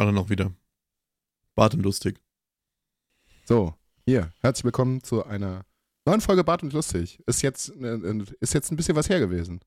Alle 0.00 0.14
noch 0.14 0.30
wieder. 0.30 0.50
Bart 1.54 1.74
und 1.74 1.82
lustig. 1.82 2.18
So, 3.44 3.74
hier, 4.06 4.32
herzlich 4.40 4.64
willkommen 4.64 5.04
zu 5.04 5.26
einer 5.26 5.66
neuen 6.06 6.22
Folge 6.22 6.42
Bart 6.42 6.62
und 6.62 6.72
lustig. 6.72 7.22
Ist 7.26 7.42
jetzt, 7.42 7.68
äh, 7.68 8.24
ist 8.40 8.54
jetzt 8.54 8.72
ein 8.72 8.76
bisschen 8.76 8.96
was 8.96 9.10
her 9.10 9.20
gewesen. 9.20 9.60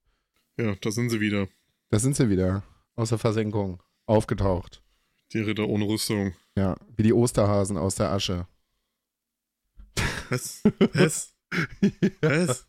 Ja, 0.57 0.73
da 0.81 0.89
sind 0.89 1.11
sie 1.11 1.19
wieder. 1.19 1.49
Da 1.89 1.99
sind 1.99 2.15
sie 2.15 2.31
wieder. 2.31 2.63
Aus 2.95 3.09
der 3.09 3.19
Versenkung. 3.19 3.83
Aufgetaucht. 4.07 4.81
Die 5.33 5.39
Ritter 5.41 5.67
ohne 5.69 5.85
Rüstung. 5.85 6.33
Ja, 6.55 6.77
wie 6.95 7.03
die 7.03 7.13
Osterhasen 7.13 7.77
aus 7.77 7.93
der 7.93 8.09
Asche. 8.09 8.47
Was? 10.31 10.63
Was? 10.93 11.35
Was? 12.21 12.67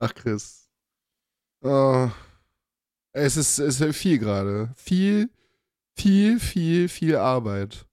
Ach, 0.00 0.14
Chris. 0.14 0.68
Oh, 1.62 2.10
es, 3.12 3.38
ist, 3.38 3.58
es 3.58 3.80
ist 3.80 3.96
viel 3.96 4.18
gerade. 4.18 4.70
Viel, 4.76 5.30
viel, 5.98 6.40
viel, 6.40 6.88
viel 6.88 7.16
Arbeit. 7.16 7.86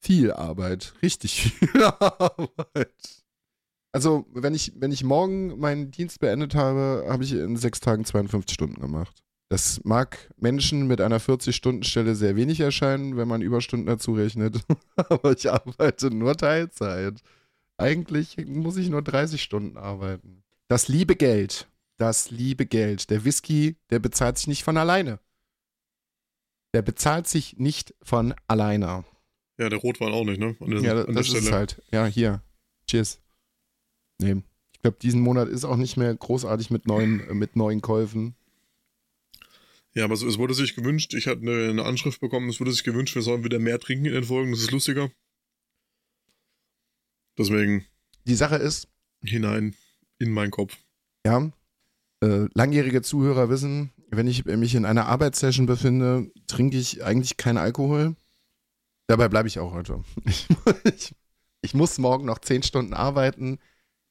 Viel 0.00 0.32
Arbeit. 0.32 0.94
Richtig 1.02 1.42
viel 1.42 1.82
Arbeit. 1.98 3.24
Also, 3.92 4.26
wenn 4.32 4.54
ich, 4.54 4.72
wenn 4.76 4.92
ich 4.92 5.04
morgen 5.04 5.58
meinen 5.58 5.90
Dienst 5.90 6.20
beendet 6.20 6.54
habe, 6.54 7.06
habe 7.08 7.24
ich 7.24 7.32
in 7.32 7.56
sechs 7.56 7.80
Tagen 7.80 8.04
52 8.04 8.54
Stunden 8.54 8.80
gemacht. 8.80 9.22
Das 9.48 9.80
mag 9.84 10.30
Menschen 10.36 10.86
mit 10.86 11.00
einer 11.00 11.20
40-Stunden-Stelle 11.20 12.14
sehr 12.14 12.36
wenig 12.36 12.60
erscheinen, 12.60 13.16
wenn 13.16 13.28
man 13.28 13.42
Überstunden 13.42 13.86
dazu 13.86 14.12
rechnet. 14.14 14.60
Aber 14.96 15.32
ich 15.32 15.50
arbeite 15.50 16.10
nur 16.10 16.36
Teilzeit. 16.36 17.20
Eigentlich 17.78 18.36
muss 18.46 18.76
ich 18.76 18.88
nur 18.88 19.02
30 19.02 19.42
Stunden 19.42 19.76
arbeiten. 19.76 20.42
Das 20.68 20.88
liebe 20.88 21.14
Geld, 21.14 21.68
das 21.96 22.30
liebe 22.30 22.66
Geld. 22.66 23.08
Der 23.10 23.24
Whisky, 23.24 23.76
der 23.90 24.00
bezahlt 24.00 24.36
sich 24.36 24.48
nicht 24.48 24.64
von 24.64 24.76
alleine. 24.76 25.20
Der 26.76 26.82
bezahlt 26.82 27.26
sich 27.26 27.56
nicht 27.56 27.94
von 28.02 28.34
alleine. 28.48 29.06
Ja, 29.56 29.70
der 29.70 29.78
Rotwein 29.78 30.12
auch 30.12 30.26
nicht, 30.26 30.38
ne? 30.38 30.56
Der, 30.60 30.80
ja, 30.82 31.04
das 31.04 31.30
ist 31.30 31.50
halt. 31.50 31.80
Ja, 31.90 32.04
hier. 32.04 32.42
Cheers. 32.86 33.18
Nee. 34.20 34.42
Ich 34.74 34.82
glaube, 34.82 34.98
diesen 35.00 35.22
Monat 35.22 35.48
ist 35.48 35.64
auch 35.64 35.78
nicht 35.78 35.96
mehr 35.96 36.14
großartig 36.14 36.70
mit 36.70 36.86
neuen, 36.86 37.26
äh, 37.30 37.32
mit 37.32 37.56
neuen 37.56 37.80
Käufen. 37.80 38.34
Ja, 39.94 40.04
aber 40.04 40.12
es 40.12 40.36
wurde 40.36 40.52
sich 40.52 40.74
gewünscht, 40.74 41.14
ich 41.14 41.28
hatte 41.28 41.40
eine, 41.40 41.70
eine, 41.70 41.84
Anschrift 41.86 42.20
bekommen, 42.20 42.50
es 42.50 42.60
wurde 42.60 42.72
sich 42.72 42.84
gewünscht, 42.84 43.14
wir 43.14 43.22
sollen 43.22 43.42
wieder 43.42 43.58
mehr 43.58 43.80
trinken 43.80 44.04
in 44.04 44.12
den 44.12 44.24
Folgen, 44.24 44.50
das 44.50 44.60
ist 44.60 44.70
lustiger. 44.70 45.10
Deswegen. 47.38 47.86
Die 48.26 48.34
Sache 48.34 48.56
ist. 48.56 48.86
Hinein 49.24 49.74
in 50.18 50.30
meinen 50.30 50.50
Kopf. 50.50 50.76
Ja. 51.24 51.50
Äh, 52.22 52.48
langjährige 52.52 53.00
Zuhörer 53.00 53.48
wissen, 53.48 53.92
wenn 54.10 54.26
ich 54.26 54.44
mich 54.44 54.74
in 54.74 54.84
einer 54.84 55.06
Arbeitssession 55.06 55.66
befinde, 55.66 56.30
trinke 56.46 56.76
ich 56.76 57.04
eigentlich 57.04 57.36
keinen 57.36 57.58
Alkohol. 57.58 58.16
Dabei 59.08 59.28
bleibe 59.28 59.48
ich 59.48 59.58
auch 59.58 59.72
heute. 59.72 60.02
Ich, 60.84 61.14
ich, 61.62 61.74
muss 61.74 61.98
morgen 61.98 62.26
noch 62.26 62.38
zehn 62.38 62.62
Stunden 62.62 62.94
arbeiten. 62.94 63.58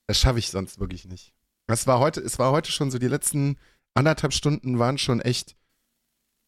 Das 0.08 0.20
schaffe 0.20 0.40
ich 0.40 0.50
sonst 0.50 0.80
wirklich 0.80 1.06
nicht. 1.06 1.34
Es 1.68 1.88
war 1.88 2.00
heute, 2.00 2.22
es 2.22 2.38
war 2.40 2.52
heute 2.52 2.72
schon 2.72 2.92
so, 2.92 3.00
die 3.00 3.08
letzten 3.08 3.58
anderthalb 3.94 4.34
Stunden 4.34 4.78
waren 4.80 4.98
schon 4.98 5.22
echt. 5.22 5.56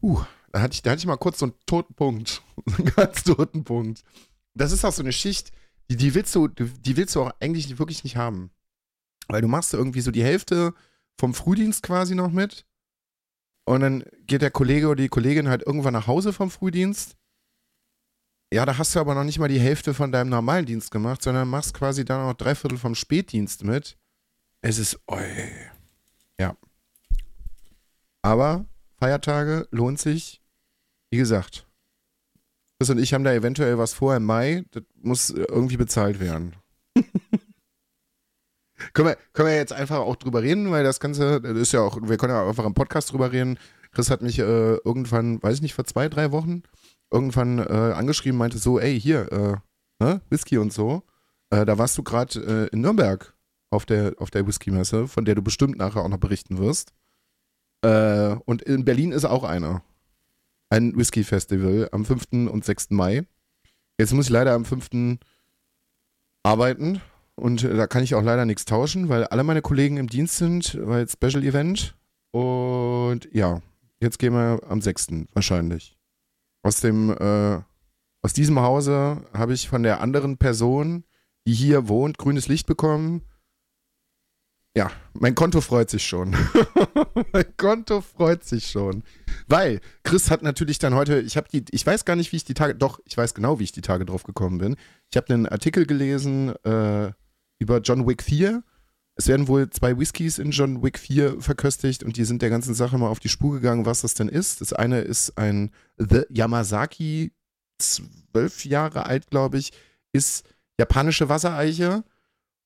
Uh, 0.02 0.22
da 0.52 0.62
hatte 0.62 0.74
ich, 0.74 0.82
da 0.82 0.92
hatte 0.92 1.00
ich 1.00 1.06
mal 1.06 1.18
kurz 1.18 1.40
so 1.40 1.46
einen 1.46 1.56
toten 1.66 1.94
Punkt. 1.94 2.42
einen 2.78 2.94
ganz 2.94 3.24
toten 3.24 3.64
Punkt. 3.64 4.04
Das 4.54 4.72
ist 4.72 4.86
auch 4.86 4.94
so 4.94 5.02
eine 5.02 5.14
Schicht, 5.14 5.52
die, 5.90 5.96
die 5.96 6.14
willst 6.14 6.36
du, 6.36 6.48
die 6.48 6.98
willst 6.98 7.16
du 7.16 7.24
auch 7.24 7.32
eigentlich 7.40 7.80
wirklich 7.80 8.04
nicht 8.04 8.18
haben. 8.18 8.52
Weil 9.28 9.42
du 9.42 9.48
machst 9.48 9.74
irgendwie 9.74 10.02
so 10.02 10.12
die 10.12 10.24
Hälfte 10.24 10.74
vom 11.18 11.34
Frühdienst 11.34 11.84
quasi 11.84 12.16
noch 12.16 12.32
mit. 12.32 12.66
Und 13.68 13.82
dann 13.82 14.06
geht 14.26 14.42
der 14.42 14.50
Kollege 14.50 14.88
oder 14.88 15.02
die 15.02 15.10
Kollegin 15.10 15.50
halt 15.50 15.62
irgendwann 15.62 15.92
nach 15.92 16.08
Hause 16.08 16.32
vom 16.32 16.50
Frühdienst. 16.50 17.18
Ja, 18.54 18.66
da 18.66 18.78
hast 18.78 18.96
du 18.96 19.00
aber 19.02 19.14
noch 19.14 19.26
nicht 19.26 19.40
mal 19.40 19.50
die 19.50 19.60
Hälfte 19.60 19.94
von 19.94 20.14
deinem 20.14 20.30
normalen 20.30 20.66
Dienst 20.66 20.90
gemacht, 20.90 21.22
sondern 21.22 21.50
machst 21.50 21.74
quasi 21.74 22.06
dann 22.06 22.22
auch 22.22 22.34
drei 22.34 22.56
Viertel 22.56 22.78
vom 22.78 22.96
Spätdienst 22.96 23.66
mit. 23.66 23.98
Es 24.62 24.78
ist, 24.78 24.98
oi. 25.08 25.26
Ja. 26.40 26.56
Aber 28.22 28.66
Feiertage 29.00 29.68
lohnt 29.72 30.00
sich. 30.00 30.42
Wie 31.10 31.18
gesagt, 31.18 31.68
Chris 32.78 32.90
und 32.90 33.00
ich 33.00 33.14
haben 33.14 33.26
da 33.26 33.34
eventuell 33.34 33.78
was 33.78 33.94
vor 33.94 34.16
im 34.16 34.24
Mai. 34.24 34.64
Das 34.72 34.84
muss 35.02 35.30
irgendwie 35.30 35.78
bezahlt 35.78 36.22
werden. 36.22 36.56
können, 38.94 39.10
wir, 39.10 39.18
können 39.34 39.50
wir 39.50 39.56
jetzt 39.56 39.74
einfach 39.74 40.00
auch 40.00 40.16
drüber 40.16 40.42
reden, 40.42 40.72
weil 40.72 40.84
das 40.84 41.00
Ganze, 41.00 41.42
das 41.42 41.58
ist 41.58 41.72
ja 41.72 41.82
auch, 41.82 41.98
wir 42.02 42.18
können 42.18 42.34
ja 42.34 42.48
einfach 42.48 42.66
im 42.66 42.74
Podcast 42.74 43.12
drüber 43.12 43.32
reden. 43.32 43.58
Chris 43.92 44.10
hat 44.10 44.22
mich 44.22 44.40
äh, 44.40 44.76
irgendwann, 44.76 45.42
weiß 45.42 45.56
ich 45.56 45.62
nicht, 45.62 45.74
vor 45.74 45.86
zwei, 45.86 46.10
drei 46.10 46.32
Wochen 46.32 46.64
irgendwann 47.12 47.60
äh, 47.60 47.94
angeschrieben, 47.94 48.38
meinte 48.38 48.58
so, 48.58 48.80
ey, 48.80 49.00
hier, 49.00 49.32
äh, 49.32 50.04
ne, 50.04 50.22
Whisky 50.30 50.58
und 50.58 50.74
so. 50.74 51.04
Äh, 51.50 51.66
da 51.66 51.78
warst 51.78 51.98
du 51.98 52.04
gerade 52.04 52.68
äh, 52.70 52.74
in 52.74 52.82
Nürnberg 52.82 53.34
auf 53.70 53.86
der, 53.86 54.16
auf 54.18 54.30
der 54.30 54.46
Whisky-Messe, 54.46 55.08
von 55.08 55.26
der 55.26 55.36
du 55.36 55.42
bestimmt 55.42 55.78
nachher 55.78 56.02
auch 56.02 56.10
noch 56.10 56.20
berichten 56.20 56.58
wirst. 56.58 56.94
Äh, 57.82 58.36
und 58.46 58.62
in 58.62 58.86
Berlin 58.86 59.12
ist 59.12 59.26
auch 59.26 59.44
einer. 59.44 59.84
Ein 60.70 60.98
Whisky-Festival 60.98 61.90
am 61.92 62.06
5. 62.06 62.52
und 62.52 62.66
6. 62.66 62.92
Mai. 62.92 63.26
Jetzt 63.98 64.14
muss 64.14 64.26
ich 64.26 64.32
leider 64.32 64.54
am 64.54 64.66
5. 64.66 65.18
arbeiten 66.44 67.02
und 67.40 67.64
äh, 67.64 67.76
da 67.76 67.88
kann 67.88 68.04
ich 68.04 68.16
auch 68.16 68.24
leider 68.24 68.46
nichts 68.46 68.66
tauschen, 68.66 69.10
weil 69.10 69.26
alle 69.26 69.44
meine 69.44 69.62
Kollegen 69.62 69.98
im 69.98 70.08
Dienst 70.08 70.38
sind, 70.38 70.78
weil 70.82 71.08
Special 71.08 71.44
Event. 71.44 71.96
Und 72.32 73.30
ja, 73.32 73.62
jetzt 74.00 74.18
gehen 74.20 74.34
wir 74.34 74.60
am 74.68 74.82
6. 74.82 75.08
wahrscheinlich. 75.34 75.98
Aus 76.64 76.82
dem, 76.82 77.12
äh, 77.12 77.62
aus 78.24 78.34
diesem 78.34 78.60
Hause 78.60 79.22
habe 79.34 79.54
ich 79.54 79.70
von 79.70 79.84
der 79.84 80.02
anderen 80.02 80.38
Person, 80.38 81.04
die 81.46 81.54
hier 81.54 81.88
wohnt, 81.88 82.18
grünes 82.18 82.48
Licht 82.48 82.66
bekommen. 82.66 83.22
Ja, 84.76 84.92
mein 85.14 85.36
Konto 85.36 85.62
freut 85.62 85.92
sich 85.92 86.06
schon. 86.06 86.36
mein 87.34 87.56
Konto 87.56 88.02
freut 88.02 88.44
sich 88.44 88.68
schon. 88.68 89.04
Weil 89.48 89.80
Chris 90.04 90.32
hat 90.32 90.42
natürlich 90.42 90.80
dann 90.80 90.96
heute, 90.96 91.20
ich 91.20 91.38
habe 91.38 91.48
die, 91.52 91.66
ich 91.70 91.86
weiß 91.86 92.04
gar 92.04 92.16
nicht, 92.16 92.32
wie 92.32 92.38
ich 92.38 92.46
die 92.46 92.54
Tage, 92.56 92.74
doch, 92.76 93.00
ich 93.06 93.16
weiß 93.16 93.36
genau, 93.36 93.60
wie 93.60 93.64
ich 93.64 93.72
die 93.72 93.82
Tage 93.82 94.06
drauf 94.06 94.24
gekommen 94.24 94.58
bin. 94.58 94.76
Ich 95.12 95.18
habe 95.18 95.34
einen 95.34 95.48
Artikel 95.48 95.86
gelesen, 95.86 96.54
äh, 96.64 97.12
über 97.60 97.80
John 97.80 98.08
Wick 98.08 98.24
4. 98.24 98.64
Es 99.16 99.28
werden 99.28 99.48
wohl 99.48 99.70
zwei 99.70 99.98
Whiskys 99.98 100.38
in 100.38 100.52
John 100.52 100.84
Wick 100.84 101.00
4 101.00 101.42
verköstigt 101.42 102.04
und 102.04 102.18
die 102.18 102.24
sind 102.24 102.42
der 102.42 102.50
ganzen 102.50 102.76
Sache 102.76 102.98
mal 102.98 103.10
auf 103.10 103.20
die 103.20 103.30
Spur 103.30 103.56
gegangen, 103.56 103.86
was 103.86 104.02
das 104.02 104.14
denn 104.14 104.30
ist. 104.30 104.62
Das 104.62 104.74
eine 104.74 105.02
ist 105.02 105.38
ein 105.38 105.72
The 105.98 106.24
Yamazaki, 106.30 107.32
zwölf 107.80 108.66
Jahre 108.66 109.08
alt, 109.08 109.30
glaube 109.30 109.58
ich, 109.58 109.72
ist 110.14 110.48
japanische 110.80 111.30
Wassereiche. 111.30 112.04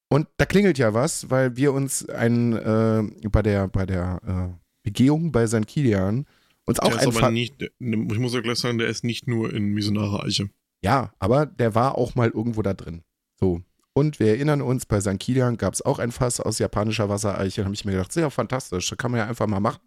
Und 0.10 0.28
da 0.36 0.46
klingelt 0.46 0.78
ja 0.78 0.94
was, 0.94 1.30
weil 1.30 1.56
wir 1.56 1.72
uns 1.72 2.08
ein, 2.10 2.54
äh, 2.54 3.30
bei 3.30 3.42
der, 3.42 3.70
bei 3.70 3.86
der 3.86 4.20
äh, 4.28 4.62
Begehung 4.84 5.32
bei 5.32 5.48
St. 5.48 5.66
Kilian 5.68 6.26
uns 6.66 6.80
auch 6.80 6.96
ist 6.96 7.32
nicht, 7.32 7.62
Ich 7.62 8.20
muss 8.20 8.34
ja 8.34 8.42
gleich 8.42 8.60
sagen, 8.60 8.78
der 8.78 8.88
ist 8.88 9.04
nicht 9.04 9.28
nur 9.28 9.54
in 9.54 9.74
Misonare 9.74 10.24
Eiche. 10.24 10.50
Ja, 10.84 11.14
aber 11.20 11.46
der 11.46 11.76
war 11.76 11.98
auch 11.98 12.16
mal 12.16 12.30
irgendwo 12.30 12.62
da 12.62 12.74
drin. 12.74 13.04
So. 13.40 13.62
Und 13.94 14.20
wir 14.20 14.28
erinnern 14.28 14.62
uns, 14.62 14.86
bei 14.86 15.02
St. 15.02 15.20
Kilian 15.20 15.58
gab 15.58 15.74
es 15.74 15.82
auch 15.82 16.00
ein 16.00 16.12
Fass 16.12 16.40
aus 16.40 16.60
japanischer 16.60 17.10
Wassereiche. 17.10 17.62
Da 17.62 17.66
habe 17.66 17.76
ich 17.76 17.84
mir 17.84 17.92
gedacht, 17.92 18.14
sehr 18.14 18.30
fantastisch, 18.30 18.90
das 18.90 18.98
kann 18.98 19.12
man 19.12 19.20
ja 19.20 19.28
einfach 19.28 19.48
mal 19.48 19.60
machen. 19.60 19.82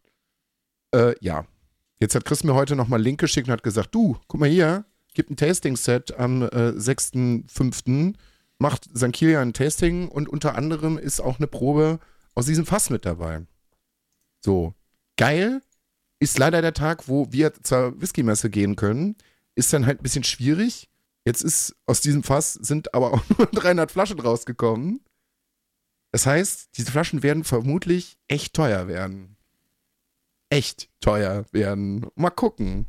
Äh, 0.94 1.14
ja. 1.20 1.46
Jetzt 2.00 2.14
hat 2.14 2.24
Chris 2.24 2.44
mir 2.44 2.54
heute 2.54 2.76
nochmal 2.76 2.98
einen 2.98 3.04
Link 3.04 3.20
geschickt 3.20 3.48
und 3.48 3.52
hat 3.52 3.62
gesagt, 3.62 3.94
du, 3.94 4.18
guck 4.26 4.40
mal 4.40 4.48
hier, 4.48 4.84
gibt 5.14 5.30
ein 5.30 5.36
Tasting-Set 5.36 6.18
am 6.18 6.42
äh, 6.42 6.72
6.5., 6.72 8.14
macht 8.58 8.84
St. 8.96 9.12
Kilian 9.12 9.48
ein 9.48 9.52
Tasting 9.52 10.08
und 10.08 10.28
unter 10.28 10.54
anderem 10.54 10.98
ist 10.98 11.20
auch 11.20 11.38
eine 11.38 11.46
Probe 11.46 11.98
aus 12.34 12.46
diesem 12.46 12.66
Fass 12.66 12.90
mit 12.90 13.04
dabei. 13.06 13.42
So, 14.44 14.74
geil. 15.16 15.62
Ist 16.20 16.38
leider 16.38 16.62
der 16.62 16.74
Tag, 16.74 17.08
wo 17.08 17.32
wir 17.32 17.54
zur 17.54 18.00
Whisky-Messe 18.00 18.50
gehen 18.50 18.76
können. 18.76 19.16
Ist 19.54 19.72
dann 19.72 19.86
halt 19.86 20.00
ein 20.00 20.02
bisschen 20.02 20.24
schwierig. 20.24 20.88
Jetzt 21.24 21.42
ist 21.42 21.74
aus 21.86 22.00
diesem 22.00 22.22
Fass 22.22 22.52
sind 22.54 22.94
aber 22.94 23.12
auch 23.12 23.22
nur 23.38 23.46
300 23.46 23.90
Flaschen 23.90 24.20
rausgekommen. 24.20 25.00
Das 26.12 26.26
heißt, 26.26 26.76
diese 26.76 26.92
Flaschen 26.92 27.22
werden 27.22 27.44
vermutlich 27.44 28.18
echt 28.28 28.54
teuer 28.54 28.86
werden. 28.86 29.36
Echt 30.50 30.88
teuer 31.00 31.44
werden. 31.50 32.06
Mal 32.14 32.30
gucken. 32.30 32.86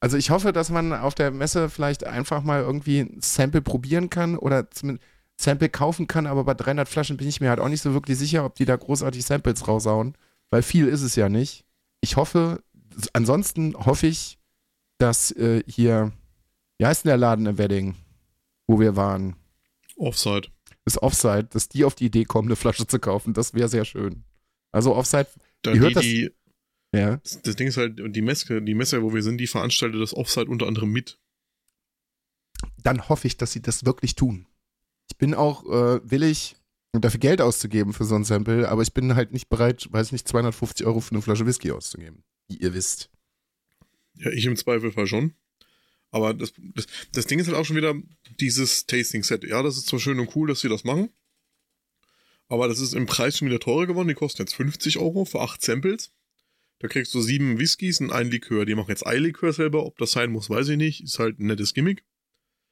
Also 0.00 0.16
ich 0.16 0.30
hoffe, 0.30 0.52
dass 0.52 0.70
man 0.70 0.92
auf 0.92 1.14
der 1.14 1.30
Messe 1.30 1.68
vielleicht 1.68 2.04
einfach 2.04 2.42
mal 2.42 2.60
irgendwie 2.60 3.00
ein 3.00 3.20
Sample 3.20 3.60
probieren 3.60 4.10
kann 4.10 4.36
oder 4.36 4.70
zumindest 4.70 5.06
Sample 5.40 5.68
kaufen 5.70 6.06
kann, 6.06 6.26
aber 6.26 6.44
bei 6.44 6.54
300 6.54 6.88
Flaschen 6.88 7.16
bin 7.16 7.28
ich 7.28 7.40
mir 7.40 7.48
halt 7.48 7.60
auch 7.60 7.68
nicht 7.68 7.82
so 7.82 7.94
wirklich 7.94 8.18
sicher, 8.18 8.44
ob 8.44 8.54
die 8.54 8.66
da 8.66 8.76
großartig 8.76 9.24
Samples 9.24 9.66
raushauen, 9.66 10.14
weil 10.50 10.62
viel 10.62 10.86
ist 10.86 11.02
es 11.02 11.16
ja 11.16 11.28
nicht. 11.28 11.64
Ich 12.02 12.16
hoffe, 12.16 12.62
ansonsten 13.14 13.74
hoffe 13.74 14.06
ich, 14.06 14.38
dass 14.98 15.32
äh, 15.32 15.62
hier 15.66 16.12
wie 16.80 16.86
heißt 16.86 17.04
denn 17.04 17.10
der 17.10 17.18
Laden 17.18 17.44
im 17.44 17.58
Wedding, 17.58 17.94
wo 18.66 18.80
wir 18.80 18.96
waren? 18.96 19.36
Offside. 19.96 20.48
Das 20.86 21.02
Offside, 21.02 21.44
dass 21.44 21.68
die 21.68 21.84
auf 21.84 21.94
die 21.94 22.06
Idee 22.06 22.24
kommen, 22.24 22.48
eine 22.48 22.56
Flasche 22.56 22.86
zu 22.86 22.98
kaufen, 22.98 23.34
das 23.34 23.52
wäre 23.52 23.68
sehr 23.68 23.84
schön. 23.84 24.24
Also 24.72 24.96
Offside, 24.96 25.26
Dann 25.60 25.78
die, 25.78 25.94
die, 26.00 26.30
Ja. 26.94 27.18
Das, 27.18 27.42
das 27.42 27.56
Ding 27.56 27.68
ist 27.68 27.76
halt, 27.76 28.00
die 28.16 28.22
Messe, 28.22 28.62
die 28.62 28.72
Messe, 28.72 29.02
wo 29.02 29.12
wir 29.12 29.22
sind, 29.22 29.36
die 29.36 29.46
veranstaltet 29.46 30.00
das 30.00 30.14
Offside 30.14 30.46
unter 30.46 30.66
anderem 30.66 30.90
mit. 30.90 31.18
Dann 32.82 33.10
hoffe 33.10 33.26
ich, 33.26 33.36
dass 33.36 33.52
sie 33.52 33.60
das 33.60 33.84
wirklich 33.84 34.14
tun. 34.14 34.46
Ich 35.10 35.18
bin 35.18 35.34
auch 35.34 35.66
äh, 35.66 36.00
willig, 36.10 36.56
dafür 36.92 37.20
Geld 37.20 37.42
auszugeben 37.42 37.92
für 37.92 38.06
so 38.06 38.14
ein 38.14 38.24
Sample, 38.24 38.66
aber 38.70 38.80
ich 38.80 38.94
bin 38.94 39.16
halt 39.16 39.32
nicht 39.32 39.50
bereit, 39.50 39.86
weiß 39.90 40.12
nicht, 40.12 40.26
250 40.26 40.86
Euro 40.86 41.00
für 41.00 41.12
eine 41.12 41.20
Flasche 41.20 41.44
Whisky 41.44 41.72
auszugeben. 41.72 42.24
Wie 42.48 42.56
ihr 42.56 42.72
wisst. 42.72 43.10
Ja, 44.14 44.30
ich 44.30 44.46
im 44.46 44.56
Zweifelfall 44.56 45.06
schon. 45.06 45.34
Aber 46.10 46.34
das, 46.34 46.52
das, 46.74 46.86
das 47.12 47.26
Ding 47.26 47.38
ist 47.38 47.46
halt 47.46 47.56
auch 47.56 47.64
schon 47.64 47.76
wieder 47.76 47.94
dieses 48.40 48.86
Tasting-Set. 48.86 49.44
Ja, 49.44 49.62
das 49.62 49.76
ist 49.76 49.86
zwar 49.86 50.00
schön 50.00 50.18
und 50.18 50.34
cool, 50.34 50.48
dass 50.48 50.60
sie 50.60 50.68
das 50.68 50.84
machen. 50.84 51.10
Aber 52.48 52.66
das 52.66 52.80
ist 52.80 52.94
im 52.94 53.06
Preis 53.06 53.38
schon 53.38 53.48
wieder 53.48 53.60
teurer 53.60 53.86
geworden. 53.86 54.08
Die 54.08 54.14
kosten 54.14 54.42
jetzt 54.42 54.54
50 54.54 54.98
Euro 54.98 55.24
für 55.24 55.40
8 55.40 55.62
Samples. 55.62 56.10
Da 56.80 56.88
kriegst 56.88 57.14
du 57.14 57.20
sieben 57.20 57.58
Whiskys 57.58 58.00
und 58.00 58.10
ein 58.10 58.30
Likör. 58.30 58.66
Die 58.66 58.74
machen 58.74 58.88
jetzt 58.88 59.06
Eilikör 59.06 59.52
selber. 59.52 59.86
Ob 59.86 59.98
das 59.98 60.12
sein 60.12 60.32
muss, 60.32 60.50
weiß 60.50 60.68
ich 60.70 60.76
nicht. 60.76 61.02
Ist 61.02 61.18
halt 61.18 61.38
ein 61.38 61.46
nettes 61.46 61.74
Gimmick. 61.74 62.02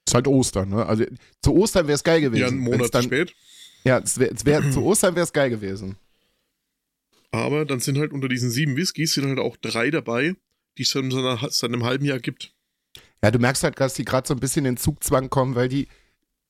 Ist 0.09 0.15
halt 0.15 0.27
Ostern, 0.27 0.71
ne? 0.71 0.87
Also 0.87 1.05
zu 1.43 1.55
Ostern 1.55 1.87
wäre 1.87 1.95
es 1.95 2.03
geil 2.03 2.21
gewesen. 2.21 2.41
Ja, 2.41 2.49
einen 2.49 2.59
Monat 2.59 2.95
dann, 2.95 3.05
spät. 3.05 3.35
Ja, 3.85 3.99
es 3.99 4.19
wär, 4.19 4.33
es 4.33 4.45
wär, 4.45 4.69
zu 4.73 4.83
Ostern 4.83 5.15
wäre 5.15 5.25
es 5.25 5.33
geil 5.33 5.51
gewesen. 5.51 5.97
Aber 7.31 7.65
dann 7.67 7.81
sind 7.81 7.99
halt 7.99 8.13
unter 8.13 8.29
diesen 8.29 8.51
sieben 8.51 8.75
Whiskys 8.77 9.15
sind 9.15 9.27
halt 9.27 9.39
auch 9.39 9.57
drei 9.59 9.91
dabei, 9.91 10.35
die 10.79 10.83
es 10.83 10.91
seit 10.91 11.65
einem 11.65 11.85
halben 11.85 12.07
Jahr 12.07 12.21
gibt. 12.21 12.55
Ja, 13.23 13.31
du 13.31 13.39
merkst 13.39 13.65
halt, 13.65 13.79
dass 13.81 13.95
die 13.95 14.05
gerade 14.05 14.29
so 14.29 14.35
ein 14.35 14.41
bisschen 14.41 14.65
in 14.65 14.77
Zugzwang 14.77 15.29
kommen, 15.31 15.55
weil 15.55 15.69
die, 15.69 15.89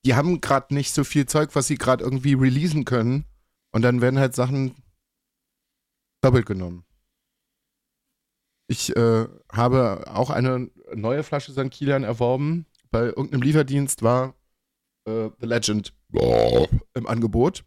die 0.04 0.14
haben 0.14 0.40
gerade 0.40 0.74
nicht 0.74 0.92
so 0.92 1.04
viel 1.04 1.26
Zeug, 1.26 1.50
was 1.54 1.66
sie 1.66 1.78
gerade 1.78 2.04
irgendwie 2.04 2.34
releasen 2.34 2.84
können. 2.84 3.24
Und 3.70 3.82
dann 3.82 4.00
werden 4.00 4.18
halt 4.18 4.34
Sachen 4.34 4.74
doppelt 6.20 6.46
genommen. 6.46 6.84
Ich 8.66 8.94
äh, 8.96 9.26
habe 9.50 10.04
auch 10.08 10.30
eine 10.30 10.70
neue 10.94 11.22
Flasche 11.22 11.52
St. 11.52 11.70
Kilian 11.70 12.04
erworben. 12.04 12.66
Bei 12.90 13.04
irgendeinem 13.06 13.42
Lieferdienst 13.42 14.02
war 14.02 14.34
äh, 15.06 15.30
The 15.40 15.46
Legend 15.46 15.94
im 16.94 17.06
Angebot. 17.06 17.64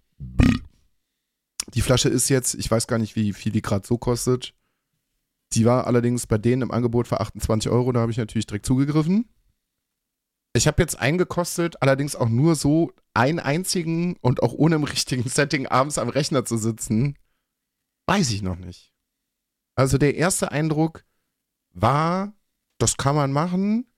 Die 1.74 1.81
Flasche 1.81 2.09
ist 2.09 2.30
jetzt, 2.30 2.53
ich 2.56 2.69
weiß 2.69 2.88
gar 2.88 3.00
nicht, 3.00 3.15
wie 3.15 3.33
viel 3.33 3.51
die 3.51 3.62
gerade 3.62 3.88
so 3.88 3.98
kostet. 3.98 4.53
Die 5.53 5.65
war 5.65 5.88
allerdings 5.88 6.27
bei 6.27 6.38
denen 6.38 6.62
im 6.62 6.71
Angebot 6.71 7.07
für 7.07 7.19
28 7.19 7.71
Euro, 7.71 7.92
da 7.92 8.01
habe 8.01 8.12
ich 8.12 8.18
natürlich 8.18 8.48
direkt 8.48 8.65
zugegriffen. 8.65 9.30
Ich 10.53 10.68
habe 10.68 10.81
jetzt 10.81 11.00
eingekostet, 11.00 11.81
allerdings 11.81 12.15
auch 12.15 12.30
nur 12.30 12.56
so 12.56 12.92
einen 13.13 13.39
einzigen 13.39 14.18
und 14.18 14.44
auch 14.44 14.53
ohne 14.53 14.75
im 14.75 14.83
richtigen 14.83 15.24
Setting 15.30 15.68
abends 15.68 15.98
am 15.98 16.09
Rechner 16.09 16.45
zu 16.45 16.57
sitzen. 16.57 17.18
Weiß 18.07 18.31
ich 18.31 18.42
noch 18.42 18.57
nicht. 18.57 18.94
Also 19.75 19.98
der 19.98 20.15
erste 20.15 20.51
Eindruck 20.51 21.06
war, 21.74 22.33
das 22.77 22.98
kann 22.98 23.15
man 23.15 23.31
machen, 23.31 23.92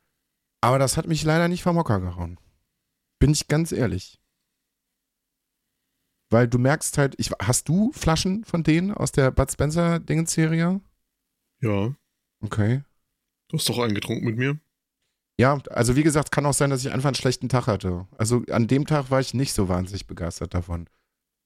aber 0.61 0.79
das 0.79 0.97
hat 0.97 1.07
mich 1.07 1.23
leider 1.23 1.47
nicht 1.47 1.63
vom 1.63 1.77
Hocker 1.77 1.99
gehauen. 1.99 2.39
Bin 3.19 3.31
ich 3.31 3.47
ganz 3.47 3.71
ehrlich. 3.71 4.19
Weil 6.29 6.47
du 6.47 6.57
merkst 6.57 6.97
halt, 6.97 7.15
ich, 7.17 7.31
hast 7.41 7.69
du 7.69 7.91
Flaschen 7.93 8.43
von 8.43 8.63
denen 8.63 8.91
aus 8.91 9.11
der 9.11 9.31
Bud 9.31 9.51
Spencer 9.51 9.99
Dingens-Serie? 9.99 10.81
Ja, 11.63 11.95
Okay. 12.43 12.83
du 13.47 13.57
hast 13.57 13.69
doch 13.69 13.79
eingetrunken 13.79 14.25
mit 14.25 14.37
mir. 14.37 14.59
Ja, 15.39 15.57
also 15.69 15.95
wie 15.95 16.03
gesagt, 16.03 16.31
kann 16.31 16.45
auch 16.45 16.53
sein, 16.53 16.69
dass 16.69 16.85
ich 16.85 16.91
einfach 16.91 17.07
einen 17.07 17.15
schlechten 17.15 17.49
Tag 17.49 17.67
hatte. 17.67 18.07
Also 18.17 18.43
an 18.51 18.67
dem 18.67 18.85
Tag 18.85 19.09
war 19.09 19.19
ich 19.19 19.33
nicht 19.33 19.53
so 19.53 19.69
wahnsinnig 19.69 20.05
begeistert 20.05 20.53
davon. 20.53 20.87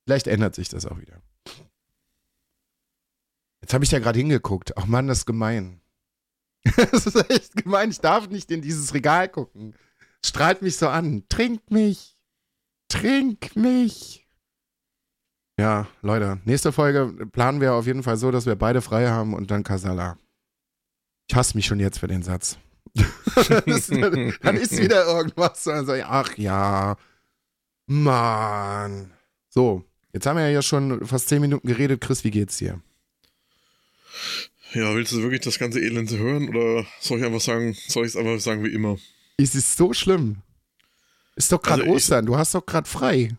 Vielleicht 0.06 0.28
ändert 0.28 0.56
sich 0.56 0.70
das 0.70 0.86
auch 0.86 1.00
wieder. 1.00 1.22
Jetzt 3.62 3.74
habe 3.74 3.84
ich 3.84 3.92
ja 3.92 4.00
gerade 4.00 4.20
hingeguckt. 4.20 4.76
Ach 4.78 4.86
Mann, 4.88 5.08
das 5.08 5.20
ist 5.20 5.26
gemein. 5.26 5.82
das 6.92 7.06
ist 7.06 7.30
echt 7.30 7.56
gemein. 7.56 7.92
Ich 7.92 8.00
darf 8.02 8.28
nicht 8.30 8.52
in 8.52 8.62
dieses 8.62 8.94
Regal 8.94 9.30
gucken. 9.30 9.76
Strahlt 10.26 10.62
mich 10.62 10.78
so 10.78 10.90
an. 10.90 11.24
Trink 11.30 11.70
mich. 11.72 12.18
Trink 12.90 13.56
mich. 13.56 14.27
Ja, 15.60 15.88
Leute, 16.04 16.40
nächste 16.46 16.72
Folge 16.72 17.28
planen 17.32 17.62
wir 17.62 17.74
auf 17.74 17.88
jeden 17.88 18.04
Fall 18.04 18.18
so, 18.18 18.30
dass 18.32 18.46
wir 18.46 18.56
beide 18.56 18.82
frei 18.82 19.08
haben 19.08 19.34
und 19.34 19.50
dann 19.50 19.64
Kasala. 19.64 20.18
Ich 21.28 21.36
hasse 21.36 21.58
mich 21.58 21.66
schon 21.66 21.80
jetzt 21.80 22.00
für 22.00 22.08
den 22.08 22.24
Satz. 22.24 22.58
Dann 22.96 24.58
ist 24.58 24.78
wieder 24.78 25.06
irgendwas. 25.06 25.68
Also, 25.68 25.94
ach 26.04 26.38
ja. 26.38 26.96
Mann. 27.86 29.12
So, 29.50 29.84
jetzt 30.14 30.26
haben 30.26 30.38
wir 30.38 30.50
ja 30.50 30.62
schon 30.62 31.06
fast 31.06 31.30
zehn 31.30 31.42
Minuten 31.42 31.68
geredet. 31.68 32.02
Chris, 32.02 32.24
wie 32.24 32.32
geht's 32.32 32.58
dir? 32.58 32.82
Ja, 34.74 34.96
willst 34.96 35.12
du 35.12 35.22
wirklich 35.22 35.42
das 35.42 35.60
ganze 35.60 35.80
Elend 35.80 36.12
hören 36.12 36.50
oder 36.50 36.86
soll 37.00 37.20
ich 37.20 37.26
einfach 37.26 37.42
sagen, 37.42 37.76
soll 37.88 38.06
ich 38.06 38.14
es 38.14 38.18
einfach 38.18 38.40
sagen 38.40 38.64
wie 38.64 38.74
immer? 38.74 38.98
Es 39.38 39.54
ist 39.54 39.78
so 39.78 39.94
schlimm. 39.94 40.38
Ist 41.36 41.52
doch 41.52 41.62
gerade 41.62 41.84
Also 41.84 41.94
Ostern. 41.94 42.26
Du 42.26 42.38
hast 42.38 42.56
doch 42.56 42.66
gerade 42.66 42.90
frei. 42.90 43.30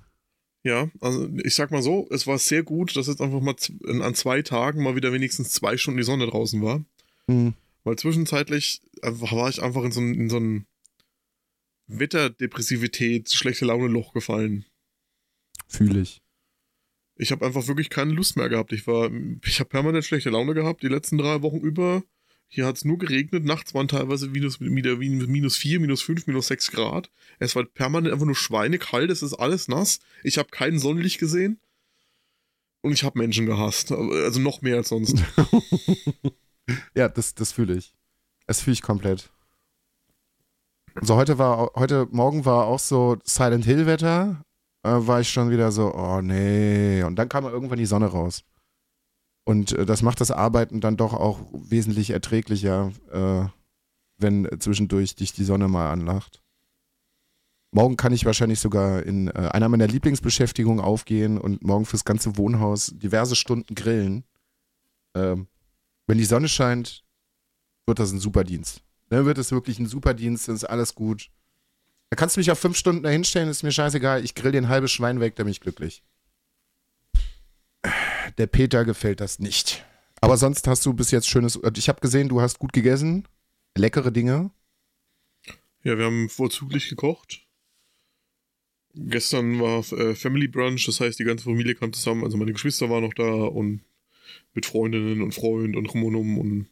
Ja, 0.64 0.90
also 1.00 1.28
ich 1.44 1.54
sag 1.54 1.70
mal 1.70 1.82
so, 1.82 2.08
es 2.10 2.26
war 2.26 2.38
sehr 2.38 2.62
gut, 2.62 2.96
dass 2.96 3.06
jetzt 3.06 3.20
einfach 3.20 3.40
mal 3.40 3.54
an 4.02 4.14
zwei 4.14 4.42
Tagen 4.42 4.82
mal 4.82 4.96
wieder 4.96 5.12
wenigstens 5.12 5.50
zwei 5.50 5.76
Stunden 5.76 5.98
die 5.98 6.04
Sonne 6.04 6.26
draußen 6.26 6.60
war. 6.62 6.84
Hm. 7.28 7.54
Weil 7.84 7.96
zwischenzeitlich 7.96 8.82
war 9.02 9.48
ich 9.48 9.62
einfach 9.62 9.84
in 9.84 9.92
so 9.92 10.00
ein, 10.00 10.14
in 10.14 10.28
so 10.28 10.38
ein 10.38 10.66
Wetterdepressivität, 11.86 13.30
schlechte 13.30 13.64
Laune-Loch 13.64 14.12
gefallen. 14.12 14.66
Fühle 15.68 16.02
ich. 16.02 16.22
Ich 17.16 17.32
habe 17.32 17.44
einfach 17.46 17.66
wirklich 17.66 17.90
keine 17.90 18.12
Lust 18.12 18.36
mehr 18.36 18.48
gehabt. 18.48 18.72
Ich 18.72 18.86
war, 18.86 19.10
ich 19.44 19.60
habe 19.60 19.70
permanent 19.70 20.04
schlechte 20.04 20.30
Laune 20.30 20.54
gehabt, 20.54 20.82
die 20.82 20.88
letzten 20.88 21.18
drei 21.18 21.42
Wochen 21.42 21.58
über. 21.58 22.02
Hier 22.48 22.66
hat 22.66 22.76
es 22.76 22.84
nur 22.84 22.98
geregnet, 22.98 23.44
nachts 23.44 23.74
waren 23.74 23.88
teilweise 23.88 24.28
minus, 24.28 24.58
minus, 24.58 24.98
minus 24.98 25.56
4, 25.56 25.80
minus 25.80 26.02
5, 26.02 26.26
minus 26.26 26.46
6 26.48 26.70
Grad. 26.70 27.10
Es 27.38 27.54
war 27.54 27.64
permanent 27.64 28.12
einfach 28.12 28.26
nur 28.26 28.34
schweinekalt, 28.34 29.10
es 29.10 29.22
ist 29.22 29.34
alles 29.34 29.68
nass. 29.68 30.00
Ich 30.24 30.38
habe 30.38 30.48
kein 30.48 30.78
Sonnenlicht 30.78 31.18
gesehen. 31.18 31.60
Und 32.80 32.92
ich 32.92 33.04
habe 33.04 33.18
Menschen 33.18 33.46
gehasst. 33.46 33.92
Also 33.92 34.40
noch 34.40 34.62
mehr 34.62 34.76
als 34.76 34.88
sonst. 34.88 35.16
Ja, 36.94 37.08
das, 37.08 37.34
das 37.34 37.52
fühle 37.52 37.76
ich. 37.76 37.94
Das 38.46 38.60
fühle 38.60 38.74
ich 38.74 38.82
komplett. 38.82 39.30
So, 41.00 41.16
heute 41.16 41.38
war, 41.38 41.70
heute 41.76 42.08
Morgen 42.10 42.44
war 42.44 42.66
auch 42.66 42.78
so 42.78 43.18
Silent 43.24 43.64
Hill 43.64 43.86
Wetter. 43.86 44.42
Äh, 44.82 44.90
war 44.90 45.20
ich 45.20 45.30
schon 45.30 45.50
wieder 45.50 45.70
so, 45.70 45.94
oh 45.94 46.20
nee. 46.20 47.02
Und 47.02 47.16
dann 47.16 47.28
kam 47.28 47.44
irgendwann 47.44 47.78
die 47.78 47.86
Sonne 47.86 48.06
raus. 48.06 48.44
Und 49.48 49.72
äh, 49.72 49.86
das 49.86 50.02
macht 50.02 50.20
das 50.20 50.30
Arbeiten 50.30 50.82
dann 50.82 50.98
doch 50.98 51.14
auch 51.14 51.40
wesentlich 51.54 52.10
erträglicher, 52.10 52.92
äh, 53.10 53.48
wenn 54.18 54.46
zwischendurch 54.60 55.16
dich 55.16 55.32
die 55.32 55.44
Sonne 55.44 55.68
mal 55.68 55.90
anlacht. 55.90 56.42
Morgen 57.70 57.96
kann 57.96 58.12
ich 58.12 58.26
wahrscheinlich 58.26 58.60
sogar 58.60 59.02
in 59.04 59.28
äh, 59.28 59.48
einer 59.52 59.70
meiner 59.70 59.86
Lieblingsbeschäftigungen 59.86 60.84
aufgehen 60.84 61.38
und 61.38 61.64
morgen 61.64 61.86
fürs 61.86 62.04
ganze 62.04 62.36
Wohnhaus 62.36 62.92
diverse 62.94 63.36
Stunden 63.36 63.74
grillen. 63.74 64.24
Ähm, 65.14 65.46
wenn 66.06 66.18
die 66.18 66.26
Sonne 66.26 66.50
scheint, 66.50 67.06
wird 67.86 68.00
das 68.00 68.12
ein 68.12 68.20
super 68.20 68.44
Dienst. 68.44 68.82
Dann 69.08 69.24
wird 69.24 69.38
es 69.38 69.50
wirklich 69.50 69.78
ein 69.78 69.86
super 69.86 70.12
Dienst, 70.12 70.48
dann 70.48 70.56
ist 70.56 70.64
alles 70.64 70.94
gut. 70.94 71.30
Da 72.10 72.16
kannst 72.16 72.36
du 72.36 72.40
mich 72.40 72.50
auf 72.50 72.58
fünf 72.58 72.76
Stunden 72.76 73.02
da 73.02 73.08
hinstellen, 73.08 73.48
ist 73.48 73.62
mir 73.62 73.72
scheißegal. 73.72 74.22
Ich 74.26 74.34
grill 74.34 74.52
dir 74.52 74.60
ein 74.60 74.68
halbes 74.68 74.92
Schwein 74.92 75.20
weg, 75.20 75.36
dann 75.36 75.46
bin 75.46 75.52
ich 75.52 75.60
glücklich. 75.60 76.02
Der 78.36 78.46
Peter 78.46 78.84
gefällt 78.84 79.20
das 79.20 79.38
nicht. 79.38 79.84
Aber 80.20 80.36
sonst 80.36 80.66
hast 80.66 80.84
du 80.84 80.92
bis 80.92 81.10
jetzt 81.10 81.28
schönes. 81.28 81.58
Ich 81.76 81.88
habe 81.88 82.00
gesehen, 82.00 82.28
du 82.28 82.40
hast 82.40 82.58
gut 82.58 82.72
gegessen. 82.72 83.26
Leckere 83.76 84.10
Dinge. 84.10 84.50
Ja, 85.84 85.96
wir 85.96 86.04
haben 86.04 86.28
vorzüglich 86.28 86.88
gekocht. 86.88 87.46
Gestern 88.94 89.60
war 89.60 89.80
äh, 89.92 90.14
Family 90.14 90.48
Brunch, 90.48 90.86
das 90.86 91.00
heißt, 91.00 91.18
die 91.18 91.24
ganze 91.24 91.44
Familie 91.44 91.74
kam 91.74 91.92
zusammen. 91.92 92.24
Also 92.24 92.36
meine 92.36 92.52
Geschwister 92.52 92.90
waren 92.90 93.04
noch 93.04 93.14
da 93.14 93.24
und 93.24 93.82
mit 94.54 94.66
Freundinnen 94.66 95.22
und 95.22 95.32
Freund 95.32 95.76
und 95.76 95.86
rum 95.86 96.04
und 96.04 96.16
um. 96.16 96.38
Und 96.38 96.68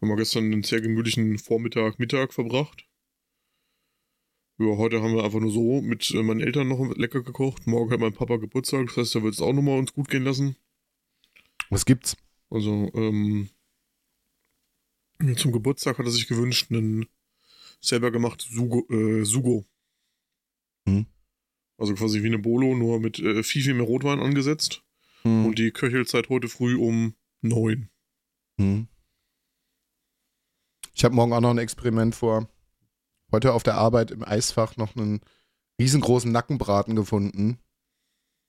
haben 0.00 0.08
wir 0.08 0.16
gestern 0.16 0.44
einen 0.44 0.62
sehr 0.62 0.82
gemütlichen 0.82 1.38
Vormittag, 1.38 1.98
Mittag 1.98 2.34
verbracht. 2.34 2.86
Ja, 4.58 4.76
heute 4.76 5.02
haben 5.02 5.14
wir 5.14 5.24
einfach 5.24 5.40
nur 5.40 5.50
so 5.50 5.80
mit 5.80 6.10
äh, 6.10 6.22
meinen 6.22 6.40
Eltern 6.40 6.68
noch 6.68 6.94
lecker 6.96 7.22
gekocht. 7.22 7.66
Morgen 7.66 7.90
hat 7.90 8.00
mein 8.00 8.12
Papa 8.12 8.36
Geburtstag, 8.36 8.86
das 8.86 8.96
heißt, 8.98 9.14
da 9.14 9.22
wird 9.22 9.34
es 9.34 9.40
auch 9.40 9.52
nochmal 9.52 9.78
uns 9.78 9.94
gut 9.94 10.08
gehen 10.08 10.24
lassen. 10.24 10.56
Was 11.70 11.84
gibt's? 11.84 12.16
Also, 12.50 12.90
ähm, 12.94 13.48
zum 15.36 15.52
Geburtstag 15.52 15.98
hat 15.98 16.06
er 16.06 16.12
sich 16.12 16.26
gewünscht, 16.26 16.70
einen 16.70 17.06
selber 17.80 18.10
gemachten 18.10 18.52
Sugo. 18.52 18.86
Äh, 18.90 19.24
Sugo. 19.24 19.64
Hm. 20.86 21.06
Also 21.78 21.94
quasi 21.94 22.22
wie 22.22 22.28
eine 22.28 22.38
Bolo, 22.38 22.74
nur 22.74 23.00
mit 23.00 23.18
äh, 23.18 23.42
viel, 23.42 23.62
viel 23.62 23.74
mehr 23.74 23.86
Rotwein 23.86 24.20
angesetzt. 24.20 24.82
Hm. 25.22 25.46
Und 25.46 25.58
die 25.58 25.70
Köchelzeit 25.70 26.28
heute 26.28 26.48
früh 26.48 26.76
um 26.76 27.14
neun. 27.40 27.90
Hm. 28.58 28.88
Ich 30.94 31.04
habe 31.04 31.14
morgen 31.14 31.32
auch 31.32 31.40
noch 31.40 31.50
ein 31.50 31.58
Experiment 31.58 32.14
vor. 32.14 32.48
Heute 33.32 33.52
auf 33.52 33.64
der 33.64 33.74
Arbeit 33.74 34.12
im 34.12 34.22
Eisfach 34.22 34.76
noch 34.76 34.94
einen 34.94 35.20
riesengroßen 35.80 36.30
Nackenbraten 36.30 36.94
gefunden. 36.94 37.58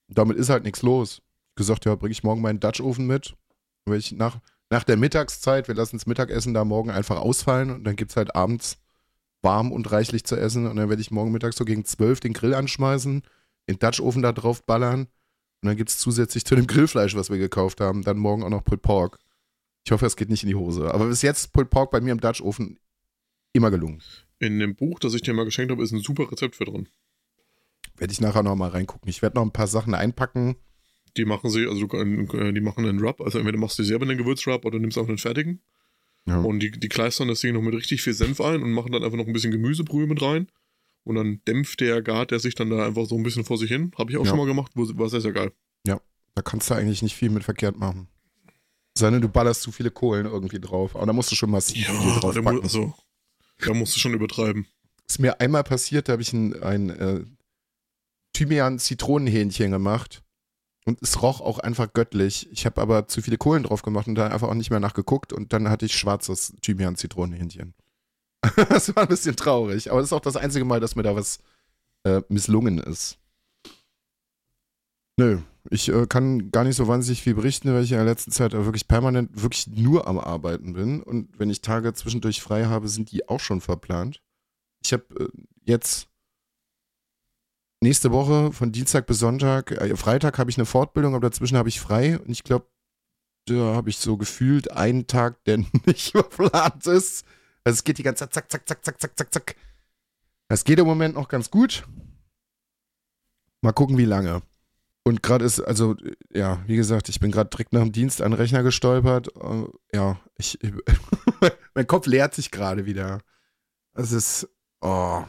Damit 0.08 0.38
ist 0.38 0.50
halt 0.50 0.64
nichts 0.64 0.84
los. 0.84 1.24
Gesagt, 1.56 1.86
ja, 1.86 1.96
bringe 1.96 2.12
ich 2.12 2.24
morgen 2.24 2.42
meinen 2.42 2.60
Dutch 2.60 2.82
Ofen 2.82 3.08
mit. 3.08 3.36
Wenn 3.86 4.00
ich 4.00 4.12
nach, 4.12 4.40
nach 4.70 4.84
der 4.84 4.98
Mittagszeit, 4.98 5.68
wir 5.68 5.76
lassen 5.76 5.98
das 5.98 6.06
Mittagessen 6.06 6.54
da 6.54 6.66
morgen 6.66 6.90
einfach 6.90 7.18
ausfallen 7.18 7.72
und 7.72 7.84
dann 7.84 7.96
gibt 7.96 8.12
es 8.12 8.18
halt 8.18 8.36
abends 8.36 8.78
warm 9.42 9.72
und 9.72 9.92
reichlich 9.92 10.26
zu 10.26 10.36
essen 10.36 10.68
und 10.68 10.76
dann 10.76 10.90
werde 10.90 11.02
ich 11.02 11.12
morgen 11.12 11.32
Mittag 11.32 11.54
so 11.54 11.66
gegen 11.66 11.86
12 11.86 12.20
den 12.20 12.34
Grill 12.34 12.56
anschmeißen, 12.56 13.22
den 13.70 13.80
Dutch 13.80 14.00
Oven 14.00 14.22
da 14.22 14.32
drauf 14.32 14.66
ballern 14.66 15.08
und 15.66 15.70
dann 15.70 15.78
gibt 15.78 15.90
es 15.90 15.98
zusätzlich 15.98 16.46
zu 16.46 16.56
dem 16.56 16.68
Grillfleisch, 16.68 17.16
was 17.16 17.32
wir 17.32 17.40
gekauft 17.40 17.82
haben, 17.82 18.04
dann 18.04 18.18
morgen 18.18 18.44
auch 18.44 18.50
noch 18.50 18.64
Pulled 18.64 18.84
Pork. 18.84 19.18
Ich 19.84 19.92
hoffe, 19.92 20.06
es 20.06 20.16
geht 20.16 20.30
nicht 20.30 20.44
in 20.44 20.50
die 20.50 20.56
Hose. 20.56 20.94
Aber 20.94 21.08
bis 21.08 21.24
jetzt 21.24 21.54
Pulled 21.54 21.72
Pork 21.72 21.90
bei 21.90 22.02
mir 22.02 22.12
im 22.12 22.20
Dutch 22.20 22.42
Ofen 22.42 22.80
immer 23.52 23.72
gelungen. 23.72 24.02
In 24.38 24.60
dem 24.60 24.76
Buch, 24.76 25.00
das 25.00 25.16
ich 25.16 25.24
dir 25.24 25.34
mal 25.34 25.46
geschenkt 25.46 25.72
habe, 25.72 25.82
ist 25.82 25.92
ein 25.92 26.02
super 26.02 26.32
Rezept 26.32 26.56
für 26.56 26.66
drin. 26.66 26.88
Werde 27.98 28.12
ich 28.12 28.22
nachher 28.22 28.44
noch 28.44 28.56
mal 28.56 28.70
reingucken. 28.70 29.10
Ich 29.10 29.24
werde 29.24 29.38
noch 29.38 29.44
ein 29.44 29.54
paar 29.54 29.66
Sachen 29.66 29.96
einpacken. 29.96 30.56
Die 31.18 31.26
machen 31.26 31.50
sie, 31.50 31.66
also 31.68 31.86
äh, 31.88 32.54
die 32.54 32.62
machen 32.62 32.86
einen 32.86 33.00
Rub, 33.00 33.22
also 33.22 33.38
entweder 33.40 33.58
machst 33.58 33.80
du 33.80 33.84
selber 33.84 34.06
einen 34.06 34.18
Gewürzrub 34.18 34.66
oder 34.66 34.80
nimmst 34.80 34.98
auch 34.98 35.08
einen 35.08 35.18
fertigen. 35.18 35.62
Ja. 36.28 36.40
Und 36.42 36.60
die, 36.60 36.72
die 36.72 36.90
kleistern 36.90 37.28
das 37.28 37.40
Ding 37.42 37.54
noch 37.54 37.62
mit 37.62 37.74
richtig 37.74 38.02
viel 38.02 38.14
Senf 38.14 38.42
ein 38.42 38.64
und 38.64 38.72
machen 38.72 38.92
dann 38.92 39.04
einfach 39.04 39.18
noch 39.18 39.28
ein 39.28 39.34
bisschen 39.34 39.52
Gemüsebrühe 39.52 40.08
mit 40.08 40.22
rein. 40.22 40.48
Und 41.04 41.16
dann 41.16 41.40
dämpft 41.48 41.82
der 41.82 42.02
Gart 42.02 42.32
der 42.32 42.40
sich 42.40 42.56
dann 42.56 42.72
da 42.72 42.86
einfach 42.86 43.06
so 43.06 43.16
ein 43.16 43.22
bisschen 43.24 43.46
vor 43.46 43.58
sich 43.60 43.70
hin. 43.70 43.92
Habe 43.98 44.12
ich 44.12 44.18
auch 44.18 44.24
Ja. 44.26 44.30
schon 44.30 44.40
mal 44.40 44.48
gemacht, 44.48 44.72
war 44.76 45.08
sehr, 45.10 45.22
sehr 45.22 45.34
geil. 45.34 45.52
Da 46.38 46.42
kannst 46.42 46.70
du 46.70 46.74
eigentlich 46.74 47.02
nicht 47.02 47.16
viel 47.16 47.30
mit 47.30 47.46
verkehrt 47.46 47.78
machen. 47.80 48.10
Sondern 48.98 49.22
du 49.22 49.30
ballerst 49.30 49.62
zu 49.62 49.72
viele 49.72 49.90
Kohlen 49.90 50.26
irgendwie 50.26 50.60
drauf. 50.60 50.94
Aber 50.98 51.06
da 51.06 51.14
musst 51.14 51.32
du 51.32 51.36
schon 51.38 51.50
massiv 51.50 51.86
viel 51.88 51.96
da, 51.96 52.20
drauf 52.20 52.36
packen. 52.36 52.62
also, 52.62 52.94
da 53.60 53.74
musst 53.74 53.96
du 53.96 54.02
schon 54.02 54.14
übertreiben. 54.14 54.68
Ist 55.08 55.20
mir 55.22 55.40
einmal 55.40 55.64
passiert, 55.64 56.10
da 56.10 56.12
habe 56.12 56.22
ich 56.22 56.34
ein, 56.34 56.62
ein 56.62 56.90
äh, 56.90 57.24
Thymian-Zitronenhähnchen 58.34 59.72
gemacht. 59.72 60.24
Und 60.88 61.02
es 61.02 61.22
roch 61.22 61.42
auch 61.42 61.58
einfach 61.60 61.92
göttlich. 61.94 62.48
Ich 62.52 62.66
habe 62.66 62.80
aber 62.80 63.08
zu 63.08 63.22
viele 63.22 63.38
Kohlen 63.38 63.64
drauf 63.64 63.82
gemacht 63.82 64.08
und 64.08 64.16
da 64.16 64.28
einfach 64.28 64.48
auch 64.48 64.54
nicht 64.54 64.70
mehr 64.70 64.80
nachgeguckt. 64.80 65.34
Und 65.34 65.52
dann 65.52 65.70
hatte 65.70 65.86
ich 65.86 65.96
schwarzes 65.96 66.54
Thymian-Zitronenhähnchen. 66.62 67.74
das 68.70 68.96
war 68.96 69.04
ein 69.04 69.10
bisschen 69.10 69.36
traurig. 69.36 69.90
Aber 69.90 70.00
das 70.00 70.10
ist 70.10 70.14
auch 70.14 70.22
das 70.22 70.38
einzige 70.38 70.64
Mal, 70.64 70.80
dass 70.80 70.96
mir 70.96 71.02
da 71.02 71.16
was 71.16 71.40
äh, 72.04 72.22
misslungen 72.30 72.78
ist. 72.78 73.18
Nö, 75.18 75.40
ich 75.72 75.90
äh, 75.90 76.06
kann 76.06 76.52
gar 76.52 76.64
nicht 76.64 76.76
so 76.76 76.88
wahnsinnig 76.88 77.24
viel 77.24 77.34
berichten, 77.34 77.74
weil 77.74 77.84
ich 77.84 77.92
in 77.92 77.98
der 77.98 78.06
letzten 78.06 78.32
Zeit 78.32 78.52
wirklich 78.52 78.88
permanent 78.88 79.42
wirklich 79.42 79.68
nur 79.68 80.08
am 80.08 80.20
Arbeiten 80.20 80.74
bin. 80.74 81.02
Und 81.02 81.40
wenn 81.40 81.50
ich 81.50 81.62
Tage 81.62 81.94
zwischendurch 81.94 82.42
frei 82.42 82.66
habe, 82.66 82.88
sind 82.88 83.12
die 83.12 83.28
auch 83.28 83.40
schon 83.40 83.62
verplant. 83.62 84.22
Ich 84.84 84.94
habe 84.94 85.06
äh, 85.20 85.28
jetzt 85.64 86.10
nächste 87.86 88.12
Woche 88.12 88.52
von 88.52 88.72
Dienstag 88.72 89.06
bis 89.06 89.20
Sonntag, 89.20 89.72
äh, 89.72 89.96
Freitag 89.96 90.38
habe 90.40 90.50
ich 90.50 90.58
eine 90.58 90.66
Fortbildung, 90.66 91.14
aber 91.16 91.30
dazwischen 91.30 91.58
habe 91.58 91.70
ich 91.70 91.80
frei. 91.80 92.20
Und 92.20 92.30
ich 92.30 92.44
glaube, 92.44 92.68
da 93.46 93.76
habe 93.76 93.90
ich 93.90 93.98
so 93.98 94.18
gefühlt 94.18 94.72
einen 94.72 95.08
Tag, 95.08 95.44
der 95.46 95.58
nicht 95.86 96.12
verplant 96.12 96.86
ist. 96.88 97.26
Also 97.64 97.76
es 97.76 97.84
geht 97.84 97.98
die 97.98 98.04
ganze 98.04 98.30
Zeit 98.30 98.34
zack, 98.34 98.52
zack, 98.52 98.68
zack, 98.68 98.84
zack, 98.84 99.02
zack, 99.02 99.18
zack, 99.18 99.34
zack. 99.34 99.56
Das 100.48 100.64
geht 100.64 100.80
im 100.80 100.86
Moment 100.86 101.16
noch 101.16 101.28
ganz 101.28 101.50
gut. 101.50 101.88
Mal 103.62 103.72
gucken, 103.72 103.98
wie 103.98 104.06
lange. 104.06 104.42
Und 105.04 105.22
gerade 105.22 105.46
ist, 105.46 105.60
also, 105.60 105.96
äh, 105.98 106.16
ja, 106.34 106.64
wie 106.66 106.76
gesagt, 106.76 107.10
ich 107.10 107.20
bin 107.20 107.32
gerade 107.32 107.50
direkt 107.52 107.74
nach 107.74 107.82
dem 107.82 107.92
Dienst 107.92 108.22
an 108.22 108.32
den 108.32 108.40
Rechner 108.40 108.64
gestolpert. 108.64 109.30
Äh, 109.36 109.66
ja, 109.94 110.20
ich, 110.38 110.58
mein 111.76 111.88
Kopf 111.88 112.08
leert 112.08 112.34
sich 112.34 112.50
gerade 112.50 112.86
wieder. 112.86 113.20
Es 113.94 114.12
ist, 114.12 114.50
oh. 114.82 115.24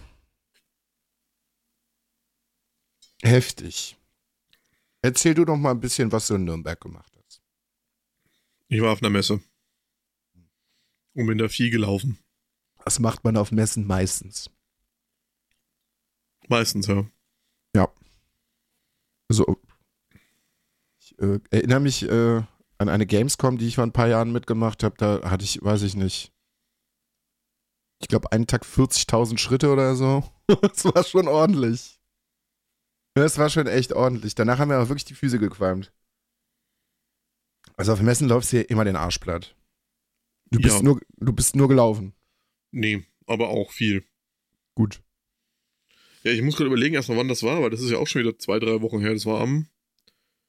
Heftig. 3.23 3.97
Erzähl 5.03 5.35
du 5.35 5.45
doch 5.45 5.57
mal 5.57 5.71
ein 5.71 5.81
bisschen, 5.81 6.11
was 6.13 6.27
du 6.27 6.35
in 6.35 6.45
Nürnberg 6.45 6.81
gemacht 6.81 7.13
hast. 7.17 7.43
Ich 8.69 8.81
war 8.81 8.93
auf 8.93 9.03
einer 9.03 9.11
Messe. 9.11 9.41
Und 11.15 11.27
bin 11.27 11.39
da 11.39 11.49
viel 11.49 11.71
gelaufen. 11.71 12.19
Was 12.85 12.99
macht 12.99 13.25
man 13.25 13.37
auf 13.37 13.53
Messen 13.53 13.87
meistens? 13.87 14.51
Meistens, 16.49 16.87
ja. 16.87 17.07
Also, 19.29 19.61
ich 21.01 21.19
äh, 21.19 21.41
erinnere 21.51 21.81
mich 21.81 22.03
äh, 22.03 22.43
an 22.79 22.89
eine 22.89 23.07
Gamescom, 23.07 23.59
die 23.59 23.67
ich 23.67 23.77
vor 23.77 23.85
ein 23.85 23.93
paar 23.93 24.09
Jahren 24.09 24.33
mitgemacht 24.33 24.83
habe. 24.83 24.97
Da 24.99 25.31
hatte 25.31 25.45
ich, 25.45 25.63
weiß 25.63 25.83
ich 25.83 25.97
nicht, 25.97 26.33
ich 28.01 28.09
glaube, 28.09 28.31
einen 28.33 28.47
Tag 28.47 28.65
40.000 28.65 29.39
Schritte 29.39 29.71
oder 29.73 29.95
so. 29.97 30.23
das 30.61 30.85
war 30.85 31.03
schon 31.03 31.29
ordentlich. 31.29 31.96
Das 33.23 33.39
war 33.39 33.49
schon 33.49 33.67
echt 33.67 33.95
ordentlich. 33.95 34.35
Danach 34.35 34.59
haben 34.59 34.69
mir 34.69 34.75
aber 34.77 34.89
wirklich 34.91 35.07
die 35.07 35.15
Füße 35.15 35.39
gequalmt. 35.39 35.91
Also 37.77 37.93
auf 37.95 38.03
Messen 38.03 38.29
läufst 38.29 38.53
du 38.53 38.59
ja 38.59 38.63
immer 38.65 38.85
den 38.85 38.97
Arsch 38.97 39.19
platt. 39.19 39.57
Du 40.51 40.61
bist, 40.61 40.77
Ja. 40.77 40.83
nur, 40.83 41.01
du 41.17 41.33
bist 41.33 41.57
nur 41.57 41.67
gelaufen. 41.69 42.15
Nee, 42.73 43.05
aber 43.27 43.49
auch 43.49 43.73
viel. 43.73 44.05
Gut. 44.75 45.03
Ja, 46.25 46.33
ich 46.33 46.43
muss 46.43 46.57
gerade 46.57 46.67
überlegen 46.69 46.95
erstmal, 46.95 47.17
wann 47.19 47.29
das 47.29 47.43
war, 47.43 47.63
weil 47.63 47.71
das 47.71 47.81
ist 47.81 47.91
ja 47.91 47.97
auch 47.99 48.07
schon 48.07 48.21
wieder 48.23 48.39
zwei, 48.39 48.59
drei 48.59 48.83
Wochen 48.83 49.01
her. 49.01 49.13
Das 49.15 49.25
war 49.27 49.41
am 49.41 49.67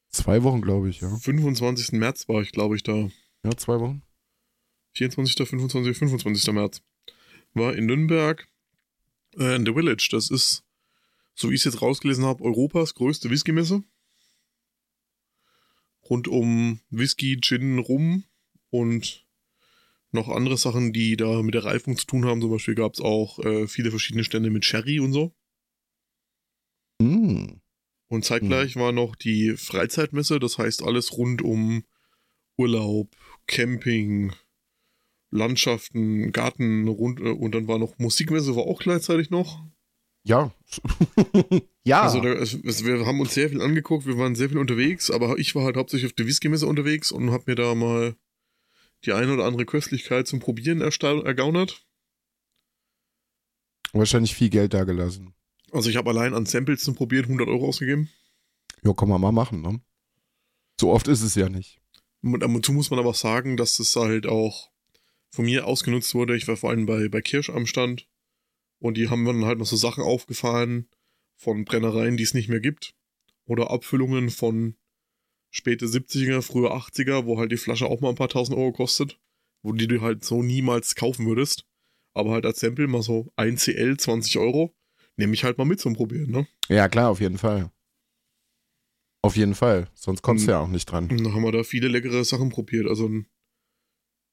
Zwei 0.10 0.44
Wochen, 0.44 0.62
glaube 0.62 0.90
ich, 0.90 1.02
ja. 1.02 1.16
25. 1.16 1.94
März 1.94 2.28
war 2.28 2.42
ich, 2.42 2.52
glaube 2.52 2.76
ich, 2.76 2.84
da. 2.84 3.10
Ja, 3.44 3.56
zwei 3.56 3.80
Wochen. 3.80 4.02
24., 4.96 5.36
25., 5.48 5.98
25. 5.98 6.54
März. 6.54 6.82
War 7.54 7.76
in 7.76 7.86
Nürnberg 7.86 8.48
äh, 9.38 9.56
in 9.56 9.66
The 9.66 9.74
Village. 9.74 10.10
Das 10.12 10.30
ist, 10.32 10.64
so 11.38 11.50
wie 11.50 11.56
ich 11.56 11.62
es 11.62 11.74
jetzt 11.74 11.82
rausgelesen 11.82 12.26
habe, 12.26 12.44
Europas 12.44 12.96
größte 12.96 13.30
Whisky-Messe. 13.30 13.84
Rund 16.10 16.28
um 16.28 16.80
Whisky, 16.90 17.40
Gin, 17.40 17.80
Rum 17.80 18.24
und 18.70 19.26
noch 20.12 20.30
andere 20.30 20.58
Sachen, 20.58 20.94
die 20.94 21.16
da 21.16 21.44
mit 21.44 21.54
der 21.54 21.66
Reifung 21.66 21.98
zu 21.98 22.08
tun 22.08 22.26
haben. 22.26 22.42
Zum 22.42 22.50
Beispiel 22.50 22.76
gab 22.76 22.94
es 22.94 23.02
auch 23.02 23.40
äh, 23.40 23.68
viele 23.68 23.92
verschiedene 23.92 24.24
Stände 24.24 24.50
mit 24.50 24.66
Sherry 24.66 25.00
und 25.00 25.14
so. 25.14 25.36
Mm. 27.00 27.60
Und 28.08 28.26
zeitgleich 28.26 28.78
war 28.78 28.94
noch 28.94 29.16
die 29.16 29.58
Freizeitmesse, 29.58 30.40
das 30.40 30.58
heißt 30.58 30.82
alles 30.82 31.18
rund 31.18 31.42
um 31.42 31.84
Urlaub, 32.58 33.16
Camping, 33.48 34.32
Landschaften, 35.30 36.32
Garten 36.32 36.88
rund, 36.88 37.20
äh, 37.20 37.30
und 37.30 37.54
dann 37.54 37.68
war 37.68 37.78
noch 37.78 38.00
Musikmesse, 38.00 38.56
war 38.56 38.64
auch 38.64 38.80
gleichzeitig 38.80 39.30
noch. 39.30 39.62
Ja. 40.28 40.52
ja. 41.86 42.02
Also 42.02 42.20
da, 42.20 42.34
es, 42.34 42.54
es, 42.54 42.84
wir 42.84 43.06
haben 43.06 43.22
uns 43.22 43.34
sehr 43.34 43.50
viel 43.50 43.62
angeguckt, 43.62 44.06
wir 44.06 44.18
waren 44.18 44.36
sehr 44.36 44.50
viel 44.50 44.58
unterwegs, 44.58 45.10
aber 45.10 45.40
ich 45.40 45.56
war 45.56 45.64
halt 45.64 45.78
hauptsächlich 45.78 46.12
auf 46.12 46.16
der 46.16 46.28
Whisky-Messe 46.28 46.68
unterwegs 46.68 47.14
und 47.14 47.32
habe 47.32 47.46
mir 47.48 47.56
da 47.56 47.74
mal 47.74 48.18
die 49.06 49.14
eine 49.14 49.34
oder 49.34 49.46
andere 49.46 49.66
Köstlichkeit 49.66 50.28
zum 50.28 50.42
Probieren 50.42 50.82
ergaunert. 50.82 51.86
Wahrscheinlich 53.94 54.36
viel 54.36 54.50
Geld 54.50 54.74
da 54.74 54.84
gelassen. 54.84 55.34
Also 55.72 55.90
ich 55.90 55.96
habe 55.96 56.10
allein 56.10 56.34
an 56.34 56.46
Samples 56.46 56.84
zum 56.84 56.96
Probieren 56.96 57.26
100 57.26 57.48
Euro 57.48 57.70
ausgegeben. 57.70 58.10
Ja, 58.84 58.92
kann 58.94 59.08
man 59.08 59.22
mal 59.22 59.32
machen, 59.32 59.62
ne? 59.62 59.80
So 60.80 60.92
oft 60.92 61.08
ist 61.08 61.22
es 61.22 61.36
ja 61.36 61.48
nicht. 61.48 61.80
Und 62.22 62.44
ab 62.44 62.54
und 62.54 62.66
zu 62.66 62.74
muss 62.74 62.90
man 62.90 63.00
aber 63.00 63.10
auch 63.10 63.16
sagen, 63.16 63.56
dass 63.56 63.78
das 63.78 63.96
halt 63.96 64.28
auch 64.28 64.72
von 65.30 65.46
mir 65.46 65.66
ausgenutzt 65.66 66.14
wurde. 66.14 66.36
Ich 66.36 66.50
war 66.50 66.58
vor 66.58 66.72
allem 66.72 66.86
bei, 66.86 67.08
bei 67.08 67.22
Kirsch 67.22 67.50
am 67.50 67.66
Stand 67.66 68.08
und 68.80 68.98
die 68.98 69.10
haben 69.10 69.26
dann 69.26 69.46
halt 69.46 69.60
noch 69.60 69.66
so 69.66 69.76
Sachen 69.76 70.04
aufgefahren 70.04 70.88
von 71.38 71.66
Brennereien, 71.66 72.18
die 72.18 72.24
es 72.24 72.34
nicht 72.34 72.50
mehr 72.50 72.60
gibt. 72.60 72.94
Oder 73.46 73.72
Abfüllungen 73.72 74.30
von 74.30 74.76
späte 75.50 75.86
70er, 75.86 76.42
frühe 76.42 76.72
80er, 76.72 77.26
wo 77.26 77.38
halt 77.40 77.52
die 77.52 77.58
Flasche 77.58 77.86
auch 77.88 78.02
mal 78.02 78.10
ein 78.10 78.16
paar 78.16 78.30
tausend 78.30 78.58
Euro 78.58 78.74
kostet, 78.74 79.20
wo 79.64 79.72
die 79.72 79.88
du 79.88 80.02
halt 80.02 80.24
so 80.26 80.44
niemals 80.44 80.96
kaufen 80.96 81.26
würdest. 81.26 81.66
Aber 82.14 82.32
halt 82.32 82.46
als 82.46 82.60
Sample 82.60 82.88
mal 82.88 83.02
so 83.02 83.32
1 83.36 83.64
CL 83.64 83.98
20 83.98 84.38
Euro, 84.40 84.76
nehme 85.16 85.34
ich 85.34 85.44
halt 85.44 85.58
mal 85.58 85.66
mit 85.66 85.80
zum 85.80 85.94
Probieren, 85.96 86.32
ne? 86.32 86.48
Ja, 86.68 86.90
klar, 86.90 87.10
auf 87.10 87.22
jeden 87.22 87.38
Fall. 87.38 87.72
Auf 89.24 89.36
jeden 89.36 89.56
Fall. 89.56 89.90
Sonst 89.94 90.22
kommst 90.22 90.44
du 90.44 90.48
Mhm. 90.48 90.52
ja 90.52 90.60
auch 90.60 90.68
nicht 90.68 90.86
dran. 90.86 91.10
Dann 91.10 91.34
haben 91.34 91.44
wir 91.44 91.52
da 91.52 91.64
viele 91.64 91.88
leckere 91.88 92.24
Sachen 92.24 92.50
probiert. 92.50 92.88
Also 92.88 93.08
ein, 93.08 93.28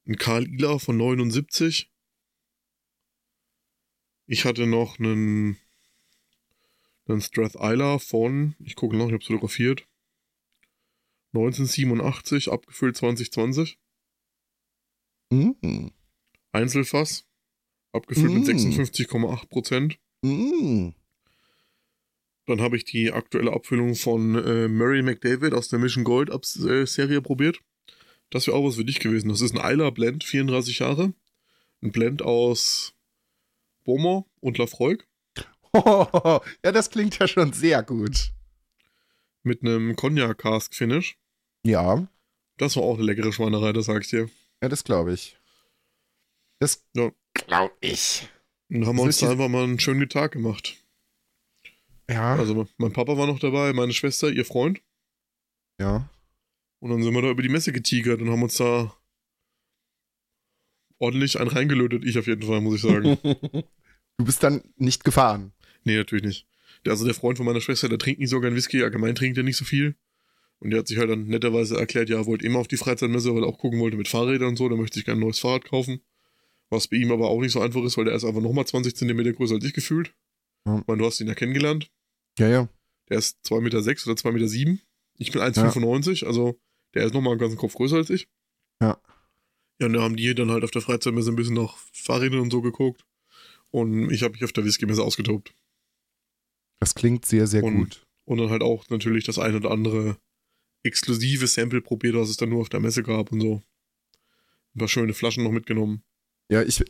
ein 0.06 0.16
Karl 0.16 0.46
Ila 0.46 0.78
von 0.78 0.96
79. 0.96 1.90
Ich 4.26 4.44
hatte 4.44 4.66
noch 4.66 4.98
einen, 4.98 5.58
einen 7.06 7.20
Strath 7.20 7.56
Isla 7.56 7.98
von, 7.98 8.54
ich 8.58 8.74
gucke 8.76 8.96
noch, 8.96 9.06
ich 9.08 9.12
habe 9.12 9.24
fotografiert. 9.24 9.86
1987, 11.34 12.50
abgefüllt 12.50 12.96
2020. 12.96 13.78
Mm. 15.30 15.88
Einzelfass. 16.52 17.26
Abgefüllt 17.92 18.32
mit 18.32 18.46
Mm. 18.46 18.50
56,8 18.50 19.48
Prozent. 19.48 19.98
Mm. 20.22 20.90
Dann 22.46 22.60
habe 22.60 22.76
ich 22.76 22.84
die 22.84 23.12
aktuelle 23.12 23.52
Abfüllung 23.52 23.94
von 23.94 24.36
äh, 24.36 24.68
Murray 24.68 25.02
McDavid 25.02 25.54
aus 25.54 25.68
der 25.68 25.78
Mission 25.78 26.04
Gold 26.04 26.30
Abs 26.30 26.56
äh, 26.64 26.86
Serie 26.86 27.20
probiert. 27.20 27.60
Das 28.30 28.46
wäre 28.46 28.56
auch 28.56 28.66
was 28.66 28.76
für 28.76 28.84
dich 28.84 29.00
gewesen. 29.00 29.28
Das 29.28 29.40
ist 29.40 29.54
ein 29.54 29.60
Eiler 29.60 29.90
Blend, 29.92 30.24
34 30.24 30.80
Jahre. 30.80 31.14
Ein 31.82 31.92
Blend 31.92 32.22
aus 32.22 32.93
Beaumont 33.84 34.26
und 34.40 34.58
Lafroig 34.58 35.06
ja, 35.74 36.40
das 36.62 36.88
klingt 36.90 37.18
ja 37.18 37.26
schon 37.26 37.52
sehr 37.52 37.82
gut. 37.82 38.32
mit 39.42 39.62
einem 39.62 39.96
Cognac 39.96 40.38
Cask 40.38 40.72
Finish. 40.74 41.18
Ja. 41.64 42.06
Das 42.58 42.76
war 42.76 42.84
auch 42.84 42.94
eine 42.94 43.02
leckere 43.04 43.32
Schweinerei, 43.32 43.72
das 43.72 43.86
sag 43.86 44.02
ich 44.02 44.08
dir. 44.10 44.30
Ja, 44.62 44.68
das 44.68 44.84
glaube 44.84 45.12
ich. 45.12 45.36
Das 46.60 46.84
Ja. 46.94 47.10
glaube 47.34 47.74
ich. 47.80 48.28
Und 48.70 48.80
dann 48.80 48.86
haben 48.88 48.96
wir 48.96 49.02
uns 49.02 49.18
da 49.18 49.30
einfach 49.32 49.48
mal 49.48 49.64
einen 49.64 49.80
schönen 49.80 50.08
Tag 50.08 50.32
gemacht. 50.32 50.76
Ja, 52.08 52.34
Also 52.36 52.68
mein 52.76 52.92
Papa 52.92 53.16
war 53.18 53.26
noch 53.26 53.38
dabei, 53.40 53.72
meine 53.72 53.92
Schwester, 53.92 54.28
ihr 54.30 54.44
Freund. 54.44 54.80
ja. 55.80 56.08
Und 56.80 56.90
dann 56.90 57.02
sind 57.02 57.14
wir 57.14 57.22
da 57.22 57.30
über 57.30 57.42
die 57.42 57.48
Messe 57.48 57.72
getigert 57.72 58.20
und 58.20 58.30
haben 58.30 58.42
uns 58.42 58.56
da 58.56 58.94
ordentlich 60.98 61.38
einen 61.40 61.50
reingelötet. 61.50 62.04
Ich 62.04 62.18
auf 62.18 62.26
jeden 62.26 62.42
Fall, 62.42 62.60
muss 62.60 62.76
ich 62.76 62.82
sagen. 62.82 63.18
Du 64.16 64.24
bist 64.24 64.44
dann 64.44 64.62
nicht 64.76 65.02
gefahren. 65.02 65.52
nee, 65.82 65.96
natürlich 65.96 66.24
nicht. 66.24 66.46
Der, 66.84 66.92
also 66.92 67.04
der 67.04 67.14
Freund 67.14 67.36
von 67.36 67.46
meiner 67.46 67.60
Schwester, 67.60 67.88
der 67.88 67.98
trinkt 67.98 68.20
nicht 68.20 68.30
so 68.30 68.40
gern 68.40 68.54
Whisky, 68.54 68.80
allgemein 68.84 69.16
trinkt 69.16 69.36
er 69.38 69.42
nicht 69.42 69.56
so 69.56 69.64
viel. 69.64 69.96
Und 70.60 70.70
der 70.70 70.78
hat 70.78 70.86
sich 70.86 70.98
halt 70.98 71.10
dann 71.10 71.26
netterweise 71.26 71.76
erklärt, 71.76 72.08
ja, 72.08 72.18
er 72.18 72.26
wollte 72.26 72.46
immer 72.46 72.60
auf 72.60 72.68
die 72.68 72.76
Freizeitmesse, 72.76 73.34
weil 73.34 73.42
er 73.42 73.48
auch 73.48 73.58
gucken 73.58 73.80
wollte 73.80 73.96
mit 73.96 74.06
Fahrrädern 74.06 74.50
und 74.50 74.56
so, 74.56 74.68
der 74.68 74.78
möchte 74.78 74.94
sich 74.94 75.04
gerne 75.04 75.20
ein 75.20 75.24
neues 75.24 75.40
Fahrrad 75.40 75.64
kaufen. 75.64 76.00
Was 76.70 76.86
bei 76.88 76.96
ihm 76.96 77.10
aber 77.10 77.28
auch 77.28 77.40
nicht 77.40 77.52
so 77.52 77.60
einfach 77.60 77.82
ist, 77.82 77.96
weil 77.98 78.04
der 78.04 78.14
ist 78.14 78.24
einfach 78.24 78.40
nochmal 78.40 78.66
20 78.66 78.94
Zentimeter 78.94 79.32
größer 79.32 79.56
als 79.56 79.64
ich 79.64 79.74
gefühlt. 79.74 80.14
Ja. 80.64 80.78
Ich 80.78 80.86
meine, 80.86 81.00
du 81.00 81.06
hast 81.06 81.20
ihn 81.20 81.26
ja 81.26 81.34
kennengelernt. 81.34 81.90
Ja, 82.38 82.48
ja. 82.48 82.68
Der 83.08 83.18
ist 83.18 83.38
2,6 83.46 83.60
Meter 83.60 83.82
sechs 83.82 84.06
oder 84.06 84.16
2,7 84.16 84.32
Meter. 84.32 84.48
Sieben. 84.48 84.80
Ich 85.18 85.32
bin 85.32 85.42
1,95, 85.42 86.24
also 86.24 86.58
der 86.94 87.04
ist 87.04 87.14
nochmal 87.14 87.32
einen 87.32 87.40
ganzen 87.40 87.58
Kopf 87.58 87.74
größer 87.74 87.96
als 87.96 88.10
ich. 88.10 88.28
Ja. 88.80 88.98
Ja, 89.80 89.86
und 89.86 89.92
da 89.94 90.02
haben 90.02 90.16
die 90.16 90.34
dann 90.34 90.50
halt 90.50 90.64
auf 90.64 90.70
der 90.70 90.82
Freizeitmesse 90.82 91.30
ein 91.30 91.36
bisschen 91.36 91.54
nach 91.54 91.76
Fahrrädern 91.92 92.40
und 92.40 92.50
so 92.50 92.62
geguckt. 92.62 93.04
Und 93.70 94.10
ich 94.10 94.22
habe 94.22 94.32
mich 94.34 94.44
auf 94.44 94.52
der 94.52 94.64
Whisky-Messe 94.64 95.02
ausgetobt. 95.02 95.52
Das 96.80 96.94
klingt 96.94 97.24
sehr, 97.26 97.46
sehr 97.46 97.64
Und- 97.64 97.76
gut. 97.76 98.06
Und 98.26 98.38
dann 98.38 98.50
halt 98.50 98.62
auch 98.62 98.88
natürlich 98.88 99.24
das 99.24 99.38
ein 99.38 99.54
oder 99.54 99.70
andere 99.70 100.16
exklusive 100.82 101.46
Sample 101.46 101.82
probiert, 101.82 102.14
was 102.14 102.28
es 102.30 102.36
dann 102.36 102.50
nur 102.50 102.60
auf 102.60 102.68
der 102.68 102.80
Messe 102.80 103.02
gab 103.02 103.32
und 103.32 103.40
so. 103.40 103.62
Ein 104.74 104.78
paar 104.78 104.88
schöne 104.88 105.12
Flaschen 105.12 105.44
noch 105.44 105.50
mitgenommen. 105.50 106.02
Ja, 106.48 106.62
ich, 106.62 106.82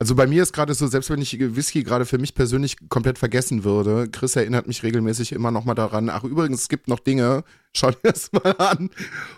also 0.00 0.14
bei 0.14 0.28
mir 0.28 0.44
ist 0.44 0.52
gerade 0.52 0.74
so, 0.74 0.86
selbst 0.86 1.10
wenn 1.10 1.20
ich 1.20 1.38
Whisky 1.38 1.82
gerade 1.82 2.06
für 2.06 2.18
mich 2.18 2.34
persönlich 2.34 2.76
komplett 2.88 3.18
vergessen 3.18 3.64
würde, 3.64 4.08
Chris 4.08 4.36
erinnert 4.36 4.68
mich 4.68 4.84
regelmäßig 4.84 5.32
immer 5.32 5.50
noch 5.50 5.64
mal 5.64 5.74
daran, 5.74 6.08
ach 6.08 6.22
übrigens, 6.22 6.62
es 6.62 6.68
gibt 6.68 6.86
noch 6.86 7.00
Dinge, 7.00 7.42
schau 7.72 7.90
dir 7.90 8.12
das 8.12 8.30
mal 8.32 8.54
an. 8.58 8.90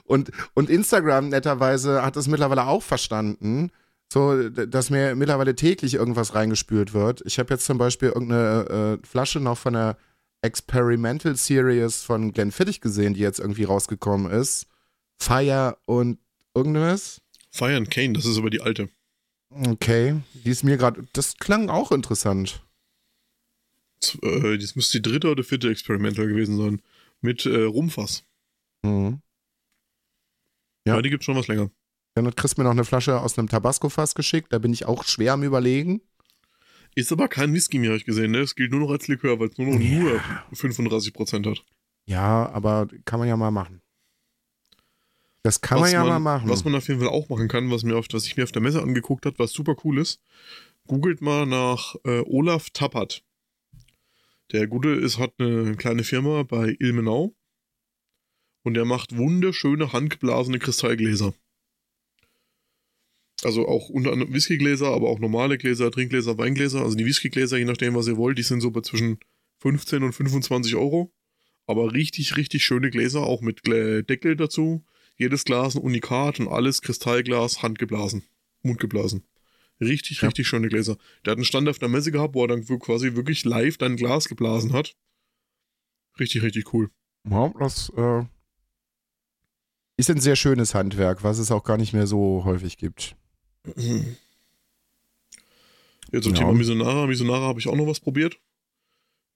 Und, 0.04 0.30
und 0.54 0.68
Instagram 0.68 1.30
netterweise 1.30 2.02
hat 2.02 2.16
es 2.16 2.28
mittlerweile 2.28 2.66
auch 2.66 2.82
verstanden, 2.82 3.70
so, 4.12 4.48
dass 4.50 4.90
mir 4.90 5.14
mittlerweile 5.14 5.54
täglich 5.54 5.94
irgendwas 5.94 6.34
reingespült 6.34 6.92
wird. 6.92 7.22
Ich 7.24 7.38
habe 7.38 7.54
jetzt 7.54 7.64
zum 7.64 7.78
Beispiel 7.78 8.08
irgendeine 8.08 8.98
äh, 9.00 9.06
Flasche 9.06 9.38
noch 9.38 9.56
von 9.56 9.74
der 9.74 9.96
Experimental 10.42 11.36
Series 11.36 12.02
von 12.02 12.32
Glenfiddich 12.32 12.80
gesehen, 12.80 13.14
die 13.14 13.20
jetzt 13.20 13.38
irgendwie 13.38 13.64
rausgekommen 13.64 14.30
ist. 14.30 14.66
Fire 15.16 15.76
und 15.86 16.18
irgendwas. 16.54 17.20
Fire 17.50 17.76
and 17.76 17.90
Cane, 17.90 18.14
das 18.14 18.26
ist 18.26 18.38
aber 18.38 18.50
die 18.50 18.60
alte. 18.60 18.88
Okay, 19.50 20.20
die 20.34 20.50
ist 20.50 20.62
mir 20.62 20.76
gerade, 20.76 21.04
das 21.12 21.36
klang 21.36 21.68
auch 21.70 21.90
interessant. 21.92 22.64
Äh, 24.22 24.58
das 24.58 24.76
müsste 24.76 25.00
die 25.00 25.10
dritte 25.10 25.30
oder 25.30 25.42
vierte 25.44 25.68
Experimental 25.70 26.28
gewesen 26.28 26.56
sein. 26.56 26.82
Mit 27.20 27.44
äh, 27.46 27.62
Rumfass. 27.64 28.24
Mhm. 28.82 29.20
Ja. 30.86 30.96
Ja. 30.96 31.02
die 31.02 31.10
gibt 31.10 31.24
schon 31.24 31.36
was 31.36 31.48
länger. 31.48 31.70
Dann 32.14 32.26
hat 32.26 32.36
Chris 32.36 32.56
mir 32.56 32.64
noch 32.64 32.70
eine 32.70 32.84
Flasche 32.84 33.20
aus 33.20 33.38
einem 33.38 33.48
Tabasco-Fass 33.48 34.14
geschickt, 34.14 34.52
da 34.52 34.58
bin 34.58 34.72
ich 34.72 34.86
auch 34.86 35.04
schwer 35.04 35.34
am 35.34 35.42
Überlegen. 35.42 36.00
Ist 36.96 37.12
aber 37.12 37.28
kein 37.28 37.52
Whisky 37.54 37.78
mehr, 37.78 37.90
habe 37.90 37.98
ich 37.98 38.04
gesehen. 38.04 38.32
Ne? 38.32 38.38
Es 38.38 38.56
gilt 38.56 38.72
nur 38.72 38.80
noch 38.80 38.90
als 38.90 39.06
Likör, 39.06 39.38
weil 39.38 39.48
es 39.48 39.58
nur 39.58 39.68
noch 39.68 39.80
Ja. 39.80 40.00
nur 40.00 40.20
35% 40.52 41.48
hat. 41.48 41.64
Ja, 42.06 42.48
aber 42.50 42.88
kann 43.04 43.20
man 43.20 43.28
ja 43.28 43.36
mal 43.36 43.50
machen. 43.52 43.79
Das 45.42 45.60
kann 45.60 45.80
man 45.80 45.90
ja 45.90 46.04
mal 46.04 46.18
machen. 46.18 46.48
Was 46.48 46.64
man 46.64 46.74
auf 46.74 46.88
jeden 46.88 47.00
Fall 47.00 47.08
auch 47.08 47.28
machen 47.28 47.48
kann, 47.48 47.70
was, 47.70 47.82
mir 47.82 47.96
auf, 47.96 48.06
was 48.12 48.26
ich 48.26 48.36
mir 48.36 48.44
auf 48.44 48.52
der 48.52 48.62
Messe 48.62 48.82
angeguckt 48.82 49.24
habe, 49.24 49.38
was 49.38 49.52
super 49.52 49.74
cool 49.84 49.98
ist, 49.98 50.20
googelt 50.86 51.22
mal 51.22 51.46
nach 51.46 51.94
äh, 52.04 52.20
Olaf 52.26 52.70
Tappert. 52.70 53.24
Der 54.52 54.66
Gute 54.66 54.90
ist, 54.90 55.18
hat 55.18 55.32
eine 55.38 55.76
kleine 55.76 56.04
Firma 56.04 56.42
bei 56.42 56.76
Ilmenau 56.78 57.34
und 58.64 58.74
der 58.74 58.84
macht 58.84 59.16
wunderschöne 59.16 59.92
handgeblasene 59.92 60.58
Kristallgläser. 60.58 61.32
Also 63.42 63.66
auch 63.66 63.88
unter 63.88 64.12
anderem 64.12 64.34
Whiskygläser, 64.34 64.88
aber 64.88 65.08
auch 65.08 65.18
normale 65.18 65.56
Gläser, 65.56 65.90
Trinkgläser, 65.90 66.36
Weingläser. 66.36 66.82
Also 66.82 66.96
die 66.96 67.06
Whiskygläser, 67.06 67.56
je 67.56 67.64
nachdem, 67.64 67.94
was 67.94 68.06
ihr 68.06 68.18
wollt, 68.18 68.36
die 68.36 68.42
sind 68.42 68.60
so 68.60 68.70
bei 68.70 68.82
zwischen 68.82 69.18
15 69.60 70.02
und 70.02 70.12
25 70.12 70.76
Euro. 70.76 71.12
Aber 71.66 71.92
richtig, 71.94 72.36
richtig 72.36 72.64
schöne 72.64 72.90
Gläser, 72.90 73.22
auch 73.22 73.40
mit 73.40 73.66
Deckel 73.66 74.36
dazu. 74.36 74.84
Jedes 75.20 75.44
Glas 75.44 75.76
ein 75.76 75.82
Unikat 75.82 76.40
und 76.40 76.48
alles 76.48 76.80
Kristallglas, 76.80 77.62
handgeblasen, 77.62 78.22
mundgeblasen. 78.62 79.22
Richtig, 79.78 80.22
Ja. 80.22 80.28
richtig 80.28 80.48
schöne 80.48 80.68
Gläser. 80.68 80.96
Der 81.24 81.32
hat 81.32 81.36
einen 81.38 81.44
Stand 81.44 81.68
auf 81.68 81.78
der 81.78 81.90
Messe 81.90 82.10
gehabt, 82.10 82.34
wo 82.34 82.42
er 82.44 82.48
dann 82.48 82.64
quasi 82.64 83.14
wirklich 83.14 83.44
live 83.44 83.76
dein 83.76 83.96
Glas 83.96 84.28
geblasen 84.30 84.72
hat. 84.72 84.96
Richtig, 86.18 86.42
richtig 86.42 86.72
cool. 86.72 86.90
Ja, 87.28 87.52
das 87.58 87.92
äh, 87.98 88.22
ist 89.98 90.08
ein 90.10 90.20
sehr 90.20 90.36
schönes 90.36 90.74
Handwerk, 90.74 91.22
was 91.22 91.38
es 91.38 91.50
auch 91.50 91.64
gar 91.64 91.76
nicht 91.76 91.92
mehr 91.92 92.06
so 92.06 92.46
häufig 92.46 92.78
gibt. 92.78 93.14
Jetzt 96.12 96.24
zum 96.24 96.32
Ja. 96.32 96.38
Thema 96.40 96.52
Misonara. 96.54 97.06
Misonara 97.06 97.42
habe 97.46 97.60
ich 97.60 97.68
auch 97.68 97.76
noch 97.76 97.86
was 97.86 98.00
probiert. 98.00 98.40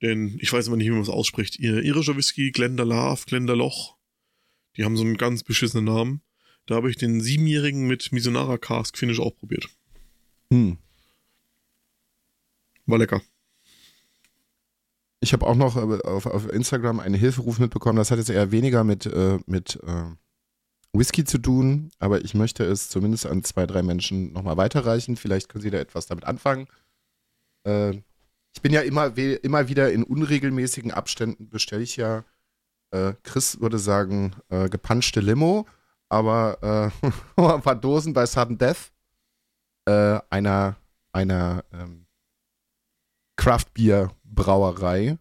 Den, 0.01 0.39
ich 0.41 0.51
weiß 0.51 0.67
immer 0.69 0.77
nicht, 0.77 0.87
wie 0.87 0.93
man 0.93 1.03
es 1.03 1.09
ausspricht. 1.11 1.59
Ihr 1.59 1.83
irischer 1.83 2.17
Whisky, 2.17 2.51
Glendalough, 2.53 3.27
Glendaloch. 3.27 3.99
Die 4.77 4.85
haben 4.85 4.97
so 4.97 5.05
einen 5.05 5.17
ganz 5.17 5.43
beschissenen 5.43 5.85
Namen. 5.85 6.23
Da 6.67 6.77
habe 6.77 6.91
ich 6.91 6.97
den 6.97 7.21
siebenjährigen 7.21 7.87
mit 7.87 8.11
Misonara 8.13 8.59
Cask 8.59 8.97
Finish 8.97 9.21
auch 9.21 9.37
probiert. 9.37 9.69
Hm. 10.51 10.79
War 12.87 12.99
lecker. 12.99 13.23
Ich 15.21 15.33
habe 15.33 15.47
auch 15.47 15.55
noch 15.55 15.77
äh, 15.77 16.03
auf, 16.03 16.27
auf 16.27 16.53
Instagram 16.53 17.01
einen 17.01 17.15
Hilferuf 17.15 17.59
mitbekommen. 17.59 17.97
Das 17.97 18.11
hat 18.11 18.19
jetzt 18.19 18.31
eher 18.31 18.51
weniger 18.51 18.85
mit, 18.85 19.07
äh, 19.07 19.39
mit 19.47 19.79
äh, 19.83 20.11
Whisky 20.93 21.25
zu 21.25 21.39
tun, 21.39 21.91
aber 21.99 22.25
ich 22.25 22.35
möchte 22.35 22.65
es 22.65 22.89
zumindest 22.89 23.27
an 23.27 23.43
zwei, 23.43 23.67
drei 23.67 23.83
Menschen 23.83 24.33
nochmal 24.33 24.57
weiterreichen. 24.57 25.17
Vielleicht 25.17 25.49
können 25.49 25.63
Sie 25.63 25.71
da 25.71 25.79
etwas 25.79 26.07
damit 26.07 26.25
anfangen. 26.25 26.69
Äh, 27.65 28.03
ich 28.55 28.63
bin 28.63 28.73
ja 28.73 28.83
immer, 28.83 29.17
immer 29.17 29.69
wieder 29.69 29.91
in 29.93 30.05
unregelmäßigen 30.05 30.93
Abständen, 30.93 31.49
bestelle 31.49 31.83
ich 31.83 31.97
ja, 31.97 32.25
äh, 32.95 33.15
Chris 33.25 33.61
würde 33.61 33.79
sagen, 33.79 34.35
äh, 34.49 34.69
gepanschte 34.69 35.21
Limo, 35.21 35.67
aber 36.09 36.93
äh, 37.03 37.07
ein 37.43 37.63
paar 37.63 37.75
Dosen 37.75 38.13
bei 38.13 38.25
Sudden 38.25 38.57
Death, 38.57 38.93
äh, 39.87 40.21
einer, 40.31 40.77
einer 41.13 41.65
ähm, 41.73 42.07
Craft-Bier-Brauerei. 43.37 45.19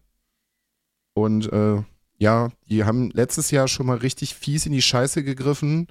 Und 1.14 1.52
äh, 1.52 1.82
ja, 2.18 2.50
die 2.68 2.84
haben 2.84 3.10
letztes 3.10 3.50
Jahr 3.50 3.68
schon 3.68 3.86
mal 3.86 3.98
richtig 3.98 4.34
fies 4.34 4.66
in 4.66 4.72
die 4.72 4.82
Scheiße 4.82 5.24
gegriffen. 5.24 5.88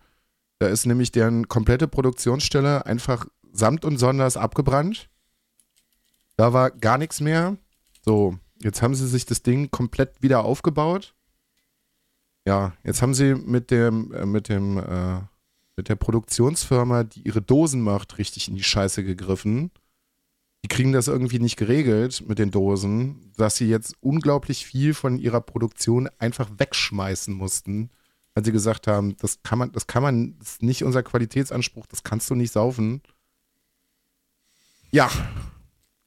Da 0.59 0.67
ist 0.67 0.85
nämlich 0.85 1.11
deren 1.11 1.47
komplette 1.47 1.87
Produktionsstelle 1.87 2.85
einfach 2.85 3.25
samt 3.51 3.85
und 3.85 3.97
sonders 3.97 4.37
abgebrannt. 4.37 5.09
Da 6.37 6.53
war 6.53 6.71
gar 6.71 6.97
nichts 6.97 7.19
mehr. 7.19 7.57
So, 8.01 8.37
jetzt 8.61 8.81
haben 8.81 8.95
sie 8.95 9.07
sich 9.07 9.25
das 9.25 9.43
Ding 9.43 9.69
komplett 9.69 10.21
wieder 10.21 10.43
aufgebaut. 10.45 11.13
Ja, 12.45 12.73
jetzt 12.83 13.01
haben 13.01 13.13
sie 13.13 13.35
mit 13.35 13.71
dem, 13.71 14.11
äh, 14.13 14.25
mit 14.25 14.49
dem, 14.49 14.77
äh, 14.77 15.21
mit 15.75 15.89
der 15.89 15.95
Produktionsfirma, 15.95 17.03
die 17.03 17.21
ihre 17.21 17.41
Dosen 17.41 17.81
macht, 17.81 18.17
richtig 18.17 18.47
in 18.47 18.55
die 18.55 18.63
Scheiße 18.63 19.03
gegriffen. 19.03 19.71
Die 20.63 20.67
kriegen 20.67 20.93
das 20.93 21.07
irgendwie 21.07 21.39
nicht 21.39 21.57
geregelt 21.57 22.23
mit 22.27 22.39
den 22.39 22.51
Dosen, 22.51 23.31
dass 23.37 23.57
sie 23.57 23.67
jetzt 23.67 23.95
unglaublich 24.01 24.65
viel 24.65 24.93
von 24.93 25.17
ihrer 25.17 25.41
Produktion 25.41 26.09
einfach 26.19 26.49
wegschmeißen 26.57 27.33
mussten, 27.33 27.89
weil 28.33 28.45
sie 28.45 28.51
gesagt 28.51 28.87
haben, 28.87 29.17
das 29.17 29.41
kann 29.43 29.59
man, 29.59 29.71
das 29.71 29.87
kann 29.87 30.03
man, 30.03 30.37
das 30.39 30.51
ist 30.51 30.63
nicht 30.63 30.83
unser 30.83 31.03
Qualitätsanspruch, 31.03 31.85
das 31.87 32.03
kannst 32.03 32.29
du 32.29 32.35
nicht 32.35 32.51
saufen. 32.51 33.01
Ja, 34.91 35.09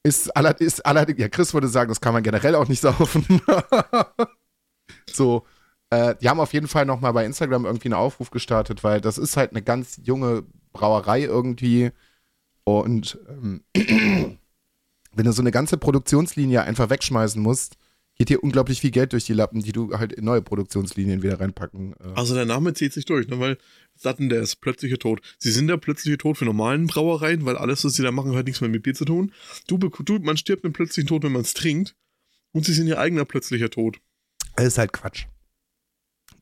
ist, 0.03 0.35
aller, 0.35 0.59
ist 0.61 0.85
allerdings, 0.85 1.19
ja, 1.19 1.27
Chris 1.27 1.53
würde 1.53 1.67
sagen, 1.67 1.89
das 1.89 2.01
kann 2.01 2.13
man 2.13 2.23
generell 2.23 2.55
auch 2.55 2.67
nicht 2.67 2.79
saufen. 2.81 3.41
so, 5.11 5.45
äh, 5.89 6.15
die 6.21 6.29
haben 6.29 6.39
auf 6.39 6.53
jeden 6.53 6.67
Fall 6.67 6.85
nochmal 6.85 7.13
bei 7.13 7.25
Instagram 7.25 7.65
irgendwie 7.65 7.87
einen 7.87 7.93
Aufruf 7.93 8.31
gestartet, 8.31 8.83
weil 8.83 9.01
das 9.01 9.17
ist 9.17 9.37
halt 9.37 9.51
eine 9.51 9.61
ganz 9.61 9.99
junge 10.03 10.43
Brauerei 10.73 11.21
irgendwie. 11.23 11.91
Und 12.63 13.17
ähm, 13.29 13.63
wenn 15.13 15.25
du 15.25 15.31
so 15.31 15.41
eine 15.41 15.51
ganze 15.51 15.77
Produktionslinie 15.77 16.63
einfach 16.63 16.89
wegschmeißen 16.89 17.41
musst, 17.41 17.77
geht 18.17 18.29
dir 18.29 18.43
unglaublich 18.43 18.81
viel 18.81 18.91
Geld 18.91 19.13
durch 19.13 19.25
die 19.25 19.33
Lappen, 19.33 19.61
die 19.61 19.71
du 19.71 19.97
halt 19.97 20.11
in 20.11 20.25
neue 20.25 20.41
Produktionslinien 20.41 21.21
wieder 21.21 21.39
reinpacken. 21.39 21.93
Äh. 21.93 22.13
Also 22.15 22.33
der 22.33 22.45
Name 22.45 22.73
zieht 22.73 22.93
sich 22.93 23.05
durch, 23.05 23.27
ne? 23.27 23.39
weil 23.39 23.57
Satten, 23.95 24.29
der 24.29 24.41
ist 24.41 24.57
plötzliche 24.57 24.97
Tod. 24.97 25.21
Sie 25.37 25.51
sind 25.51 25.67
der 25.67 25.77
plötzliche 25.77 26.17
Tod 26.17 26.37
für 26.37 26.45
normalen 26.45 26.87
Brauereien, 26.87 27.45
weil 27.45 27.57
alles, 27.57 27.85
was 27.85 27.93
sie 27.93 28.03
da 28.03 28.11
machen, 28.11 28.35
hat 28.35 28.45
nichts 28.45 28.59
mehr 28.59 28.69
mit 28.69 28.83
Bier 28.83 28.95
zu 28.95 29.05
tun. 29.05 29.31
Du, 29.67 29.77
du 29.77 30.19
man 30.19 30.35
stirbt 30.35 30.65
einen 30.65 30.73
plötzlichen 30.73 31.07
Tod, 31.07 31.23
wenn 31.23 31.31
man 31.31 31.43
es 31.43 31.53
trinkt. 31.53 31.95
Und 32.51 32.65
sie 32.65 32.73
sind 32.73 32.87
ihr 32.87 32.99
eigener 32.99 33.25
plötzlicher 33.25 33.69
Tod. 33.69 33.99
Das 34.55 34.65
ist 34.65 34.77
halt 34.79 34.93
Quatsch. 34.93 35.27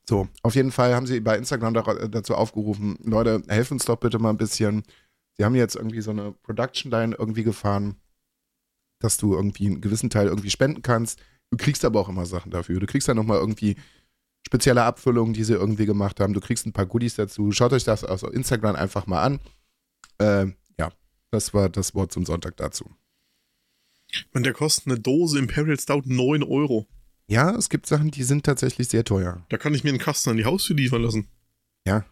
So, 0.08 0.28
auf 0.44 0.56
jeden 0.56 0.72
Fall 0.72 0.94
haben 0.94 1.08
sie 1.08 1.20
bei 1.20 1.38
Instagram 1.38 1.74
dazu 1.74 2.36
aufgerufen, 2.36 2.98
Leute, 3.04 3.42
helfen 3.48 3.76
uns 3.76 3.86
doch 3.86 3.98
bitte 3.98 4.20
mal 4.20 4.30
ein 4.30 4.38
bisschen. 4.38 4.84
Sie 5.34 5.44
haben 5.44 5.56
jetzt 5.56 5.76
irgendwie 5.76 6.02
so 6.02 6.12
eine 6.12 6.32
Production 6.32 6.92
Line 6.92 7.16
irgendwie 7.18 7.44
gefahren, 7.44 7.96
dass 9.00 9.18
du 9.18 9.34
irgendwie 9.34 9.66
einen 9.68 9.82
gewissen 9.82 10.10
Teil 10.10 10.28
irgendwie 10.28 10.52
spenden 10.52 10.84
kannst. 10.84 11.20
Du 11.50 11.58
kriegst 11.58 11.84
aber 11.84 12.00
auch 12.00 12.10
immer 12.10 12.26
Sachen 12.26 12.52
dafür. 12.52 12.80
Du 12.80 12.86
kriegst 12.86 13.08
dann 13.08 13.18
nochmal 13.18 13.40
irgendwie 13.40 13.76
spezielle 14.46 14.84
Abfüllungen, 14.84 15.34
die 15.34 15.44
sie 15.44 15.54
irgendwie 15.54 15.86
gemacht 15.86 16.20
haben. 16.20 16.34
Du 16.34 16.40
kriegst 16.40 16.66
ein 16.66 16.74
paar 16.74 16.86
Goodies 16.86 17.16
dazu. 17.16 17.52
Schaut 17.52 17.74
euch 17.74 17.84
das 17.84 18.04
auf 18.04 18.24
Instagram 18.24 18.76
einfach 18.76 19.08
mal 19.08 19.24
an. 19.24 19.40
Äh, 20.20 20.54
ja, 20.80 20.92
das 21.32 21.54
war 21.54 21.70
das 21.70 21.96
Wort 21.96 22.12
zum 22.12 22.26
Sonntag 22.26 22.58
dazu. 22.58 22.86
Und 24.34 24.46
der 24.46 24.54
kostet 24.54 24.88
eine 24.88 25.00
Dose 25.00 25.40
Imperial 25.40 25.80
Stout 25.80 26.04
9 26.06 26.44
Euro. 26.44 26.88
Ja, 27.28 27.56
es 27.56 27.70
gibt 27.70 27.88
Sachen, 27.88 28.12
die 28.12 28.24
sind 28.24 28.46
tatsächlich 28.46 28.88
sehr 28.90 29.04
teuer. 29.04 29.44
Da 29.50 29.58
kann 29.58 29.74
ich 29.74 29.84
mir 29.84 29.90
einen 29.90 30.00
Kasten 30.00 30.32
an 30.32 30.38
die 30.38 30.46
Haustür 30.46 30.76
liefern 30.76 31.02
lassen. 31.02 31.28
Ja. 31.88 32.06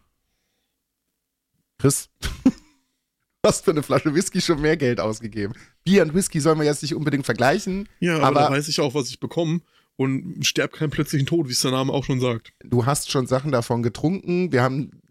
Chris, 1.78 2.10
hast 3.46 3.66
für 3.66 3.72
eine 3.72 3.84
Flasche 3.84 4.16
Whisky 4.16 4.42
schon 4.42 4.62
mehr 4.62 4.78
Geld 4.78 5.00
ausgegeben. 5.00 5.54
Bier 5.84 6.02
und 6.04 6.16
Whisky 6.16 6.40
sollen 6.40 6.58
wir 6.58 6.66
jetzt 6.66 6.82
nicht 6.82 6.96
unbedingt 6.96 7.26
vergleichen. 7.26 7.90
Ja, 8.00 8.18
aber, 8.18 8.28
aber 8.28 8.40
da 8.42 8.52
weiß 8.52 8.68
ich 8.70 8.80
auch, 8.80 8.96
was 8.96 9.10
ich 9.10 9.20
bekomme 9.20 9.62
und 9.96 10.46
sterb 10.46 10.74
keinen 10.74 10.90
plötzlichen 10.90 11.28
Tod, 11.28 11.48
wie 11.48 11.52
es 11.52 11.62
der 11.62 11.72
Name 11.72 11.94
auch 11.94 12.06
schon 12.06 12.20
sagt. 12.20 12.54
Du 12.64 12.86
hast 12.86 13.12
schon 13.12 13.28
Sachen 13.28 13.52
davon 13.52 13.84
getrunken. 13.84 14.52
Wir 14.52 14.64
haben 14.64 15.02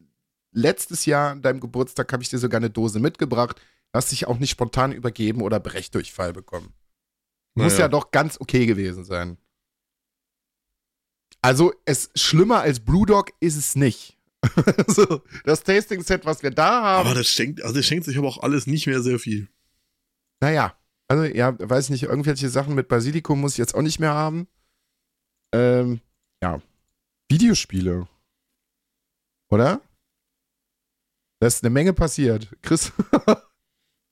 letztes 0.53 1.07
Jahr 1.07 1.33
an 1.33 1.43
deinem 1.43 1.61
Geburtstag 1.61 2.12
habe 2.12 2.23
ich 2.23 2.29
dir 2.29 2.38
sogar 2.38 2.59
eine 2.59 2.71
Dose 2.71 2.99
mitgebracht. 3.01 3.61
Hast 3.93 4.11
dich 4.11 4.27
auch 4.27 4.38
nicht 4.38 4.51
spontan 4.51 4.93
übergeben 4.93 5.43
oder 5.43 5.61
Brechdurchfall 5.61 6.33
bekommen. 6.33 6.73
Naja. 7.55 7.69
Muss 7.69 7.79
ja 7.79 7.88
doch 7.88 8.11
ganz 8.11 8.41
okay 8.41 8.67
gewesen 8.67 9.05
sein. 9.05 9.37
Also, 11.43 11.73
es 11.85 12.11
schlimmer 12.15 12.61
als 12.61 12.81
Blue 12.81 13.05
Dog 13.05 13.33
ist 13.41 13.57
es 13.57 13.77
nicht. 13.77 14.17
so, 14.89 15.23
das 15.45 15.63
Tasting-Set, 15.63 16.25
was 16.25 16.43
wir 16.43 16.51
da 16.51 16.83
haben. 16.83 17.09
Aber 17.09 17.19
das 17.19 17.29
schenkt, 17.29 17.63
also 17.63 17.75
das 17.75 17.87
schenkt 17.87 18.05
sich 18.05 18.17
aber 18.19 18.29
auch 18.29 18.43
alles 18.43 18.67
nicht 18.67 18.87
mehr 18.87 19.03
sehr 19.03 19.19
viel. 19.19 19.49
Naja, 20.41 20.77
also 21.09 21.25
ja, 21.25 21.55
weiß 21.59 21.91
nicht, 21.91 22.05
irgendwelche 22.05 22.49
Sachen 22.49 22.75
mit 22.75 22.89
Basilikum 22.89 23.41
muss 23.41 23.53
ich 23.53 23.59
jetzt 23.59 23.75
auch 23.75 23.83
nicht 23.83 24.01
mehr 24.01 24.15
haben. 24.15 24.49
Ähm, 25.55 26.01
ja. 26.43 26.61
Videospiele. 27.31 28.09
Oder? 29.51 29.81
Da 31.41 31.47
ist 31.47 31.63
eine 31.63 31.71
Menge 31.71 31.93
passiert. 31.93 32.49
Chris. 32.63 32.93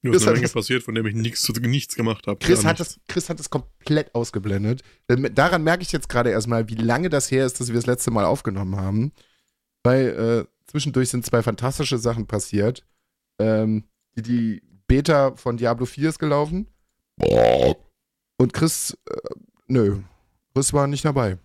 Nur 0.03 0.15
ist 0.15 0.27
eine 0.27 0.37
Menge 0.37 0.49
passiert, 0.49 0.83
von 0.83 0.95
dem 0.95 1.07
ich 1.07 1.15
nichts, 1.15 1.47
nichts 1.61 1.95
gemacht 1.95 2.27
habe. 2.27 2.39
Chris, 2.39 2.65
hat 2.65 2.81
das, 2.81 2.99
Chris 3.07 3.29
hat 3.29 3.39
das 3.39 3.51
komplett 3.51 4.15
ausgeblendet. 4.15 4.83
Daran 5.07 5.63
merke 5.63 5.83
ich 5.83 5.93
jetzt 5.93 6.09
gerade 6.09 6.31
erstmal, 6.31 6.69
wie 6.69 6.75
lange 6.75 7.11
das 7.11 7.31
her 7.31 7.45
ist, 7.45 7.61
dass 7.61 7.69
wir 7.69 7.75
das 7.75 7.87
letzte 7.87 8.11
Mal 8.11 8.25
aufgenommen 8.25 8.77
haben. 8.77 9.13
Weil 9.83 10.47
äh, 10.47 10.71
zwischendurch 10.71 11.11
sind 11.11 11.27
zwei 11.27 11.43
fantastische 11.43 11.99
Sachen 11.99 12.27
passiert. 12.27 12.87
Ähm, 13.39 13.85
die, 14.17 14.23
die 14.23 14.63
Beta 14.87 15.37
von 15.37 15.59
Diablo 15.59 15.85
4 15.85 16.09
ist 16.09 16.19
gelaufen. 16.19 16.67
Und 18.39 18.53
Chris, 18.55 18.97
äh, 19.11 19.17
nö, 19.67 20.01
Chris 20.55 20.73
war 20.73 20.87
nicht 20.87 21.05
dabei. 21.05 21.39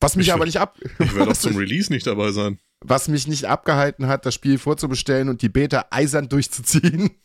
Was 0.00 0.16
mich 0.16 0.28
ich 0.28 0.32
aber 0.32 0.46
nicht 0.46 0.58
ab. 0.58 0.78
Ich 0.98 1.14
werde 1.14 1.30
auch 1.30 1.36
zum 1.36 1.56
Release 1.56 1.92
nicht 1.92 2.06
dabei 2.06 2.30
sein 2.32 2.58
was 2.84 3.08
mich 3.08 3.26
nicht 3.26 3.46
abgehalten 3.46 4.06
hat, 4.06 4.26
das 4.26 4.34
Spiel 4.34 4.58
vorzubestellen 4.58 5.28
und 5.28 5.42
die 5.42 5.48
Beta 5.48 5.86
eisern 5.90 6.28
durchzuziehen. 6.28 7.10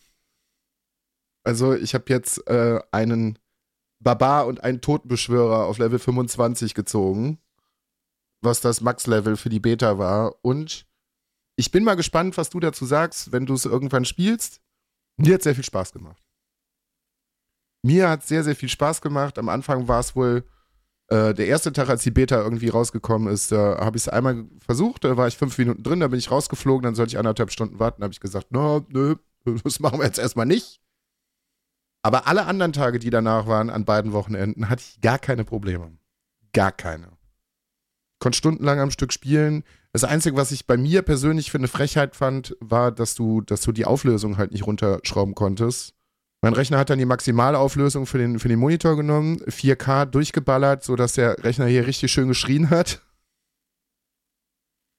Also 1.43 1.73
ich 1.73 1.95
habe 1.95 2.05
jetzt 2.09 2.47
äh, 2.47 2.79
einen 2.91 3.39
Barbar 3.99 4.45
und 4.45 4.63
einen 4.63 4.79
Totenbeschwörer 4.79 5.65
auf 5.65 5.79
Level 5.79 5.97
25 5.97 6.75
gezogen, 6.75 7.39
was 8.41 8.61
das 8.61 8.81
Max-Level 8.81 9.37
für 9.37 9.49
die 9.49 9.59
Beta 9.59 9.97
war. 9.97 10.35
Und 10.43 10.85
ich 11.55 11.71
bin 11.71 11.83
mal 11.83 11.95
gespannt, 11.95 12.37
was 12.37 12.51
du 12.51 12.59
dazu 12.59 12.85
sagst, 12.85 13.31
wenn 13.31 13.47
du 13.47 13.55
es 13.55 13.65
irgendwann 13.65 14.05
spielst. 14.05 14.61
Mir 15.17 15.33
hat 15.33 15.41
sehr 15.41 15.55
viel 15.55 15.63
Spaß 15.63 15.93
gemacht. 15.93 16.21
Mir 17.83 18.09
hat 18.09 18.23
sehr, 18.23 18.43
sehr 18.43 18.55
viel 18.55 18.69
Spaß 18.69 19.01
gemacht. 19.01 19.39
Am 19.39 19.49
Anfang 19.49 19.87
war 19.87 19.99
es 19.99 20.15
wohl 20.15 20.43
äh, 21.11 21.33
der 21.33 21.47
erste 21.47 21.73
Tag, 21.73 21.89
als 21.89 22.03
die 22.03 22.11
Beta 22.11 22.41
irgendwie 22.41 22.69
rausgekommen 22.69 23.31
ist, 23.31 23.51
da 23.51 23.79
habe 23.79 23.97
ich 23.97 24.03
es 24.03 24.07
einmal 24.07 24.45
versucht, 24.65 25.03
da 25.03 25.17
war 25.17 25.27
ich 25.27 25.37
fünf 25.37 25.57
Minuten 25.57 25.83
drin, 25.83 25.99
da 25.99 26.07
bin 26.07 26.17
ich 26.17 26.31
rausgeflogen, 26.31 26.83
dann 26.83 26.95
sollte 26.95 27.11
ich 27.11 27.17
anderthalb 27.17 27.51
Stunden 27.51 27.79
warten, 27.79 28.01
habe 28.01 28.13
ich 28.13 28.21
gesagt, 28.21 28.53
no, 28.53 28.85
nö, 28.87 29.15
das 29.63 29.81
machen 29.81 29.99
wir 29.99 30.05
jetzt 30.05 30.19
erstmal 30.19 30.45
nicht. 30.45 30.79
Aber 32.01 32.27
alle 32.27 32.45
anderen 32.45 32.71
Tage, 32.71 32.97
die 32.97 33.09
danach 33.09 33.45
waren, 33.45 33.69
an 33.69 33.83
beiden 33.83 34.13
Wochenenden, 34.13 34.69
hatte 34.69 34.83
ich 34.87 35.01
gar 35.01 35.19
keine 35.19 35.43
Probleme. 35.43 35.91
Gar 36.53 36.71
keine. 36.71 37.09
Konnte 38.19 38.37
stundenlang 38.37 38.79
am 38.79 38.91
Stück 38.91 39.11
spielen. 39.11 39.65
Das 39.91 40.05
Einzige, 40.05 40.37
was 40.37 40.53
ich 40.53 40.65
bei 40.65 40.77
mir 40.77 41.01
persönlich 41.01 41.51
für 41.51 41.57
eine 41.57 41.67
Frechheit 41.67 42.15
fand, 42.15 42.55
war, 42.61 42.91
dass 42.91 43.15
du, 43.15 43.41
dass 43.41 43.61
du 43.61 43.73
die 43.73 43.85
Auflösung 43.85 44.37
halt 44.37 44.53
nicht 44.53 44.65
runterschrauben 44.65 45.35
konntest. 45.35 45.93
Mein 46.43 46.53
Rechner 46.53 46.79
hat 46.79 46.89
dann 46.89 46.97
die 46.97 47.05
Maximalauflösung 47.05 48.07
für 48.07 48.17
den, 48.17 48.39
für 48.39 48.47
den 48.47 48.59
Monitor 48.59 48.95
genommen, 48.95 49.37
4K 49.43 50.05
durchgeballert, 50.05 50.83
sodass 50.83 51.13
der 51.13 51.43
Rechner 51.43 51.67
hier 51.67 51.85
richtig 51.85 52.11
schön 52.11 52.27
geschrien 52.27 52.71
hat. 52.71 53.01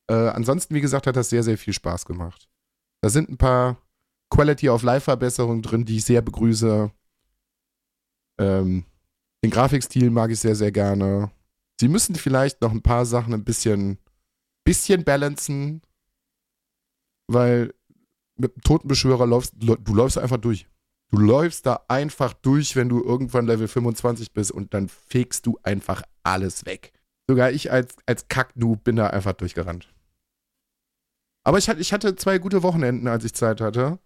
Äh, 0.08 0.28
ansonsten, 0.28 0.74
wie 0.74 0.80
gesagt, 0.80 1.06
hat 1.08 1.16
das 1.16 1.30
sehr, 1.30 1.42
sehr 1.42 1.58
viel 1.58 1.72
Spaß 1.72 2.04
gemacht. 2.06 2.48
Da 3.00 3.10
sind 3.10 3.28
ein 3.28 3.38
paar 3.38 3.78
Quality 4.30 4.68
of 4.68 4.84
Life-Verbesserungen 4.84 5.62
drin, 5.62 5.84
die 5.84 5.96
ich 5.96 6.04
sehr 6.04 6.22
begrüße. 6.22 6.92
Ähm, 8.38 8.84
den 9.44 9.50
Grafikstil 9.50 10.10
mag 10.10 10.30
ich 10.30 10.38
sehr, 10.38 10.54
sehr 10.54 10.70
gerne. 10.70 11.32
Sie 11.80 11.88
müssen 11.88 12.14
vielleicht 12.14 12.60
noch 12.60 12.70
ein 12.70 12.82
paar 12.82 13.04
Sachen 13.04 13.34
ein 13.34 13.44
bisschen, 13.44 13.98
bisschen 14.64 15.02
balancen, 15.02 15.82
weil 17.26 17.74
mit 18.36 18.54
dem 18.54 18.62
Totenbeschwörer 18.62 19.26
läufst 19.26 19.54
du 19.58 19.94
läufst 19.94 20.18
einfach 20.18 20.38
durch. 20.38 20.68
Du 21.12 21.20
läufst 21.20 21.66
da 21.66 21.84
einfach 21.88 22.32
durch, 22.32 22.74
wenn 22.74 22.88
du 22.88 23.04
irgendwann 23.04 23.46
Level 23.46 23.68
25 23.68 24.32
bist 24.32 24.50
und 24.50 24.72
dann 24.72 24.88
fegst 24.88 25.46
du 25.46 25.58
einfach 25.62 26.02
alles 26.22 26.64
weg. 26.64 26.92
Sogar 27.28 27.50
ich 27.50 27.70
als, 27.70 27.96
als 28.06 28.28
Kack-Noob 28.28 28.82
bin 28.82 28.96
da 28.96 29.08
einfach 29.08 29.34
durchgerannt. 29.34 29.92
Aber 31.44 31.58
ich, 31.58 31.68
ich 31.68 31.92
hatte 31.92 32.16
zwei 32.16 32.38
gute 32.38 32.62
Wochenenden, 32.62 33.08
als 33.08 33.24
ich 33.24 33.34
Zeit 33.34 33.60
hatte. 33.60 33.98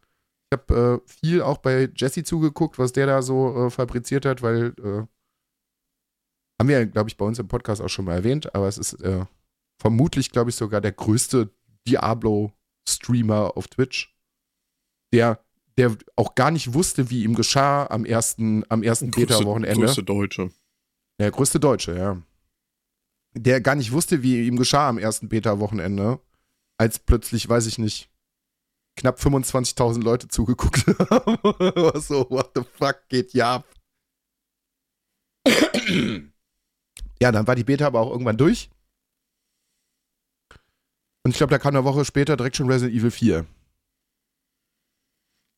Ich 0.50 0.58
habe 0.58 1.02
äh, 1.04 1.08
viel 1.08 1.42
auch 1.42 1.58
bei 1.58 1.90
Jesse 1.94 2.24
zugeguckt, 2.24 2.78
was 2.78 2.92
der 2.92 3.06
da 3.06 3.22
so 3.22 3.66
äh, 3.66 3.70
fabriziert 3.70 4.26
hat, 4.26 4.42
weil 4.42 4.74
äh, 4.78 5.06
haben 6.58 6.68
wir, 6.68 6.86
glaube 6.86 7.08
ich, 7.08 7.16
bei 7.16 7.24
uns 7.24 7.38
im 7.38 7.48
Podcast 7.48 7.82
auch 7.82 7.88
schon 7.88 8.06
mal 8.06 8.14
erwähnt, 8.14 8.52
aber 8.54 8.66
es 8.66 8.78
ist 8.78 8.94
äh, 9.02 9.26
vermutlich, 9.80 10.32
glaube 10.32 10.50
ich, 10.50 10.56
sogar 10.56 10.80
der 10.80 10.92
größte 10.92 11.54
Diablo-Streamer 11.86 13.56
auf 13.56 13.68
Twitch, 13.68 14.16
der 15.12 15.45
der 15.78 15.96
auch 16.16 16.34
gar 16.34 16.50
nicht 16.50 16.72
wusste, 16.72 17.10
wie 17.10 17.24
ihm 17.24 17.34
geschah 17.34 17.86
am 17.86 18.04
ersten, 18.04 18.64
am 18.70 18.82
ersten 18.82 19.10
Beta-Wochenende. 19.10 19.86
Größte 19.86 20.02
Deutsche. 20.02 20.50
Der 21.18 21.30
größte 21.30 21.60
Deutsche, 21.60 21.96
ja. 21.96 22.22
Der 23.34 23.60
gar 23.60 23.74
nicht 23.74 23.92
wusste, 23.92 24.22
wie 24.22 24.46
ihm 24.46 24.56
geschah 24.56 24.88
am 24.88 24.98
ersten 24.98 25.28
Beta-Wochenende, 25.28 26.20
als 26.78 26.98
plötzlich, 26.98 27.48
weiß 27.48 27.66
ich 27.66 27.78
nicht, 27.78 28.10
knapp 28.96 29.18
25.000 29.18 30.02
Leute 30.02 30.28
zugeguckt 30.28 30.86
haben. 31.10 32.00
so, 32.00 32.28
what 32.30 32.52
the 32.54 32.62
fuck 32.78 33.08
geht 33.08 33.32
hier 33.32 33.46
ab? 33.46 33.66
ja, 37.20 37.32
dann 37.32 37.46
war 37.46 37.54
die 37.54 37.64
Beta 37.64 37.86
aber 37.86 38.00
auch 38.00 38.10
irgendwann 38.10 38.38
durch. 38.38 38.70
Und 41.24 41.32
ich 41.32 41.36
glaube, 41.36 41.50
da 41.50 41.58
kam 41.58 41.74
eine 41.74 41.84
Woche 41.84 42.04
später 42.04 42.36
direkt 42.36 42.56
schon 42.56 42.70
Resident 42.70 42.96
Evil 42.96 43.10
4. 43.10 43.46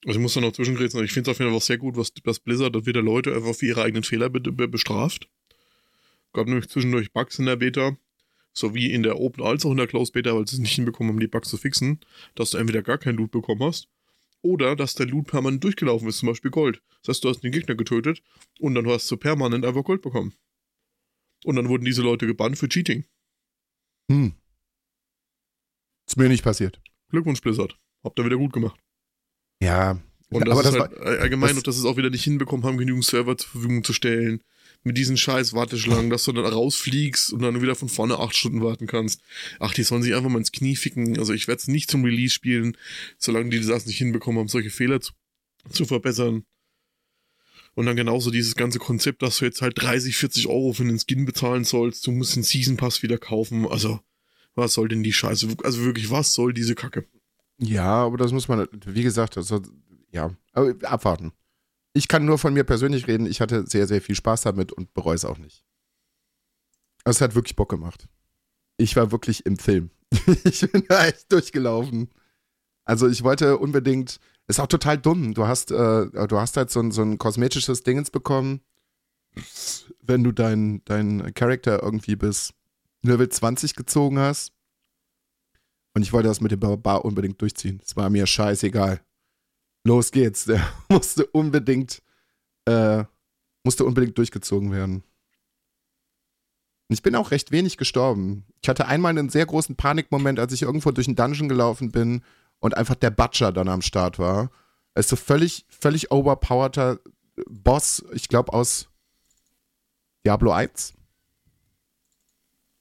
Also 0.06 0.18
ich 0.18 0.22
muss 0.22 0.34
da 0.34 0.40
noch 0.40 0.52
zwischengrätschen, 0.52 1.04
ich 1.04 1.12
finde 1.12 1.30
es 1.30 1.34
auf 1.34 1.40
jeden 1.40 1.50
Fall 1.50 1.56
auch 1.56 1.62
sehr 1.62 1.78
gut, 1.78 1.96
was, 1.96 2.12
was 2.24 2.38
Blizzard, 2.38 2.74
da 2.74 2.86
wieder 2.86 3.02
Leute 3.02 3.34
einfach 3.34 3.54
für 3.54 3.66
ihre 3.66 3.82
eigenen 3.82 4.04
Fehler 4.04 4.30
be 4.30 4.40
be 4.40 4.68
bestraft. 4.68 5.28
Gab 6.32 6.46
nämlich 6.46 6.68
zwischendurch 6.68 7.12
Bugs 7.12 7.38
in 7.38 7.46
der 7.46 7.56
Beta, 7.56 7.96
sowie 8.52 8.92
in 8.92 9.02
der 9.02 9.18
Open 9.18 9.42
als 9.42 9.64
auch 9.64 9.72
in 9.72 9.76
der 9.76 9.88
Closed 9.88 10.12
Beta, 10.12 10.34
weil 10.34 10.46
sie 10.46 10.56
es 10.56 10.60
nicht 10.60 10.74
hinbekommen 10.74 11.12
haben, 11.12 11.20
die 11.20 11.26
Bugs 11.26 11.48
zu 11.48 11.56
fixen, 11.56 12.00
dass 12.34 12.50
du 12.50 12.58
entweder 12.58 12.82
gar 12.82 12.98
kein 12.98 13.16
Loot 13.16 13.32
bekommen 13.32 13.62
hast, 13.62 13.88
oder 14.42 14.76
dass 14.76 14.94
der 14.94 15.06
Loot 15.06 15.26
permanent 15.26 15.64
durchgelaufen 15.64 16.08
ist, 16.08 16.18
zum 16.18 16.28
Beispiel 16.28 16.50
Gold. 16.50 16.80
Das 17.02 17.16
heißt, 17.16 17.24
du 17.24 17.30
hast 17.30 17.40
den 17.40 17.52
Gegner 17.52 17.74
getötet 17.74 18.22
und 18.60 18.74
dann 18.74 18.86
hast 18.86 19.10
du 19.10 19.16
permanent 19.16 19.64
einfach 19.64 19.84
Gold 19.84 20.02
bekommen. 20.02 20.34
Und 21.44 21.56
dann 21.56 21.68
wurden 21.68 21.84
diese 21.84 22.02
Leute 22.02 22.26
gebannt 22.26 22.58
für 22.58 22.68
Cheating. 22.68 23.04
Hm. 24.10 24.34
Ist 26.06 26.16
mir 26.16 26.28
nicht 26.28 26.44
passiert. 26.44 26.80
Glückwunsch, 27.10 27.40
Blizzard. 27.40 27.78
Habt 28.02 28.18
ihr 28.18 28.24
wieder 28.24 28.36
gut 28.36 28.52
gemacht. 28.52 28.80
Ja. 29.60 29.98
Und 30.30 30.46
das 30.46 30.52
aber 30.52 30.62
das 30.62 30.78
halt 30.78 30.96
war, 30.96 31.06
allgemein, 31.06 31.54
das, 31.54 31.64
dass 31.64 31.78
es 31.78 31.84
auch 31.84 31.96
wieder 31.96 32.10
nicht 32.10 32.24
hinbekommen 32.24 32.64
haben, 32.66 32.76
genügend 32.76 33.04
Server 33.04 33.36
zur 33.36 33.50
Verfügung 33.50 33.82
zu 33.84 33.92
stellen. 33.92 34.42
Mit 34.84 34.96
diesen 34.96 35.16
scheiß 35.16 35.54
Warteschlangen, 35.54 36.08
dass 36.08 36.24
du 36.24 36.32
dann 36.32 36.44
rausfliegst 36.44 37.32
und 37.32 37.42
dann 37.42 37.60
wieder 37.60 37.74
von 37.74 37.88
vorne 37.88 38.18
acht 38.18 38.36
Stunden 38.36 38.62
warten 38.62 38.86
kannst. 38.86 39.20
Ach, 39.58 39.74
die 39.74 39.82
sollen 39.82 40.02
sich 40.02 40.14
einfach 40.14 40.30
mal 40.30 40.38
ins 40.38 40.52
Knie 40.52 40.76
ficken. 40.76 41.18
Also 41.18 41.32
ich 41.32 41.48
werde 41.48 41.58
es 41.60 41.66
nicht 41.66 41.90
zum 41.90 42.04
Release 42.04 42.32
spielen, 42.32 42.76
solange 43.18 43.50
die 43.50 43.60
das 43.60 43.86
nicht 43.86 43.98
hinbekommen 43.98 44.38
haben, 44.38 44.48
solche 44.48 44.70
Fehler 44.70 45.00
zu, 45.00 45.12
zu 45.72 45.84
verbessern. 45.84 46.44
Und 47.74 47.86
dann 47.86 47.96
genauso 47.96 48.30
dieses 48.30 48.54
ganze 48.54 48.78
Konzept, 48.78 49.22
dass 49.22 49.38
du 49.38 49.44
jetzt 49.44 49.62
halt 49.62 49.80
30, 49.80 50.16
40 50.16 50.46
Euro 50.46 50.72
für 50.72 50.82
einen 50.82 50.98
Skin 50.98 51.24
bezahlen 51.24 51.64
sollst. 51.64 52.06
Du 52.06 52.12
musst 52.12 52.36
den 52.36 52.42
Season 52.42 52.76
Pass 52.76 53.02
wieder 53.02 53.18
kaufen. 53.18 53.66
Also, 53.66 54.00
was 54.54 54.74
soll 54.74 54.88
denn 54.88 55.02
die 55.02 55.12
Scheiße? 55.12 55.48
Also 55.62 55.84
wirklich, 55.84 56.10
was 56.10 56.32
soll 56.32 56.52
diese 56.52 56.74
Kacke? 56.74 57.06
Ja, 57.58 58.04
aber 58.04 58.16
das 58.16 58.32
muss 58.32 58.48
man, 58.48 58.66
wie 58.86 59.02
gesagt, 59.02 59.36
also, 59.36 59.60
ja, 60.10 60.30
aber 60.52 60.74
abwarten. 60.82 61.32
Ich 61.92 62.08
kann 62.08 62.24
nur 62.24 62.38
von 62.38 62.54
mir 62.54 62.64
persönlich 62.64 63.08
reden. 63.08 63.26
Ich 63.26 63.40
hatte 63.40 63.66
sehr, 63.66 63.86
sehr 63.86 64.00
viel 64.00 64.14
Spaß 64.14 64.42
damit 64.42 64.72
und 64.72 64.94
bereue 64.94 65.16
es 65.16 65.24
auch 65.24 65.38
nicht. 65.38 65.64
Also, 67.04 67.18
es 67.18 67.20
hat 67.20 67.34
wirklich 67.34 67.56
Bock 67.56 67.70
gemacht. 67.70 68.08
Ich 68.76 68.94
war 68.94 69.10
wirklich 69.10 69.44
im 69.46 69.58
Film. 69.58 69.90
ich 70.44 70.60
bin 70.70 70.84
da 70.88 71.06
echt 71.06 71.30
durchgelaufen. 71.32 72.10
Also 72.88 73.06
ich 73.06 73.22
wollte 73.22 73.58
unbedingt, 73.58 74.18
ist 74.46 74.60
auch 74.60 74.66
total 74.66 74.96
dumm. 74.96 75.34
Du 75.34 75.46
hast, 75.46 75.70
äh, 75.70 76.26
du 76.26 76.38
hast 76.38 76.56
halt 76.56 76.70
so 76.70 76.80
ein, 76.80 76.90
so 76.90 77.02
ein 77.02 77.18
kosmetisches 77.18 77.82
Dingens 77.82 78.10
bekommen, 78.10 78.62
wenn 80.00 80.24
du 80.24 80.32
deinen 80.32 80.82
dein 80.86 81.34
Charakter 81.34 81.82
irgendwie 81.82 82.16
bis 82.16 82.54
Level 83.02 83.28
20 83.28 83.76
gezogen 83.76 84.18
hast. 84.18 84.54
Und 85.98 86.02
ich 86.02 86.12
wollte 86.12 86.28
das 86.28 86.40
mit 86.40 86.52
dem 86.52 86.60
Barbar 86.60 87.04
unbedingt 87.04 87.42
durchziehen. 87.42 87.80
Es 87.84 87.96
war 87.96 88.08
mir 88.08 88.24
scheißegal. 88.24 89.00
Los 89.82 90.12
geht's. 90.12 90.44
Der 90.44 90.64
musste 90.88 91.26
unbedingt, 91.26 92.02
äh, 92.66 93.02
musste 93.64 93.84
unbedingt 93.84 94.16
durchgezogen 94.16 94.70
werden. 94.70 95.02
Und 96.88 96.94
ich 96.94 97.02
bin 97.02 97.16
auch 97.16 97.32
recht 97.32 97.50
wenig 97.50 97.78
gestorben. 97.78 98.44
Ich 98.62 98.68
hatte 98.68 98.86
einmal 98.86 99.10
einen 99.10 99.28
sehr 99.28 99.44
großen 99.44 99.74
Panikmoment, 99.74 100.38
als 100.38 100.52
ich 100.52 100.62
irgendwo 100.62 100.92
durch 100.92 101.08
einen 101.08 101.16
Dungeon 101.16 101.48
gelaufen 101.48 101.90
bin 101.90 102.22
und 102.60 102.76
einfach 102.76 102.94
der 102.94 103.10
Butcher 103.10 103.50
dann 103.50 103.66
am 103.66 103.82
Start 103.82 104.20
war. 104.20 104.52
Er 104.94 105.00
ist 105.00 105.08
so 105.08 105.16
völlig, 105.16 105.66
völlig 105.68 106.12
overpowerter 106.12 107.00
Boss, 107.48 108.04
ich 108.12 108.28
glaube 108.28 108.52
aus 108.52 108.88
Diablo 110.24 110.52
1. 110.52 110.94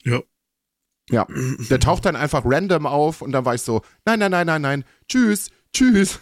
Ja. 0.03 0.21
Ja, 1.09 1.25
der 1.69 1.79
taucht 1.79 2.05
dann 2.05 2.15
einfach 2.15 2.43
random 2.45 2.85
auf 2.85 3.21
und 3.21 3.31
dann 3.31 3.45
war 3.45 3.55
ich 3.55 3.61
so, 3.61 3.81
nein, 4.05 4.19
nein, 4.19 4.31
nein, 4.31 4.47
nein, 4.47 4.61
nein, 4.61 4.85
tschüss, 5.07 5.49
tschüss. 5.73 6.19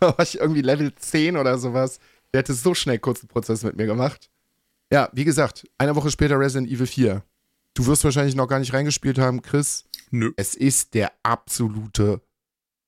war 0.18 0.20
ich 0.20 0.40
irgendwie 0.40 0.62
Level 0.62 0.94
10 0.94 1.36
oder 1.36 1.58
sowas. 1.58 1.98
Der 2.32 2.40
hätte 2.40 2.54
so 2.54 2.74
schnell 2.74 2.98
kurzen 2.98 3.28
Prozess 3.28 3.62
mit 3.62 3.76
mir 3.76 3.86
gemacht. 3.86 4.30
Ja, 4.92 5.08
wie 5.12 5.24
gesagt, 5.24 5.66
eine 5.78 5.94
Woche 5.96 6.10
später 6.10 6.38
Resident 6.38 6.70
Evil 6.70 6.86
4. 6.86 7.22
Du 7.74 7.86
wirst 7.86 8.04
wahrscheinlich 8.04 8.34
noch 8.34 8.48
gar 8.48 8.58
nicht 8.58 8.72
reingespielt 8.72 9.18
haben, 9.18 9.42
Chris. 9.42 9.84
Nö. 10.10 10.32
Es 10.36 10.54
ist 10.54 10.94
der 10.94 11.12
absolute 11.22 12.20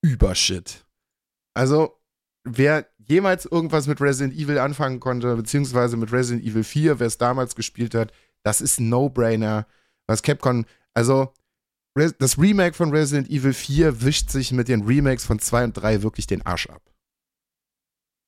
Übershit. 0.03 0.85
Also, 1.55 2.01
wer 2.45 2.87
jemals 2.99 3.45
irgendwas 3.45 3.87
mit 3.87 4.01
Resident 4.01 4.35
Evil 4.35 4.59
anfangen 4.59 5.01
konnte, 5.01 5.37
beziehungsweise 5.37 5.97
mit 5.97 6.13
Resident 6.13 6.45
Evil 6.45 6.65
4, 6.65 6.99
wer 6.99 7.07
es 7.07 7.19
damals 7.19 7.55
gespielt 7.55 7.95
hat, 7.95 8.13
das 8.43 8.61
ist 8.61 8.81
ein 8.81 8.89
No-Brainer. 8.89 9.67
Was 10.11 10.23
Capcom, 10.23 10.67
also 10.93 11.33
das 11.95 12.37
Remake 12.37 12.75
von 12.75 12.91
Resident 12.91 13.31
Evil 13.31 13.53
4 13.53 14.03
wischt 14.03 14.31
sich 14.31 14.51
mit 14.51 14.67
den 14.67 14.83
Remakes 14.83 15.25
von 15.25 15.39
2 15.39 15.65
und 15.65 15.73
3 15.75 16.03
wirklich 16.03 16.27
den 16.27 16.45
Arsch 16.45 16.69
ab. 16.69 16.83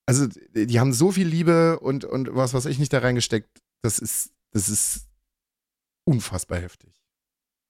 Also, 0.05 0.27
die 0.27 0.79
haben 0.79 0.93
so 0.93 1.11
viel 1.11 1.27
Liebe 1.27 1.79
und, 1.81 2.05
und 2.05 2.33
was 2.33 2.53
weiß 2.53 2.65
ich 2.67 2.79
nicht 2.79 2.93
da 2.93 2.99
reingesteckt. 2.99 3.61
Das 3.81 3.99
ist, 3.99 4.31
das 4.51 4.69
ist 4.69 5.07
unfassbar 6.05 6.59
heftig. 6.59 7.03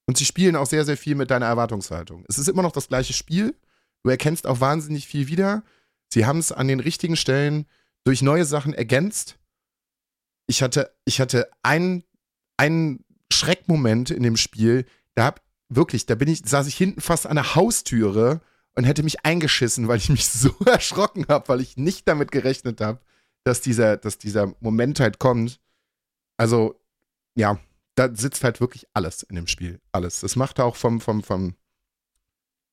Und 0.05 0.17
sie 0.17 0.25
spielen 0.25 0.55
auch 0.55 0.67
sehr, 0.67 0.85
sehr 0.85 0.97
viel 0.97 1.15
mit 1.15 1.31
deiner 1.31 1.47
Erwartungshaltung. 1.47 2.23
Es 2.27 2.37
ist 2.37 2.49
immer 2.49 2.61
noch 2.61 2.71
das 2.71 2.89
gleiche 2.89 3.13
Spiel. 3.13 3.55
Du 4.03 4.11
erkennst 4.11 4.45
auch 4.45 4.59
wahnsinnig 4.59 5.07
viel 5.07 5.27
wieder. 5.27 5.63
Sie 6.11 6.27
haben 6.27 6.37
es 6.37 6.51
an 6.51 6.67
den 6.67 6.79
richtigen 6.79 7.15
Stellen 7.15 7.65
durch 8.03 8.21
neue 8.21 8.45
Sachen 8.45 8.75
ergänzt. 8.75 9.39
Ich 10.45 10.61
hatte, 10.61 10.93
ich 11.05 11.19
hatte 11.19 11.49
einen, 11.63 12.03
einen 12.57 13.02
Schreckmoment 13.33 14.11
in 14.11 14.23
dem 14.23 14.37
Spiel. 14.37 14.85
Da 15.15 15.25
hab 15.25 15.41
wirklich, 15.69 16.05
da 16.05 16.15
bin 16.15 16.27
ich, 16.27 16.41
saß 16.45 16.67
ich 16.67 16.75
hinten 16.75 17.01
fast 17.01 17.27
an 17.27 17.35
der 17.35 17.55
Haustüre 17.55 18.41
und 18.75 18.85
hätte 18.85 19.03
mich 19.03 19.25
eingeschissen, 19.25 19.87
weil 19.87 19.97
ich 19.97 20.09
mich 20.09 20.27
so 20.29 20.53
erschrocken 20.65 21.25
habe, 21.27 21.47
weil 21.49 21.61
ich 21.61 21.77
nicht 21.77 22.07
damit 22.07 22.31
gerechnet 22.31 22.81
habe, 22.81 22.99
dass 23.43 23.61
dieser, 23.61 23.97
dass 23.97 24.17
dieser 24.17 24.53
Moment 24.59 24.99
halt 24.99 25.19
kommt. 25.19 25.59
Also, 26.37 26.79
ja, 27.35 27.59
da 27.95 28.13
sitzt 28.13 28.43
halt 28.43 28.59
wirklich 28.59 28.87
alles 28.93 29.23
in 29.23 29.35
dem 29.35 29.47
Spiel. 29.47 29.79
Alles. 29.91 30.21
Das 30.21 30.35
macht 30.35 30.59
auch 30.59 30.75
vom, 30.75 31.01
vom, 31.01 31.23
vom, 31.23 31.55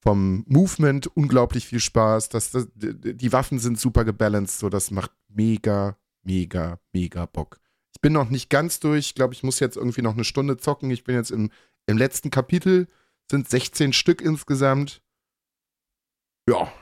vom 0.01 0.45
Movement 0.47 1.09
unglaublich 1.09 1.67
viel 1.67 1.81
Spaß. 1.81 2.31
Das, 2.31 2.51
das, 2.51 2.69
die 2.75 3.33
Waffen 3.33 3.59
sind 3.59 3.79
super 3.79 4.05
gebalanced, 4.05 4.59
so 4.59 4.69
das 4.69 4.91
macht 4.91 5.13
mega, 5.29 5.97
mega, 6.23 6.79
mega 6.93 7.27
Bock. 7.27 7.60
Ich 7.95 8.01
bin 8.01 8.13
noch 8.13 8.31
nicht 8.31 8.51
ganz 8.51 8.81
durch. 8.81 9.07
Ich 9.07 9.15
glaube, 9.15 9.35
ich 9.35 9.43
muss 9.43 9.61
jetzt 9.61 9.77
irgendwie 9.77 10.03
noch 10.03 10.15
eine 10.15 10.25
Stunde 10.25 10.57
zocken. 10.57 10.91
Ich 10.91 11.05
bin 11.05 11.15
jetzt 11.15 11.31
im, 11.31 11.51
im 11.87 11.99
letzten 11.99 12.31
Kapitel. 12.31 12.89
Sind 13.31 13.49
16 13.49 13.93
Stück 13.93 14.21
insgesamt. 14.21 15.03
Ja. 16.49 16.73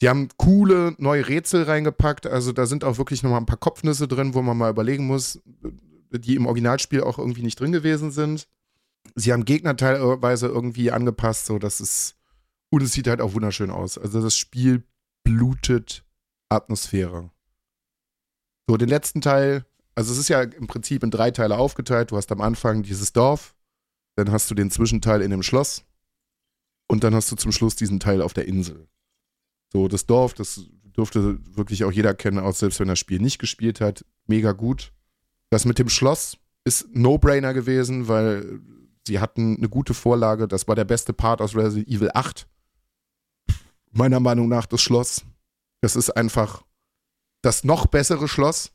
Die 0.00 0.08
haben 0.08 0.28
coole 0.36 0.94
neue 0.98 1.28
Rätsel 1.28 1.64
reingepackt. 1.64 2.26
Also 2.26 2.52
da 2.52 2.66
sind 2.66 2.84
auch 2.84 2.98
wirklich 2.98 3.22
nochmal 3.22 3.40
ein 3.40 3.46
paar 3.46 3.56
Kopfnüsse 3.56 4.06
drin, 4.06 4.34
wo 4.34 4.42
man 4.42 4.56
mal 4.56 4.70
überlegen 4.70 5.06
muss, 5.06 5.40
die 6.10 6.36
im 6.36 6.46
Originalspiel 6.46 7.02
auch 7.02 7.18
irgendwie 7.18 7.42
nicht 7.42 7.58
drin 7.58 7.72
gewesen 7.72 8.10
sind. 8.10 8.48
Sie 9.14 9.32
haben 9.32 9.44
Gegner 9.44 9.76
teilweise 9.76 10.46
irgendwie 10.46 10.90
angepasst, 10.90 11.46
so 11.46 11.58
dass 11.58 11.80
es. 11.80 12.16
Und 12.70 12.82
es 12.82 12.92
sieht 12.92 13.08
halt 13.08 13.20
auch 13.20 13.32
wunderschön 13.32 13.70
aus. 13.70 13.96
Also 13.96 14.22
das 14.22 14.36
Spiel 14.36 14.84
blutet 15.24 16.04
Atmosphäre. 16.50 17.30
So, 18.68 18.76
den 18.76 18.88
letzten 18.88 19.22
Teil, 19.22 19.64
also 19.98 20.12
es 20.12 20.18
ist 20.18 20.28
ja 20.28 20.42
im 20.42 20.68
Prinzip 20.68 21.02
in 21.02 21.10
drei 21.10 21.32
Teile 21.32 21.58
aufgeteilt. 21.58 22.12
Du 22.12 22.16
hast 22.16 22.30
am 22.30 22.40
Anfang 22.40 22.84
dieses 22.84 23.12
Dorf, 23.12 23.56
dann 24.14 24.30
hast 24.30 24.48
du 24.48 24.54
den 24.54 24.70
Zwischenteil 24.70 25.22
in 25.22 25.32
dem 25.32 25.42
Schloss 25.42 25.82
und 26.86 27.02
dann 27.02 27.16
hast 27.16 27.32
du 27.32 27.34
zum 27.34 27.50
Schluss 27.50 27.74
diesen 27.74 27.98
Teil 27.98 28.22
auf 28.22 28.32
der 28.32 28.46
Insel. 28.46 28.86
So, 29.72 29.88
das 29.88 30.06
Dorf, 30.06 30.34
das 30.34 30.66
dürfte 30.96 31.40
wirklich 31.56 31.82
auch 31.82 31.90
jeder 31.90 32.14
kennen, 32.14 32.38
auch 32.38 32.54
selbst 32.54 32.78
wenn 32.78 32.86
das 32.86 33.00
Spiel 33.00 33.18
nicht 33.18 33.40
gespielt 33.40 33.80
hat. 33.80 34.04
Mega 34.28 34.52
gut. 34.52 34.92
Das 35.50 35.64
mit 35.64 35.80
dem 35.80 35.88
Schloss 35.88 36.38
ist 36.62 36.94
No-Brainer 36.94 37.52
gewesen, 37.52 38.06
weil 38.06 38.60
sie 39.04 39.18
hatten 39.18 39.56
eine 39.56 39.68
gute 39.68 39.94
Vorlage. 39.94 40.46
Das 40.46 40.68
war 40.68 40.76
der 40.76 40.84
beste 40.84 41.12
Part 41.12 41.40
aus 41.40 41.56
Resident 41.56 41.88
Evil 41.88 42.12
8. 42.14 42.46
Meiner 43.90 44.20
Meinung 44.20 44.48
nach 44.48 44.66
das 44.66 44.80
Schloss. 44.80 45.24
Das 45.80 45.96
ist 45.96 46.10
einfach 46.10 46.62
das 47.42 47.64
noch 47.64 47.86
bessere 47.86 48.28
Schloss. 48.28 48.70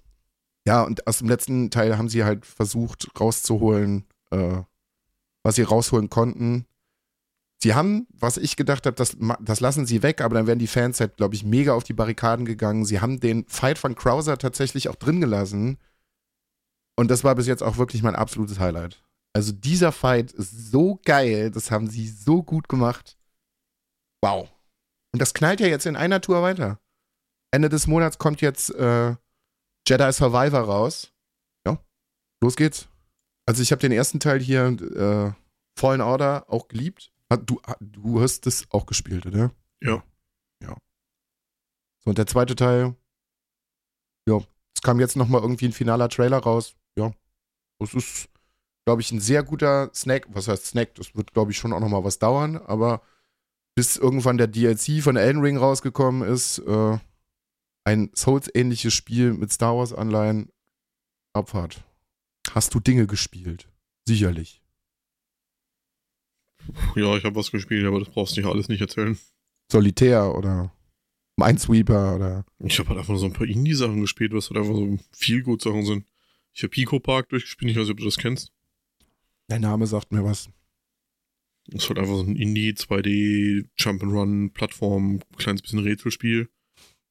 Ja, 0.65 0.83
und 0.83 1.07
aus 1.07 1.17
dem 1.19 1.27
letzten 1.27 1.69
Teil 1.71 1.97
haben 1.97 2.09
sie 2.09 2.23
halt 2.23 2.45
versucht 2.45 3.07
rauszuholen, 3.19 4.05
äh, 4.31 4.61
was 5.43 5.55
sie 5.55 5.63
rausholen 5.63 6.09
konnten. 6.09 6.65
Sie 7.61 7.75
haben, 7.75 8.07
was 8.09 8.37
ich 8.37 8.55
gedacht 8.55 8.85
habe, 8.85 8.95
das, 8.95 9.15
das 9.39 9.59
lassen 9.59 9.85
sie 9.85 10.03
weg, 10.03 10.21
aber 10.21 10.35
dann 10.35 10.47
wären 10.47 10.59
die 10.59 10.67
Fans 10.67 10.99
halt, 10.99 11.17
glaube 11.17 11.35
ich, 11.35 11.45
mega 11.45 11.73
auf 11.73 11.83
die 11.83 11.93
Barrikaden 11.93 12.45
gegangen. 12.45 12.85
Sie 12.85 12.99
haben 12.99 13.19
den 13.19 13.45
Fight 13.47 13.77
von 13.77 13.95
Krauser 13.95 14.37
tatsächlich 14.37 14.89
auch 14.89 14.95
drin 14.95 15.21
gelassen. 15.21 15.77
Und 16.97 17.09
das 17.09 17.23
war 17.23 17.35
bis 17.35 17.47
jetzt 17.47 17.63
auch 17.63 17.77
wirklich 17.77 18.03
mein 18.03 18.15
absolutes 18.15 18.59
Highlight. 18.59 19.01
Also 19.33 19.51
dieser 19.51 19.91
Fight 19.91 20.31
ist 20.31 20.71
so 20.71 20.99
geil, 21.05 21.51
das 21.51 21.71
haben 21.71 21.89
sie 21.89 22.07
so 22.07 22.43
gut 22.43 22.69
gemacht. 22.69 23.17
Wow. 24.21 24.49
Und 25.11 25.21
das 25.21 25.33
knallt 25.33 25.59
ja 25.59 25.67
jetzt 25.67 25.85
in 25.85 25.95
einer 25.95 26.21
Tour 26.21 26.41
weiter. 26.41 26.79
Ende 27.51 27.69
des 27.69 27.87
Monats 27.87 28.17
kommt 28.17 28.41
jetzt 28.41 28.73
äh, 28.75 29.15
Jedi 29.87 30.11
Survivor 30.11 30.61
raus. 30.61 31.11
Ja, 31.65 31.77
los 32.41 32.55
geht's. 32.55 32.87
Also 33.45 33.61
ich 33.61 33.71
habe 33.71 33.81
den 33.81 33.91
ersten 33.91 34.19
Teil 34.19 34.39
hier, 34.39 34.65
äh, 34.65 35.31
Fallen 35.77 36.01
Order, 36.01 36.45
auch 36.49 36.67
geliebt. 36.67 37.11
Du, 37.45 37.59
du 37.79 38.21
hast 38.21 38.45
das 38.45 38.65
auch 38.69 38.85
gespielt, 38.85 39.25
oder? 39.25 39.51
Ja. 39.81 40.03
Ja. 40.61 40.77
So, 42.03 42.09
und 42.09 42.17
der 42.17 42.27
zweite 42.27 42.55
Teil, 42.55 42.95
ja, 44.27 44.39
es 44.75 44.81
kam 44.81 44.99
jetzt 44.99 45.15
nochmal 45.15 45.41
irgendwie 45.41 45.65
ein 45.65 45.73
finaler 45.73 46.09
Trailer 46.09 46.37
raus. 46.37 46.75
Ja, 46.95 47.11
das 47.79 47.93
ist, 47.95 48.29
glaube 48.85 49.01
ich, 49.01 49.11
ein 49.11 49.19
sehr 49.19 49.43
guter 49.43 49.89
Snack. 49.93 50.27
Was 50.29 50.47
heißt 50.47 50.67
Snack? 50.67 50.95
Das 50.95 51.15
wird, 51.15 51.33
glaube 51.33 51.51
ich, 51.51 51.57
schon 51.57 51.73
auch 51.73 51.79
nochmal 51.79 52.03
was 52.03 52.19
dauern, 52.19 52.57
aber 52.57 53.01
bis 53.75 53.97
irgendwann 53.97 54.37
der 54.37 54.47
DLC 54.47 55.01
von 55.01 55.15
Elden 55.15 55.41
Ring 55.41 55.57
rausgekommen 55.57 56.21
ist, 56.21 56.59
äh, 56.59 56.99
ein 57.83 58.11
Souls-ähnliches 58.15 58.93
Spiel 58.93 59.33
mit 59.33 59.51
Star 59.51 59.75
Wars-Anleihen, 59.75 60.49
Abfahrt. 61.33 61.83
Hast 62.51 62.73
du 62.73 62.79
Dinge 62.79 63.07
gespielt? 63.07 63.67
Sicherlich. 64.07 64.61
Ja, 66.95 67.17
ich 67.17 67.23
habe 67.23 67.35
was 67.35 67.51
gespielt, 67.51 67.85
aber 67.85 67.99
das 67.99 68.09
brauchst 68.09 68.35
du 68.35 68.41
nicht 68.41 68.49
alles 68.49 68.69
nicht 68.69 68.81
erzählen. 68.81 69.17
Solitär 69.71 70.35
oder 70.35 70.71
Minesweeper 71.37 72.15
oder. 72.15 72.45
Ich 72.59 72.79
habe 72.79 72.89
halt 72.89 72.99
einfach 72.99 73.17
so 73.17 73.25
ein 73.25 73.33
paar 73.33 73.47
Indie-Sachen 73.47 74.01
gespielt, 74.01 74.33
was 74.33 74.49
halt 74.49 74.59
einfach 74.59 74.75
so 74.75 74.97
viel 75.11 75.41
gut 75.41 75.61
Sachen 75.61 75.85
sind. 75.85 76.05
Ich 76.53 76.63
habe 76.63 76.69
Pico 76.69 76.99
Park 76.99 77.29
durchgespielt, 77.29 77.71
ich 77.71 77.77
weiß 77.77 77.83
nicht, 77.83 77.91
ob 77.91 77.97
du 77.97 78.05
das 78.05 78.17
kennst. 78.17 78.51
Der 79.49 79.59
Name 79.59 79.87
sagt 79.87 80.11
mir 80.11 80.23
was. 80.23 80.49
Das 81.65 81.83
ist 81.83 81.89
halt 81.89 81.99
einfach 81.99 82.15
so 82.15 82.23
ein 82.23 82.35
Indie, 82.35 82.73
2D, 82.73 83.67
Jump'n'Run, 83.77 84.53
Plattform, 84.53 85.21
kleines 85.37 85.61
bisschen 85.61 85.79
Rätselspiel. 85.79 86.49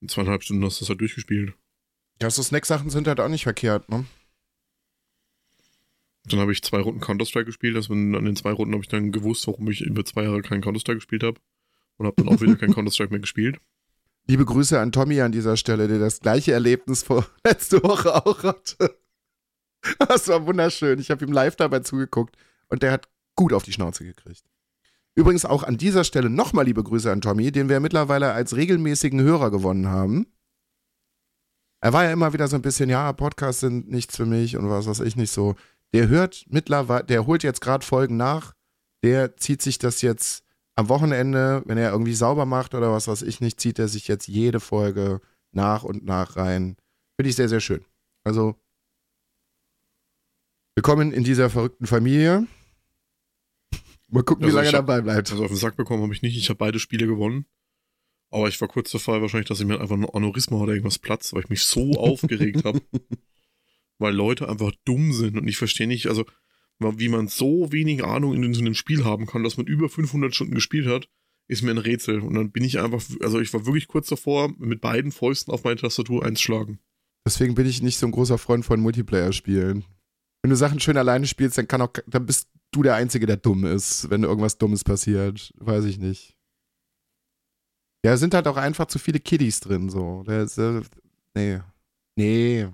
In 0.03 0.09
zweieinhalb 0.09 0.43
Stunden 0.43 0.65
hast 0.65 0.81
du 0.81 0.85
das 0.85 0.89
halt 0.89 1.01
durchgespielt. 1.01 1.55
Ja, 2.21 2.29
so 2.29 2.43
Snack-Sachen 2.43 2.91
sind 2.91 3.07
halt 3.07 3.21
auch 3.21 3.29
nicht 3.29 3.45
verkehrt, 3.45 3.89
ne? 3.89 4.05
Dann 6.25 6.41
habe 6.41 6.51
ich 6.51 6.63
zwei 6.63 6.81
Runden 6.81 7.01
Counter-Strike 7.01 7.47
gespielt. 7.47 7.77
Also 7.77 7.93
an 7.93 8.13
den 8.13 8.35
zwei 8.35 8.51
Runden 8.51 8.75
habe 8.75 8.83
ich 8.83 8.89
dann 8.89 9.13
gewusst, 9.13 9.47
warum 9.47 9.71
ich 9.71 9.81
über 9.81 10.05
zwei 10.05 10.25
Jahre 10.25 10.43
keinen 10.43 10.61
Counter-Strike 10.61 10.99
gespielt 10.99 11.23
habe. 11.23 11.41
Und 11.99 12.07
habe 12.07 12.17
dann 12.21 12.35
auch 12.35 12.41
wieder 12.41 12.57
kein 12.57 12.75
Counter-Strike 12.75 13.11
mehr 13.13 13.21
gespielt. 13.21 13.61
Liebe 14.27 14.45
Grüße 14.45 14.79
an 14.79 14.91
Tommy 14.91 15.21
an 15.21 15.31
dieser 15.31 15.57
Stelle, 15.57 15.87
der 15.87 16.01
das 16.01 16.21
gleiche 16.21 16.53
Erlebnis 16.53 17.05
vor 17.05 17.27
letzte 17.45 17.83
Woche 17.85 18.27
auch 18.27 18.43
hatte. 18.43 18.99
Das 19.99 20.27
war 20.29 20.47
wunderschön. 20.47 20.99
Ich 20.99 21.11
habe 21.11 21.25
ihm 21.25 21.33
live 21.33 21.57
dabei 21.57 21.81
zugeguckt 21.81 22.37
und 22.69 22.83
der 22.83 22.93
hat 22.93 23.09
gut 23.37 23.53
auf 23.53 23.63
die 23.63 23.73
Schnauze 23.73 24.05
gekriegt. 24.05 24.45
Übrigens 25.15 25.45
auch 25.45 25.63
an 25.63 25.77
dieser 25.77 26.05
Stelle 26.05 26.31
nochmal 26.31 26.65
liebe 26.65 26.83
Grüße 26.83 27.11
an 27.11 27.21
Tommy, 27.21 27.53
den 27.53 27.69
wir 27.69 27.81
mittlerweile 27.81 28.33
als 28.33 28.57
regelmäßigen 28.57 29.21
Hörer 29.21 29.51
gewonnen 29.51 29.89
haben. 29.89 30.27
Er 31.83 31.93
war 31.93 32.05
ja 32.05 32.13
immer 32.13 32.33
wieder 32.33 32.49
so 32.49 32.57
ein 32.57 32.63
bisschen, 32.63 32.89
ja, 32.89 33.13
Podcasts 33.13 33.61
sind 33.61 33.91
nichts 33.91 34.17
für 34.17 34.25
mich 34.25 34.57
und 34.57 34.71
was 34.71 34.87
weiß 34.87 35.01
ich 35.01 35.17
nicht 35.17 35.33
so. 35.33 35.57
Der 35.93 36.09
hört 36.09 36.47
mittlerweile, 36.49 37.05
der 37.05 37.27
holt 37.27 37.43
jetzt 37.43 37.61
gerade 37.61 37.85
Folgen 37.85 38.17
nach, 38.17 38.55
der 39.03 39.37
zieht 39.37 39.61
sich 39.61 39.79
das 39.79 40.01
jetzt 40.01 40.45
am 40.75 40.89
Wochenende, 40.89 41.63
wenn 41.67 41.77
er 41.77 41.91
irgendwie 41.91 42.15
sauber 42.15 42.47
macht 42.47 42.75
oder 42.75 42.93
was 42.93 43.09
weiß 43.09 43.23
ich 43.23 43.41
nicht, 43.41 43.61
zieht 43.61 43.79
er 43.79 43.89
sich 43.89 44.09
jetzt 44.09 44.29
jede 44.29 44.61
Folge 44.61 45.21
nach 45.51 45.83
und 45.83 46.05
nach 46.05 46.37
rein. 46.37 46.77
Finde 47.17 47.29
ich 47.29 47.37
sehr, 47.37 47.49
sehr 47.49 47.61
schön. 47.61 47.85
Also, 48.25 48.55
willkommen 50.75 51.13
in 51.13 51.25
dieser 51.25 51.51
verrückten 51.51 51.87
Familie. 51.87 52.47
Mal 54.13 54.23
gucken, 54.23 54.45
Also 54.45 54.55
wie 54.55 54.57
lange 54.57 54.69
er 54.69 54.73
dabei 54.73 55.01
bleibt. 55.01 55.31
Also 55.31 55.43
auf 55.43 55.51
den 55.51 55.57
Sack 55.57 55.77
bekommen 55.77 56.03
habe 56.03 56.13
ich 56.13 56.21
nicht. 56.21 56.37
Ich 56.37 56.51
habe 56.51 56.59
beide 56.59 56.79
Spiele 56.79 57.07
gewonnen. 57.07 57.47
Aber 58.31 58.47
ich 58.47 58.61
war 58.61 58.69
kurz 58.69 58.91
davor 58.91 59.23
wahrscheinlich, 59.23 59.49
dass 59.49 59.61
ich 59.61 59.67
mir 59.67 59.81
einfach 59.81 59.97
ein 59.97 60.09
Aneurysma 60.09 60.59
oder 60.59 60.73
irgendwas 60.73 60.99
platzt, 60.99 61.33
weil 61.33 61.43
ich 61.43 61.49
mich 61.49 61.65
so 61.65 61.93
aufgeregt 61.99 62.65
habe. 62.65 62.81
Weil 63.99 64.15
Leute 64.15 64.49
einfach 64.49 64.73
dumm 64.85 65.13
sind 65.13 65.39
und 65.39 65.49
ich 65.49 65.57
verstehe 65.57 65.87
nicht, 65.87 66.07
also 66.07 66.27
wie 66.79 67.09
man 67.09 67.29
so 67.29 67.71
wenig 67.71 68.05
Ahnung 68.05 68.35
in 68.35 68.55
so 68.55 68.61
einem 68.61 68.75
Spiel 68.75 69.05
haben 69.05 69.27
kann, 69.27 69.45
dass 69.45 69.57
man 69.57 69.67
über 69.67 69.89
500 69.89 70.35
Stunden 70.35 70.55
gespielt 70.55 70.89
hat, 70.89 71.09
ist 71.47 71.63
mir 71.63 71.71
ein 71.71 71.79
Rätsel. 71.79 72.21
Und 72.21 72.35
dann 72.35 72.51
bin 72.51 72.65
ich 72.65 72.81
einfach, 72.81 73.03
also 73.21 73.41
ich 73.41 73.53
war 73.55 73.65
wirklich 73.67 73.87
kurz 73.87 74.09
davor, 74.09 74.53
mit 74.59 74.81
beiden 74.81 75.13
Fäusten 75.13 75.55
auf 75.55 75.65
meine 75.65 75.77
Tastatur 75.77 76.25
einzuschlagen. 76.25 76.81
Deswegen 77.25 77.55
bin 77.55 77.67
ich 77.67 77.83
nicht 77.83 77.99
so 77.99 78.07
ein 78.07 78.13
großer 78.13 78.37
Freund 78.37 78.65
von 78.65 78.81
Multiplayer-Spielen. 78.81 79.85
Wenn 80.43 80.51
du 80.51 80.57
Sachen 80.57 80.81
schön 80.81 80.97
alleine 80.97 81.27
spielst, 81.27 81.57
dann 81.57 81.69
kann 81.69 81.83
auch, 81.83 81.93
dann 82.09 82.27
bist 82.27 82.49
du 82.73 82.83
der 82.83 82.95
Einzige, 82.97 83.27
der 83.27 83.37
dumm 83.37 83.65
ist, 83.65 84.11
wenn 84.11 84.25
irgendwas 84.25 84.59
Dummes 84.59 84.83
passiert. 84.83 85.53
Weiß 85.59 85.85
ich 85.85 85.99
nicht. 85.99 86.37
Ja, 88.05 88.15
es 88.15 88.21
sind 88.21 88.35
halt 88.35 88.49
auch 88.49 88.57
einfach 88.57 88.87
zu 88.87 88.99
viele 88.99 89.21
Kiddies 89.21 89.61
drin, 89.61 89.89
so. 89.89 90.25
Der 90.25 90.43
ist, 90.43 90.59
äh, 90.59 90.81
nee. 91.35 91.61
Nee. 92.17 92.69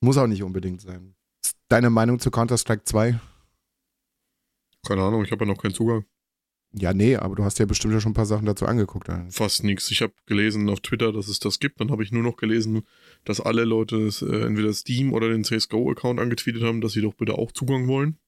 Muss 0.00 0.18
auch 0.18 0.26
nicht 0.26 0.42
unbedingt 0.42 0.82
sein. 0.82 1.14
Ist 1.42 1.56
Deine 1.68 1.88
Meinung 1.88 2.18
zu 2.18 2.30
Counter-Strike 2.30 2.84
2? 2.84 3.18
Keine 4.86 5.02
Ahnung, 5.02 5.24
ich 5.24 5.30
habe 5.30 5.44
ja 5.44 5.52
noch 5.52 5.62
keinen 5.62 5.74
Zugang. 5.74 6.04
Ja, 6.74 6.94
nee, 6.94 7.16
aber 7.16 7.34
du 7.34 7.44
hast 7.44 7.58
ja 7.58 7.66
bestimmt 7.66 7.92
ja 7.92 8.00
schon 8.00 8.12
ein 8.12 8.14
paar 8.14 8.26
Sachen 8.26 8.46
dazu 8.46 8.66
angeguckt. 8.66 9.08
Alter. 9.10 9.30
Fast 9.30 9.62
nichts. 9.62 9.90
Ich 9.90 10.00
habe 10.00 10.14
gelesen 10.26 10.68
auf 10.70 10.80
Twitter, 10.80 11.12
dass 11.12 11.28
es 11.28 11.38
das 11.38 11.58
gibt. 11.58 11.80
Dann 11.80 11.90
habe 11.90 12.02
ich 12.02 12.12
nur 12.12 12.22
noch 12.22 12.36
gelesen, 12.36 12.82
dass 13.24 13.40
alle 13.40 13.64
Leute 13.64 14.06
das, 14.06 14.22
äh, 14.22 14.46
entweder 14.46 14.72
Steam 14.72 15.12
oder 15.12 15.28
den 15.28 15.44
CSGO-Account 15.44 16.18
angetweetet 16.18 16.62
haben, 16.62 16.80
dass 16.80 16.92
sie 16.92 17.02
doch 17.02 17.14
bitte 17.14 17.34
auch 17.34 17.52
Zugang 17.52 17.88
wollen. 17.88 18.18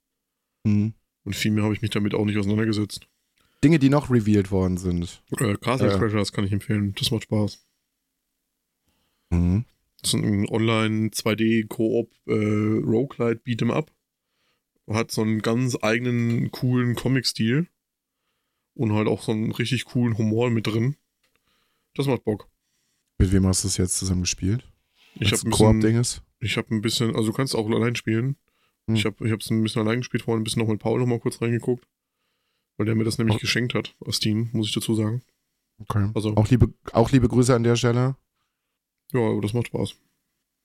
Hm. 0.66 0.94
Und 1.24 1.37
viel 1.37 1.50
mehr 1.50 1.64
habe 1.64 1.74
ich 1.74 1.83
mich 1.83 1.90
damit 1.90 2.14
auch 2.14 2.24
nicht 2.24 2.37
auseinandergesetzt. 2.37 3.09
Dinge, 3.62 3.79
die 3.79 3.88
noch 3.88 4.11
revealed 4.11 4.50
worden 4.50 4.77
sind. 4.77 5.22
Äh, 5.38 5.55
Castle 5.57 5.88
Ja. 5.88 5.98
Crashers 5.98 6.33
kann 6.33 6.44
ich 6.44 6.53
empfehlen. 6.53 6.94
Das 6.98 7.11
macht 7.11 7.24
Spaß. 7.24 7.64
Mhm. 9.31 9.64
Das 10.00 10.12
ist 10.12 10.20
ein 10.20 10.48
Online 10.48 11.09
2D 11.09 11.66
Koop 11.66 12.12
äh, 12.27 12.33
Roguelite 12.35 13.40
Beat'em 13.42 13.72
Up. 13.72 13.90
Hat 14.87 15.11
so 15.11 15.22
einen 15.22 15.40
ganz 15.40 15.79
eigenen 15.81 16.50
coolen 16.50 16.94
Comic-Stil. 16.94 17.68
Und 18.74 18.92
halt 18.92 19.09
auch 19.09 19.22
so 19.22 19.33
einen 19.33 19.53
richtig 19.53 19.87
coolen 19.87 20.18
Humor 20.18 20.50
mit 20.50 20.66
drin. 20.66 20.96
Das 21.94 22.07
macht 22.07 22.24
Bock. 22.24 22.50
Mit 23.18 23.33
wem 23.33 23.46
hast 23.46 23.64
du 23.64 23.68
es 23.68 23.77
jetzt 23.79 23.96
zusammen 23.96 24.22
gespielt? 24.22 24.68
Ich 25.14 25.33
habe 25.33 25.42
ein 25.42 25.50
Koop-Ding 25.53 25.96
ist? 25.96 26.22
ich 26.40 26.59
habe 26.59 26.74
ein 26.74 26.83
bisschen, 26.83 27.14
also 27.16 27.31
du 27.31 27.33
kannst 27.33 27.55
auch 27.55 27.70
allein 27.70 27.96
spielen. 27.96 28.37
Hm. 28.87 28.97
Ich 28.97 29.05
habe 29.07 29.16
ich 29.27 29.33
es 29.33 29.51
ein 29.51 29.62
bisschen 29.62 29.83
allein 29.83 29.99
gespielt, 30.01 30.25
vorhin 30.25 30.40
ein 30.40 30.44
bisschen 30.44 30.61
noch 30.62 30.68
mit 30.68 30.81
Paul 30.81 31.01
noch 31.01 31.07
mal 31.07 31.20
kurz 31.20 31.40
reingeguckt. 31.40 31.87
Weil 32.77 32.87
der 32.87 32.94
mir 32.97 33.05
das 33.05 33.18
nämlich 33.18 33.37
Oh. 33.37 33.40
geschenkt 33.40 33.75
hat 33.75 33.94
aus 34.01 34.16
Steam, 34.16 34.51
muss 34.53 34.66
ich 34.68 34.75
dazu 34.75 34.94
sagen. 34.94 35.23
Okay. 35.79 36.11
Also, 36.14 36.35
Auch 36.37 36.49
liebe, 36.49 36.73
auch 36.92 37.11
liebe 37.12 37.29
Grüße 37.29 37.55
an 37.55 37.62
der 37.62 37.77
Stelle. 37.77 38.16
ja, 39.12 39.20
aber 39.20 39.40
das 39.40 39.53
macht 39.53 39.68
Spaß. 39.68 39.94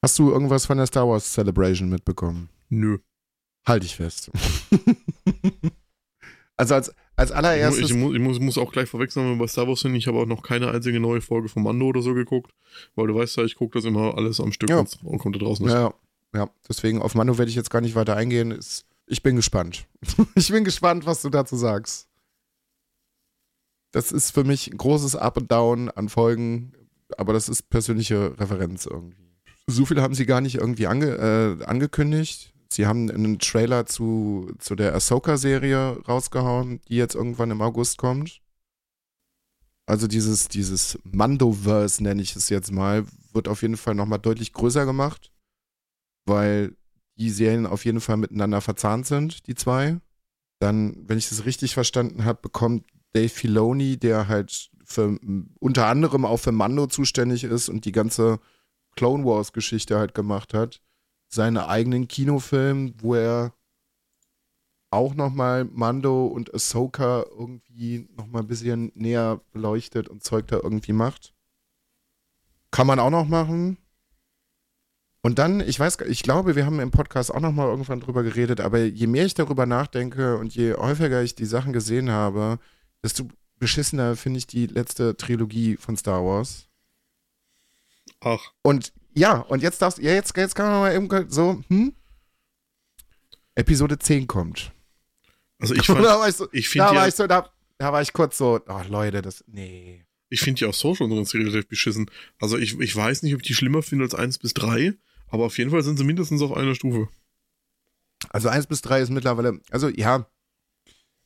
Hast 0.01 0.17
du 0.19 0.31
irgendwas 0.31 0.65
von 0.65 0.77
der 0.77 0.87
Star 0.87 1.07
Wars 1.07 1.31
Celebration 1.33 1.89
mitbekommen? 1.89 2.49
Nö. 2.69 2.97
Halte 3.67 3.85
ich 3.85 3.95
fest. 3.95 4.31
also 6.57 6.75
als, 6.75 6.93
als 7.15 7.31
allererstes. 7.31 7.89
ich, 7.91 7.95
mu- 7.95 8.13
ich 8.13 8.19
muss, 8.19 8.39
muss 8.39 8.57
auch 8.57 8.71
gleich 8.71 8.89
vorwechseln, 8.89 9.25
wenn 9.25 9.33
wir 9.33 9.39
bei 9.39 9.47
Star 9.47 9.67
Wars 9.67 9.81
sind. 9.81 9.95
Ich 9.95 10.07
habe 10.07 10.19
auch 10.19 10.25
noch 10.25 10.41
keine 10.41 10.71
einzige 10.71 10.99
neue 10.99 11.21
Folge 11.21 11.49
von 11.49 11.63
Mando 11.63 11.85
oder 11.87 12.01
so 12.01 12.13
geguckt. 12.13 12.53
Weil 12.95 13.07
du 13.07 13.15
weißt 13.15 13.37
ja, 13.37 13.43
ich 13.43 13.55
gucke 13.55 13.77
das 13.77 13.85
immer 13.85 14.15
alles 14.17 14.39
am 14.39 14.51
Stück 14.51 14.69
Ja. 14.69 14.83
und 15.03 15.19
kommt 15.19 15.35
da 15.35 15.39
draußen. 15.39 15.65
ist. 15.67 15.73
ja, 15.73 15.93
ja, 16.33 16.49
deswegen 16.67 17.01
auf 17.01 17.15
Mando 17.15 17.37
werde 17.37 17.49
ich 17.49 17.55
jetzt 17.55 17.71
gar 17.71 17.81
nicht 17.81 17.95
weiter 17.95 18.15
eingehen. 18.15 18.51
Ist, 18.51 18.85
ich 19.07 19.23
bin 19.23 19.35
gespannt. 19.35 19.87
ich 20.35 20.51
bin 20.51 20.63
gespannt, 20.63 21.05
was 21.05 21.21
du 21.21 21.29
dazu 21.29 21.55
sagst. 21.55 22.07
Das 23.91 24.11
ist 24.11 24.31
für 24.31 24.43
mich 24.43 24.71
ein 24.71 24.77
großes 24.77 25.15
Up 25.15 25.37
und 25.37 25.51
Down 25.51 25.89
an 25.89 26.09
Folgen, 26.09 26.73
aber 27.17 27.33
das 27.33 27.49
ist 27.49 27.69
persönliche 27.69 28.39
Referenz 28.39 28.85
irgendwie. 28.85 29.17
So 29.65 29.85
viel 29.85 30.01
haben 30.01 30.13
sie 30.13 30.25
gar 30.25 30.41
nicht 30.41 30.55
irgendwie 30.55 30.87
ange, 30.87 31.07
äh, 31.59 31.63
angekündigt. 31.65 32.53
Sie 32.71 32.85
haben 32.85 33.09
einen 33.09 33.39
Trailer 33.39 33.87
zu, 33.87 34.51
zu 34.59 34.75
der 34.75 34.93
Ahsoka-Serie 34.93 36.01
rausgehauen, 36.07 36.81
die 36.87 36.97
jetzt 36.97 37.15
irgendwann 37.15 37.49
im 37.49 37.63
August 37.63 37.97
kommt. 37.97 38.41
Also 39.87 40.05
dieses, 40.05 40.47
dieses 40.49 40.99
Mandoverse, 41.03 42.03
nenne 42.03 42.21
ich 42.21 42.35
es 42.35 42.49
jetzt 42.49 42.71
mal, 42.71 43.05
wird 43.33 43.47
auf 43.47 43.63
jeden 43.63 43.77
Fall 43.77 43.95
nochmal 43.95 44.19
deutlich 44.19 44.53
größer 44.53 44.85
gemacht, 44.85 45.31
weil 46.29 46.77
die 47.17 47.29
Serien 47.29 47.65
auf 47.65 47.83
jeden 47.83 47.99
Fall 47.99 48.17
miteinander 48.17 48.61
verzahnt 48.61 49.05
sind, 49.05 49.47
die 49.47 49.55
zwei. 49.55 49.99
Dann, 50.59 50.95
wenn 51.07 51.17
ich 51.17 51.27
das 51.27 51.45
richtig 51.45 51.73
verstanden 51.73 52.23
habe, 52.23 52.39
bekommt 52.41 52.85
Dave 53.13 53.29
Filoni, 53.29 53.97
der 53.97 54.27
halt 54.27 54.69
für, 54.85 55.19
unter 55.59 55.87
anderem 55.87 56.25
auch 56.25 56.37
für 56.37 56.51
Mando 56.51 56.87
zuständig 56.87 57.43
ist 57.43 57.69
und 57.69 57.85
die 57.85 57.91
ganze 57.91 58.39
Clone 58.95 59.25
Wars 59.25 59.53
Geschichte 59.53 59.97
halt 59.97 60.13
gemacht 60.13 60.53
hat, 60.53 60.81
seinen 61.27 61.57
eigenen 61.57 62.07
Kinofilm, 62.07 62.93
wo 62.99 63.15
er 63.15 63.53
auch 64.91 65.13
nochmal 65.13 65.65
Mando 65.65 66.25
und 66.25 66.53
Ahsoka 66.53 67.23
irgendwie 67.29 68.09
nochmal 68.17 68.41
ein 68.41 68.47
bisschen 68.47 68.91
näher 68.95 69.41
beleuchtet 69.51 70.09
und 70.09 70.23
Zeug 70.23 70.47
da 70.47 70.57
irgendwie 70.57 70.93
macht. 70.93 71.33
Kann 72.71 72.87
man 72.87 72.99
auch 72.99 73.11
noch 73.11 73.27
machen. 73.27 73.77
Und 75.21 75.37
dann, 75.37 75.59
ich 75.59 75.77
weiß, 75.79 75.97
gar- 75.97 76.07
ich 76.07 76.23
glaube, 76.23 76.55
wir 76.55 76.65
haben 76.65 76.79
im 76.79 76.91
Podcast 76.91 77.33
auch 77.33 77.41
nochmal 77.41 77.67
irgendwann 77.67 77.99
drüber 77.99 78.23
geredet, 78.23 78.61
aber 78.61 78.79
je 78.79 79.07
mehr 79.07 79.25
ich 79.25 79.33
darüber 79.33 79.65
nachdenke 79.65 80.37
und 80.37 80.55
je 80.55 80.73
häufiger 80.75 81.21
ich 81.21 81.35
die 81.35 81.45
Sachen 81.45 81.73
gesehen 81.73 82.09
habe, 82.09 82.57
desto 83.03 83.27
beschissener 83.57 84.15
finde 84.15 84.37
ich 84.39 84.47
die 84.47 84.67
letzte 84.67 85.17
Trilogie 85.17 85.75
von 85.75 85.97
Star 85.97 86.23
Wars. 86.23 86.67
Ach, 88.21 88.39
Und 88.63 88.93
ja, 89.13 89.39
und 89.39 89.61
jetzt 89.61 89.81
darfst 89.81 89.99
ja, 89.99 90.13
jetzt, 90.13 90.35
jetzt 90.37 90.55
kann 90.55 90.71
man 90.71 90.79
mal 90.81 90.95
eben 90.95 91.29
so, 91.29 91.61
hm? 91.67 91.93
Episode 93.55 93.99
10 93.99 94.27
kommt. 94.27 94.71
also 95.59 95.73
ich 95.75 95.81
da 95.87 95.93
fand, 95.95 96.05
war 96.05 96.29
ich 96.29 96.35
so, 96.35 96.47
ich 96.51 96.71
da 96.73 96.95
war 96.95 97.07
ich 97.07 97.15
so, 97.15 97.27
da, 97.27 97.49
da 97.77 97.91
war 97.91 98.01
ich 98.01 98.13
kurz 98.13 98.37
so, 98.37 98.61
ach 98.67 98.87
Leute, 98.87 99.21
das, 99.21 99.43
nee. 99.47 100.05
ich 100.29 100.39
finde 100.41 100.61
ja 100.61 100.67
auch 100.69 100.73
so 100.73 100.95
schon 100.95 101.11
relativ 101.11 101.67
beschissen. 101.67 102.09
Also 102.39 102.57
ich, 102.57 102.79
ich 102.79 102.95
weiß 102.95 103.23
nicht, 103.23 103.33
ob 103.33 103.41
ich 103.41 103.47
die 103.47 103.53
schlimmer 103.53 103.81
finde 103.83 104.05
als 104.05 104.15
1 104.15 104.37
bis 104.39 104.53
3, 104.53 104.93
aber 105.29 105.45
auf 105.45 105.57
jeden 105.57 105.71
Fall 105.71 105.83
sind 105.83 105.97
sie 105.97 106.03
mindestens 106.03 106.41
auf 106.41 106.55
einer 106.55 106.75
Stufe. 106.75 107.07
Also 108.29 108.49
1 108.49 108.67
bis 108.67 108.81
3 108.81 109.01
ist 109.01 109.09
mittlerweile, 109.09 109.59
also 109.71 109.87
ja, 109.89 110.25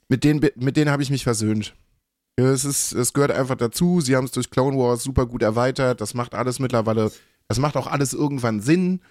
mit 0.10 0.24
denen, 0.24 0.40
mit 0.56 0.78
denen 0.78 0.92
habe 0.92 1.04
ich 1.04 1.10
mich 1.10 1.24
versöhnt. 1.24 1.76
Es, 2.36 2.66
ist, 2.66 2.94
es 2.94 3.14
gehört 3.14 3.32
einfach 3.32 3.56
dazu. 3.56 4.02
Sie 4.02 4.16
haben 4.16 4.26
es 4.26 4.32
durch 4.32 4.50
Clone 4.50 4.78
Wars 4.78 5.04
super 5.04 5.26
gut 5.26 5.44
erweitert. 5.44 6.02
Das 6.02 6.14
macht 6.14 6.34
alles 6.34 6.60
mittlerweile, 6.60 7.12
das 7.48 7.60
macht 7.60 7.78
auch 7.78 7.88
alles 7.88 8.14
irgendwann 8.14 8.62
Sinn. 8.62 9.02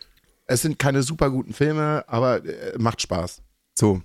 Es 0.47 0.63
sind 0.63 0.79
keine 0.79 1.03
super 1.03 1.31
guten 1.31 1.53
Filme, 1.53 2.05
aber 2.09 2.45
äh, 2.45 2.77
macht 2.79 3.01
Spaß. 3.01 3.43
So. 3.79 4.03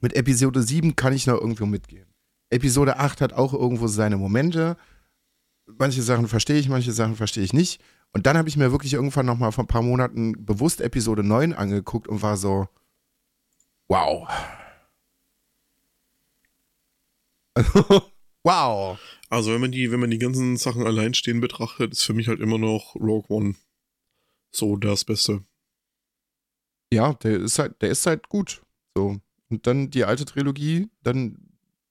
Mit 0.00 0.14
Episode 0.14 0.62
7 0.62 0.96
kann 0.96 1.12
ich 1.12 1.26
noch 1.26 1.40
irgendwo 1.40 1.66
mitgehen. 1.66 2.06
Episode 2.50 2.98
8 2.98 3.20
hat 3.20 3.32
auch 3.32 3.52
irgendwo 3.52 3.86
seine 3.86 4.16
Momente. 4.16 4.76
Manche 5.66 6.02
Sachen 6.02 6.28
verstehe 6.28 6.58
ich, 6.58 6.68
manche 6.68 6.92
Sachen 6.92 7.16
verstehe 7.16 7.44
ich 7.44 7.52
nicht. 7.52 7.80
Und 8.12 8.26
dann 8.26 8.36
habe 8.36 8.48
ich 8.48 8.56
mir 8.56 8.72
wirklich 8.72 8.94
irgendwann 8.94 9.26
noch 9.26 9.38
mal 9.38 9.50
vor 9.52 9.64
ein 9.64 9.68
paar 9.68 9.82
Monaten 9.82 10.44
bewusst 10.44 10.80
Episode 10.80 11.22
9 11.22 11.52
angeguckt 11.52 12.08
und 12.08 12.22
war 12.22 12.36
so, 12.36 12.68
wow. 13.88 14.28
wow. 18.42 18.98
Also 19.28 19.52
wenn 19.52 19.60
man 19.60 19.72
die, 19.72 19.92
wenn 19.92 20.00
man 20.00 20.10
die 20.10 20.18
ganzen 20.18 20.56
Sachen 20.56 20.86
alleinstehend 20.86 21.40
betrachtet, 21.40 21.92
ist 21.92 22.04
für 22.04 22.14
mich 22.14 22.28
halt 22.28 22.40
immer 22.40 22.58
noch 22.58 22.94
Rogue 22.96 23.26
One 23.28 23.54
so 24.50 24.76
das 24.76 25.04
Beste. 25.04 25.44
Ja, 26.92 27.12
der 27.14 27.40
ist 27.40 27.58
halt, 27.58 27.82
der 27.82 27.90
ist 27.90 28.06
halt 28.06 28.28
gut. 28.28 28.62
So. 28.96 29.20
Und 29.50 29.66
dann 29.66 29.90
die 29.90 30.04
alte 30.04 30.24
Trilogie, 30.24 30.88
dann 31.02 31.38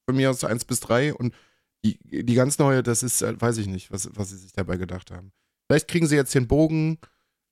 von 0.06 0.16
mir 0.16 0.32
aus 0.32 0.44
1 0.44 0.66
bis 0.66 0.80
3 0.80 1.14
und 1.14 1.36
die, 1.84 2.00
die 2.04 2.34
ganz 2.34 2.58
neue, 2.58 2.82
das 2.82 3.04
ist, 3.04 3.22
halt, 3.22 3.40
weiß 3.40 3.58
ich 3.58 3.68
nicht, 3.68 3.92
was, 3.92 4.10
was 4.16 4.30
sie 4.30 4.38
sich 4.38 4.52
dabei 4.52 4.78
gedacht 4.78 5.12
haben. 5.12 5.32
Vielleicht 5.68 5.88
kriegen 5.88 6.08
sie 6.08 6.16
jetzt 6.16 6.34
den 6.34 6.48
Bogen, 6.48 7.00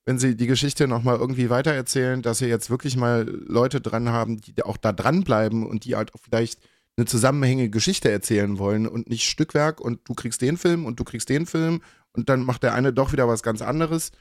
wenn 0.05 0.19
sie 0.19 0.35
die 0.35 0.47
Geschichte 0.47 0.87
nochmal 0.87 1.17
irgendwie 1.17 1.49
weitererzählen, 1.49 2.21
dass 2.21 2.37
sie 2.37 2.45
jetzt 2.47 2.69
wirklich 2.69 2.95
mal 2.95 3.27
Leute 3.27 3.81
dran 3.81 4.09
haben, 4.09 4.39
die 4.39 4.63
auch 4.63 4.77
da 4.77 4.93
dranbleiben 4.93 5.65
und 5.65 5.85
die 5.85 5.95
halt 5.95 6.13
auch 6.13 6.19
vielleicht 6.21 6.59
eine 6.97 7.05
zusammenhängende 7.05 7.69
Geschichte 7.69 8.09
erzählen 8.09 8.57
wollen 8.57 8.87
und 8.87 9.09
nicht 9.09 9.27
Stückwerk 9.27 9.81
und 9.81 10.07
du 10.07 10.13
kriegst 10.13 10.41
den 10.41 10.57
Film 10.57 10.85
und 10.85 10.99
du 10.99 11.03
kriegst 11.03 11.27
den 11.29 11.45
Film 11.45 11.81
und 12.13 12.29
dann 12.29 12.41
macht 12.41 12.63
der 12.63 12.73
eine 12.73 12.93
doch 12.93 13.11
wieder 13.11 13.27
was 13.27 13.43
ganz 13.43 13.61
anderes. 13.61 14.11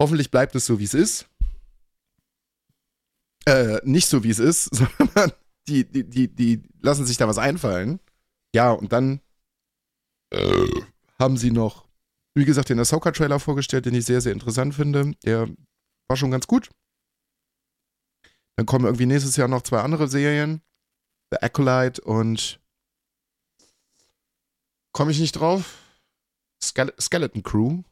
Hoffentlich 0.00 0.30
bleibt 0.30 0.54
es 0.54 0.66
so, 0.66 0.78
wie 0.78 0.84
es 0.84 0.94
ist. 0.94 1.28
Äh, 3.46 3.80
nicht 3.84 4.08
so, 4.08 4.22
wie 4.22 4.30
es 4.30 4.38
ist, 4.38 4.74
sondern 4.74 5.32
die, 5.68 5.84
die, 5.84 6.04
die, 6.04 6.28
die 6.28 6.62
lassen 6.80 7.06
sich 7.06 7.16
da 7.16 7.28
was 7.28 7.38
einfallen. 7.38 8.00
Ja, 8.54 8.72
und 8.72 8.92
dann 8.92 9.20
äh, 10.30 10.68
haben 11.18 11.36
sie 11.36 11.50
noch, 11.50 11.86
wie 12.34 12.44
gesagt, 12.44 12.68
den 12.68 12.78
Ahsoka-Trailer 12.78 13.38
vorgestellt, 13.40 13.86
den 13.86 13.94
ich 13.94 14.06
sehr, 14.06 14.20
sehr 14.20 14.32
interessant 14.32 14.74
finde. 14.74 15.12
Der 15.24 15.48
war 16.08 16.16
schon 16.16 16.30
ganz 16.30 16.46
gut. 16.46 16.70
Dann 18.56 18.66
kommen 18.66 18.84
irgendwie 18.84 19.06
nächstes 19.06 19.36
Jahr 19.36 19.48
noch 19.48 19.62
zwei 19.62 19.80
andere 19.80 20.08
Serien. 20.08 20.62
The 21.30 21.38
Acolyte 21.42 22.02
und 22.02 22.60
komme 24.92 25.10
ich 25.10 25.20
nicht 25.20 25.32
drauf. 25.32 25.78
Ske 26.62 26.92
Skeleton 27.00 27.42
Crew. 27.42 27.82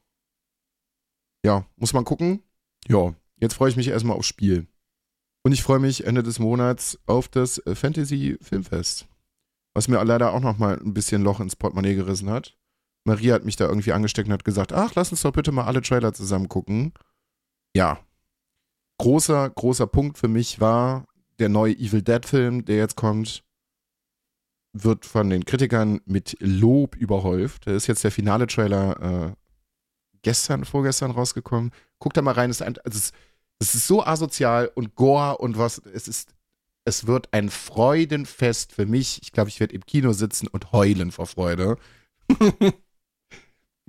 Ja, 1.44 1.66
muss 1.76 1.92
man 1.92 2.04
gucken. 2.04 2.42
Ja, 2.86 3.14
jetzt 3.36 3.54
freue 3.54 3.70
ich 3.70 3.76
mich 3.76 3.88
erstmal 3.88 4.16
aufs 4.16 4.26
Spiel. 4.26 4.68
Und 5.42 5.52
ich 5.52 5.62
freue 5.62 5.78
mich 5.78 6.04
Ende 6.04 6.22
des 6.22 6.38
Monats 6.38 6.98
auf 7.06 7.28
das 7.28 7.62
Fantasy 7.72 8.36
Filmfest. 8.42 9.08
Was 9.74 9.88
mir 9.88 10.04
leider 10.04 10.34
auch 10.34 10.40
nochmal 10.40 10.78
ein 10.78 10.92
bisschen 10.92 11.22
Loch 11.22 11.40
ins 11.40 11.56
Portemonnaie 11.56 11.94
gerissen 11.94 12.28
hat. 12.28 12.59
Maria 13.04 13.34
hat 13.34 13.44
mich 13.44 13.56
da 13.56 13.66
irgendwie 13.66 13.92
angesteckt 13.92 14.28
und 14.28 14.32
hat 14.32 14.44
gesagt, 14.44 14.72
ach, 14.72 14.94
lass 14.94 15.10
uns 15.10 15.22
doch 15.22 15.32
bitte 15.32 15.52
mal 15.52 15.64
alle 15.64 15.82
Trailer 15.82 16.12
zusammen 16.12 16.48
gucken. 16.48 16.92
Ja. 17.74 17.98
Großer, 18.98 19.48
großer 19.50 19.86
Punkt 19.86 20.18
für 20.18 20.28
mich 20.28 20.60
war 20.60 21.06
der 21.38 21.48
neue 21.48 21.74
Evil 21.74 22.02
Dead 22.02 22.24
Film, 22.26 22.64
der 22.64 22.76
jetzt 22.76 22.96
kommt, 22.96 23.42
wird 24.72 25.06
von 25.06 25.30
den 25.30 25.44
Kritikern 25.44 26.00
mit 26.04 26.36
Lob 26.38 26.94
überhäuft. 26.96 27.66
Da 27.66 27.72
ist 27.72 27.86
jetzt 27.86 28.04
der 28.04 28.12
finale 28.12 28.46
Trailer 28.46 29.30
äh, 29.30 29.32
gestern, 30.22 30.64
vorgestern 30.64 31.10
rausgekommen. 31.10 31.72
Guckt 31.98 32.16
da 32.16 32.22
mal 32.22 32.34
rein. 32.34 32.50
Es 32.50 32.60
ist, 32.60 33.14
es 33.58 33.74
ist 33.74 33.86
so 33.86 34.04
asozial 34.04 34.70
und 34.74 34.94
gore 34.94 35.38
und 35.38 35.58
was. 35.58 35.78
Es 35.78 36.06
ist, 36.06 36.34
es 36.84 37.06
wird 37.06 37.32
ein 37.32 37.50
Freudenfest 37.50 38.72
für 38.72 38.86
mich. 38.86 39.20
Ich 39.22 39.32
glaube, 39.32 39.48
ich 39.48 39.58
werde 39.60 39.74
im 39.74 39.84
Kino 39.84 40.12
sitzen 40.12 40.46
und 40.46 40.72
heulen 40.72 41.10
vor 41.10 41.26
Freude. 41.26 41.76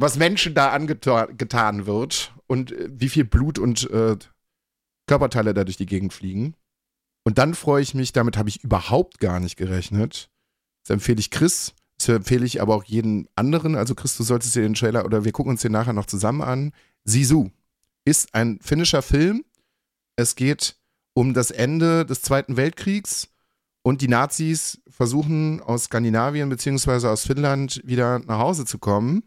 was 0.01 0.17
Menschen 0.17 0.53
da 0.53 0.71
angetan 0.71 1.85
wird 1.85 2.33
und 2.47 2.71
äh, 2.71 2.89
wie 2.91 3.09
viel 3.09 3.25
Blut 3.25 3.59
und 3.59 3.89
äh, 3.89 4.17
Körperteile 5.07 5.53
da 5.53 5.63
durch 5.63 5.77
die 5.77 5.85
Gegend 5.85 6.13
fliegen. 6.13 6.55
Und 7.23 7.37
dann 7.37 7.53
freue 7.53 7.83
ich 7.83 7.93
mich, 7.93 8.13
damit 8.13 8.37
habe 8.37 8.49
ich 8.49 8.63
überhaupt 8.63 9.19
gar 9.19 9.39
nicht 9.39 9.55
gerechnet. 9.55 10.29
Das 10.83 10.93
empfehle 10.93 11.19
ich 11.19 11.29
Chris, 11.29 11.73
das 11.97 12.09
empfehle 12.09 12.45
ich 12.45 12.61
aber 12.61 12.75
auch 12.75 12.83
jeden 12.83 13.27
anderen. 13.35 13.75
Also 13.75 13.93
Chris, 13.93 14.17
du 14.17 14.23
solltest 14.23 14.55
dir 14.55 14.63
den 14.63 14.73
Trailer 14.73 15.05
oder 15.05 15.23
wir 15.23 15.31
gucken 15.31 15.51
uns 15.51 15.61
den 15.61 15.71
nachher 15.71 15.93
noch 15.93 16.07
zusammen 16.07 16.41
an. 16.41 16.71
Sisu 17.03 17.49
ist 18.05 18.33
ein 18.33 18.59
finnischer 18.61 19.01
Film. 19.01 19.43
Es 20.15 20.35
geht 20.35 20.75
um 21.13 21.33
das 21.33 21.51
Ende 21.51 22.05
des 22.05 22.21
Zweiten 22.21 22.57
Weltkriegs 22.57 23.29
und 23.83 24.01
die 24.01 24.07
Nazis 24.07 24.81
versuchen 24.89 25.61
aus 25.61 25.85
Skandinavien 25.85 26.49
bzw. 26.49 27.07
aus 27.07 27.25
Finnland 27.25 27.81
wieder 27.83 28.19
nach 28.19 28.39
Hause 28.39 28.65
zu 28.65 28.79
kommen. 28.79 29.23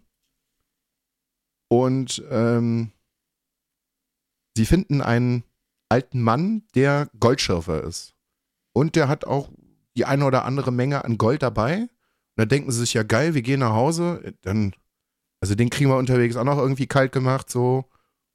Und 1.69 2.23
ähm, 2.31 2.93
sie 4.57 4.67
finden 4.67 5.01
einen 5.01 5.45
alten 5.89 6.23
Mann, 6.23 6.62
der 6.75 7.09
Goldschürfer 7.19 7.83
ist. 7.85 8.15
Und 8.73 8.97
der 8.97 9.09
hat 9.09 9.25
auch 9.25 9.51
die 9.97 10.05
eine 10.05 10.25
oder 10.25 10.45
andere 10.45 10.73
Menge 10.73 11.05
an 11.05 11.19
Gold 11.19 11.43
dabei. 11.43 11.83
Und 11.83 11.91
da 12.37 12.45
denken 12.45 12.71
sie 12.73 12.81
sich, 12.81 12.95
ja 12.95 13.03
geil, 13.03 13.35
wir 13.35 13.43
gehen 13.43 13.61
nach 13.61 13.73
Hause. 13.73 14.35
Dann, 14.43 14.75
also 15.41 15.55
den 15.55 15.71
kriegen 15.71 15.91
wir 15.91 15.97
unterwegs 15.97 16.37
auch 16.37 16.45
noch 16.45 16.59
irgendwie 16.59 16.87
kalt 16.87 17.12
gemacht, 17.12 17.51
so. 17.51 17.89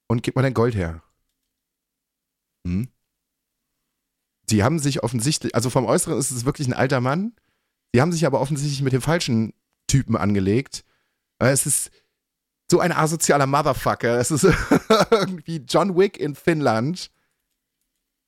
Und 0.07 0.23
gib 0.23 0.35
mal 0.35 0.41
dein 0.41 0.53
Gold 0.53 0.75
her. 0.75 1.03
Hm? 2.65 2.87
Sie 4.49 4.63
haben 4.63 4.79
sich 4.79 5.03
offensichtlich, 5.03 5.53
also 5.53 5.69
vom 5.69 5.85
Äußeren 5.85 6.17
ist 6.17 6.31
es 6.31 6.45
wirklich 6.45 6.67
ein 6.67 6.73
alter 6.73 7.01
Mann. 7.01 7.35
Sie 7.93 8.01
haben 8.01 8.11
sich 8.11 8.25
aber 8.25 8.41
offensichtlich 8.41 8.81
mit 8.81 8.93
dem 8.93 9.01
falschen 9.01 9.53
Typen 9.87 10.15
angelegt. 10.15 10.83
Es 11.39 11.65
ist 11.65 11.91
so 12.69 12.79
ein 12.79 12.91
asozialer 12.91 13.47
Motherfucker. 13.47 14.19
Es 14.19 14.31
ist 14.31 14.43
irgendwie 15.11 15.63
John 15.67 15.97
Wick 15.97 16.17
in 16.17 16.35
Finnland. 16.35 17.11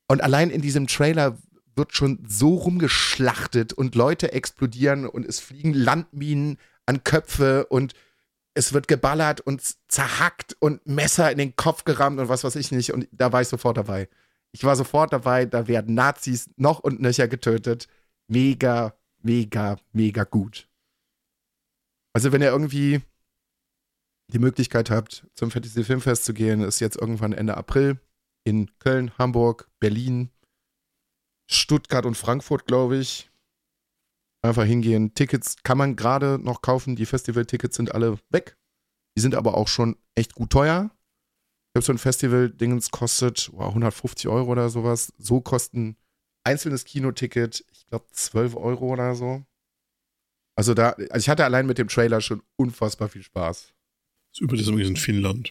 Und 0.08 0.22
allein 0.22 0.50
in 0.50 0.62
diesem 0.62 0.88
Trailer 0.88 1.38
wird 1.76 1.94
schon 1.94 2.26
so 2.28 2.56
rumgeschlachtet 2.56 3.74
und 3.74 3.96
Leute 3.96 4.34
explodieren 4.34 5.08
und 5.08 5.26
es 5.26 5.40
fliegen 5.40 5.74
Landminen 5.74 6.58
an 6.86 7.04
Köpfe 7.04 7.66
und 7.68 7.94
es 8.54 8.74
wird 8.74 8.88
geballert 8.88 9.40
und 9.42 9.62
zerhackt 9.88 10.58
und 10.60 10.86
Messer 10.86 11.32
in 11.32 11.38
den 11.38 11.56
Kopf 11.56 11.86
gerammt 11.86 12.20
und 12.20 12.28
was 12.28 12.44
weiß 12.44 12.56
ich 12.58 12.72
nicht. 12.72 12.92
Und 12.92 13.08
da 13.12 13.32
war 13.32 13.42
ich 13.42 13.48
sofort 13.48 13.78
dabei. 13.78 14.10
Ich 14.52 14.64
war 14.66 14.76
sofort 14.76 15.14
dabei, 15.14 15.46
da 15.46 15.68
werden 15.68 15.96
Nazis 15.96 16.50
noch 16.58 16.80
und 16.80 17.00
nöcher 17.00 17.30
getötet. 17.30 17.88
Mega, 18.28 18.94
mega, 19.22 19.78
mega 19.94 20.26
gut. 20.26 20.68
Also, 22.14 22.34
wenn 22.34 22.42
ihr 22.42 22.50
irgendwie 22.50 23.02
die 24.34 24.40
Möglichkeit 24.40 24.90
habt, 24.90 25.28
zum 25.34 25.52
Fantasy 25.52 25.84
Filmfest 25.84 26.26
zu 26.26 26.34
gehen, 26.34 26.62
ist 26.62 26.80
jetzt 26.80 26.98
irgendwann 26.98 27.34
Ende 27.34 27.58
April 27.58 28.00
in 28.44 28.72
Köln, 28.80 29.12
Hamburg, 29.18 29.70
Berlin, 29.80 30.32
Stuttgart 31.50 32.06
und 32.06 32.16
Frankfurt, 32.16 32.66
glaube 32.66 32.98
ich. 32.98 33.30
Einfach 34.44 34.66
hingehen. 34.66 35.14
Tickets 35.14 35.58
kann 35.64 35.78
man 35.78 35.96
gerade 35.96 36.40
noch 36.40 36.62
kaufen. 36.62 36.96
Die 36.96 37.06
Festival-Tickets 37.06 37.76
sind 37.76 37.94
alle 37.94 38.18
weg. 38.30 38.58
Die 39.16 39.22
sind 39.22 39.36
aber 39.36 39.56
auch 39.56 39.68
schon 39.68 39.98
echt 40.16 40.34
gut 40.34 40.50
teuer. 40.50 40.90
Ich 41.70 41.80
habe 41.80 41.86
so 41.86 41.92
ein 41.92 42.00
Festival-Dingens 42.00 42.90
kostet 42.90 43.52
wow, 43.54 43.68
150 43.68 44.28
Euro 44.30 44.52
oder 44.52 44.70
sowas. 44.70 45.14
So 45.18 45.42
kosten 45.42 45.98
einzelnes 46.44 46.86
Kinoticket, 46.86 47.64
ich 47.72 47.86
glaube, 47.88 48.08
12 48.12 48.56
Euro 48.56 48.88
oder 48.88 49.14
so. 49.14 49.46
Also 50.58 50.74
da, 50.74 50.92
also 50.92 51.18
ich 51.18 51.30
hatte 51.30 51.46
allein 51.46 51.66
mit 51.66 51.78
dem 51.78 51.88
Trailer 51.88 52.22
schon 52.22 52.42
unfassbar 52.56 53.10
viel 53.10 53.24
Spaß. 53.24 53.74
Das 54.32 54.40
übrigens 54.42 54.68
in 54.68 54.96
Finnland. 54.98 55.50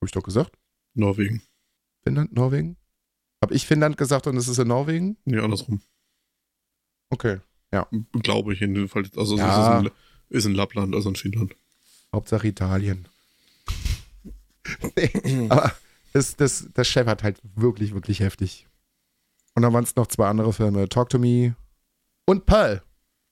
Habe 0.00 0.06
ich 0.06 0.12
doch 0.12 0.22
gesagt? 0.22 0.56
Norwegen. 0.94 1.42
Finnland, 2.02 2.32
Norwegen? 2.34 2.76
Habe 3.42 3.54
ich 3.54 3.66
Finnland 3.66 3.96
gesagt 3.96 4.26
und 4.26 4.36
es 4.36 4.48
ist 4.48 4.58
in 4.58 4.68
Norwegen? 4.68 5.16
Nee, 5.24 5.38
andersrum. 5.38 5.80
Okay, 7.10 7.38
ja. 7.72 7.86
Glaube 8.12 8.54
ich 8.54 8.62
in 8.62 8.74
dem 8.74 8.88
Fall. 8.88 9.04
Also 9.16 9.36
Ja. 9.36 9.78
es 9.80 9.86
ist 9.86 9.92
in, 10.30 10.36
ist 10.38 10.44
in 10.46 10.54
Lappland, 10.54 10.94
also 10.94 11.08
in 11.10 11.16
Finnland. 11.16 11.54
Hauptsache 12.12 12.46
Italien. 12.48 13.06
nee, 14.96 15.46
aber 15.48 15.74
das, 16.12 16.36
das, 16.36 16.68
das 16.72 16.88
scheppert 16.88 17.22
halt 17.22 17.40
wirklich, 17.54 17.92
wirklich 17.94 18.20
heftig. 18.20 18.66
Und 19.54 19.62
dann 19.62 19.72
waren 19.72 19.84
es 19.84 19.96
noch 19.96 20.06
zwei 20.06 20.28
andere 20.28 20.52
Filme: 20.52 20.88
Talk 20.88 21.08
to 21.10 21.18
Me 21.18 21.54
und 22.26 22.46
Pearl. 22.46 22.82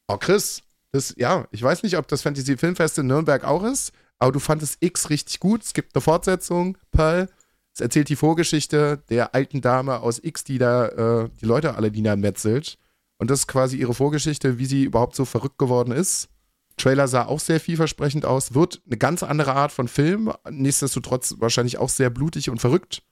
Oh, 0.09 0.17
Chris, 0.19 0.63
das, 0.91 1.15
ja, 1.17 1.47
ich 1.51 1.63
weiß 1.63 1.83
nicht, 1.83 1.97
ob 1.97 2.07
das 2.09 2.23
Fantasy 2.23 2.57
Filmfest 2.57 2.99
in 2.99 3.07
Nürnberg 3.07 3.45
auch 3.45 3.65
ist, 3.65 3.93
aber 4.23 4.31
du 4.31 4.39
fandest 4.39 4.77
X 4.79 5.11
richtig 5.11 5.41
gut. 5.41 5.65
Es 5.65 5.75
gibt 5.75 5.97
eine 5.97 6.01
Fortsetzung, 6.01 6.79
Pearl. 6.93 7.29
Es 7.75 7.81
erzählt 7.81 8.09
die 8.09 8.15
Vorgeschichte 8.15 9.03
der 9.11 9.35
alten 9.35 9.61
Dame 9.61 9.99
aus 9.99 10.23
X, 10.23 10.45
die 10.45 10.59
da 10.59 11.25
äh, 11.25 11.29
die 11.41 11.45
Leute 11.45 11.75
alle 11.75 11.91
niedermetzelt. 11.91 12.79
Und 13.19 13.33
das 13.33 13.41
ist 13.41 13.47
quasi 13.49 13.79
ihre 13.79 13.95
Vorgeschichte, 13.95 14.61
wie 14.61 14.67
sie 14.67 14.85
überhaupt 14.85 15.17
so 15.17 15.25
verrückt 15.25 15.59
geworden 15.59 15.91
ist. 15.91 16.29
Trailer 16.77 17.09
sah 17.09 17.27
auch 17.27 17.41
sehr 17.41 17.59
vielversprechend 17.59 18.25
aus. 18.25 18.55
Wird 18.55 18.81
eine 18.87 18.97
ganz 18.97 19.25
andere 19.25 19.55
Art 19.55 19.73
von 19.73 19.89
Film. 19.89 20.33
Nichtsdestotrotz 20.49 21.35
wahrscheinlich 21.39 21.79
auch 21.79 21.89
sehr 21.89 22.09
blutig 22.09 22.49
und 22.49 22.61
verrückt. 22.61 23.03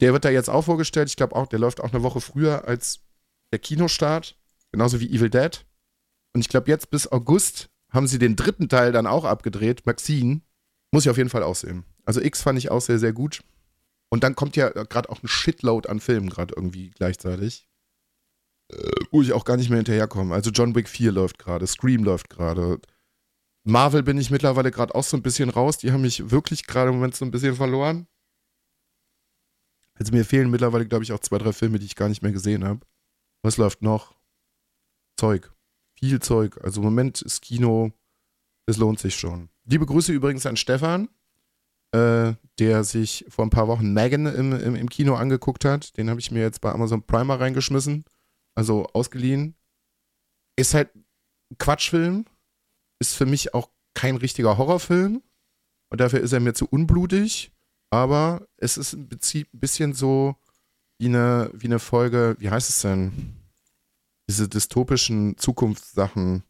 Der 0.00 0.14
wird 0.14 0.24
da 0.24 0.30
jetzt 0.30 0.48
auch 0.48 0.64
vorgestellt. 0.64 1.10
Ich 1.10 1.16
glaube 1.16 1.36
auch, 1.36 1.46
der 1.46 1.58
läuft 1.58 1.82
auch 1.82 1.92
eine 1.92 2.02
Woche 2.02 2.22
früher 2.22 2.66
als 2.66 3.00
der 3.52 3.58
Kinostart. 3.58 4.38
Genauso 4.72 4.98
wie 5.00 5.14
Evil 5.14 5.28
Dead. 5.28 5.66
Und 6.32 6.40
ich 6.40 6.48
glaube, 6.48 6.70
jetzt 6.70 6.88
bis 6.88 7.06
August 7.12 7.68
haben 7.94 8.06
sie 8.06 8.18
den 8.18 8.36
dritten 8.36 8.68
Teil 8.68 8.92
dann 8.92 9.06
auch 9.06 9.24
abgedreht. 9.24 9.86
Maxine. 9.86 10.42
Muss 10.92 11.04
ich 11.04 11.10
auf 11.10 11.16
jeden 11.16 11.30
Fall 11.30 11.42
auch 11.42 11.56
sehen. 11.56 11.84
Also 12.04 12.20
X 12.20 12.42
fand 12.42 12.58
ich 12.58 12.70
auch 12.70 12.80
sehr, 12.80 12.98
sehr 12.98 13.12
gut. 13.12 13.42
Und 14.10 14.22
dann 14.22 14.36
kommt 14.36 14.56
ja 14.56 14.68
gerade 14.68 15.08
auch 15.08 15.22
ein 15.22 15.28
Shitload 15.28 15.88
an 15.88 16.00
Filmen 16.00 16.28
gerade 16.28 16.54
irgendwie 16.54 16.90
gleichzeitig. 16.90 17.66
Äh, 18.72 18.90
wo 19.10 19.22
ich 19.22 19.32
auch 19.32 19.44
gar 19.44 19.56
nicht 19.56 19.70
mehr 19.70 19.78
hinterherkomme. 19.78 20.34
Also 20.34 20.50
John 20.50 20.74
Wick 20.74 20.88
4 20.88 21.12
läuft 21.12 21.38
gerade, 21.38 21.66
Scream 21.66 22.04
läuft 22.04 22.30
gerade. 22.30 22.80
Marvel 23.64 24.02
bin 24.02 24.18
ich 24.18 24.30
mittlerweile 24.30 24.70
gerade 24.70 24.94
auch 24.94 25.04
so 25.04 25.16
ein 25.16 25.22
bisschen 25.22 25.50
raus. 25.50 25.78
Die 25.78 25.92
haben 25.92 26.02
mich 26.02 26.30
wirklich 26.30 26.66
gerade 26.66 26.90
im 26.90 26.96
Moment 26.96 27.14
so 27.14 27.24
ein 27.24 27.30
bisschen 27.30 27.56
verloren. 27.56 28.06
Also 29.98 30.12
mir 30.12 30.24
fehlen 30.24 30.50
mittlerweile, 30.50 30.86
glaube 30.86 31.04
ich, 31.04 31.12
auch 31.12 31.20
zwei, 31.20 31.38
drei 31.38 31.52
Filme, 31.52 31.78
die 31.78 31.86
ich 31.86 31.96
gar 31.96 32.08
nicht 32.08 32.22
mehr 32.22 32.32
gesehen 32.32 32.64
habe. 32.64 32.80
Was 33.42 33.56
läuft 33.56 33.82
noch? 33.82 34.14
Zeug. 35.18 35.53
Viel 35.98 36.20
Zeug. 36.20 36.58
Also 36.62 36.80
im 36.80 36.84
Moment 36.84 37.22
ist 37.22 37.42
Kino, 37.42 37.92
es 38.66 38.76
lohnt 38.76 38.98
sich 38.98 39.16
schon. 39.16 39.48
Liebe 39.64 39.86
Grüße 39.86 40.12
übrigens 40.12 40.46
an 40.46 40.56
Stefan, 40.56 41.08
äh, 41.92 42.34
der 42.58 42.84
sich 42.84 43.24
vor 43.28 43.44
ein 43.44 43.50
paar 43.50 43.68
Wochen 43.68 43.92
Megan 43.92 44.26
im, 44.26 44.52
im, 44.52 44.74
im 44.74 44.88
Kino 44.88 45.14
angeguckt 45.14 45.64
hat. 45.64 45.96
Den 45.96 46.10
habe 46.10 46.20
ich 46.20 46.30
mir 46.30 46.40
jetzt 46.40 46.60
bei 46.60 46.72
Amazon 46.72 47.02
Primer 47.02 47.40
reingeschmissen. 47.40 48.04
Also 48.54 48.86
ausgeliehen. 48.92 49.54
Ist 50.56 50.74
halt 50.74 50.94
ein 50.94 51.58
Quatschfilm. 51.58 52.26
Ist 53.00 53.14
für 53.14 53.26
mich 53.26 53.54
auch 53.54 53.70
kein 53.94 54.16
richtiger 54.16 54.58
Horrorfilm. 54.58 55.22
Und 55.90 56.00
dafür 56.00 56.20
ist 56.20 56.32
er 56.32 56.40
mir 56.40 56.54
zu 56.54 56.66
unblutig. 56.66 57.52
Aber 57.90 58.46
es 58.56 58.76
ist 58.76 58.94
im 58.94 59.08
Prinzip 59.08 59.52
ein 59.54 59.60
bisschen 59.60 59.92
so 59.92 60.36
wie 60.98 61.06
eine, 61.06 61.50
wie 61.52 61.66
eine 61.66 61.78
Folge, 61.78 62.36
wie 62.38 62.50
heißt 62.50 62.68
es 62.68 62.80
denn? 62.82 63.43
Diese 64.28 64.48
dystopischen 64.48 65.36
Zukunftssachen 65.36 66.44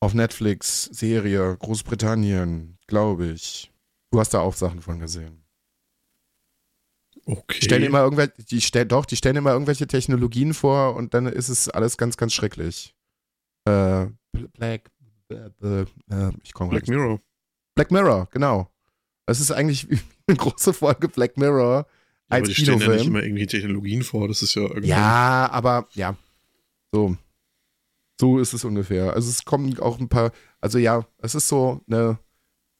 auf 0.00 0.14
Netflix, 0.14 0.84
Serie, 0.84 1.56
Großbritannien, 1.56 2.78
glaube 2.86 3.26
ich. 3.26 3.72
Du 4.10 4.20
hast 4.20 4.34
da 4.34 4.40
auch 4.40 4.54
Sachen 4.54 4.82
von 4.82 5.00
gesehen. 5.00 5.44
Okay. 7.26 7.58
Die 7.58 7.64
stellen 7.64 7.82
immer 7.84 8.00
irgendwelche, 8.00 8.34
die 8.42 8.60
stellen, 8.60 8.88
doch, 8.88 9.06
die 9.06 9.16
stellen 9.16 9.36
immer 9.36 9.52
irgendwelche 9.52 9.86
Technologien 9.86 10.52
vor 10.52 10.94
und 10.94 11.14
dann 11.14 11.26
ist 11.26 11.48
es 11.48 11.70
alles 11.70 11.96
ganz, 11.96 12.16
ganz 12.16 12.34
schrecklich. 12.34 12.94
Äh, 13.64 14.06
Black, 14.32 14.90
äh, 15.30 15.84
ich 16.42 16.52
komme 16.52 16.70
Black 16.70 16.86
Mirror. 16.86 17.20
Black 17.74 17.90
Mirror, 17.90 18.28
genau. 18.30 18.70
Es 19.26 19.40
ist 19.40 19.52
eigentlich 19.52 19.88
wie 19.90 20.00
eine 20.26 20.36
große 20.36 20.74
Folge 20.74 21.08
Black 21.08 21.38
Mirror 21.38 21.86
als 22.34 22.48
aber 22.48 22.48
die 22.48 22.54
stellen 22.54 22.80
ja 22.80 22.88
nicht 22.88 22.96
Kinofilm. 22.96 23.14
immer 23.16 23.24
irgendwie 23.24 23.46
Technologien 23.46 24.02
vor. 24.02 24.28
Das 24.28 24.42
ist 24.42 24.54
ja 24.54 24.62
irgendwie. 24.62 24.88
Ja, 24.88 25.48
aber 25.50 25.88
ja. 25.94 26.16
So. 26.92 27.16
So 28.20 28.38
ist 28.38 28.52
es 28.52 28.64
ungefähr. 28.64 29.12
Also 29.14 29.28
es 29.28 29.44
kommen 29.44 29.78
auch 29.80 29.98
ein 29.98 30.08
paar, 30.08 30.32
also 30.60 30.78
ja, 30.78 31.04
es 31.18 31.34
ist 31.34 31.48
so 31.48 31.80
eine 31.88 32.18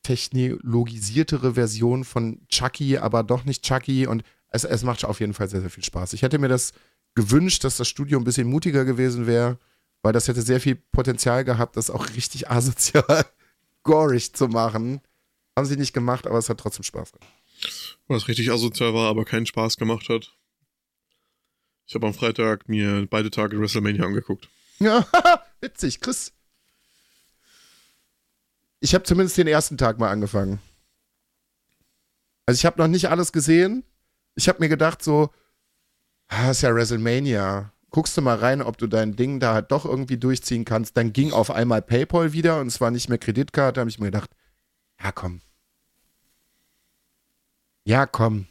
technologisiertere 0.05 1.55
Version 1.55 2.05
von 2.05 2.47
Chucky, 2.49 2.99
aber 2.99 3.25
doch 3.25 3.45
nicht 3.45 3.65
Chucky 3.65 4.07
und 4.07 4.23
es, 4.51 4.65
es 4.65 4.85
macht 4.85 5.05
auf 5.05 5.19
jeden 5.19 5.35
Fall 5.35 5.49
sehr, 5.49 5.61
sehr 5.61 5.71
viel 5.71 5.83
Spaß. 5.83 6.13
Ich 6.13 6.23
hätte 6.23 6.39
mir 6.39 6.49
das 6.49 6.73
gewünscht, 7.17 7.65
dass 7.65 7.77
das 7.77 7.89
Studio 7.89 8.19
ein 8.19 8.25
bisschen 8.25 8.49
mutiger 8.49 8.85
gewesen 8.85 9.27
wäre, 9.27 9.59
weil 10.03 10.13
das 10.13 10.29
hätte 10.29 10.43
sehr 10.43 10.61
viel 10.61 10.77
Potenzial 10.77 11.45
gehabt, 11.45 11.77
das 11.77 11.91
auch 11.91 12.09
richtig 12.11 12.49
asozial 12.51 13.27
gorig 13.83 14.35
zu 14.35 14.47
machen. 14.49 15.01
Haben 15.57 15.67
sie 15.67 15.77
nicht 15.77 15.93
gemacht, 15.93 16.27
aber 16.27 16.39
es 16.39 16.49
hat 16.49 16.59
trotzdem 16.59 16.85
Spaß 16.85 17.13
gemacht. 17.13 17.33
Was 18.07 18.29
richtig 18.29 18.51
asozial 18.51 18.93
war, 18.95 19.09
aber 19.09 19.25
keinen 19.25 19.47
Spaß 19.47 19.77
gemacht 19.77 20.09
hat. 20.09 20.37
Ich 21.87 21.95
habe 21.95 22.07
am 22.07 22.15
Freitag 22.15 22.69
mir 22.69 23.07
beide 23.09 23.31
Tage 23.31 23.59
WrestleMania 23.59 24.05
angeguckt. 24.05 24.49
Ja, 24.79 25.07
witzig, 25.61 26.01
Chris. 26.01 26.33
Ich 28.81 28.95
habe 28.95 29.05
zumindest 29.05 29.39
den 29.39 29.47
ersten 29.47 29.79
Tag 29.79 29.99
mal 29.99 30.11
angefangen. 30.11 30.61
Also 32.47 32.59
ich 32.59 32.67
habe 32.67 32.81
noch 32.81 32.89
nicht 32.89 33.09
alles 33.09 33.33
gesehen. 33.33 33.85
Ich 34.35 34.49
habe 34.49 34.61
mir 34.61 34.69
gedacht 34.69 35.03
so, 35.03 35.31
ah, 36.29 36.51
ist 36.51 36.63
ja 36.63 36.75
WrestleMania. 36.75 37.73
Guckst 37.91 38.17
du 38.17 38.23
mal 38.23 38.37
rein, 38.37 38.61
ob 38.61 38.77
du 38.77 38.87
dein 38.87 39.17
Ding 39.17 39.41
da 39.41 39.55
halt 39.55 39.71
doch 39.71 39.85
irgendwie 39.85 40.19
durchziehen 40.19 40.65
kannst. 40.65 40.97
Dann 40.97 41.13
ging 41.13 41.33
auf 41.33 41.51
einmal 41.51 41.81
PayPal 41.81 42.33
wieder 42.33 42.61
und 42.61 42.67
es 42.67 42.81
war 42.81 42.91
nicht 42.91 43.09
mehr 43.09 43.19
Kreditkarte. 43.19 43.75
Da 43.75 43.81
habe 43.81 43.91
ich 43.91 43.99
mir 43.99 44.07
gedacht, 44.07 44.31
ja 45.03 45.13
komm. 45.13 45.41
Ja 47.87 48.07
komm. 48.07 48.47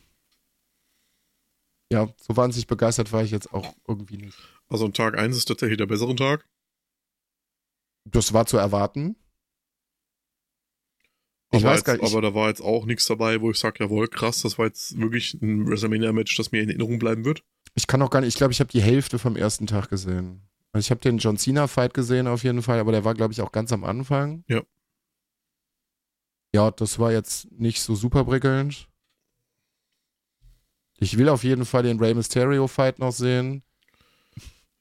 Ja, 1.92 2.08
so 2.20 2.36
wahnsinnig 2.36 2.68
begeistert 2.68 3.12
war 3.12 3.24
ich 3.24 3.32
jetzt 3.32 3.54
auch 3.54 3.76
irgendwie 3.88 4.18
nicht. 4.18 4.38
Also 4.68 4.86
an 4.86 4.94
Tag 4.94 5.18
1 5.18 5.38
ist 5.38 5.46
tatsächlich 5.46 5.78
der 5.78 5.86
bessere 5.86 6.16
Tag. 6.16 6.48
Das 8.06 8.34
war 8.34 8.46
zu 8.46 8.58
erwarten. 8.58 9.16
Ich 11.52 11.64
aber, 11.64 11.74
weiß 11.74 11.84
gar 11.84 11.98
nicht. 11.98 12.04
aber 12.04 12.22
da 12.22 12.34
war 12.34 12.50
jetzt 12.50 12.62
auch 12.62 12.86
nichts 12.86 13.06
dabei, 13.06 13.40
wo 13.42 13.52
ich 13.52 13.60
sage, 13.60 13.84
jawohl, 13.84 14.08
krass, 14.08 14.42
das 14.42 14.58
war 14.58 14.66
jetzt 14.66 15.00
wirklich 15.00 15.36
ein 15.36 15.68
WrestleMania-Match, 15.68 16.36
das 16.36 16.52
mir 16.52 16.64
in 16.64 16.70
Erinnerung 16.70 16.98
bleiben 16.98 17.26
wird. 17.26 17.44
Ich 17.76 17.86
kann 17.86 18.02
auch 18.02 18.10
gar 18.10 18.22
nicht, 18.22 18.30
ich 18.30 18.36
glaube, 18.36 18.54
ich 18.54 18.60
habe 18.60 18.72
die 18.72 18.82
Hälfte 18.82 19.20
vom 19.20 19.36
ersten 19.36 19.68
Tag 19.68 19.90
gesehen. 19.90 20.42
Also 20.72 20.88
ich 20.88 20.92
habe 20.92 21.02
den 21.02 21.20
John 21.20 21.38
Cena-Fight 21.38 21.94
gesehen 21.94 22.26
auf 22.28 22.44
jeden 22.44 22.64
Fall, 22.64 22.80
aber 22.80 22.92
der 22.92 23.06
war, 23.06 23.14
glaube 23.14 23.34
ich, 23.34 23.42
auch 23.42 23.52
ganz 23.52 23.72
am 23.72 23.84
Anfang. 23.84 24.44
Ja. 24.48 24.64
Ja, 26.56 26.72
das 26.72 26.98
war 26.98 27.12
jetzt 27.12 27.52
nicht 27.52 27.82
so 27.82 27.94
super 27.94 28.26
prickelnd. 28.26 28.90
Ich 31.00 31.18
will 31.18 31.30
auf 31.30 31.44
jeden 31.44 31.66
Fall 31.66 31.84
den 31.84 32.00
Rey 32.00 32.14
Mysterio-Fight 32.14 33.00
noch 33.00 33.12
sehen. 33.12 33.64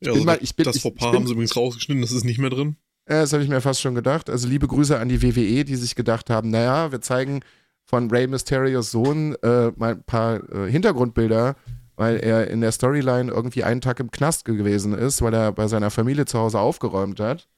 Ja, 0.00 0.10
bin 0.10 0.12
also 0.12 0.24
mal- 0.24 0.38
ich 0.40 0.54
bin- 0.56 0.64
das 0.64 0.76
ich- 0.76 0.82
Fauxpas 0.82 1.08
ich 1.10 1.14
haben 1.14 1.26
sie 1.26 1.32
übrigens 1.32 1.56
rausgeschnitten, 1.56 2.02
das 2.02 2.12
ist 2.12 2.24
nicht 2.24 2.38
mehr 2.38 2.50
drin. 2.50 2.76
Ja, 3.08 3.20
das 3.22 3.32
habe 3.32 3.42
ich 3.42 3.48
mir 3.48 3.60
fast 3.60 3.80
schon 3.80 3.94
gedacht. 3.94 4.30
Also 4.30 4.46
liebe 4.48 4.68
Grüße 4.68 4.98
an 4.98 5.08
die 5.08 5.22
WWE, 5.22 5.64
die 5.64 5.76
sich 5.76 5.94
gedacht 5.94 6.30
haben, 6.30 6.50
naja, 6.50 6.92
wir 6.92 7.00
zeigen 7.00 7.40
von 7.84 8.10
Rey 8.10 8.26
Mysterios 8.26 8.90
Sohn 8.92 9.34
äh, 9.42 9.70
mal 9.76 9.94
ein 9.94 10.04
paar 10.04 10.40
äh, 10.52 10.70
Hintergrundbilder, 10.70 11.56
weil 11.96 12.16
er 12.18 12.48
in 12.48 12.60
der 12.60 12.72
Storyline 12.72 13.30
irgendwie 13.30 13.64
einen 13.64 13.80
Tag 13.80 14.00
im 14.00 14.10
Knast 14.10 14.44
gewesen 14.44 14.92
ist, 14.94 15.20
weil 15.20 15.34
er 15.34 15.52
bei 15.52 15.66
seiner 15.66 15.90
Familie 15.90 16.24
zu 16.26 16.38
Hause 16.38 16.58
aufgeräumt 16.60 17.18
hat. 17.20 17.48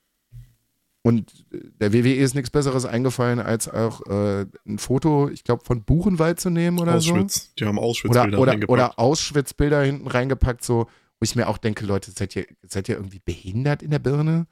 Und 1.07 1.30
äh, 1.52 1.59
der 1.80 1.92
WWE 1.92 2.14
ist 2.14 2.34
nichts 2.34 2.50
Besseres 2.50 2.86
eingefallen, 2.86 3.38
als 3.38 3.68
auch 3.68 4.00
äh, 4.07 4.46
ein 4.66 4.78
Foto, 4.78 5.28
ich 5.28 5.44
glaube, 5.44 5.64
von 5.64 5.84
Buchenwald 5.84 6.40
zu 6.40 6.48
nehmen 6.50 6.78
oder 6.78 7.00
so. 7.00 7.12
Auschwitz. 7.12 7.55
Die 7.55 7.66
haben 7.66 7.78
Oder, 7.78 7.86
Auschwitz-Bilder 7.86 8.38
oder, 8.40 8.52
reingepackt. 8.52 8.70
oder 8.70 8.98
Auschwitz-Bilder 8.98 9.82
hinten 9.82 10.07
reingepackt, 10.09 10.64
so, 10.64 10.84
wo 10.84 11.22
ich 11.22 11.36
mir 11.36 11.48
auch 11.48 11.59
denke, 11.59 11.84
Leute, 11.84 12.11
seid 12.11 12.34
ihr, 12.34 12.46
seid 12.62 12.88
ihr 12.88 12.96
irgendwie 12.96 13.20
behindert 13.22 13.82
in 13.82 13.90
der 13.90 13.98
Birne? 13.98 14.46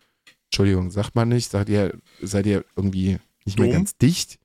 Entschuldigung, 0.46 0.90
sagt 0.90 1.14
man 1.14 1.30
nicht, 1.30 1.50
seid 1.50 1.70
ihr, 1.70 1.98
seid 2.20 2.44
ihr 2.44 2.64
irgendwie 2.76 3.18
nicht 3.46 3.58
mehr 3.58 3.68
Dumm? 3.68 3.76
ganz 3.76 3.96
dicht? 3.96 4.38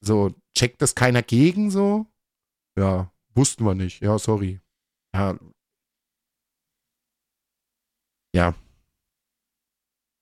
So, 0.00 0.32
checkt 0.56 0.80
das 0.80 0.94
keiner 0.94 1.22
gegen 1.22 1.70
so? 1.70 2.06
Ja, 2.78 3.12
wussten 3.34 3.64
wir 3.64 3.74
nicht. 3.74 4.00
Ja, 4.00 4.18
sorry. 4.18 4.60
Ja. 5.14 5.38
Ja. 8.34 8.54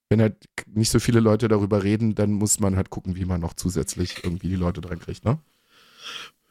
Wenn 0.08 0.20
halt 0.20 0.36
nicht 0.66 0.90
so 0.90 1.00
viele 1.00 1.20
Leute 1.20 1.48
darüber 1.48 1.82
reden, 1.82 2.14
dann 2.14 2.32
muss 2.32 2.60
man 2.60 2.76
halt 2.76 2.90
gucken, 2.90 3.16
wie 3.16 3.24
man 3.24 3.40
noch 3.40 3.54
zusätzlich 3.54 4.22
irgendwie 4.22 4.48
die 4.48 4.56
Leute 4.56 4.80
dran 4.80 5.00
kriegt, 5.00 5.24
ne? 5.24 5.40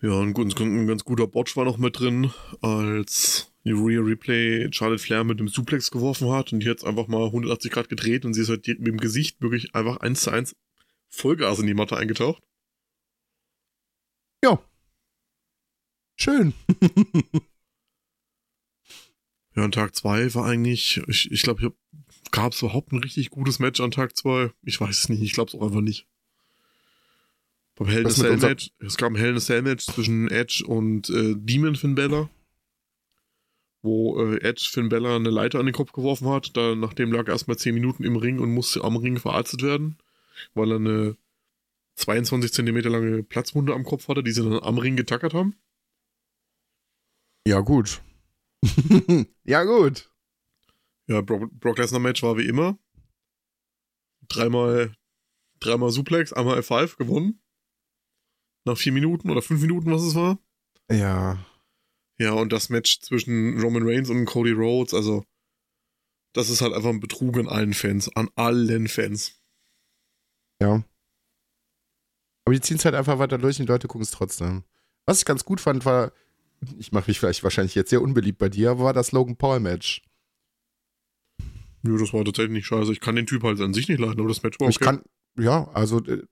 Ja, 0.01 0.20
ein, 0.22 0.34
ganz- 0.34 0.56
ein 0.60 0.88
ganz 0.88 1.06
guter 1.06 1.26
Botch 1.26 1.56
war 1.56 1.64
noch 1.66 1.78
mit 1.78 1.99
drin, 1.99 2.32
als 2.62 3.51
Uriah 3.64 4.01
Replay 4.01 4.68
Charlotte 4.72 5.01
Flair 5.01 5.24
mit 5.24 5.39
dem 5.39 5.47
Suplex 5.47 5.89
geworfen 5.89 6.30
hat 6.32 6.51
und 6.53 6.60
die 6.62 6.70
hat 6.70 6.84
einfach 6.84 7.08
mal 7.08 7.26
180 7.28 7.72
Grad 7.72 7.89
gedreht 7.89 8.26
und 8.26 8.34
sie 8.34 8.41
ist 8.41 8.49
halt 8.49 8.68
mit 8.68 8.88
dem 8.88 8.97
Gesicht 8.97 9.41
wirklich 9.41 9.74
einfach 9.74 9.97
eins 9.97 10.22
zu 10.22 10.32
eins 10.32 10.56
Vollgas 11.10 11.60
in 11.60 11.68
die 11.68 11.74
Matte 11.74 11.97
eingetaucht. 11.97 12.43
Schön. 16.18 16.53
Ja, 19.56 19.64
an 19.64 19.72
Tag 19.72 19.95
2 19.95 20.34
war 20.36 20.45
eigentlich, 20.45 21.01
ich, 21.08 21.32
ich 21.32 21.41
glaube, 21.43 21.74
gab 22.32 22.53
es 22.53 22.61
überhaupt 22.61 22.91
ein 22.91 22.99
richtig 22.99 23.30
gutes 23.30 23.59
Match 23.59 23.80
an 23.80 23.91
Tag 23.91 24.15
2? 24.15 24.51
Ich 24.63 24.80
weiß 24.80 24.99
es 24.99 25.09
nicht, 25.09 25.21
ich 25.21 25.34
glaube 25.34 25.49
es 25.49 25.55
auch 25.55 25.63
einfach 25.63 25.82
nicht. 25.82 26.07
Beim 27.76 27.88
Hell 27.88 28.01
in 28.01 28.07
a 28.07 28.09
Cell 28.09 28.38
Match, 28.38 28.71
es 28.80 28.97
gab 28.97 29.11
ein 29.11 29.15
Hell 29.15 29.32
in 29.32 29.38
a 29.38 29.39
Cell 29.39 29.61
Match 29.61 29.86
zwischen 29.86 30.30
Edge 30.30 30.63
und 30.65 31.09
äh, 31.09 31.36
Demon 31.38 31.76
Finn 31.76 31.95
Bella, 31.95 32.30
wo 33.82 34.17
äh, 34.21 34.41
Edge 34.41 34.69
Finn 34.71 34.89
Bella 34.89 35.17
eine 35.17 35.30
Leiter 35.30 35.59
an 35.59 35.65
den 35.65 35.76
Kopf 35.76 35.91
geworfen 35.91 36.30
hat. 36.30 36.55
Da, 36.55 36.76
nachdem 36.76 37.11
lag 37.11 37.28
er 37.28 37.34
erstmal 37.34 37.57
10 37.57 37.73
Minuten 37.73 38.03
im 38.03 38.15
Ring 38.15 38.39
und 38.39 38.53
musste 38.53 38.84
am 38.84 38.95
Ring 38.95 39.19
verarztet 39.19 39.61
werden, 39.61 39.97
weil 40.53 40.71
er 40.71 40.78
eine 40.78 41.17
22 41.95 42.53
Zentimeter 42.53 42.89
lange 42.89 43.23
Platzwunde 43.23 43.73
am 43.73 43.84
Kopf 43.84 44.07
hatte, 44.07 44.23
die 44.23 44.32
sie 44.32 44.43
dann 44.43 44.59
am 44.59 44.78
Ring 44.78 44.95
getackert 44.95 45.34
haben. 45.34 45.55
Ja, 47.47 47.59
gut. 47.59 48.01
ja, 49.43 49.63
gut. 49.63 50.09
Ja, 51.08 51.22
Brock, 51.22 51.51
Brock 51.60 51.78
Lesnar 51.78 52.01
Match 52.01 52.24
war 52.24 52.38
wie 52.38 52.47
immer. 52.47 52.78
Dreimal, 54.28 54.95
dreimal 55.60 55.91
Suplex, 55.91 56.34
einmal 56.34 56.60
F5 56.60 56.97
gewonnen. 56.97 57.41
Nach 58.66 58.78
vier 58.78 58.91
Minuten 58.91 59.30
oder 59.30 59.41
fünf 59.41 59.62
Minuten, 59.62 59.91
was 59.91 60.01
es 60.01 60.16
war. 60.16 60.39
Ja. 60.89 61.45
Ja, 62.18 62.32
und 62.32 62.51
das 62.51 62.70
Match 62.70 63.01
zwischen 63.01 63.60
Roman 63.62 63.88
Reigns 63.88 64.10
und 64.10 64.26
Cody 64.26 64.51
Rhodes, 64.51 64.93
also, 64.93 65.26
das 66.34 66.49
ist 66.49 66.62
halt 66.62 66.74
einfach 66.74 66.89
ein 66.89 66.99
Betrug 66.99 67.38
an 67.38 67.47
allen 67.47 67.74
Fans, 67.74 68.10
an 68.16 68.30
allen 68.36 68.88
Fans. 68.88 69.39
Ja. 70.62 70.84
Aber 72.45 72.53
die 72.53 72.62
ziehen 72.62 72.78
es 72.78 72.86
halt 72.86 72.95
einfach 72.95 73.20
weiter 73.20 73.38
durch 73.38 73.60
und 73.60 73.68
die 73.68 73.72
Leute 73.72 73.88
gucken 73.88 74.03
es 74.03 74.12
trotzdem. 74.12 74.64
Was 75.06 75.20
ich 75.20 75.26
ganz 75.26 75.45
gut 75.45 75.60
fand, 75.62 75.86
war, 75.86 76.14
ich 76.78 76.91
mache 76.91 77.10
mich 77.10 77.20
vielleicht 77.20 77.43
wahrscheinlich 77.43 77.76
jetzt 77.76 77.89
sehr 77.89 78.01
unbeliebt 78.01 78.38
bei 78.38 78.49
dir, 78.49 78.72
aber 78.72 78.86
war 78.86 78.93
das 78.93 79.12
Logan 79.12 79.36
Paul 79.36 79.60
Match. 79.60 80.01
Nö, 81.86 82.00
das 82.00 82.14
war 82.14 82.26
tatsächlich 82.26 82.54
nicht 82.54 82.66
scheiße. 82.66 82.92
Ich 82.92 83.00
kann 83.00 83.16
den 83.16 83.28
Typ 83.28 83.44
halt 83.44 83.62
an 83.62 83.74
sich 83.74 83.88
nicht 83.88 84.00
leiden, 84.00 84.20
aber 84.20 84.30
das 84.30 84.42
Match 84.42 84.60
war 84.60 84.70
Ich 84.70 84.80
kann, 84.80 85.04
ja, 85.38 85.70
also 85.74 86.04
äh, 86.04 86.24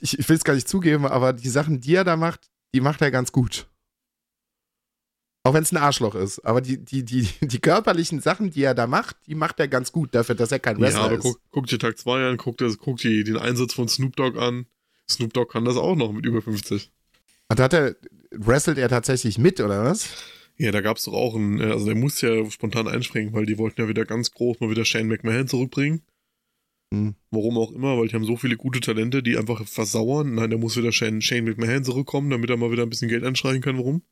ich, 0.00 0.18
ich 0.18 0.28
will 0.28 0.36
es 0.36 0.44
gar 0.44 0.54
nicht 0.54 0.68
zugeben, 0.68 1.06
aber 1.06 1.32
die 1.32 1.48
Sachen, 1.48 1.80
die 1.80 1.94
er 1.94 2.04
da 2.04 2.16
macht, 2.16 2.50
die 2.74 2.80
macht 2.80 3.00
er 3.00 3.12
ganz 3.12 3.30
gut. 3.30 3.68
Auch 5.44 5.54
wenn 5.54 5.62
es 5.62 5.70
ein 5.70 5.76
Arschloch 5.76 6.16
ist. 6.16 6.40
Aber 6.40 6.60
die, 6.60 6.84
die, 6.84 7.04
die, 7.04 7.28
die 7.40 7.60
körperlichen 7.60 8.20
Sachen, 8.20 8.50
die 8.50 8.64
er 8.64 8.74
da 8.74 8.88
macht, 8.88 9.16
die 9.26 9.36
macht 9.36 9.60
er 9.60 9.68
ganz 9.68 9.92
gut 9.92 10.14
dafür, 10.16 10.34
dass 10.34 10.50
er 10.50 10.58
kein 10.58 10.80
Wrestler 10.80 11.00
ja, 11.00 11.06
aber 11.06 11.14
ist. 11.14 11.22
guck, 11.22 11.40
guck 11.50 11.66
dir 11.66 11.78
Tag 11.78 11.96
2 11.96 12.30
an, 12.30 12.36
guck, 12.38 12.58
dir, 12.58 12.74
guck 12.76 12.98
dir 12.98 13.22
den 13.22 13.36
Einsatz 13.36 13.72
von 13.72 13.88
Snoop 13.88 14.16
Dogg 14.16 14.36
an. 14.36 14.66
Snoop 15.08 15.32
Dogg 15.32 15.52
kann 15.52 15.64
das 15.64 15.76
auch 15.76 15.94
noch 15.94 16.12
mit 16.12 16.26
über 16.26 16.42
50. 16.42 16.90
Und 17.50 17.60
hat 17.60 17.72
er, 17.72 17.94
wrestelt 18.32 18.78
er 18.78 18.88
tatsächlich 18.88 19.38
mit, 19.38 19.60
oder 19.60 19.84
was? 19.84 20.08
Ja, 20.58 20.72
da 20.72 20.80
gab 20.80 20.96
es 20.96 21.04
doch 21.04 21.12
auch 21.12 21.36
einen, 21.36 21.60
äh, 21.60 21.66
also 21.66 21.86
der 21.86 21.94
musste 21.94 22.34
ja 22.34 22.50
spontan 22.50 22.88
einspringen, 22.88 23.32
weil 23.32 23.46
die 23.46 23.58
wollten 23.58 23.80
ja 23.80 23.88
wieder 23.88 24.04
ganz 24.04 24.32
groß 24.32 24.58
mal 24.60 24.70
wieder 24.70 24.84
Shane 24.84 25.06
McMahon 25.06 25.46
zurückbringen. 25.46 26.02
Hm. 26.92 27.14
Warum 27.30 27.58
auch 27.58 27.70
immer, 27.70 27.96
weil 27.98 28.08
die 28.08 28.14
haben 28.14 28.24
so 28.24 28.36
viele 28.36 28.56
gute 28.56 28.80
Talente, 28.80 29.22
die 29.22 29.36
einfach 29.36 29.64
versauern. 29.66 30.34
Nein, 30.34 30.50
da 30.50 30.56
muss 30.56 30.76
wieder 30.76 30.90
Shane, 30.90 31.22
Shane 31.22 31.44
McMahon 31.44 31.84
zurückkommen, 31.84 32.30
damit 32.30 32.50
er 32.50 32.56
mal 32.56 32.72
wieder 32.72 32.82
ein 32.82 32.90
bisschen 32.90 33.08
Geld 33.08 33.24
einstreichen 33.24 33.62
kann. 33.62 33.78
Warum? 33.78 34.02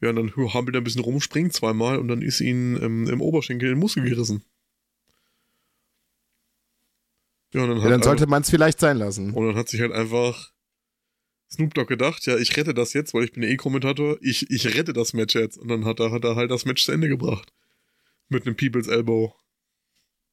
Ja, 0.00 0.10
und 0.10 0.16
dann 0.16 0.32
hampelt 0.52 0.76
er 0.76 0.80
ein 0.80 0.84
bisschen 0.84 1.02
rum, 1.02 1.20
springt 1.20 1.52
zweimal 1.52 1.98
und 1.98 2.08
dann 2.08 2.22
ist 2.22 2.40
ihm 2.40 2.76
ähm, 2.82 3.08
im 3.08 3.20
Oberschenkel 3.20 3.70
den 3.70 3.78
Muskel 3.78 4.04
gerissen. 4.04 4.44
Ja, 7.54 7.62
und 7.64 7.70
dann, 7.70 7.80
Ja, 7.82 7.88
dann 7.88 8.02
sollte 8.02 8.26
man 8.26 8.42
es 8.42 8.50
vielleicht 8.50 8.80
sein 8.80 8.98
lassen. 8.98 9.32
und 9.32 9.46
dann 9.46 9.56
hat 9.56 9.68
sich 9.68 9.80
halt 9.80 9.92
einfach 9.92 10.52
Snoop 11.52 11.74
Dogg 11.74 11.88
gedacht, 11.88 12.24
ja, 12.26 12.36
ich 12.38 12.56
rette 12.56 12.72
das 12.72 12.94
jetzt, 12.94 13.12
weil 13.12 13.24
ich 13.24 13.32
bin 13.32 13.42
der 13.42 13.50
E-Kommentator, 13.50 14.16
ich, 14.22 14.50
ich 14.50 14.74
rette 14.74 14.94
das 14.94 15.12
Match 15.12 15.34
jetzt. 15.34 15.58
Und 15.58 15.68
dann 15.68 15.84
hat 15.84 16.00
er, 16.00 16.10
hat 16.10 16.24
er 16.24 16.34
halt 16.34 16.50
das 16.50 16.64
Match 16.64 16.84
zu 16.84 16.92
Ende 16.92 17.08
gebracht. 17.08 17.52
Mit 18.28 18.46
einem 18.46 18.56
People's 18.56 18.88
Elbow. 18.88 19.34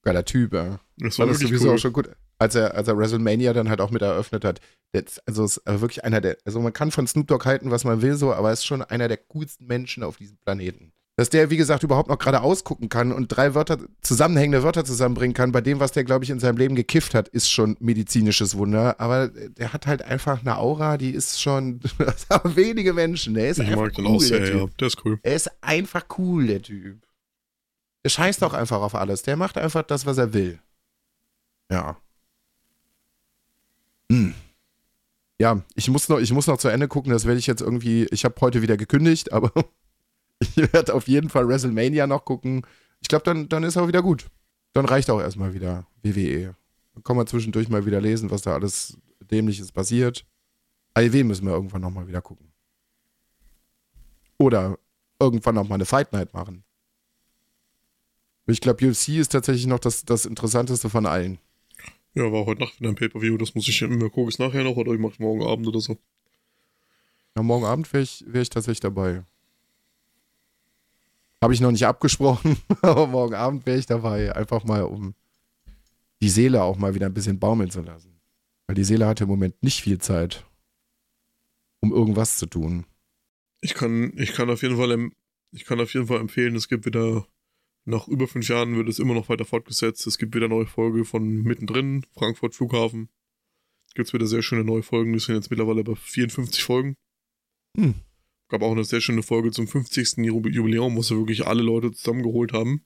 Geiler 0.03 0.23
Typ, 0.23 0.53
ja. 0.53 0.79
Das 0.97 1.19
War 1.19 1.25
war 1.25 1.33
das 1.33 1.41
wirklich 1.41 1.59
sowieso 1.59 1.67
cool. 1.69 1.75
auch 1.75 1.79
schon 1.79 1.93
gut, 1.93 2.09
als 2.37 2.55
er, 2.55 2.73
als 2.73 2.87
er 2.87 2.97
WrestleMania 2.97 3.51
dann 3.51 3.67
halt 3.67 3.81
auch 3.81 3.91
mit 3.91 4.01
eröffnet 4.01 4.45
hat. 4.45 4.61
Das, 4.93 5.19
also 5.27 5.43
ist 5.43 5.57
äh, 5.67 5.81
wirklich 5.81 6.05
einer 6.05 6.21
der, 6.21 6.37
also 6.45 6.61
man 6.61 6.71
kann 6.71 6.89
von 6.91 7.05
Snoop 7.05 7.27
Dogg 7.27 7.45
halten, 7.45 7.69
was 7.69 7.83
man 7.83 8.01
will, 8.01 8.15
so, 8.15 8.33
aber 8.33 8.49
er 8.49 8.53
ist 8.53 8.65
schon 8.65 8.81
einer 8.81 9.09
der 9.09 9.17
coolsten 9.17 9.67
Menschen 9.67 10.03
auf 10.03 10.15
diesem 10.15 10.37
Planeten. 10.37 10.93
Dass 11.19 11.29
der, 11.29 11.49
wie 11.49 11.57
gesagt, 11.57 11.83
überhaupt 11.83 12.07
noch 12.07 12.17
gerade 12.17 12.39
ausgucken 12.39 12.87
kann 12.87 13.11
und 13.11 13.27
drei 13.27 13.53
Wörter, 13.53 13.77
zusammenhängende 14.01 14.63
Wörter 14.63 14.85
zusammenbringen 14.85 15.33
kann, 15.33 15.51
bei 15.51 15.59
dem, 15.59 15.81
was 15.81 15.91
der, 15.91 16.05
glaube 16.05 16.23
ich, 16.23 16.29
in 16.29 16.39
seinem 16.39 16.55
Leben 16.55 16.75
gekifft 16.75 17.13
hat, 17.13 17.27
ist 17.27 17.51
schon 17.51 17.75
medizinisches 17.81 18.55
Wunder. 18.55 19.01
Aber 19.01 19.27
der 19.27 19.73
hat 19.73 19.85
halt 19.85 20.01
einfach 20.01 20.39
eine 20.39 20.57
Aura, 20.57 20.97
die 20.97 21.09
ist 21.09 21.41
schon, 21.41 21.81
das 21.97 22.29
haben 22.29 22.55
wenige 22.55 22.93
Menschen. 22.93 23.33
Der 23.33 23.49
ist 23.49 23.59
Ich 23.59 23.67
einfach 23.67 23.81
mag 23.81 23.95
den 23.95 24.05
cool, 24.05 24.15
auch 24.15 24.21
sehr, 24.21 24.39
der 24.39 24.55
ja. 24.55 24.65
Der 24.79 24.87
ist 24.87 25.03
cool. 25.03 25.19
Er 25.21 25.35
ist 25.35 25.51
einfach 25.59 26.05
cool, 26.17 26.47
der 26.47 26.61
Typ. 26.61 27.05
Der 28.05 28.09
scheißt 28.11 28.41
auch 28.45 28.53
einfach 28.53 28.79
auf 28.79 28.95
alles. 28.95 29.21
Der 29.23 29.35
macht 29.35 29.57
einfach 29.57 29.83
das, 29.83 30.05
was 30.05 30.17
er 30.17 30.31
will. 30.31 30.61
Ja. 31.69 31.97
Hm. 34.09 34.33
Ja, 35.37 35.63
ich 35.75 35.89
muss, 35.89 36.07
noch, 36.07 36.19
ich 36.19 36.31
muss 36.31 36.47
noch 36.47 36.59
zu 36.59 36.69
Ende 36.69 36.87
gucken. 36.87 37.11
Das 37.11 37.25
werde 37.25 37.39
ich 37.39 37.47
jetzt 37.47 37.61
irgendwie. 37.61 38.07
Ich 38.11 38.23
habe 38.23 38.39
heute 38.39 38.61
wieder 38.61 38.77
gekündigt, 38.77 39.33
aber 39.33 39.51
ich 40.39 40.57
werde 40.57 40.93
auf 40.93 41.07
jeden 41.07 41.29
Fall 41.29 41.47
WrestleMania 41.47 42.07
noch 42.07 42.25
gucken. 42.25 42.65
Ich 43.01 43.07
glaube, 43.07 43.23
dann, 43.23 43.49
dann 43.49 43.63
ist 43.63 43.77
auch 43.77 43.87
wieder 43.87 44.01
gut. 44.01 44.27
Dann 44.73 44.85
reicht 44.85 45.09
auch 45.09 45.19
erstmal 45.19 45.53
wieder 45.53 45.87
WWE. 46.03 46.55
Dann 46.93 47.03
kann 47.03 47.15
man 47.15 47.27
zwischendurch 47.27 47.69
mal 47.69 47.85
wieder 47.85 48.01
lesen, 48.01 48.31
was 48.31 48.41
da 48.41 48.53
alles 48.53 48.97
Dämliches 49.31 49.71
passiert. 49.71 50.25
AEW 50.93 51.23
müssen 51.23 51.45
wir 51.45 51.53
irgendwann 51.53 51.81
nochmal 51.81 52.07
wieder 52.07 52.21
gucken. 52.21 52.51
Oder 54.37 54.77
irgendwann 55.19 55.55
nochmal 55.55 55.75
eine 55.75 55.85
Fight 55.85 56.13
Night 56.13 56.33
machen. 56.33 56.63
Ich 58.47 58.61
glaube, 58.61 58.87
UFC 58.87 59.09
ist 59.09 59.29
tatsächlich 59.29 59.67
noch 59.67 59.79
das, 59.79 60.05
das 60.05 60.25
Interessanteste 60.25 60.89
von 60.89 61.05
allen. 61.05 61.37
Ja, 62.15 62.31
war 62.31 62.45
heute 62.45 62.61
Nacht 62.61 62.79
wieder 62.79 62.89
ein 62.89 62.95
Pay-Per-View. 62.95 63.37
Das 63.37 63.53
muss 63.53 63.67
ich 63.67 63.81
immer 63.81 64.09
gucken. 64.09 64.29
Ist 64.29 64.39
nachher 64.39 64.63
noch 64.63 64.75
oder 64.75 64.93
ich 64.93 64.99
mache 64.99 65.21
morgen 65.21 65.43
Abend 65.43 65.67
oder 65.67 65.79
so. 65.79 65.97
Ja, 67.35 67.43
morgen 67.43 67.65
Abend 67.65 67.91
wäre 67.93 68.03
ich, 68.03 68.23
wär 68.27 68.41
ich 68.41 68.49
tatsächlich 68.49 68.79
dabei. 68.79 69.23
Habe 71.41 71.53
ich 71.53 71.61
noch 71.61 71.71
nicht 71.71 71.85
abgesprochen, 71.85 72.57
aber 72.81 73.07
morgen 73.07 73.33
Abend 73.33 73.65
wäre 73.65 73.79
ich 73.79 73.85
dabei. 73.85 74.35
Einfach 74.35 74.63
mal, 74.65 74.83
um 74.83 75.15
die 76.21 76.29
Seele 76.29 76.61
auch 76.63 76.77
mal 76.77 76.95
wieder 76.95 77.05
ein 77.05 77.13
bisschen 77.13 77.39
baumeln 77.39 77.71
zu 77.71 77.81
lassen. 77.81 78.19
Weil 78.67 78.75
die 78.75 78.83
Seele 78.83 79.07
hat 79.07 79.21
im 79.21 79.29
Moment 79.29 79.61
nicht 79.63 79.81
viel 79.81 79.99
Zeit, 79.99 80.45
um 81.79 81.93
irgendwas 81.93 82.37
zu 82.37 82.45
tun. 82.45 82.85
Ich 83.61 83.73
kann, 83.73 84.13
ich 84.17 84.33
kann 84.33 84.49
auf 84.49 84.61
jeden 84.61 84.77
Fall, 84.77 85.11
ich 85.51 85.65
kann 85.65 85.79
auf 85.79 85.93
jeden 85.93 86.07
Fall 86.07 86.19
empfehlen, 86.19 86.55
es 86.55 86.67
gibt 86.67 86.85
wieder, 86.85 87.25
nach 87.85 88.07
über 88.07 88.27
fünf 88.27 88.47
Jahren 88.47 88.75
wird 88.75 88.89
es 88.89 88.99
immer 88.99 89.13
noch 89.13 89.29
weiter 89.29 89.45
fortgesetzt. 89.45 90.05
Es 90.07 90.17
gibt 90.17 90.35
wieder 90.35 90.45
eine 90.45 90.55
neue 90.55 90.67
Folge 90.67 91.05
von 91.05 91.41
mittendrin, 91.41 92.05
Frankfurt 92.13 92.53
Flughafen. 92.53 93.09
Gibt 93.95 94.09
es 94.09 94.13
wieder 94.13 94.27
sehr 94.27 94.43
schöne 94.43 94.63
neue 94.63 94.83
Folgen. 94.83 95.13
Wir 95.13 95.19
sind 95.19 95.35
jetzt 95.35 95.49
mittlerweile 95.49 95.83
bei 95.83 95.95
54 95.95 96.63
Folgen. 96.63 96.95
Hm. 97.75 97.95
Gab 98.49 98.61
auch 98.63 98.71
eine 98.71 98.83
sehr 98.83 98.99
schöne 99.01 99.23
Folge 99.23 99.51
zum 99.51 99.67
50. 99.67 100.17
Jubi- 100.17 100.51
Jubiläum, 100.51 100.95
wo 100.95 101.01
sie 101.03 101.15
wirklich 101.15 101.45
alle 101.45 101.61
Leute 101.61 101.91
zusammengeholt 101.91 102.51
haben. 102.51 102.83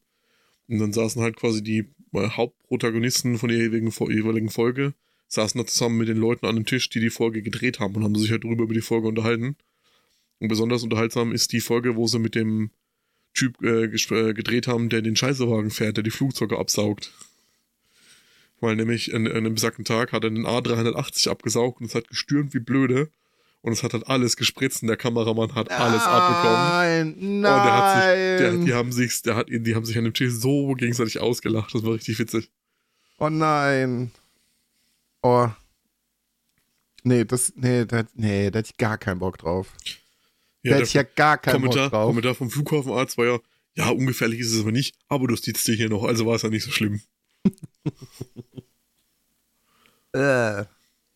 Und 0.68 0.80
dann 0.80 0.94
saßen 0.94 1.22
halt 1.22 1.38
quasi 1.38 1.64
die 1.64 1.90
äh, 2.14 2.30
Hauptprotagonisten 2.30 3.38
von 3.38 3.50
der 3.50 3.58
jeweiligen, 3.58 3.92
Fo- 3.92 4.12
jeweiligen 4.12 4.50
Folge, 4.50 4.94
saßen 5.30 5.60
da 5.60 5.66
zusammen 5.66 5.98
mit 5.98 6.10
den 6.10 6.18
Leuten 6.18 6.46
an 6.46 6.56
dem 6.56 6.66
Tisch, 6.66 6.90
die 6.90 7.00
die 7.00 7.10
Folge 7.10 7.42
gedreht 7.42 7.80
haben 7.80 7.96
und 7.96 8.04
haben 8.04 8.16
sich 8.16 8.32
halt 8.32 8.44
drüber 8.44 8.64
über 8.64 8.74
die 8.74 8.82
Folge 8.82 9.08
unterhalten. 9.08 9.56
Und 10.40 10.50
besonders 10.50 10.84
unterhaltsam 10.84 11.32
ist 11.32 11.54
die 11.54 11.62
Folge, 11.62 11.96
wo 11.96 12.08
sie 12.08 12.20
mit 12.20 12.36
dem 12.36 12.72
Typ 13.34 13.62
äh, 13.64 13.86
äh, 13.86 14.34
gedreht 14.34 14.68
haben, 14.68 14.90
der 14.90 15.02
den 15.02 15.16
Scheißewagen 15.16 15.72
fährt, 15.72 15.98
der 15.98 16.04
die 16.04 16.12
Flugzeuge 16.12 16.60
absaugt. 16.60 17.14
Weil 18.60 18.76
nämlich 18.76 19.14
an, 19.14 19.28
an 19.28 19.34
einem 19.38 19.56
besagten 19.56 19.86
Tag 19.86 20.12
hat 20.12 20.24
er 20.24 20.30
den 20.30 20.46
A380 20.46 21.30
abgesaugt 21.30 21.80
und 21.82 21.88
es 21.88 21.96
hat 21.96 22.08
gestürmt 22.10 22.54
wie 22.54 22.60
blöde. 22.60 23.10
Und 23.64 23.72
es 23.72 23.82
hat 23.82 23.94
halt 23.94 24.08
alles 24.08 24.36
gespritzt 24.36 24.82
und 24.82 24.90
der 24.90 24.98
Kameramann 24.98 25.56
hat 25.56 25.72
alles 25.72 26.02
abbekommen. 26.04 26.70
Nein, 26.70 27.14
Und 27.14 27.40
nein. 27.40 27.64
der 27.64 27.74
hat 27.74 28.04
sich, 28.04 28.38
der, 28.38 28.66
die 28.66 28.74
haben 28.74 28.92
sich, 28.92 29.22
der 29.22 29.36
hat, 29.38 29.48
die 29.50 29.74
haben 29.74 29.86
sich 29.86 29.98
an 29.98 30.04
dem 30.04 30.14
Tisch 30.14 30.34
so 30.34 30.74
gegenseitig 30.74 31.22
ausgelacht. 31.22 31.74
Das 31.74 31.82
war 31.82 31.94
richtig 31.94 32.20
witzig. 32.20 32.52
Oh 33.20 33.30
nein. 33.30 34.12
Oh. 35.22 35.48
Nee, 37.04 37.24
das, 37.24 37.54
nee, 37.56 37.86
da, 37.86 38.04
nee, 38.16 38.52
da 38.52 38.60
hätte 38.60 38.72
ich 38.72 38.78
gar 38.78 38.98
keinen 38.98 39.20
Bock 39.20 39.38
drauf. 39.38 39.74
da 40.64 40.70
Ja, 40.70 40.76
hätte 40.76 40.84
ich 40.84 40.94
ja 40.94 41.04
gar 41.04 41.38
keinen 41.38 41.54
Kommentar, 41.54 41.84
Bock 41.86 41.92
drauf. 41.92 42.08
Kommentar 42.08 42.36
vom 42.36 42.50
Flughafenarzt 42.50 43.18
war 43.18 43.26
ja, 43.26 43.40
ja, 43.76 43.90
ungefährlich 43.92 44.42
ist 44.42 44.52
es 44.52 44.60
aber 44.60 44.74
nicht, 44.74 44.98
aber 45.08 45.28
du 45.28 45.38
sitzt 45.38 45.66
dir 45.70 45.76
hier 45.76 45.90
noch, 45.90 46.04
also 46.04 46.26
war 46.26 46.36
es 46.36 46.42
ja 46.42 46.50
nicht 46.50 46.66
so 46.66 46.72
schlimm. 46.72 47.02
Äh. 50.16 50.66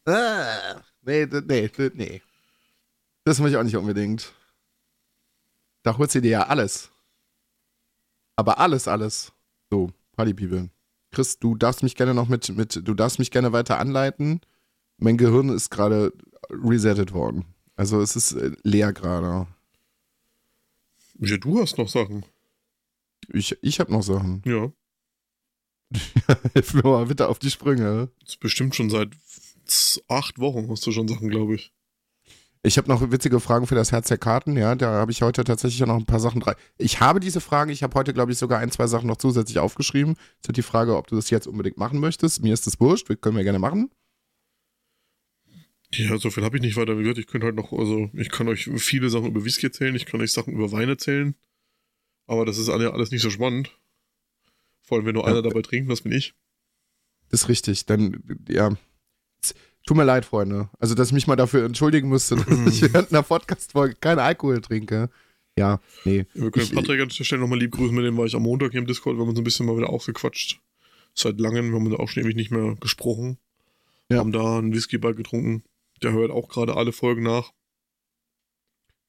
Äh. 0.05 0.75
Nee, 1.03 1.27
nee, 1.27 1.69
nee. 1.93 2.21
Das 3.27 3.41
muss 3.41 3.49
ich 3.49 3.57
auch 3.57 3.63
nicht 3.63 3.75
unbedingt. 3.75 4.33
Da 5.83 5.97
holst 5.97 6.15
du 6.15 6.21
dir 6.21 6.31
ja 6.31 6.41
alles. 6.43 6.91
Aber 8.37 8.57
alles, 8.57 8.87
alles. 8.87 9.33
So, 9.69 9.91
Party 10.15 10.33
People. 10.33 10.69
Chris, 11.11 11.37
du 11.37 11.53
darfst 11.53 11.83
mich 11.83 11.95
gerne 11.95 12.13
noch 12.13 12.29
mit, 12.29 12.47
mit, 12.55 12.87
du 12.87 12.93
darfst 12.93 13.19
mich 13.19 13.29
gerne 13.29 13.51
weiter 13.51 13.79
anleiten. 13.79 14.39
Mein 14.97 15.17
Gehirn 15.17 15.49
ist 15.49 15.71
gerade 15.71 16.13
resettet 16.49 17.11
worden. 17.11 17.43
Also 17.75 17.99
es 17.99 18.15
ist 18.15 18.31
äh, 18.31 18.55
leer 18.63 18.93
gerade. 18.93 19.45
Ja, 21.19 21.35
du 21.35 21.59
hast 21.59 21.77
noch 21.77 21.89
Sachen. 21.89 22.25
Ich, 23.33 23.57
ich 23.61 23.81
habe 23.81 23.91
noch 23.91 24.03
Sachen. 24.03 24.41
Ja. 24.45 24.71
Hilf 26.53 26.73
mir 26.75 26.83
mal 26.83 27.07
bitte 27.07 27.27
auf 27.27 27.39
die 27.39 27.51
Sprünge. 27.51 28.09
Das 28.21 28.29
ist 28.29 28.39
bestimmt 28.39 28.73
schon 28.73 28.89
seit 28.89 29.09
acht 30.07 30.39
Wochen 30.39 30.69
hast 30.69 30.87
du 30.87 30.93
schon 30.93 31.09
Sachen, 31.09 31.27
glaube 31.27 31.55
ich. 31.55 31.73
Ich 32.63 32.77
habe 32.77 32.89
noch 32.89 33.11
witzige 33.11 33.39
Fragen 33.39 33.67
für 33.67 33.75
das 33.75 33.91
Herz 33.91 34.07
der 34.09 34.17
Karten. 34.17 34.57
Ja, 34.57 34.75
da 34.75 34.91
habe 34.93 35.11
ich 35.11 35.21
heute 35.21 35.43
tatsächlich 35.43 35.79
noch 35.87 35.95
ein 35.95 36.05
paar 36.05 36.19
Sachen 36.19 36.41
dran. 36.41 36.55
Ich 36.77 36.99
habe 36.99 37.19
diese 37.19 37.39
Fragen. 37.39 37.71
Ich 37.71 37.83
habe 37.83 37.93
heute, 37.95 38.13
glaube 38.13 38.31
ich, 38.31 38.37
sogar 38.37 38.59
ein, 38.59 38.71
zwei 38.71 38.87
Sachen 38.87 39.07
noch 39.07 39.17
zusätzlich 39.17 39.59
aufgeschrieben. 39.59 40.13
Es 40.13 40.19
ist 40.41 40.47
halt 40.49 40.57
die 40.57 40.63
Frage, 40.63 40.97
ob 40.97 41.07
du 41.07 41.15
das 41.15 41.29
jetzt 41.29 41.47
unbedingt 41.47 41.77
machen 41.77 41.99
möchtest. 41.99 42.41
Mir 42.43 42.53
ist 42.53 42.67
das 42.67 42.79
wurscht. 42.79 43.07
Wir 43.09 43.15
können 43.15 43.37
wir 43.37 43.43
gerne 43.43 43.59
machen. 43.59 43.89
Ja, 45.93 46.17
so 46.17 46.29
viel 46.29 46.43
habe 46.43 46.57
ich 46.57 46.61
nicht 46.61 46.75
weiter 46.75 46.95
gehört. 46.95 47.17
Ich 47.17 47.27
könnte 47.27 47.45
halt 47.45 47.55
noch, 47.55 47.71
also 47.71 48.09
ich 48.13 48.29
kann 48.29 48.49
euch 48.49 48.65
viele 48.77 49.09
Sachen 49.09 49.27
über 49.27 49.45
Whisky 49.45 49.67
erzählen, 49.67 49.95
ich 49.95 50.05
kann 50.05 50.19
euch 50.19 50.33
Sachen 50.33 50.53
über 50.53 50.71
Wein 50.73 50.89
erzählen. 50.89 51.33
Aber 52.25 52.45
das 52.45 52.57
ist 52.57 52.67
alle- 52.67 52.91
alles 52.91 53.11
nicht 53.11 53.21
so 53.21 53.29
spannend. 53.29 53.71
Vor 54.81 54.97
allem, 54.97 55.05
wenn 55.05 55.13
nur 55.15 55.23
Ja. 55.23 55.29
einer 55.31 55.41
dabei 55.41 55.61
trinkt, 55.61 55.89
das 55.89 56.01
bin 56.01 56.11
ich. 56.11 56.33
Das 57.29 57.43
ist 57.43 57.49
richtig. 57.49 57.85
Dann, 57.85 58.21
ja. 58.49 58.75
Tut 59.87 59.97
mir 59.97 60.03
leid, 60.03 60.25
Freunde. 60.25 60.69
Also, 60.79 60.93
dass 60.93 61.07
ich 61.07 61.13
mich 61.13 61.25
mal 61.27 61.35
dafür 61.37 61.65
entschuldigen 61.65 62.09
müsste, 62.09 62.35
dass 62.35 62.47
ich 62.67 62.81
während 62.93 63.09
einer 63.11 63.23
Podcast-Folge 63.23 63.95
keinen 63.95 64.19
Alkohol 64.19 64.61
trinke. 64.61 65.09
Ja, 65.57 65.79
nee. 66.05 66.27
Wir 66.35 66.51
können 66.51 66.65
Ich- 66.65 66.75
Patrick 66.75 67.01
an 67.01 67.07
der 67.09 67.23
Stelle 67.23 67.41
nochmal 67.41 67.57
lieb 67.57 67.71
grüßen, 67.71 67.95
mit 67.95 68.05
dem 68.05 68.15
war 68.17 68.25
ich 68.25 68.35
am 68.35 68.43
Montag 68.43 68.71
hier 68.71 68.81
im 68.81 68.85
Discord, 68.85 69.15
wir 69.15 69.21
haben 69.21 69.29
uns 69.29 69.39
ein 69.39 69.43
bisschen 69.43 69.65
mal 69.65 69.75
wieder 69.77 69.89
ausgequatscht. 69.89 70.59
Seit 71.15 71.39
langem, 71.39 71.71
wir 71.71 71.79
haben 71.79 71.87
uns 71.87 71.95
auch 71.97 72.09
schon 72.09 72.23
ewig 72.23 72.35
nicht 72.35 72.51
mehr 72.51 72.75
gesprochen. 72.79 73.39
Ja. 74.11 74.19
Haben 74.19 74.31
da 74.31 74.59
einen 74.59 74.71
Whisky 74.73 74.97
bei 74.99 75.13
getrunken. 75.13 75.63
Der 76.03 76.11
hört 76.11 76.29
auch 76.29 76.47
gerade 76.47 76.75
alle 76.77 76.91
Folgen 76.91 77.23
nach. 77.23 77.53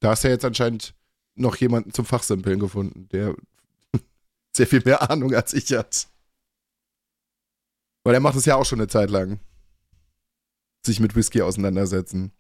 Da 0.01 0.11
hast 0.11 0.25
du 0.25 0.29
ja 0.29 0.35
jetzt 0.35 0.45
anscheinend 0.45 0.95
noch 1.35 1.57
jemanden 1.57 1.93
zum 1.93 2.05
Fachsimpeln 2.07 2.61
gefunden. 2.61 3.09
Der, 3.13 3.35
sehr 4.57 4.67
viel 4.67 4.81
mehr 4.85 5.11
Ahnung 5.11 5.35
als 5.35 5.53
ich 5.53 5.71
hat. 5.73 6.09
Weil 8.05 8.15
er 8.15 8.21
macht 8.21 8.37
es 8.37 8.45
ja 8.47 8.57
auch 8.57 8.65
schon 8.65 8.79
eine 8.79 8.89
Zeit 8.89 9.11
lang. 9.11 9.39
Sich 10.85 11.01
mit 11.01 11.15
Whisky 11.17 11.43
auseinandersetzen. 11.43 12.33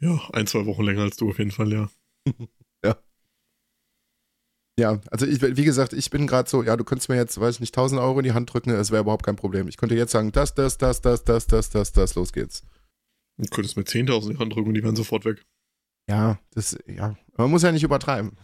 Ja, 0.00 0.20
ein, 0.32 0.46
zwei 0.46 0.64
Wochen 0.66 0.84
länger 0.84 1.02
als 1.02 1.16
du 1.16 1.30
auf 1.30 1.38
jeden 1.38 1.50
Fall, 1.50 1.72
ja. 1.72 1.90
ja. 2.84 2.96
Ja, 4.78 5.00
also 5.10 5.26
ich, 5.26 5.42
wie 5.42 5.64
gesagt, 5.64 5.92
ich 5.92 6.08
bin 6.08 6.28
gerade 6.28 6.48
so, 6.48 6.62
ja, 6.62 6.76
du 6.76 6.84
könntest 6.84 7.08
mir 7.08 7.16
jetzt, 7.16 7.40
weiß 7.40 7.56
ich 7.56 7.60
nicht, 7.60 7.76
1000 7.76 8.00
Euro 8.00 8.20
in 8.20 8.24
die 8.24 8.32
Hand 8.32 8.52
drücken, 8.52 8.70
es 8.70 8.92
wäre 8.92 9.02
überhaupt 9.02 9.26
kein 9.26 9.34
Problem. 9.34 9.66
Ich 9.66 9.76
könnte 9.76 9.96
jetzt 9.96 10.12
sagen, 10.12 10.30
das, 10.30 10.54
das, 10.54 10.78
das, 10.78 11.00
das, 11.00 11.24
das, 11.24 11.48
das, 11.48 11.70
das, 11.70 11.92
das, 11.92 12.14
los 12.14 12.32
geht's. 12.32 12.62
Du 13.38 13.48
könntest 13.48 13.76
mir 13.76 13.82
10.000 13.82 14.22
in 14.22 14.30
die 14.34 14.38
Hand 14.38 14.54
drücken 14.54 14.68
und 14.68 14.74
die 14.74 14.82
wären 14.84 14.94
sofort 14.94 15.24
weg. 15.24 15.44
Ja, 16.08 16.38
das, 16.52 16.78
ja, 16.86 17.16
man 17.36 17.50
muss 17.50 17.62
ja 17.62 17.72
nicht 17.72 17.82
übertreiben. 17.82 18.38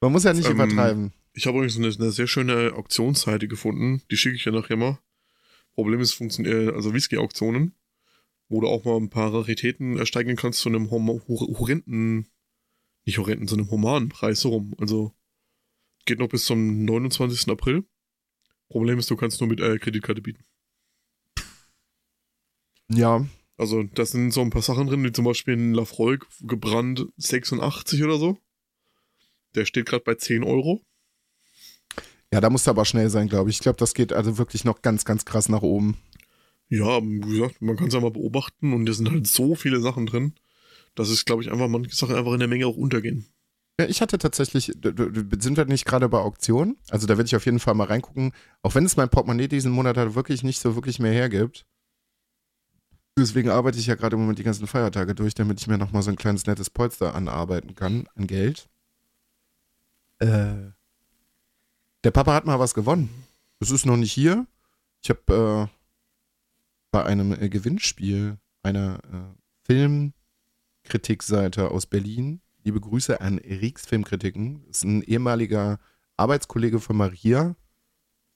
man 0.00 0.12
muss 0.12 0.22
ja 0.22 0.32
nicht 0.32 0.48
ähm, 0.48 0.52
übertreiben. 0.52 1.12
Ich 1.32 1.46
habe 1.46 1.58
übrigens 1.58 1.76
eine, 1.76 1.88
eine, 1.88 2.12
sehr 2.12 2.28
schöne 2.28 2.72
Auktionsseite 2.74 3.48
gefunden, 3.48 4.02
die 4.10 4.16
schicke 4.16 4.36
ich 4.36 4.44
ja 4.44 4.52
nachher 4.52 4.76
mal. 4.76 4.98
Problem 5.74 6.00
ist, 6.00 6.14
funktioniert, 6.14 6.74
also 6.74 6.92
Whisky-Auktionen, 6.92 7.74
wo 8.48 8.60
du 8.60 8.68
auch 8.68 8.84
mal 8.84 8.96
ein 8.96 9.10
paar 9.10 9.32
Raritäten 9.32 9.96
ersteigen 9.98 10.36
kannst 10.36 10.60
zu 10.60 10.68
einem 10.68 10.90
horrenden 10.90 12.28
nicht 13.04 13.18
horrenden, 13.18 13.48
sondern 13.48 13.70
humanen 13.70 14.08
Preis 14.08 14.40
so 14.40 14.50
rum. 14.50 14.74
Also 14.78 15.14
geht 16.04 16.18
noch 16.18 16.28
bis 16.28 16.44
zum 16.44 16.84
29. 16.84 17.48
April. 17.48 17.84
Problem 18.68 18.98
ist, 18.98 19.10
du 19.10 19.16
kannst 19.16 19.40
nur 19.40 19.48
mit 19.48 19.60
äh, 19.60 19.78
Kreditkarte 19.78 20.22
bieten. 20.22 20.44
Ja. 22.88 23.26
Also, 23.56 23.82
da 23.82 24.06
sind 24.06 24.30
so 24.30 24.40
ein 24.40 24.50
paar 24.50 24.62
Sachen 24.62 24.86
drin, 24.86 25.04
wie 25.04 25.12
zum 25.12 25.24
Beispiel 25.24 25.54
ein 25.54 25.74
Lafroig 25.74 26.26
gebrannt 26.40 27.06
86 27.16 28.02
oder 28.02 28.16
so. 28.16 28.38
Der 29.54 29.64
steht 29.66 29.86
gerade 29.86 30.04
bei 30.04 30.14
10 30.14 30.44
Euro. 30.44 30.82
Ja, 32.32 32.40
da 32.40 32.50
musst 32.50 32.66
du 32.66 32.70
aber 32.70 32.84
schnell 32.84 33.10
sein, 33.10 33.28
glaube 33.28 33.50
ich. 33.50 33.56
Ich 33.56 33.62
glaube, 33.62 33.78
das 33.78 33.94
geht 33.94 34.12
also 34.12 34.38
wirklich 34.38 34.64
noch 34.64 34.82
ganz, 34.82 35.04
ganz 35.04 35.24
krass 35.24 35.48
nach 35.48 35.62
oben. 35.62 35.96
Ja, 36.68 37.02
wie 37.02 37.38
gesagt, 37.38 37.60
man 37.60 37.76
kann 37.76 37.88
es 37.88 37.94
ja 37.94 38.00
mal 38.00 38.12
beobachten 38.12 38.72
und 38.72 38.86
da 38.86 38.92
sind 38.92 39.10
halt 39.10 39.26
so 39.26 39.56
viele 39.56 39.80
Sachen 39.80 40.06
drin 40.06 40.34
dass 40.94 41.08
es, 41.08 41.24
glaube 41.24 41.42
ich, 41.42 41.50
einfach 41.50 41.68
manche 41.68 41.94
Sachen 41.94 42.16
einfach 42.16 42.32
in 42.32 42.40
der 42.40 42.48
Menge 42.48 42.66
auch 42.66 42.76
untergehen. 42.76 43.26
Ja, 43.78 43.86
ich 43.86 44.02
hatte 44.02 44.18
tatsächlich, 44.18 44.66
sind 44.66 45.56
wir 45.56 45.64
nicht 45.64 45.86
gerade 45.86 46.08
bei 46.08 46.18
Auktionen? 46.18 46.76
Also 46.90 47.06
da 47.06 47.16
werde 47.16 47.26
ich 47.26 47.36
auf 47.36 47.46
jeden 47.46 47.60
Fall 47.60 47.74
mal 47.74 47.86
reingucken, 47.86 48.32
auch 48.62 48.74
wenn 48.74 48.84
es 48.84 48.96
mein 48.96 49.08
Portemonnaie 49.08 49.48
diesen 49.48 49.72
Monat 49.72 49.96
halt 49.96 50.14
wirklich 50.14 50.42
nicht 50.42 50.60
so 50.60 50.74
wirklich 50.74 50.98
mehr 50.98 51.12
hergibt. 51.12 51.66
Deswegen 53.18 53.50
arbeite 53.50 53.78
ich 53.78 53.86
ja 53.86 53.94
gerade 53.94 54.16
im 54.16 54.22
Moment 54.22 54.38
die 54.38 54.44
ganzen 54.44 54.66
Feiertage 54.66 55.14
durch, 55.14 55.34
damit 55.34 55.60
ich 55.60 55.66
mir 55.66 55.78
nochmal 55.78 56.02
so 56.02 56.10
ein 56.10 56.16
kleines 56.16 56.46
nettes 56.46 56.70
Polster 56.70 57.14
anarbeiten 57.14 57.74
kann 57.74 58.06
an 58.14 58.26
Geld. 58.26 58.68
Äh, 60.18 60.72
der 62.04 62.10
Papa 62.10 62.34
hat 62.34 62.46
mal 62.46 62.58
was 62.58 62.74
gewonnen. 62.74 63.26
Es 63.60 63.70
ist 63.70 63.86
noch 63.86 63.96
nicht 63.96 64.12
hier. 64.12 64.46
Ich 65.02 65.10
habe 65.10 65.68
äh, 65.70 65.76
bei 66.90 67.04
einem 67.04 67.32
äh, 67.32 67.48
Gewinnspiel 67.48 68.38
einer 68.62 69.00
äh, 69.12 69.66
Film- 69.66 70.12
Kritikseite 70.84 71.70
aus 71.70 71.86
Berlin. 71.86 72.40
Liebe 72.64 72.80
Grüße 72.80 73.20
an 73.20 73.38
Rieks 73.38 73.86
Filmkritiken. 73.86 74.64
Ist 74.66 74.84
ein 74.84 75.02
ehemaliger 75.02 75.78
Arbeitskollege 76.16 76.80
von 76.80 76.96
Maria. 76.96 77.54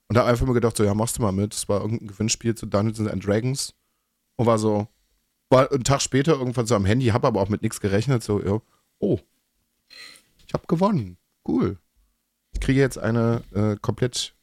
Und 0.08 0.16
da 0.16 0.20
habe 0.20 0.30
einfach 0.30 0.46
mal 0.46 0.52
gedacht, 0.52 0.76
so, 0.76 0.84
ja, 0.84 0.94
machst 0.94 1.18
du 1.18 1.22
mal 1.22 1.32
mit. 1.32 1.52
Das 1.52 1.68
war 1.68 1.80
irgendein 1.80 2.08
Gewinnspiel 2.08 2.54
zu 2.54 2.66
Dungeons 2.66 3.10
and 3.10 3.24
Dragons. 3.26 3.74
Und 4.36 4.46
war 4.46 4.58
so, 4.58 4.88
war 5.50 5.70
einen 5.70 5.84
Tag 5.84 6.00
später 6.00 6.32
irgendwann 6.32 6.66
so 6.66 6.74
am 6.74 6.84
Handy, 6.84 7.06
habe 7.06 7.26
aber 7.26 7.40
auch 7.40 7.48
mit 7.48 7.62
nichts 7.62 7.80
gerechnet. 7.80 8.22
So, 8.22 8.62
oh, 8.98 9.20
ich 10.46 10.54
habe 10.54 10.66
gewonnen. 10.66 11.18
Cool. 11.46 11.78
Ich 12.54 12.60
kriege 12.60 12.80
jetzt 12.80 12.98
eine 12.98 13.42
äh, 13.52 13.76
komplett 13.80 14.34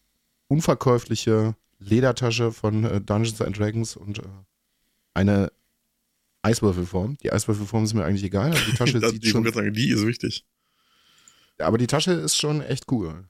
unverkäufliche 0.47 1.55
Ledertasche 1.79 2.51
von 2.51 2.83
äh, 2.83 3.01
Dungeons 3.01 3.41
and 3.41 3.57
Dragons 3.57 3.95
und 3.95 4.19
äh, 4.19 4.23
eine 5.13 5.51
Eiswürfelform. 6.43 7.17
Die 7.23 7.31
Eiswürfelform 7.31 7.83
ist 7.83 7.93
mir 7.93 8.05
eigentlich 8.05 8.23
egal. 8.23 8.51
Die 8.67 8.75
Tasche 8.75 8.99
das, 9.01 9.11
sieht 9.11 9.23
ich 9.25 9.31
schon. 9.31 9.51
Sagen, 9.51 9.73
die 9.73 9.89
ist 9.89 10.05
wichtig. 10.05 10.45
Aber 11.57 11.77
die 11.77 11.87
Tasche 11.87 12.11
ist 12.13 12.37
schon 12.37 12.61
echt 12.61 12.91
cool. 12.91 13.25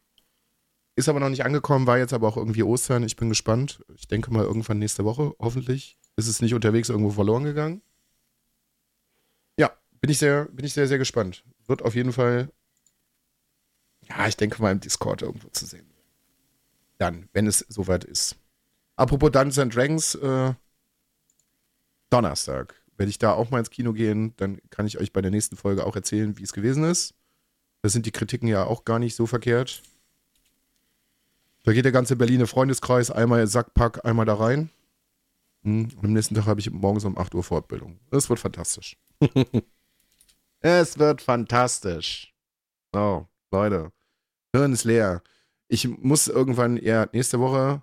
Ist 0.95 1.09
aber 1.09 1.19
noch 1.19 1.29
nicht 1.29 1.45
angekommen, 1.45 1.87
war 1.87 1.97
jetzt 1.97 2.13
aber 2.13 2.27
auch 2.27 2.37
irgendwie 2.37 2.63
Ostern. 2.63 3.03
Ich 3.03 3.15
bin 3.15 3.29
gespannt. 3.29 3.83
Ich 3.95 4.07
denke 4.07 4.31
mal 4.31 4.43
irgendwann 4.43 4.79
nächste 4.79 5.05
Woche, 5.05 5.33
hoffentlich. 5.39 5.97
Ist 6.17 6.27
es 6.27 6.41
nicht 6.41 6.53
unterwegs 6.53 6.89
irgendwo 6.89 7.11
verloren 7.11 7.43
gegangen? 7.43 7.81
Ja, 9.57 9.71
bin 10.01 10.11
ich 10.11 10.17
sehr, 10.17 10.45
bin 10.45 10.65
ich 10.65 10.73
sehr, 10.73 10.87
sehr 10.87 10.97
gespannt. 10.97 11.43
Wird 11.67 11.81
auf 11.81 11.95
jeden 11.95 12.11
Fall, 12.11 12.51
ja, 14.17 14.27
ich 14.27 14.37
denke 14.37 14.61
mal 14.61 14.71
im 14.71 14.79
Discord 14.79 15.21
irgendwo 15.21 15.49
zu 15.49 15.65
sehen. 15.65 15.89
Dann, 16.97 17.29
wenn 17.33 17.47
es 17.47 17.65
soweit 17.69 18.03
ist. 18.03 18.35
Apropos 18.95 19.31
Dungeons 19.31 19.59
and 19.59 19.75
Dragons, 19.75 20.15
äh, 20.15 20.53
Donnerstag 22.09 22.75
werde 22.97 23.09
ich 23.09 23.17
da 23.17 23.33
auch 23.33 23.49
mal 23.49 23.59
ins 23.59 23.71
Kino 23.71 23.93
gehen, 23.93 24.35
dann 24.37 24.59
kann 24.69 24.85
ich 24.85 24.99
euch 24.99 25.11
bei 25.11 25.21
der 25.21 25.31
nächsten 25.31 25.55
Folge 25.57 25.85
auch 25.85 25.95
erzählen, 25.95 26.37
wie 26.37 26.43
es 26.43 26.53
gewesen 26.53 26.83
ist. 26.83 27.15
Da 27.81 27.89
sind 27.89 28.05
die 28.05 28.11
Kritiken 28.11 28.47
ja 28.47 28.65
auch 28.65 28.85
gar 28.85 28.99
nicht 28.99 29.15
so 29.15 29.25
verkehrt. 29.25 29.81
Da 31.63 31.73
geht 31.73 31.85
der 31.85 31.91
ganze 31.91 32.15
Berliner 32.15 32.47
Freundeskreis 32.47 33.09
einmal 33.09 33.47
Sackpack, 33.47 34.05
einmal 34.05 34.25
da 34.25 34.35
rein. 34.35 34.69
Hm, 35.63 35.89
und 35.95 36.05
am 36.05 36.13
nächsten 36.13 36.35
Tag 36.35 36.45
habe 36.45 36.59
ich 36.59 36.69
morgens 36.69 37.05
um 37.05 37.17
8 37.17 37.33
Uhr 37.33 37.43
Fortbildung. 37.43 37.99
Es 38.11 38.29
wird 38.29 38.39
fantastisch. 38.39 38.97
es 40.59 40.99
wird 40.99 41.21
fantastisch. 41.21 42.33
So, 42.93 43.27
Leute. 43.51 43.91
Hirn 44.55 44.73
ist 44.73 44.83
leer. 44.83 45.23
Ich 45.67 45.87
muss 45.87 46.27
irgendwann 46.27 46.77
eher 46.77 47.09
nächste 47.13 47.39
Woche 47.39 47.81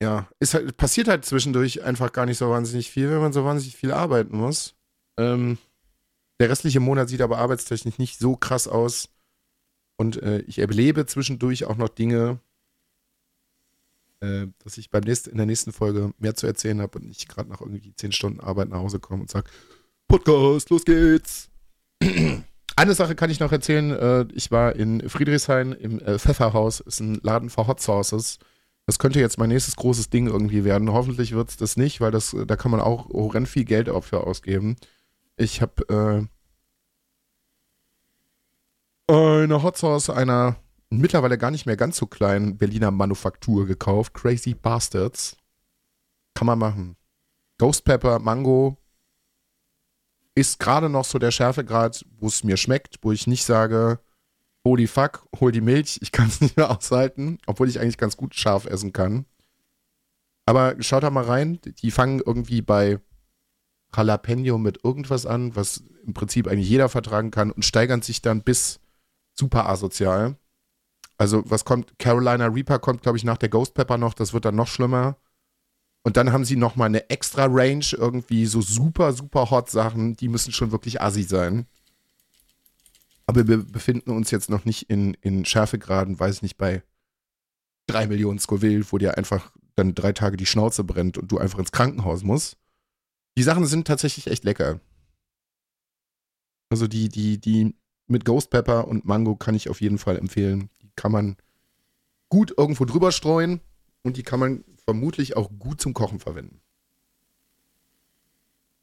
ja, 0.00 0.28
ist 0.38 0.54
halt, 0.54 0.76
passiert 0.76 1.08
halt 1.08 1.24
zwischendurch 1.24 1.82
einfach 1.82 2.12
gar 2.12 2.26
nicht 2.26 2.38
so 2.38 2.48
wahnsinnig 2.50 2.90
viel, 2.90 3.10
wenn 3.10 3.20
man 3.20 3.32
so 3.32 3.44
wahnsinnig 3.44 3.76
viel 3.76 3.92
arbeiten 3.92 4.36
muss. 4.36 4.76
Ähm, 5.18 5.58
der 6.40 6.50
restliche 6.50 6.80
Monat 6.80 7.08
sieht 7.08 7.20
aber 7.20 7.38
arbeitstechnisch 7.38 7.98
nicht 7.98 8.18
so 8.18 8.36
krass 8.36 8.68
aus. 8.68 9.08
Und 9.96 10.22
äh, 10.22 10.40
ich 10.42 10.60
erlebe 10.60 11.06
zwischendurch 11.06 11.64
auch 11.64 11.76
noch 11.76 11.88
Dinge, 11.88 12.38
äh, 14.20 14.46
dass 14.60 14.78
ich 14.78 14.90
beim 14.90 15.02
nächsten, 15.02 15.30
in 15.30 15.36
der 15.36 15.46
nächsten 15.46 15.72
Folge 15.72 16.14
mehr 16.18 16.36
zu 16.36 16.46
erzählen 16.46 16.80
habe 16.80 17.00
und 17.00 17.08
nicht 17.08 17.28
gerade 17.28 17.50
nach 17.50 17.60
irgendwie 17.60 17.92
10 17.92 18.12
Stunden 18.12 18.40
Arbeit 18.40 18.68
nach 18.68 18.78
Hause 18.78 19.00
komme 19.00 19.22
und 19.22 19.30
sage, 19.30 19.50
Podcast, 20.06 20.70
los 20.70 20.84
geht's. 20.84 21.50
Eine 22.78 22.94
Sache 22.94 23.16
kann 23.16 23.28
ich 23.28 23.40
noch 23.40 23.50
erzählen. 23.50 23.90
Äh, 23.90 24.26
ich 24.34 24.52
war 24.52 24.76
in 24.76 25.08
Friedrichshain 25.08 25.72
im 25.72 25.98
äh, 25.98 26.16
Pfefferhaus, 26.16 26.78
ist 26.78 27.00
ein 27.00 27.18
Laden 27.24 27.50
für 27.50 27.66
Hot 27.66 27.80
Sauces. 27.80 28.38
Das 28.86 29.00
könnte 29.00 29.18
jetzt 29.18 29.36
mein 29.36 29.48
nächstes 29.48 29.74
großes 29.74 30.10
Ding 30.10 30.28
irgendwie 30.28 30.62
werden. 30.62 30.92
Hoffentlich 30.92 31.32
wird 31.32 31.48
es 31.48 31.56
das 31.56 31.76
nicht, 31.76 32.00
weil 32.00 32.12
das, 32.12 32.36
da 32.46 32.54
kann 32.54 32.70
man 32.70 32.80
auch 32.80 33.08
horrend 33.08 33.48
viel 33.48 33.64
Geld 33.64 33.90
für 34.04 34.24
ausgeben. 34.24 34.76
Ich 35.36 35.60
habe 35.60 36.28
äh, 39.08 39.12
eine 39.12 39.60
Hot 39.64 39.76
Sauce 39.76 40.08
einer 40.08 40.54
mittlerweile 40.88 41.36
gar 41.36 41.50
nicht 41.50 41.66
mehr 41.66 41.76
ganz 41.76 41.96
so 41.96 42.06
kleinen 42.06 42.58
Berliner 42.58 42.92
Manufaktur 42.92 43.66
gekauft. 43.66 44.14
Crazy 44.14 44.54
Bastards. 44.54 45.36
Kann 46.34 46.46
man 46.46 46.60
machen. 46.60 46.96
Ghost 47.58 47.84
Pepper, 47.84 48.20
Mango. 48.20 48.76
Ist 50.38 50.60
gerade 50.60 50.88
noch 50.88 51.04
so 51.04 51.18
der 51.18 51.32
Schärfegrad, 51.32 52.06
wo 52.20 52.28
es 52.28 52.44
mir 52.44 52.56
schmeckt, 52.56 52.98
wo 53.02 53.10
ich 53.10 53.26
nicht 53.26 53.42
sage, 53.42 53.98
holy 54.64 54.86
fuck, 54.86 55.26
hol 55.40 55.50
die 55.50 55.60
Milch, 55.60 55.98
ich 56.00 56.12
kann 56.12 56.28
es 56.28 56.40
nicht 56.40 56.56
mehr 56.56 56.70
aushalten, 56.70 57.38
obwohl 57.46 57.68
ich 57.68 57.80
eigentlich 57.80 57.98
ganz 57.98 58.16
gut 58.16 58.36
scharf 58.36 58.64
essen 58.64 58.92
kann. 58.92 59.26
Aber 60.46 60.76
schaut 60.78 61.02
da 61.02 61.10
mal 61.10 61.24
rein, 61.24 61.58
die 61.82 61.90
fangen 61.90 62.22
irgendwie 62.24 62.62
bei 62.62 63.00
Jalapeno 63.92 64.58
mit 64.58 64.84
irgendwas 64.84 65.26
an, 65.26 65.56
was 65.56 65.82
im 66.06 66.14
Prinzip 66.14 66.46
eigentlich 66.46 66.68
jeder 66.68 66.88
vertragen 66.88 67.32
kann 67.32 67.50
und 67.50 67.64
steigern 67.64 68.02
sich 68.02 68.22
dann 68.22 68.42
bis 68.42 68.78
super 69.34 69.68
asozial. 69.68 70.36
Also 71.16 71.42
was 71.46 71.64
kommt, 71.64 71.98
Carolina 71.98 72.46
Reaper 72.46 72.78
kommt, 72.78 73.02
glaube 73.02 73.18
ich, 73.18 73.24
nach 73.24 73.38
der 73.38 73.48
Ghost 73.48 73.74
Pepper 73.74 73.98
noch, 73.98 74.14
das 74.14 74.32
wird 74.32 74.44
dann 74.44 74.54
noch 74.54 74.68
schlimmer. 74.68 75.16
Und 76.02 76.16
dann 76.16 76.32
haben 76.32 76.44
sie 76.44 76.56
nochmal 76.56 76.86
eine 76.86 77.10
extra 77.10 77.46
Range, 77.46 77.84
irgendwie 77.92 78.46
so 78.46 78.62
super, 78.62 79.12
super 79.12 79.50
hot 79.50 79.70
Sachen, 79.70 80.16
die 80.16 80.28
müssen 80.28 80.52
schon 80.52 80.72
wirklich 80.72 81.02
assi 81.02 81.22
sein. 81.22 81.66
Aber 83.26 83.46
wir 83.46 83.58
befinden 83.58 84.10
uns 84.10 84.30
jetzt 84.30 84.48
noch 84.48 84.64
nicht 84.64 84.88
in, 84.88 85.14
in 85.20 85.44
Schärfegraden, 85.44 86.18
weiß 86.18 86.36
ich 86.36 86.42
nicht, 86.42 86.56
bei 86.56 86.82
drei 87.86 88.06
Millionen 88.06 88.38
Scoville, 88.38 88.86
wo 88.90 88.98
dir 88.98 89.18
einfach 89.18 89.52
dann 89.74 89.94
drei 89.94 90.12
Tage 90.12 90.36
die 90.36 90.46
Schnauze 90.46 90.82
brennt 90.84 91.18
und 91.18 91.30
du 91.30 91.38
einfach 91.38 91.58
ins 91.58 91.72
Krankenhaus 91.72 92.22
musst. 92.22 92.56
Die 93.36 93.42
Sachen 93.42 93.66
sind 93.66 93.86
tatsächlich 93.86 94.28
echt 94.28 94.44
lecker. 94.44 94.80
Also 96.70 96.86
die, 96.86 97.08
die, 97.08 97.38
die 97.38 97.74
mit 98.06 98.24
Ghost 98.24 98.50
Pepper 98.50 98.88
und 98.88 99.04
Mango 99.04 99.36
kann 99.36 99.54
ich 99.54 99.68
auf 99.68 99.80
jeden 99.80 99.98
Fall 99.98 100.16
empfehlen. 100.16 100.70
Die 100.82 100.90
kann 100.96 101.12
man 101.12 101.36
gut 102.28 102.52
irgendwo 102.56 102.84
drüber 102.84 103.12
streuen 103.12 103.60
und 104.02 104.16
die 104.16 104.22
kann 104.22 104.40
man 104.40 104.64
vermutlich 104.88 105.36
auch 105.36 105.50
gut 105.58 105.82
zum 105.82 105.92
Kochen 105.92 106.18
verwenden. 106.18 106.62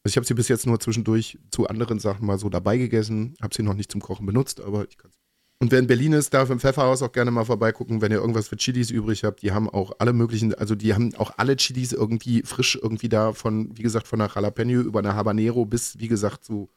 Also 0.03 0.13
ich 0.13 0.17
habe 0.17 0.27
sie 0.27 0.35
bis 0.35 0.49
jetzt 0.49 0.67
nur 0.67 0.79
zwischendurch 0.79 1.39
zu 1.49 1.65
anderen 1.65 1.97
Sachen 1.97 2.27
mal 2.27 2.37
so 2.37 2.47
dabei 2.47 2.77
gegessen, 2.77 3.33
habe 3.41 3.55
sie 3.55 3.63
noch 3.63 3.73
nicht 3.73 3.91
zum 3.91 4.01
Kochen 4.01 4.27
benutzt, 4.27 4.61
aber 4.61 4.87
ich 4.87 4.99
kann 4.99 5.09
Und 5.57 5.71
wer 5.71 5.79
in 5.79 5.87
Berlin 5.87 6.13
ist, 6.13 6.31
darf 6.35 6.51
im 6.51 6.59
Pfefferhaus 6.59 7.01
auch 7.01 7.11
gerne 7.11 7.31
mal 7.31 7.45
vorbeigucken, 7.45 8.03
wenn 8.03 8.11
ihr 8.11 8.19
irgendwas 8.19 8.49
für 8.49 8.55
Chilis 8.55 8.91
übrig 8.91 9.23
habt. 9.23 9.41
Die 9.41 9.51
haben 9.51 9.67
auch 9.67 9.93
alle 9.97 10.13
möglichen, 10.13 10.53
also 10.53 10.75
die 10.75 10.93
haben 10.93 11.15
auch 11.15 11.31
alle 11.37 11.55
Chilis 11.55 11.91
irgendwie 11.91 12.43
frisch 12.43 12.77
irgendwie 12.79 13.09
da 13.09 13.33
von, 13.33 13.75
wie 13.75 13.81
gesagt, 13.81 14.07
von 14.07 14.21
einer 14.21 14.31
Jalapeno 14.31 14.81
über 14.81 14.99
eine 14.99 15.15
Habanero 15.15 15.65
bis, 15.65 15.97
wie 15.97 16.07
gesagt, 16.07 16.45
so, 16.45 16.69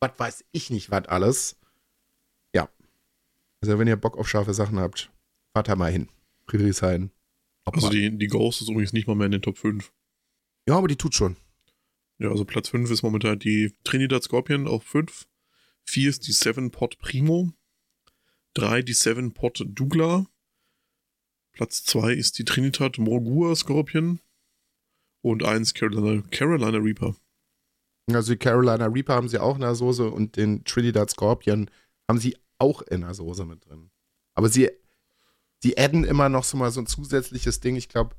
was 0.00 0.10
weiß 0.18 0.44
ich 0.50 0.70
nicht, 0.70 0.90
was 0.90 1.06
alles. 1.06 1.56
Ja. 2.52 2.68
Also 3.60 3.78
wenn 3.78 3.86
ihr 3.86 3.94
Bock 3.94 4.18
auf 4.18 4.28
scharfe 4.28 4.54
Sachen 4.54 4.80
habt, 4.80 5.12
fahrt 5.52 5.68
da 5.68 5.76
mal 5.76 5.92
hin. 5.92 6.08
Friedrichshain. 6.48 7.12
Also 7.64 7.90
die, 7.90 8.16
die 8.16 8.26
Ghost 8.26 8.60
ist 8.60 8.68
übrigens 8.68 8.92
nicht 8.92 9.06
mal 9.06 9.14
mehr 9.14 9.26
in 9.26 9.32
den 9.32 9.42
Top 9.42 9.58
5. 9.58 9.92
Ja, 10.68 10.76
aber 10.76 10.88
die 10.88 10.96
tut 10.96 11.14
schon. 11.14 11.36
Ja, 12.18 12.30
also 12.30 12.44
Platz 12.44 12.68
5 12.68 12.90
ist 12.90 13.02
momentan 13.02 13.38
die 13.38 13.74
Trinidad 13.84 14.22
Scorpion 14.22 14.68
auf 14.68 14.84
5. 14.84 15.26
4 15.84 16.08
ist 16.08 16.26
die 16.26 16.32
Seven 16.32 16.70
Pot 16.70 16.98
Primo. 16.98 17.52
3 18.54 18.82
die 18.82 18.92
Seven 18.92 19.32
Pot 19.32 19.64
Douglas. 19.66 20.26
Platz 21.52 21.84
2 21.84 22.12
ist 22.12 22.38
die 22.38 22.44
Trinidad 22.44 22.98
Morgua 22.98 23.54
Scorpion. 23.56 24.20
Und 25.22 25.44
1 25.44 25.74
Carolina, 25.74 26.22
Carolina 26.30 26.78
Reaper. 26.78 27.14
Also 28.10 28.32
die 28.32 28.38
Carolina 28.38 28.86
Reaper 28.86 29.14
haben 29.14 29.28
sie 29.28 29.38
auch 29.38 29.54
in 29.54 29.60
der 29.60 29.74
Soße 29.74 30.08
und 30.08 30.36
den 30.36 30.64
Trinidad 30.64 31.10
Scorpion 31.10 31.70
haben 32.08 32.18
sie 32.18 32.36
auch 32.58 32.82
in 32.82 33.02
der 33.02 33.14
Soße 33.14 33.44
mit 33.44 33.64
drin. 33.66 33.90
Aber 34.34 34.48
sie, 34.48 34.70
sie 35.62 35.78
adden 35.78 36.04
immer 36.04 36.28
noch 36.28 36.44
so 36.44 36.56
mal 36.56 36.70
so 36.70 36.80
ein 36.80 36.86
zusätzliches 36.86 37.60
Ding. 37.60 37.76
Ich 37.76 37.88
glaube, 37.88 38.16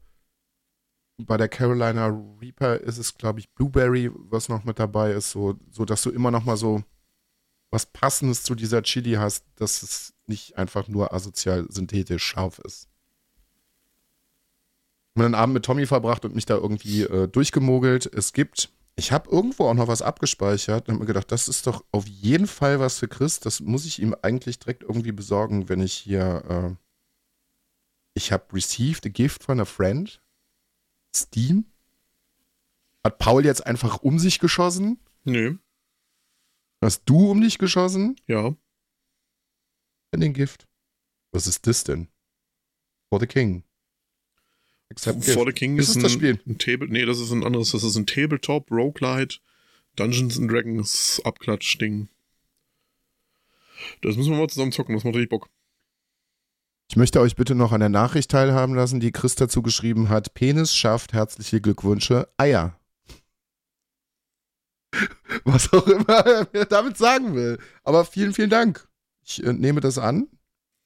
bei 1.18 1.38
der 1.38 1.50
Carolina 1.50 2.08
Reaper 2.42 2.80
ist 2.80 2.98
es, 2.98 3.18
glaube 3.18 3.40
ich, 3.40 3.54
Blueberry, 3.54 4.10
was 4.14 4.50
noch 4.50 4.64
mit 4.64 4.80
dabei 4.80 5.12
ist, 5.12 5.32
so, 5.32 5.60
so 5.70 5.86
dass 5.86 6.02
du 6.02 6.10
immer 6.10 6.32
noch 6.32 6.46
mal 6.46 6.58
so 6.58 6.84
was 7.70 7.86
Passendes 7.88 8.44
zu 8.44 8.56
dieser 8.56 8.84
Chili 8.84 9.14
hast, 9.14 9.46
dass 9.56 9.82
es 9.82 10.14
nicht 10.28 10.58
einfach 10.58 10.88
nur 10.88 11.12
asozial 11.12 11.66
synthetisch 11.70 12.24
scharf 12.24 12.60
ist. 12.60 12.88
Ich 15.16 15.20
habe 15.20 15.26
einen 15.26 15.36
Abend 15.36 15.56
mit 15.56 15.66
Tommy 15.66 15.86
verbracht 15.86 16.24
und 16.26 16.36
mich 16.36 16.46
da 16.46 16.56
irgendwie 16.56 17.02
äh, 17.02 17.28
durchgemogelt. 17.28 18.06
Es 18.14 18.34
gibt, 18.34 18.72
ich 18.96 19.12
habe 19.12 19.30
irgendwo 19.30 19.66
auch 19.66 19.74
noch 19.74 19.88
was 19.88 20.04
abgespeichert 20.04 20.88
und 20.88 20.94
habe 20.96 21.04
mir 21.04 21.08
gedacht, 21.08 21.32
das 21.32 21.48
ist 21.48 21.66
doch 21.66 21.84
auf 21.92 22.08
jeden 22.08 22.48
Fall 22.48 22.80
was 22.80 23.00
für 23.00 23.08
Chris. 23.08 23.40
Das 23.40 23.60
muss 23.60 23.86
ich 23.86 24.00
ihm 24.00 24.16
eigentlich 24.22 24.60
direkt 24.60 24.84
irgendwie 24.84 25.12
besorgen, 25.12 25.68
wenn 25.68 25.82
ich 25.82 25.94
hier. 25.94 26.78
Äh, 26.78 26.83
ich 28.14 28.32
habe 28.32 28.54
received 28.54 29.06
a 29.06 29.10
gift 29.10 29.44
von 29.44 29.60
a 29.60 29.66
friend. 29.66 30.22
Steam. 31.16 31.66
Hat 33.04 33.20
Paul 33.20 33.46
jetzt 33.46 33.66
einfach 33.66 34.02
um 34.02 34.20
sich 34.20 34.40
geschossen? 34.40 35.00
Nö. 35.24 35.58
Hast 36.82 37.04
du 37.06 37.30
um 37.32 37.42
dich 37.42 37.58
geschossen? 37.58 38.16
Ja. 38.28 38.56
In 40.12 40.22
den 40.22 40.34
Gift. 40.34 40.68
Was 41.32 41.48
ist 41.48 41.66
das 41.68 41.84
denn? 41.84 42.08
For 43.10 43.20
the 43.20 43.28
King. 43.28 43.64
Accept 44.90 45.26
For 45.26 45.46
the 45.46 45.54
King 45.54 45.78
ist, 45.78 45.90
ist, 45.90 45.90
ist 45.92 45.98
ein, 45.98 46.04
das 46.04 46.12
Spiel. 46.12 46.40
ein 46.46 46.58
Table. 46.58 46.88
Nee, 46.88 47.06
das 47.06 47.20
ist 47.20 47.32
ein 47.32 47.44
anderes. 47.44 47.72
Das 47.72 47.84
ist 47.84 47.96
ein 47.96 48.06
Tabletop 48.06 48.70
Roguelite 48.72 49.40
Dungeons 49.96 50.38
and 50.40 50.52
Dragons 50.52 51.22
Abklatsch-Ding. 51.24 52.10
Das 54.02 54.16
müssen 54.16 54.32
wir 54.32 54.40
mal 54.40 54.50
zusammen 54.50 54.72
zocken, 54.72 54.96
das 54.96 55.04
macht 55.04 55.16
richtig 55.16 55.30
Bock. 55.30 55.50
Ich 56.90 56.96
möchte 56.98 57.22
euch 57.22 57.36
bitte 57.36 57.56
noch 57.56 57.72
an 57.72 57.80
der 57.80 57.90
Nachricht 57.90 58.30
teilhaben 58.32 58.76
lassen, 58.76 59.00
die 59.00 59.12
Chris 59.12 59.36
dazu 59.36 59.62
geschrieben 59.62 60.10
hat. 60.10 60.34
Penis 60.34 60.76
schafft 60.76 61.14
herzliche 61.14 61.60
Glückwünsche. 61.62 62.28
Eier. 62.38 62.80
Was 65.44 65.72
auch 65.74 65.88
immer 65.88 66.48
er 66.54 66.66
damit 66.66 66.98
sagen 66.98 67.34
will. 67.36 67.58
Aber 67.84 68.06
vielen, 68.06 68.34
vielen 68.34 68.50
Dank. 68.50 68.88
Ich 69.26 69.44
äh, 69.44 69.54
nehme 69.54 69.80
das 69.82 69.98
an. 69.98 70.28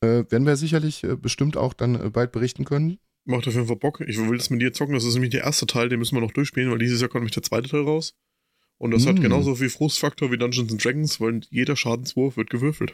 Äh, 0.01 0.23
werden 0.29 0.45
wir 0.45 0.55
sicherlich 0.55 1.03
äh, 1.03 1.15
bestimmt 1.15 1.57
auch 1.57 1.73
dann 1.73 1.95
äh, 1.99 2.09
bald 2.09 2.31
berichten 2.31 2.63
können. 2.63 2.99
Macht 3.25 3.47
auf 3.47 3.55
jeden 3.55 3.67
Fall 3.67 3.75
Bock. 3.75 3.99
Ich 4.01 4.17
will 4.17 4.37
das 4.37 4.49
mit 4.49 4.61
dir 4.61 4.71
zocken. 4.71 4.93
Das 4.93 5.03
ist 5.03 5.15
nämlich 5.15 5.31
der 5.31 5.43
erste 5.43 5.65
Teil, 5.65 5.89
den 5.89 5.99
müssen 5.99 6.15
wir 6.15 6.21
noch 6.21 6.31
durchspielen, 6.31 6.71
weil 6.71 6.77
dieses 6.77 7.01
Jahr 7.01 7.09
kommt 7.09 7.21
nämlich 7.23 7.33
der 7.33 7.43
zweite 7.43 7.67
Teil 7.67 7.81
raus. 7.81 8.13
Und 8.77 8.91
das 8.91 9.03
Mm. 9.05 9.09
hat 9.09 9.21
genauso 9.21 9.55
viel 9.55 9.69
Frustfaktor 9.71 10.31
wie 10.31 10.37
Dungeons 10.37 10.71
and 10.71 10.85
Dragons, 10.85 11.19
weil 11.19 11.41
jeder 11.49 11.75
Schadenswurf 11.75 12.37
wird 12.37 12.49
gewürfelt. 12.51 12.93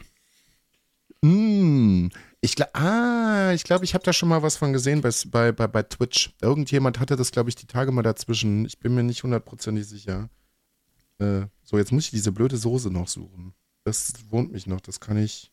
Mm. 1.24 2.08
Ich 2.42 2.54
glaube, 2.56 2.74
ah, 2.74 3.52
ich 3.54 3.64
glaube, 3.64 3.86
ich 3.86 3.94
habe 3.94 4.04
da 4.04 4.12
schon 4.12 4.28
mal 4.28 4.42
was 4.42 4.56
von 4.56 4.74
gesehen 4.74 5.00
bei, 5.00 5.10
bei, 5.28 5.52
bei, 5.52 5.66
bei 5.66 5.82
Twitch. 5.82 6.34
Irgendjemand 6.42 7.00
hatte 7.00 7.16
das, 7.16 7.32
glaube 7.32 7.48
ich, 7.48 7.56
die 7.56 7.66
Tage 7.66 7.90
mal 7.90 8.02
dazwischen. 8.02 8.66
Ich 8.66 8.78
bin 8.78 8.94
mir 8.94 9.02
nicht 9.02 9.22
hundertprozentig 9.22 9.86
sicher. 9.86 10.28
Äh, 11.18 11.46
so, 11.62 11.78
jetzt 11.78 11.92
muss 11.92 12.04
ich 12.04 12.10
diese 12.10 12.32
blöde 12.32 12.58
Soße 12.58 12.90
noch 12.90 13.08
suchen. 13.08 13.54
Das 13.84 14.12
wohnt 14.28 14.52
mich 14.52 14.66
noch. 14.66 14.82
Das 14.82 15.00
kann 15.00 15.16
ich 15.16 15.50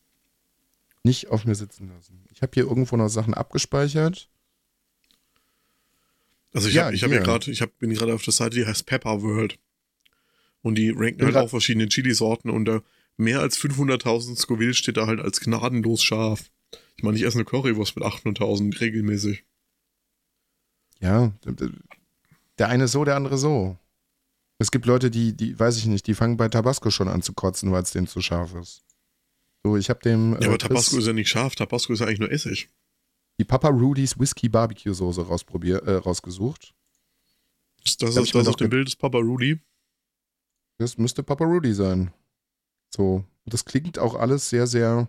nicht 1.04 1.28
auf 1.28 1.46
mir 1.46 1.54
sitzen 1.54 1.88
lassen. 1.88 2.26
Ich 2.30 2.42
habe 2.42 2.52
hier 2.52 2.64
irgendwo 2.64 2.96
noch 2.98 3.08
Sachen 3.08 3.32
abgespeichert. 3.32 4.28
Also 6.52 6.68
ich 6.68 6.74
Ja, 6.74 6.84
habe 6.84 6.94
ich 6.94 7.02
hab 7.02 7.10
hier. 7.10 7.20
gerade, 7.20 7.50
ich 7.50 7.62
hab, 7.62 7.78
bin 7.78 7.94
gerade 7.94 8.12
auf 8.12 8.22
der 8.22 8.34
Seite, 8.34 8.56
die 8.56 8.66
heißt 8.66 8.84
Pepper 8.84 9.22
World. 9.22 9.58
Und 10.60 10.76
die 10.76 10.90
ranken 10.90 11.24
halt 11.24 11.36
auch 11.36 11.48
verschiedene 11.48 11.88
Chili-Sorten 11.88 12.50
und 12.50 12.66
da 12.66 12.82
mehr 13.16 13.40
als 13.40 13.58
500.000 13.58 14.36
Scoville 14.36 14.74
steht 14.74 14.96
da 14.96 15.06
halt 15.06 15.20
als 15.20 15.40
gnadenlos 15.40 16.02
scharf. 16.02 16.50
Ich 16.96 17.02
meine, 17.02 17.16
ich 17.16 17.24
esse 17.24 17.38
eine 17.38 17.44
Currywurst 17.44 17.96
mit 17.96 18.04
800.000 18.04 18.80
regelmäßig. 18.80 19.44
Ja, 21.00 21.32
der 22.58 22.68
eine 22.68 22.88
so, 22.88 23.04
der 23.04 23.16
andere 23.16 23.38
so. 23.38 23.76
Es 24.58 24.70
gibt 24.70 24.86
Leute, 24.86 25.10
die, 25.10 25.36
die, 25.36 25.58
weiß 25.58 25.76
ich 25.78 25.86
nicht, 25.86 26.06
die 26.06 26.14
fangen 26.14 26.36
bei 26.36 26.48
Tabasco 26.48 26.90
schon 26.90 27.08
an 27.08 27.22
zu 27.22 27.32
kotzen, 27.32 27.72
weil 27.72 27.82
es 27.82 27.90
denen 27.90 28.06
zu 28.06 28.20
scharf 28.20 28.54
ist. 28.54 28.84
So, 29.64 29.76
ich 29.76 29.90
habe 29.90 30.00
dem 30.00 30.32
Ja, 30.40 30.46
aber 30.46 30.54
äh, 30.54 30.58
Tabasco 30.58 30.98
ist 30.98 31.06
ja 31.06 31.12
nicht 31.12 31.28
scharf, 31.28 31.54
Tabasco 31.54 31.92
ist 31.92 32.00
ja 32.00 32.06
eigentlich 32.06 32.20
nur 32.20 32.30
Essig. 32.30 32.68
die 33.38 33.44
Papa 33.44 33.68
Rudy's 33.68 34.18
Whisky 34.18 34.48
Barbecue 34.48 34.94
Soße 34.94 35.26
rausprobier, 35.26 35.82
äh, 35.82 35.94
rausgesucht. 35.94 36.74
Das, 37.82 37.96
das 37.96 38.16
ist 38.16 38.34
das 38.34 38.46
auf 38.46 38.56
dem 38.56 38.70
Bild 38.70 38.86
des 38.86 38.96
Papa 38.96 39.18
Rudy. 39.18 39.60
Das 40.78 40.98
müsste 40.98 41.22
Papa 41.22 41.44
Rudy 41.44 41.74
sein. 41.74 42.12
So, 42.94 43.24
das 43.46 43.64
klingt 43.64 43.98
auch 43.98 44.14
alles 44.14 44.50
sehr, 44.50 44.66
sehr. 44.66 45.08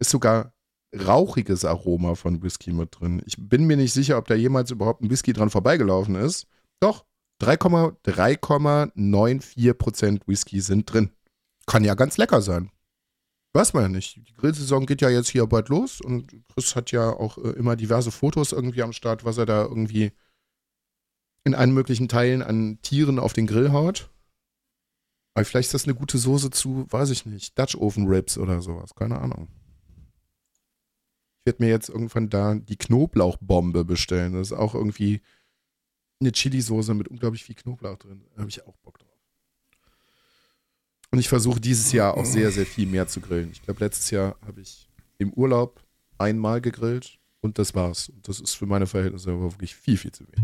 Ist 0.00 0.10
sogar 0.10 0.54
rauchiges 0.94 1.64
Aroma 1.64 2.14
von 2.14 2.42
Whisky 2.42 2.72
mit 2.72 2.98
drin. 2.98 3.22
Ich 3.26 3.36
bin 3.38 3.66
mir 3.66 3.76
nicht 3.76 3.92
sicher, 3.92 4.16
ob 4.16 4.26
da 4.26 4.34
jemals 4.34 4.70
überhaupt 4.70 5.02
ein 5.02 5.10
Whisky 5.10 5.32
dran 5.32 5.50
vorbeigelaufen 5.50 6.14
ist. 6.14 6.46
Doch, 6.80 7.04
3,- 7.42 7.94
3,94% 8.04 10.20
Whisky 10.26 10.60
sind 10.60 10.92
drin. 10.92 11.10
Kann 11.66 11.84
ja 11.84 11.94
ganz 11.94 12.16
lecker 12.16 12.40
sein. 12.40 12.70
Weiß 13.54 13.74
man 13.74 13.84
ja 13.84 13.88
nicht. 13.88 14.16
Die 14.16 14.34
Grillsaison 14.34 14.86
geht 14.86 15.00
ja 15.00 15.10
jetzt 15.10 15.28
hier 15.28 15.46
bald 15.46 15.68
los 15.68 16.00
und 16.00 16.32
Chris 16.48 16.76
hat 16.76 16.92
ja 16.92 17.10
auch 17.10 17.38
äh, 17.38 17.50
immer 17.50 17.76
diverse 17.76 18.10
Fotos 18.10 18.52
irgendwie 18.52 18.82
am 18.82 18.92
Start, 18.92 19.24
was 19.24 19.38
er 19.38 19.46
da 19.46 19.62
irgendwie 19.62 20.12
in 21.44 21.54
allen 21.54 21.72
möglichen 21.72 22.08
Teilen 22.08 22.42
an 22.42 22.78
Tieren 22.82 23.18
auf 23.18 23.32
den 23.32 23.46
Grill 23.46 23.72
haut. 23.72 24.10
Aber 25.38 25.44
vielleicht 25.44 25.68
ist 25.68 25.74
das 25.74 25.84
eine 25.84 25.94
gute 25.94 26.18
Soße 26.18 26.50
zu, 26.50 26.90
weiß 26.90 27.10
ich 27.10 27.24
nicht, 27.24 27.56
Dutch 27.56 27.76
Oven 27.76 28.08
Ribs 28.08 28.36
oder 28.38 28.60
sowas. 28.60 28.92
Keine 28.96 29.20
Ahnung. 29.20 29.46
Ich 31.38 31.46
werde 31.46 31.62
mir 31.62 31.70
jetzt 31.70 31.90
irgendwann 31.90 32.28
da 32.28 32.56
die 32.56 32.76
Knoblauchbombe 32.76 33.84
bestellen. 33.84 34.32
Das 34.32 34.48
ist 34.48 34.52
auch 34.58 34.74
irgendwie 34.74 35.20
eine 36.18 36.32
Chili-Soße 36.32 36.92
mit 36.92 37.06
unglaublich 37.06 37.44
viel 37.44 37.54
Knoblauch 37.54 37.98
drin. 37.98 38.24
Da 38.34 38.40
habe 38.40 38.50
ich 38.50 38.66
auch 38.66 38.76
Bock 38.78 38.98
drauf. 38.98 39.16
Und 41.12 41.20
ich 41.20 41.28
versuche 41.28 41.60
dieses 41.60 41.92
Jahr 41.92 42.16
auch 42.16 42.24
sehr, 42.24 42.50
sehr 42.50 42.66
viel 42.66 42.88
mehr 42.88 43.06
zu 43.06 43.20
grillen. 43.20 43.52
Ich 43.52 43.62
glaube, 43.62 43.78
letztes 43.78 44.10
Jahr 44.10 44.36
habe 44.44 44.60
ich 44.60 44.90
im 45.18 45.32
Urlaub 45.34 45.80
einmal 46.18 46.60
gegrillt 46.60 47.20
und 47.42 47.60
das 47.60 47.76
war's. 47.76 48.08
Und 48.08 48.26
das 48.26 48.40
ist 48.40 48.54
für 48.54 48.66
meine 48.66 48.88
Verhältnisse 48.88 49.30
aber 49.30 49.52
wirklich 49.52 49.76
viel, 49.76 49.98
viel 49.98 50.10
zu 50.10 50.26
wenig. 50.26 50.42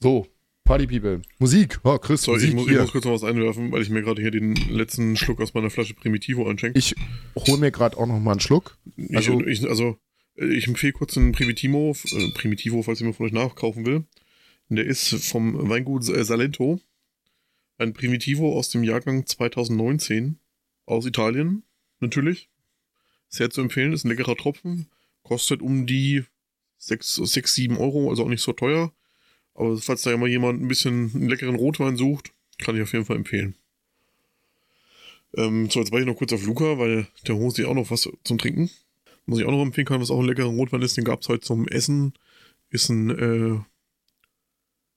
So, 0.00 0.26
Party 0.64 0.86
People. 0.86 1.20
Musik. 1.38 1.78
Oh, 1.84 1.98
Chris, 1.98 2.22
So, 2.22 2.32
Musik 2.32 2.48
ich 2.48 2.54
muss, 2.54 2.66
ich 2.70 2.78
muss 2.78 2.90
kurz 2.92 3.04
noch 3.04 3.12
was 3.12 3.22
einwerfen, 3.24 3.70
weil 3.70 3.82
ich 3.82 3.90
mir 3.90 4.02
gerade 4.02 4.22
hier 4.22 4.30
den 4.30 4.54
letzten 4.54 5.14
Schluck 5.16 5.40
aus 5.42 5.52
meiner 5.52 5.68
Flasche 5.68 5.92
Primitivo 5.94 6.48
einschenke. 6.48 6.78
Ich 6.78 6.94
hole 7.36 7.58
mir 7.58 7.70
gerade 7.70 7.96
auch 7.98 8.06
noch 8.06 8.18
mal 8.18 8.32
einen 8.32 8.40
Schluck. 8.40 8.78
Ich, 8.96 9.14
Also- 9.14 9.44
ich, 9.44 9.68
also, 9.68 9.98
äh, 10.36 10.46
ich 10.46 10.66
empfehle 10.66 10.94
kurz 10.94 11.18
einen 11.18 11.32
Primitivo, 11.32 11.94
äh, 12.12 12.32
Primitivo, 12.32 12.82
falls 12.82 13.00
jemand 13.00 13.16
von 13.16 13.26
euch 13.26 13.32
nachkaufen 13.32 13.84
will. 13.84 14.04
Der 14.70 14.86
ist 14.86 15.10
vom 15.26 15.68
Weingut 15.68 16.08
äh, 16.08 16.24
Salento. 16.24 16.80
Ein 17.76 17.92
Primitivo 17.92 18.56
aus 18.58 18.70
dem 18.70 18.82
Jahrgang 18.84 19.26
2019 19.26 20.38
aus 20.86 21.04
Italien, 21.04 21.62
natürlich. 22.00 22.48
Sehr 23.28 23.50
zu 23.50 23.60
empfehlen, 23.60 23.92
ist 23.92 24.04
ein 24.04 24.08
leckerer 24.08 24.36
Tropfen. 24.36 24.86
Kostet 25.22 25.60
um 25.60 25.86
die 25.86 26.24
6, 26.78 27.16
6 27.16 27.54
7 27.54 27.76
Euro, 27.76 28.08
also 28.08 28.24
auch 28.24 28.28
nicht 28.28 28.42
so 28.42 28.52
teuer. 28.52 28.92
Aber 29.54 29.76
falls 29.78 30.02
da 30.02 30.16
mal 30.16 30.28
jemand 30.28 30.60
ein 30.60 30.68
bisschen 30.68 31.12
einen 31.14 31.28
leckeren 31.28 31.54
Rotwein 31.54 31.96
sucht, 31.96 32.32
kann 32.58 32.76
ich 32.76 32.82
auf 32.82 32.92
jeden 32.92 33.04
Fall 33.04 33.16
empfehlen. 33.16 33.56
Ähm, 35.36 35.70
so, 35.70 35.80
jetzt 35.80 35.92
war 35.92 36.00
ich 36.00 36.06
noch 36.06 36.16
kurz 36.16 36.32
auf 36.32 36.44
Luca, 36.44 36.78
weil 36.78 37.06
der 37.26 37.36
holt 37.36 37.56
sich 37.56 37.66
auch 37.66 37.74
noch 37.74 37.90
was 37.90 38.08
zum 38.24 38.38
Trinken. 38.38 38.70
Muss 39.26 39.40
ich 39.40 39.46
auch 39.46 39.50
noch 39.50 39.62
empfehlen 39.62 39.86
kann, 39.86 40.00
was 40.00 40.10
auch 40.10 40.20
ein 40.20 40.26
leckerer 40.26 40.48
Rotwein 40.48 40.82
ist, 40.82 40.96
den 40.96 41.04
gab 41.04 41.22
es 41.22 41.28
heute 41.28 41.40
zum 41.40 41.66
Essen. 41.68 42.12
Ist 42.70 42.88
ein 42.88 43.10
äh, 43.10 43.60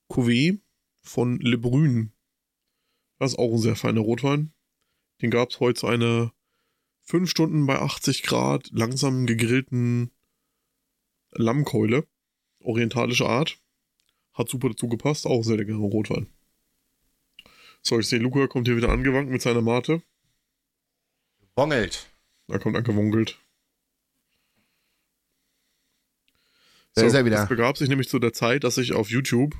Cuvée 0.09 0.59
von 1.01 1.39
Le 1.39 1.57
Brun. 1.57 2.11
Das 3.19 3.31
ist 3.31 3.39
auch 3.39 3.53
ein 3.53 3.59
sehr 3.59 3.75
feiner 3.75 4.01
Rotwein. 4.01 4.51
Den 5.21 5.31
gab 5.31 5.49
es 5.49 5.59
heute 5.59 5.79
zu 5.79 5.87
einer 5.87 6.33
5 7.03 7.29
Stunden 7.29 7.65
bei 7.65 7.79
80 7.79 8.23
Grad 8.23 8.69
langsam 8.71 9.25
gegrillten 9.25 10.11
Lammkeule. 11.31 12.05
Orientalische 12.59 13.27
Art. 13.27 13.59
Hat 14.37 14.49
super 14.49 14.69
dazu 14.69 14.87
gepasst. 14.87 15.25
Auch 15.25 15.43
sehr 15.43 15.57
leckerer 15.57 15.77
Rotwein. 15.77 16.27
So, 17.81 17.99
ich 17.99 18.07
sehe, 18.07 18.19
Luca 18.19 18.47
kommt 18.47 18.67
hier 18.67 18.77
wieder 18.77 18.89
angewankt 18.89 19.31
mit 19.31 19.41
seiner 19.41 19.61
Mate. 19.61 20.01
Wongelt. 21.55 22.09
Da 22.47 22.59
kommt 22.59 22.77
angewunkelt. 22.77 23.39
Da 26.93 27.03
ist 27.03 27.13
er 27.13 27.25
wieder. 27.25 27.43
Es 27.43 27.49
begab 27.49 27.77
sich 27.77 27.89
nämlich 27.89 28.09
zu 28.09 28.19
der 28.19 28.33
Zeit, 28.33 28.63
dass 28.63 28.77
ich 28.77 28.93
auf 28.93 29.09
YouTube 29.09 29.55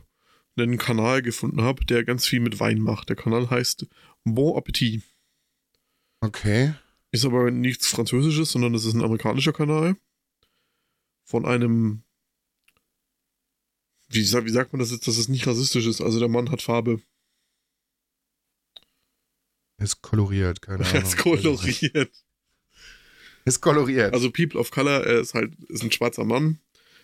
einen 0.58 0.78
Kanal 0.78 1.22
gefunden 1.22 1.62
habe, 1.62 1.86
der 1.86 2.04
ganz 2.04 2.26
viel 2.26 2.40
mit 2.40 2.60
Wein 2.60 2.80
macht. 2.80 3.10
Der 3.10 3.16
Kanal 3.16 3.50
heißt 3.50 3.88
Bon 4.24 4.58
Appetit. 4.58 5.04
Okay. 6.20 6.74
Ist 7.12 7.26
aber 7.26 7.52
nichts 7.52 7.88
Französisches, 7.88 8.52
sondern 8.52 8.74
das 8.74 8.86
ist 8.86 8.94
ein 8.94 9.04
amerikanischer 9.04 9.54
Kanal. 9.54 9.96
Von 11.24 11.46
einem. 11.46 12.04
Wie, 14.10 14.20
wie 14.20 14.50
sagt 14.50 14.74
man 14.74 14.80
das 14.80 14.92
jetzt, 14.92 15.08
dass 15.08 15.18
es 15.18 15.28
nicht 15.28 15.46
rassistisch 15.48 15.86
ist? 15.86 16.02
Also 16.02 16.20
der 16.20 16.30
Mann 16.30 16.50
hat 16.52 16.62
Farbe. 16.62 17.02
Ist 19.78 20.02
koloriert, 20.02 20.62
keine 20.62 20.84
Er 20.84 20.90
Ahnung. 20.92 21.04
ist 21.04 21.18
koloriert. 21.18 22.12
Ist 23.46 23.62
koloriert. 23.62 24.14
Also 24.14 24.32
People 24.32 24.60
of 24.60 24.72
Color, 24.72 25.06
er 25.06 25.20
ist 25.20 25.34
halt 25.34 25.54
ist 25.70 25.84
ein 25.84 25.92
schwarzer 25.92 26.26
Mann. 26.26 26.60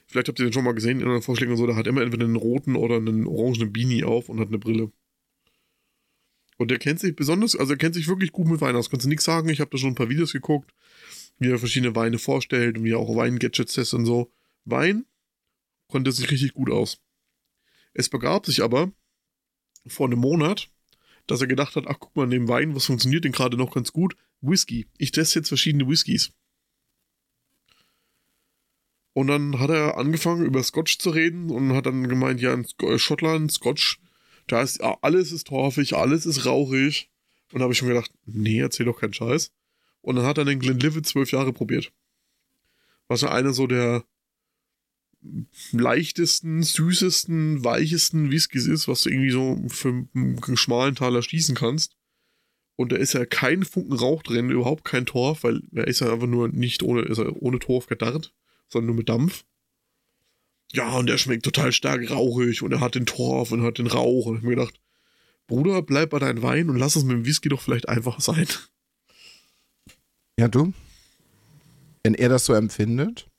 Vielleicht 0.07 0.27
habt 0.27 0.39
ihr 0.39 0.45
den 0.45 0.53
schon 0.53 0.63
mal 0.65 0.73
gesehen 0.73 0.97
in 0.99 1.03
anderen 1.03 1.21
Vorschlägen 1.21 1.51
und 1.53 1.57
so. 1.57 1.65
Der 1.67 1.75
hat 1.75 1.87
immer 1.87 2.01
entweder 2.01 2.25
einen 2.25 2.35
roten 2.35 2.75
oder 2.75 2.97
einen 2.97 3.25
orangenen 3.27 3.71
Beanie 3.71 4.03
auf 4.03 4.27
und 4.29 4.39
hat 4.39 4.49
eine 4.49 4.59
Brille. 4.59 4.91
Und 6.57 6.69
der 6.71 6.79
kennt 6.79 6.99
sich 6.99 7.15
besonders, 7.15 7.55
also 7.55 7.73
er 7.73 7.77
kennt 7.77 7.95
sich 7.95 8.07
wirklich 8.07 8.31
gut 8.31 8.47
mit 8.47 8.61
Wein 8.61 8.75
aus. 8.75 8.89
Kannst 8.89 9.05
du 9.05 9.09
nichts 9.09 9.25
sagen. 9.25 9.49
Ich 9.49 9.59
habe 9.59 9.71
da 9.71 9.77
schon 9.77 9.89
ein 9.91 9.95
paar 9.95 10.09
Videos 10.09 10.33
geguckt, 10.33 10.73
wie 11.39 11.49
er 11.49 11.59
verschiedene 11.59 11.95
Weine 11.95 12.19
vorstellt 12.19 12.77
und 12.77 12.83
wie 12.83 12.91
er 12.91 12.99
auch 12.99 13.15
Wein-Gadgets 13.15 13.73
testet 13.73 13.99
und 13.99 14.05
so. 14.05 14.31
Wein 14.65 15.05
konnte 15.93 16.11
sich 16.11 16.31
richtig 16.31 16.55
gut 16.55 16.71
aus. 16.71 16.99
Es 17.93 18.09
begab 18.09 18.47
sich 18.47 18.63
aber 18.63 18.91
vor 19.85 20.07
einem 20.07 20.17
Monat, 20.17 20.71
dass 21.27 21.39
er 21.39 21.45
gedacht 21.45 21.75
hat, 21.75 21.85
ach 21.87 21.97
guck 21.99 22.15
mal, 22.15 22.25
neben 22.25 22.47
Wein, 22.47 22.75
was 22.75 22.85
funktioniert 22.85 23.25
denn 23.25 23.31
gerade 23.31 23.57
noch 23.57 23.71
ganz 23.71 23.93
gut? 23.93 24.15
Whisky. 24.41 24.87
Ich 24.97 25.11
teste 25.11 25.37
jetzt 25.37 25.49
verschiedene 25.49 25.87
Whiskys. 25.87 26.31
Und 29.13 29.27
dann 29.27 29.59
hat 29.59 29.69
er 29.69 29.95
angefangen, 29.97 30.47
über 30.47 30.63
Scotch 30.63 30.97
zu 30.97 31.11
reden 31.11 31.51
und 31.51 31.73
hat 31.73 31.85
dann 31.85 32.09
gemeint, 32.09 32.41
ja, 32.41 32.51
in 32.55 32.65
äh, 32.81 32.97
Schottland, 32.97 33.51
Scotch, 33.51 33.99
da 34.47 34.63
ist 34.63 34.79
ja, 34.79 34.97
alles 35.03 35.31
ist 35.31 35.45
torfig, 35.45 35.93
alles 35.93 36.25
ist 36.25 36.47
rauchig. 36.47 37.11
Und 37.51 37.59
da 37.59 37.65
habe 37.65 37.73
ich 37.73 37.77
schon 37.77 37.89
gedacht, 37.89 38.11
nee, 38.25 38.59
erzähl 38.59 38.87
doch 38.87 38.99
keinen 38.99 39.13
Scheiß. 39.13 39.51
Und 40.01 40.15
dann 40.15 40.25
hat 40.25 40.39
er 40.39 40.45
den 40.45 40.59
Glenlivet 40.59 41.05
zwölf 41.05 41.31
Jahre 41.31 41.53
probiert. 41.53 41.93
Was 43.07 43.21
ja 43.21 43.31
einer 43.31 43.53
so 43.53 43.67
der 43.67 44.03
leichtesten, 45.71 46.63
süßesten, 46.63 47.63
weichesten 47.63 48.31
Whiskys 48.31 48.67
ist, 48.67 48.87
was 48.87 49.01
du 49.01 49.09
irgendwie 49.09 49.31
so 49.31 49.61
für 49.67 50.07
einen 50.13 50.57
schmalen 50.57 50.95
Taler 50.95 51.21
schließen 51.21 51.55
kannst. 51.55 51.95
Und 52.75 52.91
da 52.91 52.95
ist 52.95 53.13
ja 53.13 53.25
kein 53.25 53.63
Funken 53.63 53.93
Rauch 53.93 54.23
drin, 54.23 54.49
überhaupt 54.49 54.83
kein 54.83 55.05
Torf, 55.05 55.43
weil 55.43 55.61
er 55.73 55.87
ist 55.87 56.01
ja 56.01 56.11
einfach 56.11 56.27
nur 56.27 56.49
nicht 56.49 56.83
ohne, 56.83 57.01
ist 57.01 57.19
er 57.19 57.41
ohne 57.41 57.59
Torf 57.59 57.85
gedarrt, 57.87 58.33
sondern 58.67 58.87
nur 58.87 58.95
mit 58.95 59.09
Dampf. 59.09 59.45
Ja, 60.71 60.97
und 60.97 61.07
der 61.07 61.19
schmeckt 61.19 61.45
total 61.45 61.71
stark 61.71 62.09
rauchig 62.09 62.63
und 62.63 62.71
er 62.71 62.79
hat 62.79 62.95
den 62.95 63.05
Torf 63.05 63.51
und 63.51 63.61
hat 63.61 63.77
den 63.77 63.87
Rauch. 63.87 64.25
Und 64.25 64.37
ich 64.37 64.41
hab 64.41 64.49
mir 64.49 64.55
gedacht, 64.55 64.79
Bruder, 65.45 65.83
bleib 65.83 66.09
bei 66.09 66.19
deinem 66.19 66.41
Wein 66.41 66.69
und 66.69 66.77
lass 66.77 66.95
es 66.95 67.03
mit 67.03 67.15
dem 67.15 67.25
Whisky 67.25 67.49
doch 67.49 67.61
vielleicht 67.61 67.87
einfach 67.87 68.19
sein. 68.19 68.47
ja, 70.39 70.47
du? 70.47 70.73
Wenn 72.01 72.15
er 72.15 72.29
das 72.29 72.45
so 72.45 72.53
empfindet? 72.53 73.29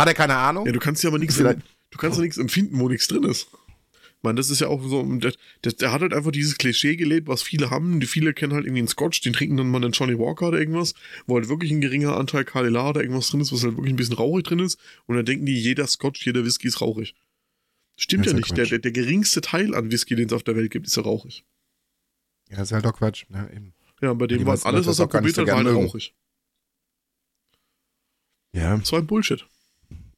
Hat 0.00 0.08
er 0.08 0.14
keine 0.14 0.36
Ahnung? 0.36 0.66
Ja, 0.66 0.72
du 0.72 0.78
kannst 0.80 1.02
ja 1.02 1.08
aber 1.10 1.18
nichts, 1.18 1.36
Vielleicht- 1.36 1.60
du 1.90 1.98
kannst 1.98 2.18
ja 2.18 2.22
nichts 2.22 2.38
empfinden, 2.38 2.78
wo 2.78 2.88
nichts 2.88 3.06
drin 3.06 3.24
ist. 3.24 3.48
Ich 3.52 4.24
meine, 4.24 4.36
das 4.36 4.50
ist 4.50 4.60
ja 4.60 4.66
auch 4.68 4.82
so, 4.86 5.02
der, 5.16 5.32
der, 5.64 5.72
der 5.72 5.92
hat 5.92 6.02
halt 6.02 6.12
einfach 6.12 6.30
dieses 6.30 6.58
Klischee 6.58 6.96
gelebt, 6.96 7.26
was 7.28 7.42
viele 7.42 7.70
haben. 7.70 8.00
Die 8.00 8.06
viele 8.06 8.34
kennen 8.34 8.52
halt 8.52 8.66
irgendwie 8.66 8.80
einen 8.80 8.88
Scotch, 8.88 9.22
den 9.22 9.32
trinken 9.32 9.56
dann 9.56 9.70
mal 9.70 9.82
einen 9.82 9.92
Johnny 9.92 10.18
Walker 10.18 10.48
oder 10.48 10.58
irgendwas, 10.58 10.92
wo 11.26 11.36
halt 11.36 11.48
wirklich 11.48 11.70
ein 11.70 11.80
geringer 11.80 12.16
Anteil 12.18 12.44
Kalila 12.44 12.90
oder 12.90 13.00
irgendwas 13.00 13.28
drin 13.30 13.40
ist, 13.40 13.50
was 13.50 13.62
halt 13.64 13.76
wirklich 13.78 13.94
ein 13.94 13.96
bisschen 13.96 14.16
rauchig 14.16 14.44
drin 14.44 14.58
ist. 14.58 14.78
Und 15.06 15.16
dann 15.16 15.24
denken 15.24 15.46
die, 15.46 15.58
jeder 15.58 15.86
Scotch, 15.86 16.26
jeder 16.26 16.44
Whisky 16.44 16.68
ist 16.68 16.82
rauchig. 16.82 17.14
Stimmt 17.96 18.26
ja 18.26 18.32
ja 18.32 18.38
nicht. 18.38 18.54
Der, 18.56 18.66
der, 18.66 18.78
der 18.80 18.92
geringste 18.92 19.40
Teil 19.40 19.74
an 19.74 19.90
Whisky, 19.90 20.16
den 20.16 20.26
es 20.26 20.32
auf 20.34 20.42
der 20.42 20.54
Welt 20.56 20.70
gibt, 20.70 20.86
ist 20.86 20.96
ja 20.96 21.02
rauchig. 21.02 21.44
Ja, 22.50 22.60
ist 22.60 22.72
halt 22.72 22.84
doch 22.84 22.92
Quatsch. 22.96 23.24
Ja, 23.30 23.48
eben. 23.48 23.72
Ja, 24.02 24.12
bei 24.12 24.26
dem 24.26 24.40
war 24.40 24.52
meisten 24.52 24.66
alles, 24.68 24.86
was 24.86 24.98
er 24.98 25.06
probiert 25.06 25.38
hat, 25.38 25.46
war 25.46 25.56
halt 25.56 25.66
rauchig. 25.68 26.14
Ja. 28.52 28.76
Das 28.76 28.92
war 28.92 28.98
ein 28.98 29.06
Bullshit. 29.06 29.46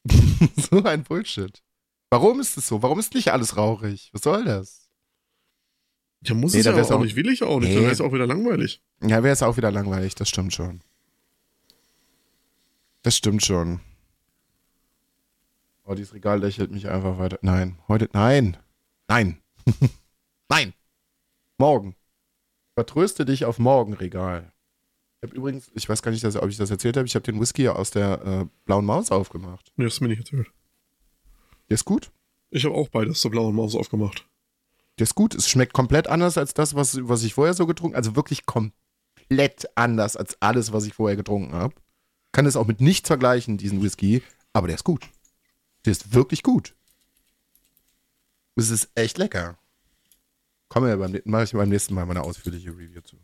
so 0.57 0.83
ein 0.85 1.03
Bullshit. 1.05 1.63
Warum 2.11 2.41
ist 2.41 2.57
das 2.57 2.69
so? 2.69 2.83
Warum 2.83 2.99
ist 2.99 3.15
nicht 3.15 3.33
alles 3.33 3.57
rauchig? 3.57 4.11
Was 4.13 4.23
soll 4.23 4.45
das? 4.45 4.89
Ja, 6.25 6.35
muss 6.35 6.53
Nee, 6.53 6.61
es 6.61 6.67
ja 6.67 6.75
auch, 6.75 6.91
auch- 6.91 7.01
nicht, 7.03 7.17
will 7.17 7.29
ich 7.29 7.43
auch 7.43 7.59
nicht. 7.61 7.71
Nee. 7.71 7.75
Dann 7.75 7.83
wäre 7.85 7.93
es 7.93 8.01
auch 8.01 8.13
wieder 8.13 8.27
langweilig. 8.27 8.81
Ja, 9.01 9.23
wäre 9.23 9.33
es 9.33 9.43
auch 9.43 9.57
wieder 9.57 9.71
langweilig, 9.73 10.15
das 10.15 10.29
stimmt 10.29 10.53
schon. 10.53 10.81
Das 13.03 13.17
stimmt 13.17 13.43
schon. 13.45 13.81
Oh, 15.85 15.95
dieses 15.95 16.15
Regal 16.15 16.39
lächelt 16.41 16.71
mich 16.71 16.89
einfach 16.89 17.19
weiter. 17.19 17.39
Nein, 17.43 17.77
heute, 17.89 18.09
nein, 18.13 18.57
nein, 19.09 19.43
nein. 20.49 20.73
Morgen. 21.59 21.97
Vertröste 22.75 23.25
dich 23.25 23.45
auf 23.45 23.59
morgen, 23.59 23.93
Regal. 23.95 24.52
Ich 25.23 25.29
habe 25.29 25.37
übrigens, 25.37 25.71
ich 25.75 25.89
weiß 25.89 26.03
gar 26.03 26.11
nicht, 26.11 26.25
dass, 26.25 26.35
ob 26.35 26.51
ich 26.51 26.57
das 26.57 26.73
erzählt 26.73 26.97
habe, 26.97 27.07
ich 27.07 27.15
habe 27.15 27.23
den 27.23 27.41
Whisky 27.41 27.69
aus 27.69 27.93
der 27.93 28.23
äh, 28.25 28.47
blauen 28.65 28.85
Maus 28.85 29.13
aufgemacht. 29.13 29.73
Nee, 29.77 29.85
das 29.85 29.95
ist 29.95 30.01
mir 30.01 30.09
nicht 30.09 30.19
erzählt. 30.19 30.49
Der 31.69 31.77
ist 31.77 31.85
gut. 31.85 32.11
Ich 32.51 32.65
habe 32.65 32.75
auch 32.75 32.89
beides 32.89 33.21
zur 33.21 33.31
blauen 33.31 33.55
Maus 33.55 33.77
aufgemacht. 33.77 34.27
Der 34.99 35.05
ist 35.05 35.15
gut. 35.15 35.37
Es 35.37 35.49
schmeckt 35.49 35.75
komplett 35.75 36.09
anders 36.09 36.37
als 36.39 36.55
das, 36.55 36.75
was, 36.75 36.99
was 37.09 37.23
ich 37.23 37.35
vorher 37.35 37.55
so 37.55 37.67
getrunken 37.69 37.95
Also 37.95 38.17
wirklich 38.17 38.47
komplett 38.47 39.71
anders 39.77 40.17
als 40.17 40.43
alles, 40.43 40.73
was 40.73 40.87
ich 40.87 40.95
vorher 40.95 41.17
getrunken 41.17 41.55
habe. 41.55 41.77
Kann 42.33 42.47
es 42.47 42.57
auch 42.57 42.67
mit 42.67 42.81
nichts 42.81 43.07
vergleichen, 43.07 43.59
diesen 43.59 43.81
Whisky. 43.81 44.25
Aber 44.53 44.67
der 44.67 44.75
ist 44.75 44.85
gut. 44.85 45.09
Der 45.85 45.93
ist 45.93 46.15
wirklich 46.15 46.43
gut. 46.43 46.75
Es 48.57 48.71
ist 48.71 48.91
echt 48.97 49.19
lecker. 49.19 49.57
Komme 50.69 50.89
ja 50.89 50.97
beim, 50.97 51.17
mache 51.27 51.45
ich 51.45 51.53
beim 51.53 51.69
nächsten 51.69 51.95
Mal 51.95 52.07
meine 52.07 52.23
ausführliche 52.23 52.71
Review 52.71 53.03
zu. 53.03 53.19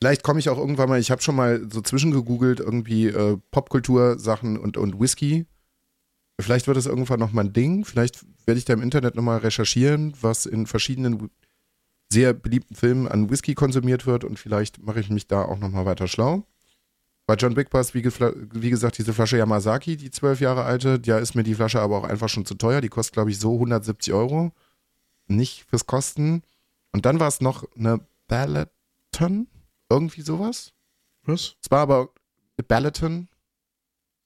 Vielleicht 0.00 0.22
komme 0.22 0.40
ich 0.40 0.48
auch 0.48 0.58
irgendwann 0.58 0.88
mal, 0.88 0.98
ich 0.98 1.10
habe 1.10 1.20
schon 1.20 1.36
mal 1.36 1.60
so 1.70 1.82
zwischengegoogelt, 1.82 2.58
irgendwie 2.58 3.08
äh, 3.08 3.36
Popkultur-Sachen 3.50 4.58
und, 4.58 4.78
und 4.78 4.98
Whisky. 4.98 5.46
Vielleicht 6.40 6.66
wird 6.66 6.78
das 6.78 6.86
irgendwann 6.86 7.20
noch 7.20 7.32
mal 7.32 7.44
ein 7.44 7.52
Ding. 7.52 7.84
Vielleicht 7.84 8.24
werde 8.46 8.58
ich 8.58 8.64
da 8.64 8.72
im 8.72 8.82
Internet 8.82 9.14
noch 9.14 9.22
mal 9.22 9.38
recherchieren, 9.38 10.14
was 10.22 10.46
in 10.46 10.66
verschiedenen 10.66 11.30
sehr 12.10 12.32
beliebten 12.32 12.74
Filmen 12.74 13.08
an 13.08 13.30
Whisky 13.30 13.54
konsumiert 13.54 14.06
wird 14.06 14.24
und 14.24 14.38
vielleicht 14.38 14.82
mache 14.82 15.00
ich 15.00 15.10
mich 15.10 15.26
da 15.26 15.44
auch 15.44 15.58
noch 15.58 15.68
mal 15.68 15.84
weiter 15.84 16.08
schlau. 16.08 16.44
Bei 17.26 17.36
John 17.36 17.54
Big 17.54 17.70
Bass, 17.70 17.94
wie, 17.94 18.02
wie 18.02 18.70
gesagt, 18.70 18.98
diese 18.98 19.12
Flasche 19.12 19.36
Yamazaki, 19.36 19.96
die 19.96 20.10
zwölf 20.10 20.40
Jahre 20.40 20.64
alte, 20.64 20.98
da 20.98 21.18
ist 21.18 21.36
mir 21.36 21.44
die 21.44 21.54
Flasche 21.54 21.80
aber 21.80 21.98
auch 21.98 22.04
einfach 22.04 22.28
schon 22.28 22.44
zu 22.44 22.56
teuer. 22.56 22.80
Die 22.80 22.88
kostet, 22.88 23.12
glaube 23.12 23.30
ich, 23.30 23.38
so 23.38 23.54
170 23.54 24.12
Euro. 24.12 24.50
Nicht 25.28 25.64
fürs 25.70 25.86
Kosten. 25.86 26.42
Und 26.90 27.06
dann 27.06 27.20
war 27.20 27.28
es 27.28 27.40
noch 27.40 27.64
eine 27.76 28.00
Ballaton, 28.26 29.46
irgendwie 29.90 30.22
sowas. 30.22 30.72
Was? 31.24 31.56
Es 31.62 31.70
war 31.70 31.80
aber 31.80 32.10
Ballaton. 32.68 33.28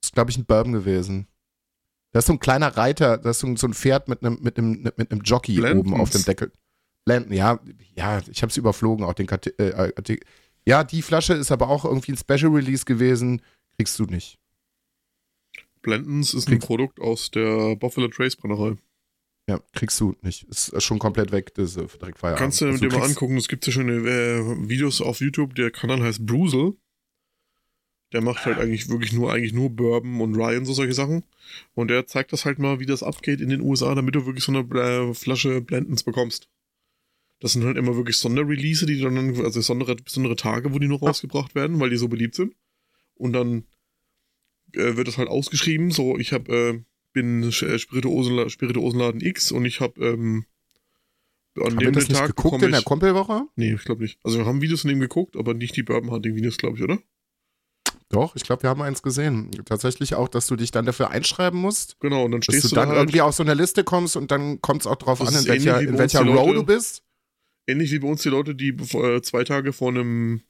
Das 0.00 0.08
ist, 0.08 0.14
glaube 0.14 0.30
ich, 0.30 0.36
ein 0.36 0.44
Bourbon 0.44 0.72
gewesen. 0.72 1.26
Da 2.12 2.20
ist 2.20 2.26
so 2.26 2.32
ein 2.32 2.38
kleiner 2.38 2.76
Reiter, 2.76 3.18
da 3.18 3.30
ist 3.30 3.40
so 3.40 3.46
ein, 3.46 3.56
so 3.56 3.66
ein 3.66 3.74
Pferd 3.74 4.08
mit 4.08 4.22
einem, 4.22 4.38
mit 4.40 4.56
einem, 4.56 4.82
mit 4.82 5.10
einem 5.10 5.22
Jockey 5.22 5.56
Blantons. 5.56 5.80
oben 5.80 6.00
auf 6.00 6.10
dem 6.10 6.24
Deckel. 6.24 6.52
Blenden, 7.04 7.32
ja, 7.32 7.58
ja, 7.94 8.22
ich 8.30 8.42
habe 8.42 8.50
es 8.50 8.56
überflogen, 8.56 9.04
auch 9.04 9.14
den 9.14 9.28
äh, 9.28 9.72
Artikel. 9.74 10.26
Ja, 10.66 10.84
die 10.84 11.02
Flasche 11.02 11.34
ist 11.34 11.52
aber 11.52 11.68
auch 11.68 11.84
irgendwie 11.84 12.12
ein 12.12 12.16
Special 12.16 12.52
Release 12.52 12.84
gewesen. 12.84 13.42
Kriegst 13.76 13.98
du 13.98 14.04
nicht. 14.04 14.38
Blendens 15.82 16.32
ist 16.32 16.48
ein 16.48 16.60
Produkt 16.60 17.00
aus 17.00 17.30
der 17.30 17.76
Buffalo 17.76 18.08
Trace 18.08 18.36
Brennerei. 18.36 18.76
Ja, 19.48 19.60
kriegst 19.74 20.00
du 20.00 20.14
nicht. 20.22 20.44
Ist 20.44 20.82
schon 20.82 20.98
komplett 20.98 21.30
weg, 21.30 21.54
das 21.54 21.76
ist 21.76 22.00
direkt 22.00 22.18
Feierabend. 22.18 22.38
Kannst 22.40 22.60
du 22.60 22.66
Also 22.66 22.78
dir 22.78 22.96
mal 22.96 23.04
angucken, 23.04 23.36
es 23.36 23.48
gibt 23.48 23.66
ja 23.66 23.72
schöne 23.72 23.92
äh, 23.92 24.68
Videos 24.68 25.00
auf 25.00 25.20
YouTube, 25.20 25.54
der 25.54 25.70
Kanal 25.70 26.02
heißt 26.02 26.24
Brusel. 26.24 26.74
Der 28.12 28.22
macht 28.22 28.46
halt 28.46 28.58
eigentlich 28.58 28.88
wirklich 28.88 29.12
nur, 29.12 29.32
eigentlich 29.32 29.52
nur 29.52 29.70
Bourbon 29.70 30.20
und 30.20 30.36
Rye 30.36 30.56
und 30.56 30.66
so 30.66 30.72
solche 30.72 30.94
Sachen. 30.94 31.24
Und 31.74 31.88
der 31.88 32.06
zeigt 32.06 32.32
das 32.32 32.44
halt 32.44 32.58
mal, 32.58 32.78
wie 32.78 32.86
das 32.86 33.02
abgeht 33.02 33.40
in 33.40 33.48
den 33.48 33.60
USA, 33.60 33.94
damit 33.94 34.14
du 34.14 34.24
wirklich 34.24 34.44
so 34.44 34.52
eine 34.52 34.60
äh, 34.80 35.14
Flasche 35.14 35.60
Blendens 35.60 36.04
bekommst. 36.04 36.48
Das 37.40 37.52
sind 37.52 37.64
halt 37.64 37.76
immer 37.76 37.96
wirklich 37.96 38.16
Sonderrelease, 38.16 38.86
die 38.86 39.00
dann, 39.00 39.16
also 39.44 39.58
besondere, 39.58 39.96
besondere 39.96 40.36
Tage, 40.36 40.72
wo 40.72 40.78
die 40.78 40.86
noch 40.88 41.02
rausgebracht 41.02 41.54
werden, 41.54 41.80
weil 41.80 41.90
die 41.90 41.96
so 41.96 42.08
beliebt 42.08 42.36
sind. 42.36 42.54
Und 43.16 43.32
dann 43.32 43.64
äh, 44.72 44.96
wird 44.96 45.08
das 45.08 45.18
halt 45.18 45.28
ausgeschrieben, 45.28 45.90
so, 45.90 46.16
ich 46.16 46.32
hab, 46.32 46.48
äh, 46.48 46.82
bin 47.14 47.44
äh, 47.44 47.78
Spirituosenla 47.78 48.50
Spirituosenladen 48.50 49.22
X 49.22 49.50
und 49.50 49.64
ich 49.64 49.80
habe 49.80 50.04
ähm, 50.04 50.44
an 51.56 51.64
Haben 51.64 51.80
wir 51.80 51.86
dem 51.86 51.94
das 51.94 52.08
nicht 52.08 52.18
Tag 52.18 52.28
geguckt 52.28 52.52
bekomme 52.52 52.66
in 52.66 52.72
der 52.72 52.82
Kumpelwoche? 52.82 53.46
Nee, 53.56 53.72
ich 53.74 53.84
glaube 53.84 54.02
nicht. 54.02 54.18
Also 54.22 54.38
wir 54.38 54.44
haben 54.44 54.60
Videos 54.60 54.82
von 54.82 54.90
dem 54.90 55.00
geguckt, 55.00 55.36
aber 55.36 55.54
nicht 55.54 55.76
die 55.76 55.82
Bourbon 55.82 56.10
Hunting 56.10 56.34
Videos, 56.34 56.58
glaube 56.58 56.76
ich, 56.76 56.82
oder? 56.82 56.98
Doch, 58.10 58.36
ich 58.36 58.42
glaube, 58.42 58.62
wir 58.62 58.70
haben 58.70 58.82
eins 58.82 59.02
gesehen. 59.02 59.50
Tatsächlich 59.64 60.14
auch, 60.14 60.28
dass 60.28 60.46
du 60.46 60.56
dich 60.56 60.70
dann 60.70 60.84
dafür 60.84 61.10
einschreiben 61.10 61.58
musst. 61.58 61.98
Genau, 62.00 62.24
und 62.24 62.32
dann 62.32 62.40
Dass 62.40 62.46
stehst 62.46 62.64
du 62.64 62.68
du 62.68 62.74
dann 62.74 62.88
dann 62.88 62.98
halt, 62.98 63.08
irgendwie 63.08 63.22
auf 63.22 63.34
so 63.34 63.42
eine 63.42 63.54
Liste 63.54 63.82
kommst 63.82 64.16
und 64.16 64.30
dann 64.30 64.60
kommt 64.60 64.82
es 64.82 64.86
auch 64.86 64.96
drauf 64.96 65.20
Das 65.20 65.34
an, 65.34 65.42
in 65.42 65.48
welcher, 65.48 65.80
in 65.80 65.98
welcher 65.98 66.22
Row 66.24 66.52
du 66.52 66.64
bist. 66.64 67.02
ähnlich 67.66 67.90
wie 67.92 67.98
bei 68.00 68.08
uns 68.08 68.22
die 68.22 68.28
Leute, 68.28 68.54
die 68.54 68.68
äh, 68.68 69.22
zwei 69.22 69.44
Tage 69.44 69.72
vor 69.72 69.88
einem 69.88 70.42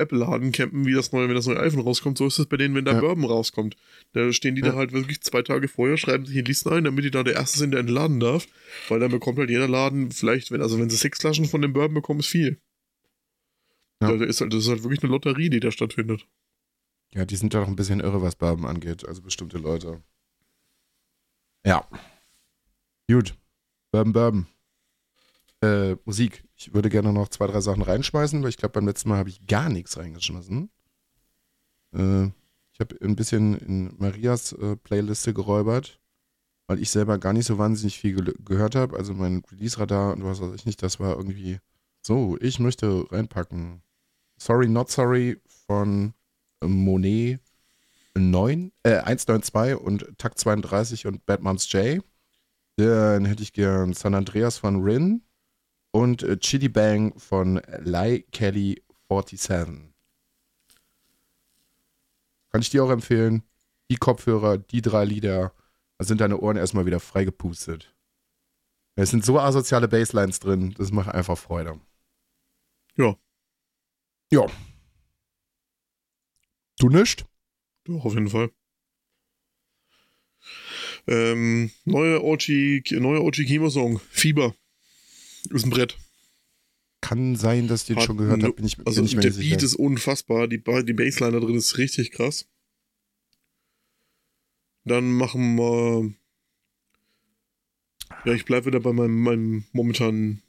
Apple-Laden 0.00 0.52
campen, 0.52 0.84
wie 0.86 0.92
das 0.92 1.12
neue, 1.12 1.28
wenn 1.28 1.34
das 1.36 1.46
neue 1.46 1.60
iPhone 1.60 1.80
rauskommt, 1.82 2.18
so 2.18 2.26
ist 2.26 2.38
es 2.38 2.46
bei 2.46 2.56
denen, 2.56 2.74
wenn 2.74 2.84
der 2.84 2.94
Ja. 2.94 3.00
Bourbon 3.00 3.24
rauskommt. 3.24 3.76
Da 4.12 4.32
stehen 4.32 4.54
die 4.56 4.62
Ja. 4.62 4.70
da 4.70 4.76
halt 4.76 4.92
wirklich 4.92 5.20
zwei 5.22 5.42
Tage 5.42 5.68
vorher, 5.68 5.96
schreiben 5.96 6.26
sich 6.26 6.36
in 6.36 6.44
Listen 6.44 6.70
ein, 6.70 6.84
damit 6.84 7.04
die 7.04 7.10
da 7.10 7.22
der 7.22 7.34
Erste 7.34 7.58
sind, 7.58 7.70
der 7.72 7.80
entladen 7.80 8.18
darf. 8.20 8.46
Weil 8.88 8.98
dann 9.00 9.10
bekommt 9.10 9.38
halt 9.38 9.50
jeder 9.50 9.68
Laden 9.68 10.10
vielleicht, 10.10 10.50
wenn, 10.50 10.62
also 10.62 10.78
wenn 10.78 10.90
sie 10.90 10.96
sechs 10.96 11.20
Flaschen 11.20 11.44
von 11.46 11.62
dem 11.62 11.72
Bourbon 11.72 11.94
bekommen, 11.94 12.20
ist 12.20 12.26
viel. 12.26 12.60
Ja. 14.02 14.16
Da 14.16 14.24
ist 14.24 14.40
halt, 14.40 14.52
das 14.52 14.64
ist 14.64 14.68
halt 14.70 14.82
wirklich 14.82 15.02
eine 15.02 15.12
Lotterie, 15.12 15.50
die 15.50 15.60
da 15.60 15.70
stattfindet. 15.70 16.26
Ja, 17.12 17.24
die 17.24 17.36
sind 17.36 17.52
ja 17.54 17.60
doch 17.60 17.68
ein 17.68 17.76
bisschen 17.76 18.00
irre, 18.00 18.22
was 18.22 18.36
Bourbon 18.36 18.64
angeht. 18.66 19.06
Also 19.06 19.20
bestimmte 19.22 19.58
Leute. 19.58 20.02
Ja. 21.66 21.86
Gut. 23.10 23.34
Bourbon, 23.92 24.12
Bourbon. 24.12 24.46
Äh, 25.62 25.96
Musik. 26.04 26.44
Ich 26.56 26.72
würde 26.72 26.88
gerne 26.88 27.12
noch 27.12 27.28
zwei, 27.28 27.46
drei 27.46 27.60
Sachen 27.60 27.82
reinschmeißen, 27.82 28.42
weil 28.42 28.48
ich 28.48 28.56
glaube, 28.56 28.72
beim 28.72 28.86
letzten 28.86 29.10
Mal 29.10 29.18
habe 29.18 29.28
ich 29.28 29.46
gar 29.46 29.68
nichts 29.68 29.98
reingeschmissen. 29.98 30.70
Äh, 31.94 32.26
ich 32.72 32.80
habe 32.80 32.96
ein 33.02 33.16
bisschen 33.16 33.56
in 33.58 33.94
Marias 33.98 34.52
äh, 34.52 34.76
Playliste 34.76 35.34
geräubert, 35.34 36.00
weil 36.66 36.80
ich 36.80 36.90
selber 36.90 37.18
gar 37.18 37.34
nicht 37.34 37.46
so 37.46 37.58
wahnsinnig 37.58 37.98
viel 37.98 38.14
ge 38.14 38.34
gehört 38.42 38.74
habe. 38.74 38.96
Also 38.96 39.12
mein 39.12 39.42
Release-Radar 39.50 40.14
und 40.14 40.24
was 40.24 40.40
weiß 40.40 40.54
ich 40.54 40.66
nicht, 40.66 40.82
das 40.82 40.98
war 40.98 41.16
irgendwie 41.16 41.58
so, 42.00 42.38
ich 42.40 42.58
möchte 42.58 43.04
reinpacken. 43.10 43.82
Sorry, 44.38 44.68
Not 44.68 44.90
Sorry 44.90 45.40
von 45.66 46.14
Monet 46.64 47.40
9, 48.14 48.72
äh, 48.82 48.98
192 48.98 49.76
und 49.76 50.18
Takt 50.18 50.38
32 50.38 51.06
und 51.06 51.26
Bad 51.26 51.42
Moms 51.42 51.70
J. 51.72 52.02
Dann 52.76 53.26
hätte 53.26 53.42
ich 53.42 53.52
gern 53.52 53.92
San 53.92 54.14
Andreas 54.14 54.56
von 54.56 54.82
Rin 54.82 55.22
und 55.92 56.22
äh, 56.22 56.38
Chitty 56.38 56.68
Bang 56.68 57.18
von 57.18 57.60
Lai 57.78 58.24
Kelly 58.32 58.82
47. 59.08 59.90
Kann 62.50 62.60
ich 62.60 62.70
dir 62.70 62.84
auch 62.84 62.90
empfehlen. 62.90 63.42
Die 63.90 63.96
Kopfhörer, 63.96 64.58
die 64.58 64.82
drei 64.82 65.04
Lieder, 65.04 65.52
da 65.98 66.04
sind 66.04 66.20
deine 66.20 66.38
Ohren 66.38 66.56
erstmal 66.56 66.86
wieder 66.86 67.00
frei 67.00 67.24
gepustet. 67.24 67.94
Es 68.94 69.10
sind 69.10 69.24
so 69.24 69.38
asoziale 69.38 69.88
Basslines 69.88 70.40
drin, 70.40 70.74
das 70.76 70.92
macht 70.92 71.10
einfach 71.10 71.38
Freude. 71.38 71.80
Ja. 72.96 73.16
Ja. 74.30 74.46
Du 76.78 76.88
nicht? 76.88 77.26
Doch, 77.84 78.04
auf 78.04 78.14
jeden 78.14 78.28
Fall. 78.28 78.50
Ähm, 81.06 81.70
neue 81.84 82.22
OG, 82.22 82.92
neue 82.92 83.22
OG 83.22 83.44
Kimo-Song, 83.46 83.98
Fieber. 83.98 84.54
Ist 85.48 85.64
ein 85.64 85.70
Brett. 85.70 85.96
Kann 87.00 87.34
sein, 87.36 87.66
dass 87.66 87.82
ich 87.82 87.86
den 87.88 87.96
Hat 87.96 88.04
schon 88.04 88.18
gehört 88.18 88.42
habe, 88.42 88.54
Also 88.84 89.02
der 89.04 89.20
Beat 89.20 89.32
sicher. 89.34 89.56
ist 89.62 89.74
unfassbar, 89.74 90.48
die, 90.48 90.58
Ba- 90.58 90.82
die 90.82 90.92
Bassline 90.92 91.32
da 91.32 91.40
drin 91.40 91.54
ist 91.56 91.78
richtig 91.78 92.10
krass. 92.12 92.46
Dann 94.84 95.12
machen 95.12 95.56
wir. 95.56 96.12
Ja, 98.24 98.32
ich 98.34 98.44
bleibe 98.44 98.66
wieder 98.66 98.80
bei 98.80 98.92
meinem, 98.92 99.22
meinem 99.22 99.64
momentanen 99.72 100.42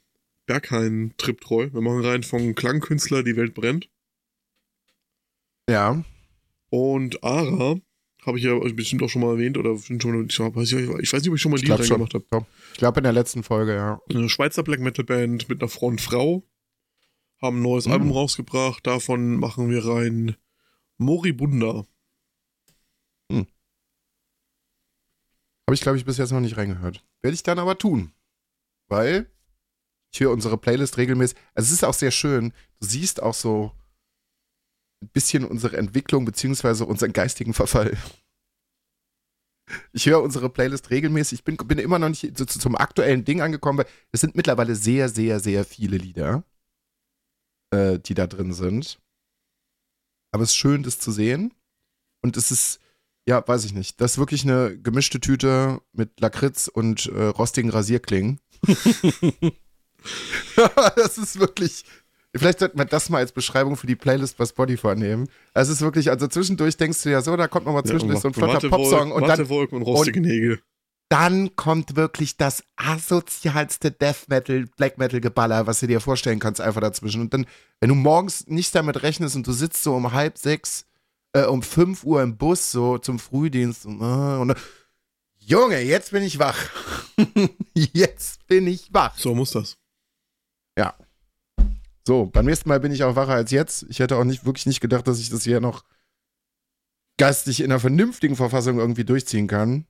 Berghain-Trip 0.46 1.40
treu. 1.40 1.70
Wir 1.72 1.80
machen 1.80 2.04
rein 2.04 2.22
von 2.22 2.54
Klangkünstler 2.54 3.22
Die 3.22 3.36
Welt 3.36 3.54
brennt. 3.54 3.88
Ja, 5.70 6.04
Und 6.70 7.22
Ara, 7.22 7.80
habe 8.24 8.38
ich 8.38 8.44
ja 8.44 8.56
bestimmt 8.58 9.02
auch 9.02 9.08
schon 9.08 9.22
mal 9.22 9.32
erwähnt, 9.32 9.58
oder 9.58 9.76
schon, 9.78 10.26
ich, 10.28 10.38
weiß, 10.38 10.72
nicht, 10.72 11.00
ich 11.02 11.12
weiß 11.12 11.22
nicht, 11.22 11.30
ob 11.30 11.34
ich 11.36 11.42
schon 11.42 11.50
mal 11.50 11.60
ich 11.60 11.66
schon. 11.66 11.76
reingemacht 11.76 12.14
habe. 12.14 12.46
Ich 12.72 12.78
glaube 12.78 13.00
in 13.00 13.04
der 13.04 13.12
letzten 13.12 13.42
Folge, 13.42 13.74
ja. 13.74 14.00
Eine 14.08 14.28
Schweizer 14.28 14.62
Black 14.62 14.80
Metal 14.80 15.04
Band 15.04 15.48
mit 15.48 15.60
einer 15.60 15.68
Front-Frau. 15.68 16.44
Haben 17.40 17.58
ein 17.58 17.62
neues 17.62 17.86
Mhm. 17.86 17.92
Album 17.92 18.10
rausgebracht. 18.12 18.86
Davon 18.86 19.36
machen 19.36 19.70
wir 19.70 19.84
rein 19.84 20.36
Moribunda. 20.98 21.84
Habe 23.30 23.46
ich, 25.74 25.80
glaube 25.80 25.96
ich, 25.96 26.04
bis 26.04 26.18
jetzt 26.18 26.32
noch 26.32 26.40
nicht 26.40 26.56
reingehört. 26.56 27.04
Werde 27.22 27.34
ich 27.34 27.42
dann 27.42 27.58
aber 27.58 27.78
tun. 27.78 28.12
Weil 28.88 29.30
ich 30.12 30.20
höre 30.20 30.30
unsere 30.32 30.58
Playlist 30.58 30.98
regelmäßig. 30.98 31.36
Also 31.54 31.68
es 31.68 31.72
ist 31.72 31.84
auch 31.84 31.94
sehr 31.94 32.10
schön. 32.10 32.52
Du 32.80 32.86
siehst 32.86 33.22
auch 33.22 33.34
so 33.34 33.72
ein 35.02 35.08
bisschen 35.08 35.44
unsere 35.44 35.76
Entwicklung 35.76 36.24
beziehungsweise 36.24 36.84
unseren 36.86 37.12
geistigen 37.12 37.54
Verfall. 37.54 37.96
Ich 39.92 40.06
höre 40.06 40.22
unsere 40.22 40.50
Playlist 40.50 40.90
regelmäßig. 40.90 41.40
Ich 41.40 41.44
bin, 41.44 41.56
bin 41.56 41.78
immer 41.78 41.98
noch 41.98 42.08
nicht 42.08 42.36
so, 42.36 42.44
zu- 42.44 42.58
zum 42.58 42.76
aktuellen 42.76 43.24
Ding 43.24 43.40
angekommen, 43.40 43.78
weil 43.78 43.86
es 44.10 44.20
sind 44.20 44.34
mittlerweile 44.34 44.74
sehr, 44.74 45.08
sehr, 45.08 45.40
sehr 45.40 45.64
viele 45.64 45.96
Lieder, 45.96 46.44
äh, 47.72 47.98
die 47.98 48.14
da 48.14 48.26
drin 48.26 48.52
sind. 48.52 49.00
Aber 50.34 50.42
es 50.44 50.50
ist 50.50 50.56
schön, 50.56 50.82
das 50.82 50.98
zu 50.98 51.10
sehen. 51.12 51.54
Und 52.24 52.36
es 52.36 52.50
ist, 52.50 52.80
ja, 53.28 53.46
weiß 53.46 53.64
ich 53.64 53.72
nicht. 53.72 54.00
Das 54.00 54.12
ist 54.12 54.18
wirklich 54.18 54.44
eine 54.44 54.78
gemischte 54.78 55.20
Tüte 55.20 55.80
mit 55.92 56.20
Lakritz 56.20 56.68
und 56.68 57.06
äh, 57.06 57.24
rostigen 57.24 57.70
Rasierklingen. 57.70 58.40
das 60.96 61.18
ist 61.18 61.38
wirklich. 61.38 61.84
Vielleicht 62.34 62.60
sollte 62.60 62.78
man 62.78 62.88
das 62.88 63.10
mal 63.10 63.18
als 63.18 63.32
Beschreibung 63.32 63.76
für 63.76 63.86
die 63.86 63.96
Playlist 63.96 64.38
bei 64.38 64.46
Spotify 64.46 64.94
nehmen. 64.96 65.28
Es 65.52 65.68
ist 65.68 65.82
wirklich, 65.82 66.10
also 66.10 66.26
zwischendurch 66.28 66.76
denkst 66.78 67.02
du 67.02 67.10
ja 67.10 67.20
so, 67.20 67.36
da 67.36 67.46
kommt 67.46 67.66
noch 67.66 67.74
mal 67.74 67.84
zwischendurch 67.84 68.20
so 68.20 68.28
ein 68.28 68.34
flotter 68.34 68.70
Popsong 68.70 69.12
und 69.12 69.28
dann, 69.28 69.40
und 69.46 69.82
rostige 69.82 70.20
Nägel. 70.20 70.62
dann 71.10 71.56
kommt 71.56 71.94
wirklich 71.94 72.38
das 72.38 72.64
asozialste 72.76 73.90
Death 73.90 74.28
Metal, 74.28 74.64
Black 74.78 74.96
Metal 74.96 75.20
Geballer, 75.20 75.66
was 75.66 75.80
du 75.80 75.86
dir 75.86 76.00
vorstellen 76.00 76.38
kannst, 76.38 76.62
einfach 76.62 76.80
dazwischen. 76.80 77.20
Und 77.20 77.34
dann, 77.34 77.44
wenn 77.80 77.90
du 77.90 77.94
morgens 77.94 78.46
nicht 78.46 78.74
damit 78.74 79.02
rechnest 79.02 79.36
und 79.36 79.46
du 79.46 79.52
sitzt 79.52 79.82
so 79.82 79.94
um 79.94 80.12
halb 80.12 80.38
sechs, 80.38 80.86
äh, 81.34 81.44
um 81.44 81.62
fünf 81.62 82.02
Uhr 82.02 82.22
im 82.22 82.38
Bus, 82.38 82.72
so 82.72 82.96
zum 82.96 83.18
Frühdienst, 83.18 83.84
und, 83.84 84.00
äh, 84.00 84.40
und 84.40 84.48
dann, 84.48 84.56
Junge, 85.38 85.80
jetzt 85.80 86.12
bin 86.12 86.22
ich 86.22 86.38
wach. 86.38 86.56
jetzt 87.74 88.46
bin 88.46 88.66
ich 88.66 88.94
wach. 88.94 89.18
So 89.18 89.34
muss 89.34 89.50
das. 89.50 89.76
So, 92.06 92.26
beim 92.26 92.46
nächsten 92.46 92.68
Mal 92.68 92.80
bin 92.80 92.92
ich 92.92 93.04
auch 93.04 93.16
wacher 93.16 93.34
als 93.34 93.50
jetzt. 93.50 93.86
Ich 93.88 94.00
hätte 94.00 94.16
auch 94.16 94.24
nicht 94.24 94.44
wirklich 94.44 94.66
nicht 94.66 94.80
gedacht, 94.80 95.06
dass 95.06 95.20
ich 95.20 95.30
das 95.30 95.44
hier 95.44 95.60
noch 95.60 95.84
geistig 97.18 97.60
in 97.60 97.70
einer 97.70 97.80
vernünftigen 97.80 98.36
Verfassung 98.36 98.78
irgendwie 98.78 99.04
durchziehen 99.04 99.46
kann. 99.46 99.86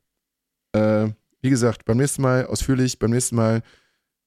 Äh, 0.73 1.09
wie 1.41 1.51
gesagt, 1.51 1.85
beim 1.85 1.97
nächsten 1.97 2.23
Mal 2.23 2.47
ausführlich, 2.47 2.99
beim 2.99 3.11
nächsten 3.11 3.37
Mal 3.37 3.63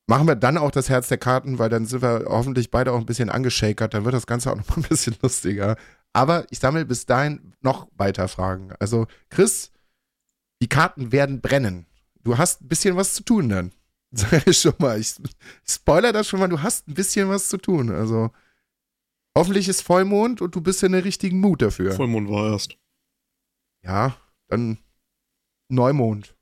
machen 0.08 0.28
wir 0.28 0.36
dann 0.36 0.58
auch 0.58 0.72
das 0.72 0.90
Herz 0.90 1.08
der 1.08 1.18
Karten, 1.18 1.60
weil 1.60 1.70
dann 1.70 1.86
sind 1.86 2.02
wir 2.02 2.26
hoffentlich 2.28 2.72
beide 2.72 2.92
auch 2.92 3.00
ein 3.00 3.06
bisschen 3.06 3.30
angeschakert. 3.30 3.94
Dann 3.94 4.06
wird 4.06 4.16
das 4.16 4.28
Ganze 4.28 4.52
auch 4.52 4.56
noch 4.56 4.68
mal 4.70 4.78
ein 4.78 4.90
bisschen 4.90 5.16
lustiger. 5.22 5.78
Aber 6.14 6.46
ich 6.50 6.60
sammle 6.60 6.86
bis 6.86 7.06
dahin 7.06 7.54
noch 7.62 7.88
weiter 7.96 8.28
Fragen. 8.28 8.72
Also, 8.80 9.08
Chris, 9.30 9.72
die 10.62 10.70
Karten 10.70 11.12
werden 11.12 11.42
brennen. 11.42 11.86
Du 12.24 12.38
hast 12.38 12.62
ein 12.62 12.68
bisschen 12.68 12.96
was 12.96 13.14
zu 13.14 13.24
tun 13.24 13.50
dann. 13.50 13.72
Sag 14.18 14.48
ich 14.48 14.58
schon 14.58 14.74
mal. 14.80 15.00
Ich, 15.00 15.16
spoiler 15.68 16.14
das 16.14 16.28
schon 16.28 16.40
mal, 16.40 16.48
du 16.48 16.62
hast 16.62 16.88
ein 16.88 16.94
bisschen 16.94 17.28
was 17.28 17.50
zu 17.50 17.58
tun. 17.58 17.90
Also, 17.92 18.32
hoffentlich 19.38 19.68
ist 19.68 19.82
Vollmond 19.82 20.42
und 20.42 20.56
du 20.56 20.62
bist 20.62 20.82
in 20.84 20.94
der 20.94 21.04
richtigen 21.04 21.40
Mut 21.40 21.62
dafür. 21.62 21.92
Vollmond 21.92 22.30
war 22.30 22.52
erst. 22.52 22.78
Ja, 23.84 24.16
dann 24.48 24.78
Neumond. 25.68 26.36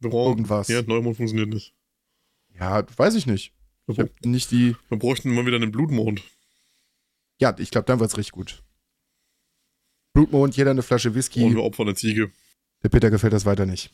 Brauchen, 0.00 0.38
Irgendwas. 0.38 0.68
Ja, 0.68 0.82
Neumond 0.82 1.16
funktioniert 1.16 1.48
nicht. 1.48 1.74
Ja, 2.54 2.86
weiß 2.96 3.14
ich 3.16 3.26
nicht. 3.26 3.52
Wir, 3.86 3.92
Ich 3.94 3.98
hab 3.98 4.24
nicht 4.24 4.50
die. 4.50 4.76
wir 4.88 4.98
bräuchten 4.98 5.34
mal 5.34 5.46
wieder 5.46 5.56
einen 5.56 5.72
Blutmond. 5.72 6.22
Ja, 7.40 7.54
ich 7.58 7.70
glaube, 7.70 7.86
dann 7.86 7.98
wird's 7.98 8.16
richtig 8.16 8.32
gut. 8.32 8.62
Blutmond, 10.14 10.56
jeder 10.56 10.70
eine 10.70 10.82
Flasche 10.82 11.14
Whisky. 11.14 11.42
Und 11.44 11.54
wir 11.56 11.62
opfern 11.62 11.88
eine 11.88 11.96
Ziege. 11.96 12.30
Der 12.82 12.88
Peter 12.90 13.10
gefällt 13.10 13.32
das 13.32 13.44
weiter 13.44 13.66
nicht. 13.66 13.90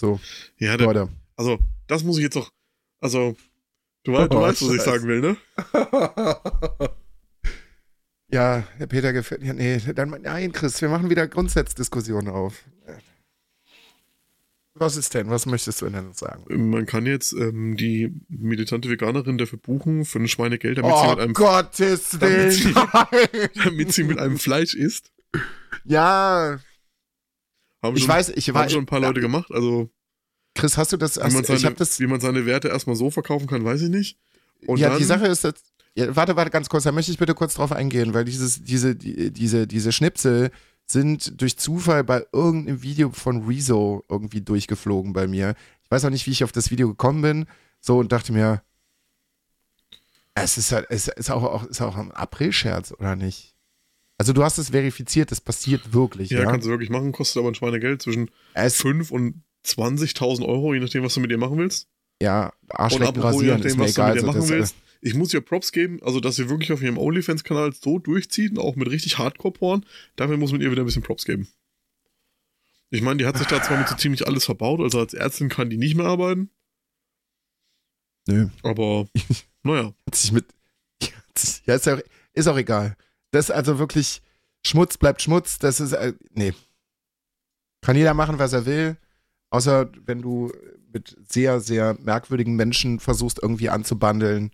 So, 0.00 0.20
Ja, 0.58 0.76
der, 0.76 0.86
Leute. 0.86 1.08
Also, 1.36 1.58
das 1.86 2.02
muss 2.04 2.16
ich 2.18 2.24
jetzt 2.24 2.36
noch. 2.36 2.50
Also, 3.00 3.36
du, 4.04 4.12
wei- 4.12 4.28
du 4.28 4.38
Oh, 4.38 4.42
weißt, 4.42 4.62
was 4.66 4.74
ich 4.74 4.82
sagen 4.82 5.06
will, 5.06 5.20
ne? 5.20 5.36
ja, 8.28 8.64
der 8.80 8.86
Peter 8.86 9.12
gefällt. 9.12 9.42
Ja, 9.42 9.52
nee, 9.52 9.78
dann, 9.94 10.10
nein, 10.22 10.52
Chris, 10.52 10.80
wir 10.82 10.88
machen 10.88 11.10
wieder 11.10 11.28
Grundsatzdiskussionen 11.28 12.28
auf. 12.28 12.64
Was 14.78 14.96
ist 14.96 15.14
denn? 15.14 15.30
Was 15.30 15.46
möchtest 15.46 15.80
du 15.80 15.88
denn 15.88 16.12
sagen? 16.12 16.44
Man 16.70 16.84
kann 16.84 17.06
jetzt 17.06 17.32
ähm, 17.32 17.78
die 17.78 18.12
militante 18.28 18.90
Veganerin 18.90 19.38
dafür 19.38 19.58
buchen 19.58 20.04
für 20.04 20.18
ein 20.18 20.28
Schweinegeld, 20.28 20.76
damit, 20.76 20.94
sie 20.94 21.02
Oh 21.06 21.10
mit 21.12 21.18
einem, 21.20 21.32
Gottes 21.32 22.10
damit 22.20 22.52
sie- 22.52 22.74
damit 23.64 23.92
sie 23.94 24.04
mit 24.04 24.18
einem 24.18 24.38
Fleisch 24.38 24.74
isst. 24.74 25.12
ja, 25.84 26.58
Haben 27.82 27.96
ich 27.96 28.02
schon, 28.02 28.08
weiß, 28.10 28.28
ich 28.30 28.48
haben 28.50 28.54
weiß. 28.56 28.72
schon 28.72 28.82
ein 28.82 28.86
paar 28.86 29.00
Leute 29.00 29.20
gemacht. 29.22 29.50
Also, 29.50 29.88
Chris, 30.56 30.76
hast 30.76 30.92
du 30.92 30.96
das? 30.96 31.16
Wie 31.16 31.32
man, 31.32 31.44
seine, 31.44 31.74
das. 31.74 32.00
wie 32.00 32.06
man 32.06 32.20
seine 32.20 32.46
Werte 32.46 32.68
erstmal 32.68 32.96
so 32.96 33.10
verkaufen 33.10 33.46
kann, 33.46 33.64
weiß 33.64 33.82
ich 33.82 33.90
nicht. 33.90 34.18
Und 34.66 34.78
ja, 34.78 34.88
dann, 34.88 34.98
die 34.98 35.04
Sache 35.04 35.26
ist, 35.26 35.44
dass, 35.44 35.54
ja, 35.94 36.14
warte, 36.16 36.34
warte, 36.36 36.50
ganz 36.50 36.68
kurz, 36.68 36.84
da 36.84 36.92
möchte 36.92 37.12
ich 37.12 37.18
bitte 37.18 37.34
kurz 37.34 37.54
drauf 37.54 37.72
eingehen, 37.72 38.14
weil 38.14 38.24
dieses, 38.24 38.62
diese, 38.64 38.96
die, 38.96 39.30
diese, 39.30 39.66
diese 39.66 39.92
Schnipsel 39.92 40.50
sind 40.86 41.40
durch 41.40 41.58
Zufall 41.58 42.04
bei 42.04 42.24
irgendeinem 42.32 42.82
Video 42.82 43.10
von 43.10 43.46
Rezo 43.46 44.04
irgendwie 44.08 44.40
durchgeflogen 44.40 45.12
bei 45.12 45.26
mir. 45.26 45.54
Ich 45.82 45.90
weiß 45.90 46.04
auch 46.04 46.10
nicht, 46.10 46.26
wie 46.26 46.32
ich 46.32 46.44
auf 46.44 46.52
das 46.52 46.70
Video 46.70 46.88
gekommen 46.88 47.22
bin, 47.22 47.46
so 47.80 47.98
und 47.98 48.12
dachte 48.12 48.32
mir, 48.32 48.62
es 50.34 50.58
ist 50.58 50.72
halt, 50.72 50.86
es 50.90 51.08
ist 51.08 51.30
auch, 51.30 51.42
auch, 51.42 51.64
ist 51.64 51.80
auch 51.80 51.96
ein 51.96 52.12
April-Scherz, 52.12 52.92
oder 52.92 53.16
nicht? 53.16 53.54
Also 54.18 54.32
du 54.32 54.44
hast 54.44 54.58
es 54.58 54.70
verifiziert, 54.70 55.30
das 55.30 55.40
passiert 55.40 55.92
wirklich, 55.92 56.30
Ja, 56.30 56.40
ja. 56.40 56.50
kannst 56.50 56.66
du 56.66 56.70
wirklich 56.70 56.90
machen, 56.90 57.12
kostet 57.12 57.40
aber 57.40 57.48
ein 57.48 57.54
Schweinegeld 57.54 58.00
zwischen 58.02 58.30
es, 58.54 58.76
5 58.80 59.10
und 59.10 59.42
20.000 59.66 60.46
Euro, 60.46 60.74
je 60.74 60.80
nachdem, 60.80 61.02
was 61.02 61.14
du 61.14 61.20
mit 61.20 61.30
dir 61.30 61.38
machen 61.38 61.58
willst. 61.58 61.88
ja, 62.22 62.52
Und 62.62 62.70
Arschlecken 62.70 63.20
rasieren, 63.20 63.62
ist 63.62 63.76
nachdem, 63.76 63.78
mir 63.78 63.84
was 63.84 63.94
du 63.94 64.02
mit 64.02 64.16
egal. 64.16 64.20
So, 64.20 64.26
machen 64.26 64.42
äh, 64.42 64.48
willst. 64.48 64.76
Ich 65.00 65.14
muss 65.14 65.28
dir 65.28 65.40
Props 65.40 65.72
geben, 65.72 66.00
also 66.02 66.20
dass 66.20 66.38
ihr 66.38 66.48
wirklich 66.48 66.72
auf 66.72 66.82
ihrem 66.82 66.98
OnlyFans-Kanal 66.98 67.72
so 67.72 67.98
durchzieht, 67.98 68.58
auch 68.58 68.76
mit 68.76 68.90
richtig 68.90 69.18
Hardcore-Porn, 69.18 69.84
dafür 70.16 70.36
muss 70.36 70.52
man 70.52 70.60
ihr 70.60 70.70
wieder 70.70 70.82
ein 70.82 70.86
bisschen 70.86 71.02
Props 71.02 71.24
geben. 71.24 71.48
Ich 72.90 73.02
meine, 73.02 73.18
die 73.18 73.26
hat 73.26 73.36
sich 73.36 73.46
da 73.46 73.62
zwar 73.62 73.78
mit 73.78 73.88
so 73.88 73.96
ziemlich 73.96 74.26
alles 74.26 74.44
verbaut, 74.44 74.80
also 74.80 74.98
als 75.00 75.12
Ärztin 75.12 75.48
kann 75.48 75.70
die 75.70 75.76
nicht 75.76 75.96
mehr 75.96 76.06
arbeiten, 76.06 76.50
nö. 78.26 78.48
aber 78.62 79.06
naja. 79.62 79.92
hat 80.06 80.14
sich 80.14 80.32
mit. 80.32 80.46
Ja, 81.02 81.74
ist, 81.74 81.86
ja, 81.86 81.98
ist 82.32 82.46
auch 82.48 82.56
egal. 82.56 82.96
Das 83.32 83.46
ist 83.46 83.54
also 83.54 83.78
wirklich. 83.78 84.22
Schmutz 84.64 84.96
bleibt 84.98 85.22
Schmutz. 85.22 85.58
Das 85.58 85.80
ist. 85.80 85.92
Äh, 85.92 86.14
nee. 86.32 86.54
Kann 87.82 87.96
jeder 87.96 88.14
machen, 88.14 88.38
was 88.38 88.52
er 88.52 88.66
will. 88.66 88.96
Außer 89.50 89.90
wenn 90.04 90.22
du 90.22 90.52
mit 90.92 91.16
sehr, 91.28 91.60
sehr 91.60 91.96
merkwürdigen 92.00 92.56
Menschen 92.56 93.00
versuchst, 93.00 93.40
irgendwie 93.42 93.68
anzubandeln. 93.68 94.50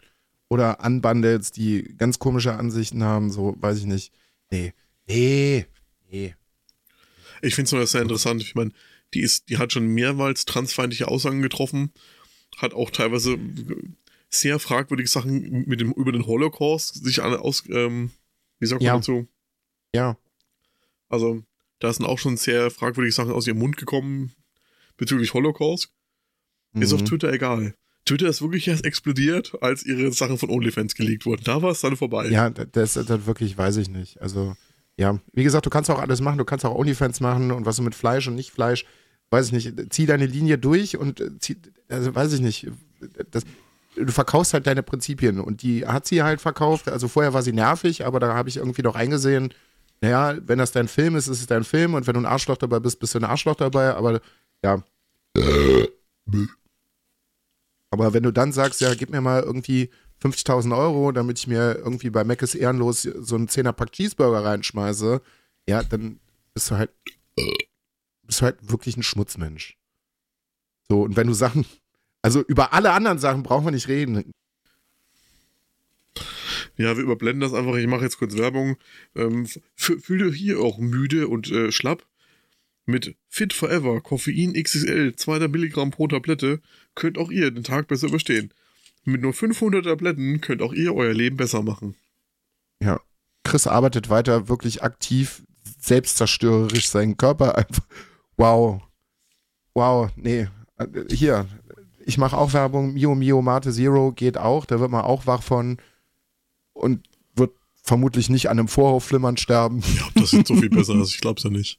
Oder 0.48 0.82
anbandelst, 0.82 1.56
die 1.56 1.94
ganz 1.96 2.18
komische 2.18 2.52
Ansichten 2.54 3.02
haben. 3.02 3.30
So, 3.30 3.56
weiß 3.58 3.78
ich 3.78 3.86
nicht. 3.86 4.12
Nee. 4.50 4.74
Nee. 5.06 5.64
Nee. 6.10 6.34
Ich 7.40 7.54
finde 7.54 7.66
es 7.66 7.72
nur 7.72 7.86
sehr 7.86 8.02
interessant. 8.02 8.42
Ich 8.42 8.54
meine, 8.54 8.70
die 9.14 9.20
ist, 9.20 9.48
die 9.48 9.56
hat 9.56 9.72
schon 9.72 9.86
mehrmals 9.86 10.44
transfeindliche 10.44 11.08
Aussagen 11.08 11.40
getroffen, 11.40 11.90
hat 12.58 12.74
auch 12.74 12.90
teilweise 12.90 13.38
sehr 14.28 14.58
fragwürdige 14.58 15.08
Sachen 15.08 15.64
mit 15.66 15.80
dem, 15.80 15.92
über 15.92 16.12
den 16.12 16.26
Holocaust 16.26 17.02
sich 17.02 17.22
an, 17.22 17.34
aus, 17.34 17.64
ähm, 17.70 18.10
wie 18.58 18.66
sagt 18.66 18.82
man 18.82 18.86
Ja. 18.86 18.96
dazu? 18.96 19.26
Ja. 19.94 20.18
Also, 21.08 21.42
da 21.78 21.92
sind 21.92 22.04
auch 22.04 22.18
schon 22.18 22.36
sehr 22.36 22.70
fragwürdige 22.70 23.12
Sachen 23.14 23.32
aus 23.32 23.46
ihrem 23.46 23.58
Mund 23.58 23.78
gekommen 23.78 24.32
bezüglich 24.96 25.34
Holocaust. 25.34 25.90
Ist 26.74 26.92
auf 26.92 27.00
Mhm. 27.02 27.06
Twitter 27.06 27.32
egal. 27.32 27.74
Twitter 28.04 28.28
ist 28.28 28.42
wirklich 28.42 28.66
erst 28.66 28.84
explodiert, 28.84 29.52
als 29.60 29.84
ihre 29.84 30.10
Sachen 30.12 30.38
von 30.38 30.50
OnlyFans 30.50 30.94
geleakt 30.94 31.26
wurden. 31.26 31.44
Da 31.44 31.62
war 31.62 31.70
es 31.70 31.80
dann 31.82 31.96
vorbei. 31.96 32.28
Ja, 32.28 32.50
das, 32.50 32.94
das 32.94 33.26
wirklich, 33.26 33.56
weiß 33.56 33.76
ich 33.76 33.88
nicht. 33.88 34.20
Also, 34.20 34.56
ja, 34.96 35.20
wie 35.32 35.44
gesagt, 35.44 35.66
du 35.66 35.70
kannst 35.70 35.90
auch 35.90 35.98
alles 36.00 36.20
machen. 36.20 36.38
Du 36.38 36.44
kannst 36.44 36.64
auch 36.64 36.74
OnlyFans 36.74 37.20
machen 37.20 37.52
und 37.52 37.64
was 37.66 37.76
du 37.76 37.82
mit 37.82 37.94
Fleisch 37.94 38.26
und 38.26 38.34
nicht 38.34 38.50
Fleisch, 38.50 38.86
weiß 39.30 39.46
ich 39.46 39.52
nicht. 39.52 39.92
Zieh 39.92 40.06
deine 40.06 40.26
Linie 40.26 40.58
durch 40.58 40.96
und 40.96 41.20
äh, 41.20 41.38
zieh, 41.38 41.56
also 41.88 42.14
weiß 42.14 42.32
ich 42.32 42.40
nicht. 42.40 42.68
Das, 43.30 43.44
du 43.94 44.10
verkaufst 44.10 44.54
halt 44.54 44.66
deine 44.66 44.82
Prinzipien 44.82 45.38
und 45.38 45.62
die 45.62 45.86
hat 45.86 46.06
sie 46.06 46.22
halt 46.22 46.40
verkauft. 46.40 46.88
Also 46.88 47.06
vorher 47.08 47.34
war 47.34 47.42
sie 47.42 47.52
nervig, 47.52 48.04
aber 48.04 48.18
da 48.18 48.34
habe 48.34 48.48
ich 48.48 48.56
irgendwie 48.56 48.82
doch 48.82 48.94
eingesehen, 48.96 49.52
naja, 50.00 50.36
wenn 50.46 50.58
das 50.58 50.72
dein 50.72 50.88
Film 50.88 51.14
ist, 51.14 51.28
ist 51.28 51.40
es 51.40 51.46
dein 51.46 51.62
Film 51.62 51.94
und 51.94 52.06
wenn 52.08 52.14
du 52.14 52.20
ein 52.20 52.26
Arschloch 52.26 52.56
dabei 52.56 52.80
bist, 52.80 52.98
bist 52.98 53.14
du 53.14 53.18
ein 53.20 53.24
Arschloch 53.24 53.54
dabei, 53.54 53.94
aber 53.94 54.20
ja. 54.64 54.82
Aber 57.90 58.14
wenn 58.14 58.22
du 58.22 58.32
dann 58.32 58.52
sagst, 58.52 58.80
ja, 58.80 58.94
gib 58.94 59.10
mir 59.10 59.20
mal 59.20 59.42
irgendwie 59.42 59.90
50.000 60.22 60.76
Euro, 60.76 61.12
damit 61.12 61.38
ich 61.38 61.46
mir 61.46 61.76
irgendwie 61.76 62.10
bei 62.10 62.24
Mc's 62.24 62.54
ehrenlos 62.54 63.02
so 63.02 63.34
einen 63.34 63.48
10er 63.48 63.72
Pack 63.72 63.92
Cheeseburger 63.92 64.44
reinschmeiße, 64.44 65.20
ja, 65.68 65.82
dann 65.82 66.20
bist 66.54 66.70
du 66.70 66.76
halt, 66.76 66.90
bist 68.22 68.40
du 68.40 68.44
halt 68.44 68.70
wirklich 68.70 68.96
ein 68.96 69.02
Schmutzmensch. 69.02 69.76
So, 70.88 71.02
und 71.02 71.16
wenn 71.16 71.26
du 71.26 71.34
Sachen, 71.34 71.66
also 72.22 72.40
über 72.42 72.72
alle 72.72 72.92
anderen 72.92 73.18
Sachen 73.18 73.42
brauchen 73.42 73.66
wir 73.66 73.72
nicht 73.72 73.88
reden. 73.88 74.32
Ja, 76.76 76.96
wir 76.96 77.02
überblenden 77.02 77.40
das 77.40 77.52
einfach. 77.52 77.74
Ich 77.76 77.86
mache 77.86 78.04
jetzt 78.04 78.18
kurz 78.18 78.36
Werbung. 78.36 78.76
Ähm, 79.14 79.46
fühl 79.76 80.30
dich 80.30 80.40
hier 80.40 80.60
auch 80.60 80.78
müde 80.78 81.28
und 81.28 81.50
äh, 81.50 81.70
schlapp. 81.72 82.06
Mit 82.84 83.16
Fit 83.28 83.52
Forever, 83.52 84.00
Koffein 84.00 84.54
XXL, 84.54 85.14
200 85.14 85.50
Milligramm 85.50 85.90
pro 85.90 86.08
Tablette, 86.08 86.60
könnt 86.94 87.16
auch 87.16 87.30
ihr 87.30 87.50
den 87.50 87.64
Tag 87.64 87.88
besser 87.88 88.08
überstehen. 88.08 88.52
Mit 89.04 89.22
nur 89.22 89.32
500 89.32 89.84
Tabletten 89.84 90.40
könnt 90.40 90.62
auch 90.62 90.72
ihr 90.72 90.94
euer 90.94 91.12
Leben 91.12 91.36
besser 91.36 91.62
machen. 91.62 91.96
Ja. 92.82 93.00
Chris 93.44 93.66
arbeitet 93.66 94.08
weiter 94.08 94.48
wirklich 94.48 94.82
aktiv, 94.82 95.42
selbstzerstörerisch 95.80 96.88
seinen 96.88 97.16
Körper 97.16 97.56
einfach. 97.58 97.86
Wow. 98.36 98.82
Wow, 99.74 100.10
nee. 100.16 100.48
Hier, 101.10 101.46
ich 102.04 102.18
mache 102.18 102.36
auch 102.36 102.52
Werbung. 102.52 102.94
Mio 102.94 103.14
Mio 103.14 103.42
Mate 103.42 103.72
Zero 103.72 104.12
geht 104.12 104.38
auch. 104.38 104.66
Da 104.66 104.80
wird 104.80 104.90
man 104.90 105.02
auch 105.02 105.26
wach 105.26 105.42
von 105.42 105.78
und 106.72 107.06
wird 107.34 107.52
vermutlich 107.82 108.28
nicht 108.28 108.48
an 108.48 108.58
einem 108.58 108.68
Vorhofflimmern 108.68 109.36
sterben. 109.36 109.82
Ja, 109.96 110.08
das 110.14 110.32
ist 110.32 110.46
so 110.46 110.56
viel 110.56 110.70
besser, 110.70 110.94
als 110.98 111.10
ich 111.10 111.20
glaub's 111.20 111.42
ja 111.42 111.50
nicht. 111.50 111.78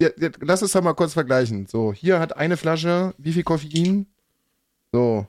Ja, 0.00 0.10
lass 0.40 0.62
es 0.62 0.72
doch 0.72 0.82
mal 0.82 0.94
kurz 0.94 1.12
vergleichen. 1.12 1.66
So, 1.66 1.92
hier 1.92 2.20
hat 2.20 2.36
eine 2.36 2.56
Flasche, 2.56 3.14
wie 3.18 3.32
viel 3.32 3.42
Koffein? 3.42 4.06
So, 4.92 5.26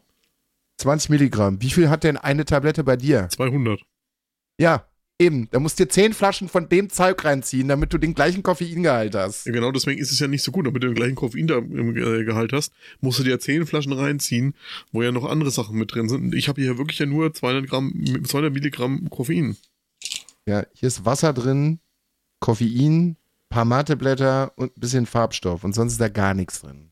20 0.77 1.09
Milligramm. 1.09 1.61
Wie 1.61 1.69
viel 1.69 1.89
hat 1.89 2.03
denn 2.03 2.17
eine 2.17 2.45
Tablette 2.45 2.83
bei 2.83 2.95
dir? 2.95 3.27
200. 3.29 3.81
Ja, 4.59 4.85
eben. 5.19 5.49
Da 5.51 5.59
musst 5.59 5.79
du 5.79 5.85
dir 5.85 5.89
10 5.89 6.13
Flaschen 6.13 6.49
von 6.49 6.69
dem 6.69 6.89
Zeug 6.89 7.23
reinziehen, 7.25 7.67
damit 7.67 7.93
du 7.93 7.97
den 7.97 8.13
gleichen 8.13 8.43
Koffeingehalt 8.43 9.15
hast. 9.15 9.45
Ja, 9.45 9.51
genau 9.51 9.71
deswegen 9.71 9.99
ist 9.99 10.11
es 10.11 10.19
ja 10.19 10.27
nicht 10.27 10.43
so 10.43 10.51
gut. 10.51 10.67
Damit 10.67 10.83
du 10.83 10.87
den 10.87 10.95
gleichen 10.95 11.15
Koffein 11.15 11.47
da 11.47 11.57
im 11.57 11.95
äh, 11.97 12.23
Gehalt 12.23 12.53
hast, 12.53 12.71
musst 13.01 13.19
du 13.19 13.23
dir 13.23 13.39
10 13.39 13.65
Flaschen 13.65 13.93
reinziehen, 13.93 14.55
wo 14.91 15.01
ja 15.01 15.11
noch 15.11 15.25
andere 15.25 15.51
Sachen 15.51 15.77
mit 15.77 15.93
drin 15.93 16.09
sind. 16.09 16.33
Ich 16.33 16.47
habe 16.47 16.61
hier 16.61 16.77
wirklich 16.77 16.99
ja 16.99 17.05
nur 17.05 17.33
200, 17.33 17.67
Gramm, 17.67 18.23
200 18.23 18.53
Milligramm 18.53 19.09
Koffein. 19.09 19.57
Ja, 20.45 20.63
hier 20.73 20.87
ist 20.87 21.05
Wasser 21.05 21.33
drin, 21.33 21.79
Koffein, 22.39 23.17
paar 23.49 23.65
Mateblätter 23.65 24.53
und 24.55 24.75
ein 24.77 24.79
bisschen 24.79 25.05
Farbstoff. 25.05 25.63
Und 25.63 25.73
sonst 25.73 25.93
ist 25.93 26.01
da 26.01 26.09
gar 26.09 26.33
nichts 26.33 26.61
drin. 26.61 26.91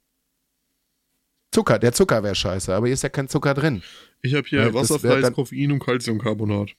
Zucker, 1.52 1.80
der 1.80 1.94
Zucker 1.94 2.24
wäre 2.24 2.36
scheiße, 2.36 2.74
aber 2.74 2.88
hier 2.88 2.94
ist 2.94 3.04
ja 3.04 3.10
kein 3.10 3.28
Zucker 3.30 3.54
drin. 3.54 3.82
Ich 4.22 4.34
habe 4.36 4.48
hier 4.48 4.60
Ja, 4.64 4.74
wasserfreies 4.74 5.32
Koffein 5.34 5.72
und 5.72 5.80
Calciumcarbonat. 5.80 6.76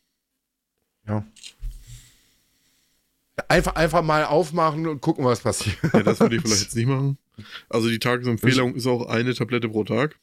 Ja. 1.06 1.26
Einfach, 3.48 3.76
einfach 3.76 4.02
mal 4.02 4.24
aufmachen 4.24 4.86
und 4.86 5.00
gucken, 5.00 5.24
was 5.24 5.40
passiert. 5.40 5.76
Ja, 5.92 6.02
das 6.02 6.20
würde 6.20 6.36
ich 6.36 6.42
vielleicht 6.42 6.62
jetzt 6.62 6.76
nicht 6.76 6.86
machen. 6.86 7.18
Also 7.68 7.88
die 7.88 7.98
Tagesempfehlung 7.98 8.74
ist 8.74 8.86
auch 8.86 9.06
eine 9.06 9.32
Tablette 9.32 9.68
pro 9.68 9.84
Tag. 9.84 10.18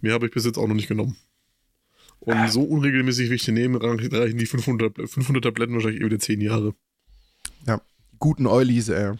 Mehr 0.00 0.12
habe 0.14 0.26
ich 0.26 0.32
bis 0.32 0.44
jetzt 0.44 0.58
auch 0.58 0.66
noch 0.66 0.74
nicht 0.74 0.88
genommen. 0.88 1.16
Und 2.18 2.50
so 2.50 2.62
unregelmäßig, 2.62 3.30
wie 3.30 3.34
ich 3.34 3.44
die 3.44 3.52
nehme, 3.52 3.80
reichen 3.82 4.38
die 4.38 4.46
500, 4.46 5.08
500 5.08 5.44
Tabletten 5.44 5.74
wahrscheinlich 5.74 6.00
über 6.00 6.10
die 6.10 6.18
10 6.18 6.40
Jahre. 6.40 6.74
Guten 8.18 8.46
Oilies, 8.46 8.88
ey. 8.88 9.14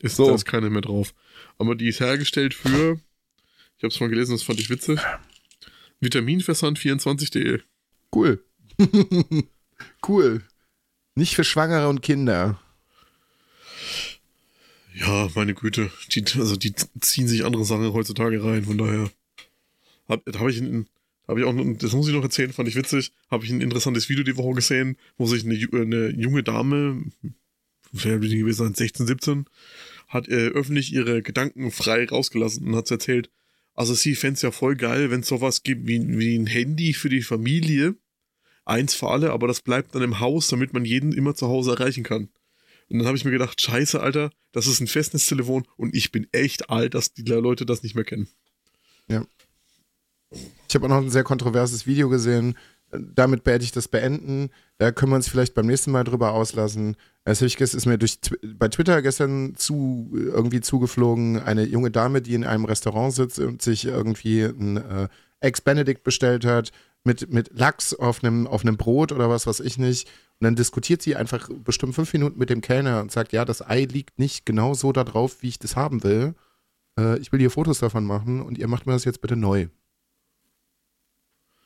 Ist 0.00 0.16
So. 0.16 0.28
da 0.28 0.34
ist 0.34 0.44
keine 0.44 0.70
mehr 0.70 0.82
drauf. 0.82 1.14
Aber 1.58 1.74
die 1.74 1.88
ist 1.88 2.00
hergestellt 2.00 2.54
für, 2.54 3.00
ich 3.76 3.82
habe 3.84 3.88
es 3.92 4.00
mal 4.00 4.08
gelesen, 4.08 4.32
das 4.32 4.42
fand 4.42 4.58
ich 4.60 4.70
witzig, 4.70 4.98
Vitaminversand24.de. 6.00 7.60
Cool. 8.14 8.44
cool. 10.08 10.42
Nicht 11.14 11.34
für 11.36 11.44
Schwangere 11.44 11.88
und 11.88 12.02
Kinder. 12.02 12.60
Ja, 14.94 15.28
meine 15.34 15.54
Güte. 15.54 15.90
Die, 16.10 16.24
also 16.38 16.56
die 16.56 16.74
ziehen 17.00 17.28
sich 17.28 17.44
andere 17.44 17.64
Sachen 17.64 17.92
heutzutage 17.92 18.42
rein, 18.42 18.64
von 18.64 18.78
daher. 18.78 19.10
Hab, 20.08 20.24
da 20.26 20.38
habe 20.40 20.50
ich, 20.50 20.58
ein- 20.60 20.88
hab 21.28 21.38
ich 21.38 21.44
auch, 21.44 21.54
das 21.78 21.92
muss 21.92 22.08
ich 22.08 22.14
noch 22.14 22.22
erzählen, 22.22 22.52
fand 22.52 22.68
ich 22.68 22.76
witzig, 22.76 23.12
habe 23.30 23.44
ich 23.44 23.50
ein 23.50 23.60
interessantes 23.60 24.08
Video 24.08 24.24
die 24.24 24.36
Woche 24.36 24.54
gesehen, 24.56 24.96
wo 25.16 25.26
sich 25.26 25.44
eine, 25.44 25.54
ju- 25.54 25.80
eine 25.80 26.10
junge 26.10 26.42
Dame, 26.42 27.04
die 27.92 28.38
gewesen 28.38 28.64
sein, 28.64 28.74
16, 28.74 29.06
17, 29.06 29.44
hat 30.08 30.28
äh, 30.28 30.48
öffentlich 30.48 30.92
ihre 30.92 31.22
Gedanken 31.22 31.70
frei 31.70 32.06
rausgelassen 32.06 32.66
und 32.66 32.74
hat 32.76 32.90
erzählt, 32.90 33.30
also 33.74 33.94
sie 33.94 34.14
fände 34.14 34.34
es 34.34 34.42
ja 34.42 34.50
voll 34.50 34.76
geil, 34.76 35.10
wenn 35.10 35.20
es 35.20 35.28
sowas 35.28 35.62
gibt 35.62 35.86
wie, 35.86 36.00
wie 36.18 36.36
ein 36.36 36.46
Handy 36.46 36.92
für 36.92 37.08
die 37.08 37.22
Familie, 37.22 37.94
eins 38.64 38.94
für 38.94 39.08
alle, 39.08 39.30
aber 39.32 39.46
das 39.46 39.62
bleibt 39.62 39.94
dann 39.94 40.02
im 40.02 40.20
Haus, 40.20 40.48
damit 40.48 40.72
man 40.72 40.84
jeden 40.84 41.12
immer 41.12 41.34
zu 41.34 41.48
Hause 41.48 41.72
erreichen 41.72 42.02
kann. 42.04 42.28
Und 42.88 42.98
dann 42.98 43.06
habe 43.06 43.16
ich 43.16 43.24
mir 43.24 43.30
gedacht, 43.30 43.60
scheiße, 43.60 44.00
Alter, 44.00 44.30
das 44.52 44.66
ist 44.66 44.80
ein 44.80 44.86
Festnetztelefon 44.86 45.66
und 45.76 45.94
ich 45.94 46.12
bin 46.12 46.26
echt 46.32 46.68
alt, 46.68 46.94
dass 46.94 47.14
die 47.14 47.22
Leute 47.22 47.64
das 47.64 47.82
nicht 47.82 47.94
mehr 47.94 48.04
kennen. 48.04 48.28
Ich 50.68 50.74
habe 50.74 50.86
auch 50.86 50.90
noch 50.90 51.02
ein 51.02 51.10
sehr 51.10 51.24
kontroverses 51.24 51.86
Video 51.86 52.08
gesehen. 52.08 52.56
damit 52.90 53.46
werde 53.46 53.64
ich 53.64 53.72
das 53.72 53.88
beenden. 53.88 54.50
Da 54.76 54.92
können 54.92 55.12
wir 55.12 55.16
uns 55.16 55.28
vielleicht 55.28 55.54
beim 55.54 55.66
nächsten 55.66 55.92
Mal 55.92 56.04
drüber 56.04 56.32
auslassen. 56.32 56.96
Es 57.24 57.40
ist 57.40 57.86
mir 57.86 57.98
durch, 57.98 58.18
bei 58.56 58.68
Twitter 58.68 59.00
gestern 59.00 59.54
zu, 59.54 60.10
irgendwie 60.12 60.60
zugeflogen, 60.60 61.38
eine 61.38 61.64
junge 61.64 61.90
Dame, 61.90 62.20
die 62.20 62.34
in 62.34 62.44
einem 62.44 62.64
Restaurant 62.64 63.14
sitzt 63.14 63.38
und 63.38 63.62
sich 63.62 63.86
irgendwie 63.86 64.42
ein 64.42 64.76
äh, 64.76 65.08
Ex-Benedict 65.40 66.04
bestellt 66.04 66.44
hat, 66.44 66.70
mit, 67.04 67.32
mit 67.32 67.50
Lachs 67.58 67.94
auf 67.94 68.22
einem, 68.22 68.46
auf 68.46 68.62
einem 68.62 68.76
Brot 68.76 69.12
oder 69.12 69.28
was 69.28 69.46
weiß 69.46 69.60
ich 69.60 69.78
nicht. 69.78 70.08
Und 70.40 70.44
dann 70.44 70.56
diskutiert 70.56 71.02
sie 71.02 71.16
einfach 71.16 71.48
bestimmt 71.64 71.94
fünf 71.94 72.12
Minuten 72.12 72.38
mit 72.38 72.50
dem 72.50 72.60
Kellner 72.60 73.00
und 73.00 73.12
sagt, 73.12 73.32
ja, 73.32 73.44
das 73.44 73.62
Ei 73.62 73.84
liegt 73.84 74.18
nicht 74.18 74.46
genau 74.46 74.74
so 74.74 74.92
da 74.92 75.04
drauf, 75.04 75.42
wie 75.42 75.48
ich 75.48 75.58
das 75.58 75.76
haben 75.76 76.02
will. 76.02 76.34
Äh, 76.98 77.18
ich 77.18 77.32
will 77.32 77.40
hier 77.40 77.50
Fotos 77.50 77.78
davon 77.78 78.04
machen 78.04 78.40
und 78.42 78.58
ihr 78.58 78.68
macht 78.68 78.86
mir 78.86 78.92
das 78.92 79.04
jetzt 79.04 79.20
bitte 79.20 79.36
neu. 79.36 79.68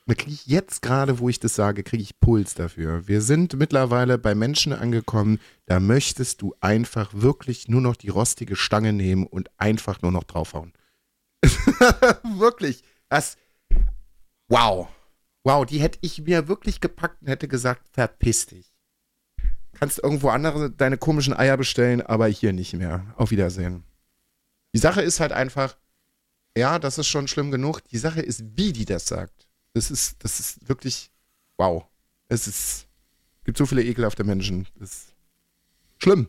Kriege 0.08 0.30
ich 0.30 0.46
jetzt 0.46 0.82
gerade, 0.82 1.18
wo 1.18 1.28
ich 1.28 1.40
das 1.40 1.56
sage, 1.56 1.82
kriege 1.82 2.02
ich 2.02 2.20
Puls 2.20 2.54
dafür. 2.54 3.08
Wir 3.08 3.20
sind 3.20 3.54
mittlerweile 3.54 4.18
bei 4.18 4.36
Menschen 4.36 4.72
angekommen, 4.72 5.40
da 5.66 5.80
möchtest 5.80 6.42
du 6.42 6.54
einfach 6.60 7.10
wirklich 7.12 7.66
nur 7.66 7.80
noch 7.80 7.96
die 7.96 8.10
rostige 8.10 8.54
Stange 8.54 8.92
nehmen 8.92 9.26
und 9.26 9.50
einfach 9.58 10.02
nur 10.02 10.12
noch 10.12 10.22
draufhauen. 10.22 10.72
wirklich. 12.38 12.84
Das. 13.08 13.36
Wow. 14.48 14.88
Wow, 15.42 15.66
die 15.66 15.80
hätte 15.80 15.98
ich 16.02 16.22
mir 16.22 16.46
wirklich 16.46 16.80
gepackt 16.80 17.22
und 17.22 17.28
hätte 17.28 17.48
gesagt, 17.48 17.88
verpiss 17.92 18.46
dich. 18.46 18.72
Kannst 19.72 19.98
irgendwo 20.02 20.28
andere 20.28 20.70
deine 20.70 20.98
komischen 20.98 21.34
Eier 21.34 21.56
bestellen, 21.56 22.00
aber 22.00 22.28
hier 22.28 22.52
nicht 22.52 22.74
mehr. 22.74 23.12
Auf 23.16 23.30
Wiedersehen. 23.30 23.84
Die 24.72 24.80
Sache 24.80 25.02
ist 25.02 25.20
halt 25.20 25.32
einfach, 25.32 25.76
ja, 26.56 26.78
das 26.78 26.98
ist 26.98 27.08
schon 27.08 27.28
schlimm 27.28 27.50
genug. 27.50 27.82
Die 27.88 27.98
Sache 27.98 28.22
ist, 28.22 28.44
wie 28.56 28.72
die 28.72 28.84
das 28.84 29.06
sagt. 29.06 29.45
Das 29.76 29.90
ist, 29.90 30.16
das 30.24 30.40
ist 30.40 30.70
wirklich, 30.70 31.10
wow. 31.58 31.84
Es 32.30 32.46
ist, 32.48 32.88
gibt 33.44 33.58
so 33.58 33.66
viele 33.66 33.84
ekelhafte 33.84 34.24
Menschen. 34.24 34.66
Das 34.78 34.90
ist 34.90 35.14
schlimm. 35.98 36.28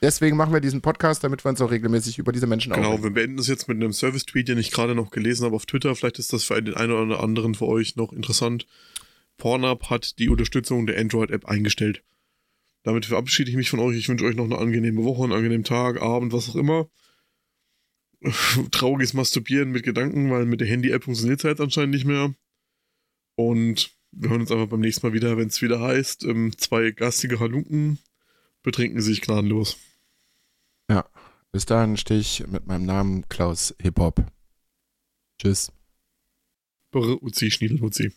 Deswegen 0.00 0.36
machen 0.36 0.52
wir 0.52 0.60
diesen 0.60 0.80
Podcast, 0.80 1.24
damit 1.24 1.44
wir 1.44 1.48
uns 1.48 1.60
auch 1.60 1.72
regelmäßig 1.72 2.20
über 2.20 2.30
diese 2.30 2.46
Menschen 2.46 2.72
Genau, 2.72 3.02
wir 3.02 3.10
beenden 3.10 3.36
das 3.36 3.48
jetzt 3.48 3.66
mit 3.66 3.78
einem 3.78 3.92
Service-Tweet, 3.92 4.46
den 4.46 4.58
ich 4.58 4.70
gerade 4.70 4.94
noch 4.94 5.10
gelesen 5.10 5.44
habe 5.44 5.56
auf 5.56 5.66
Twitter. 5.66 5.96
Vielleicht 5.96 6.20
ist 6.20 6.32
das 6.32 6.44
für 6.44 6.62
den 6.62 6.74
einen 6.74 6.92
oder 6.92 7.20
anderen 7.20 7.56
für 7.56 7.66
euch 7.66 7.96
noch 7.96 8.12
interessant. 8.12 8.64
Pornhub 9.38 9.90
hat 9.90 10.20
die 10.20 10.28
Unterstützung 10.28 10.86
der 10.86 10.96
Android-App 11.00 11.46
eingestellt. 11.46 12.04
Damit 12.84 13.06
verabschiede 13.06 13.50
ich 13.50 13.56
mich 13.56 13.70
von 13.70 13.80
euch. 13.80 13.96
Ich 13.96 14.08
wünsche 14.08 14.24
euch 14.24 14.36
noch 14.36 14.44
eine 14.44 14.58
angenehme 14.58 15.02
Woche, 15.02 15.24
einen 15.24 15.32
angenehmen 15.32 15.64
Tag, 15.64 16.00
Abend, 16.00 16.32
was 16.32 16.48
auch 16.48 16.54
immer. 16.54 16.88
Trauriges 18.70 19.14
Masturbieren 19.14 19.72
mit 19.72 19.82
Gedanken, 19.82 20.30
weil 20.30 20.46
mit 20.46 20.60
der 20.60 20.68
Handy-App 20.68 21.02
funktioniert 21.02 21.40
es 21.40 21.44
halt 21.44 21.60
anscheinend 21.60 21.92
nicht 21.92 22.04
mehr. 22.04 22.32
Und 23.36 23.90
wir 24.12 24.30
hören 24.30 24.42
uns 24.42 24.50
einfach 24.50 24.68
beim 24.68 24.80
nächsten 24.80 25.06
Mal 25.06 25.12
wieder, 25.12 25.36
wenn 25.36 25.48
es 25.48 25.62
wieder 25.62 25.80
heißt, 25.80 26.24
ähm, 26.24 26.52
zwei 26.56 26.90
garstige 26.92 27.40
Halunken 27.40 27.98
betrinken 28.62 29.00
sich 29.00 29.20
gnadenlos. 29.20 29.76
Ja, 30.88 31.08
bis 31.52 31.66
dahin 31.66 31.96
stehe 31.96 32.20
ich 32.20 32.46
mit 32.46 32.66
meinem 32.66 32.86
Namen 32.86 33.28
Klaus 33.28 33.74
Hip 33.80 33.98
Hop. 33.98 34.24
Tschüss. 35.38 35.72
Uzi, 36.92 37.50
Schniedel, 37.50 37.82
Uzi. 37.82 38.12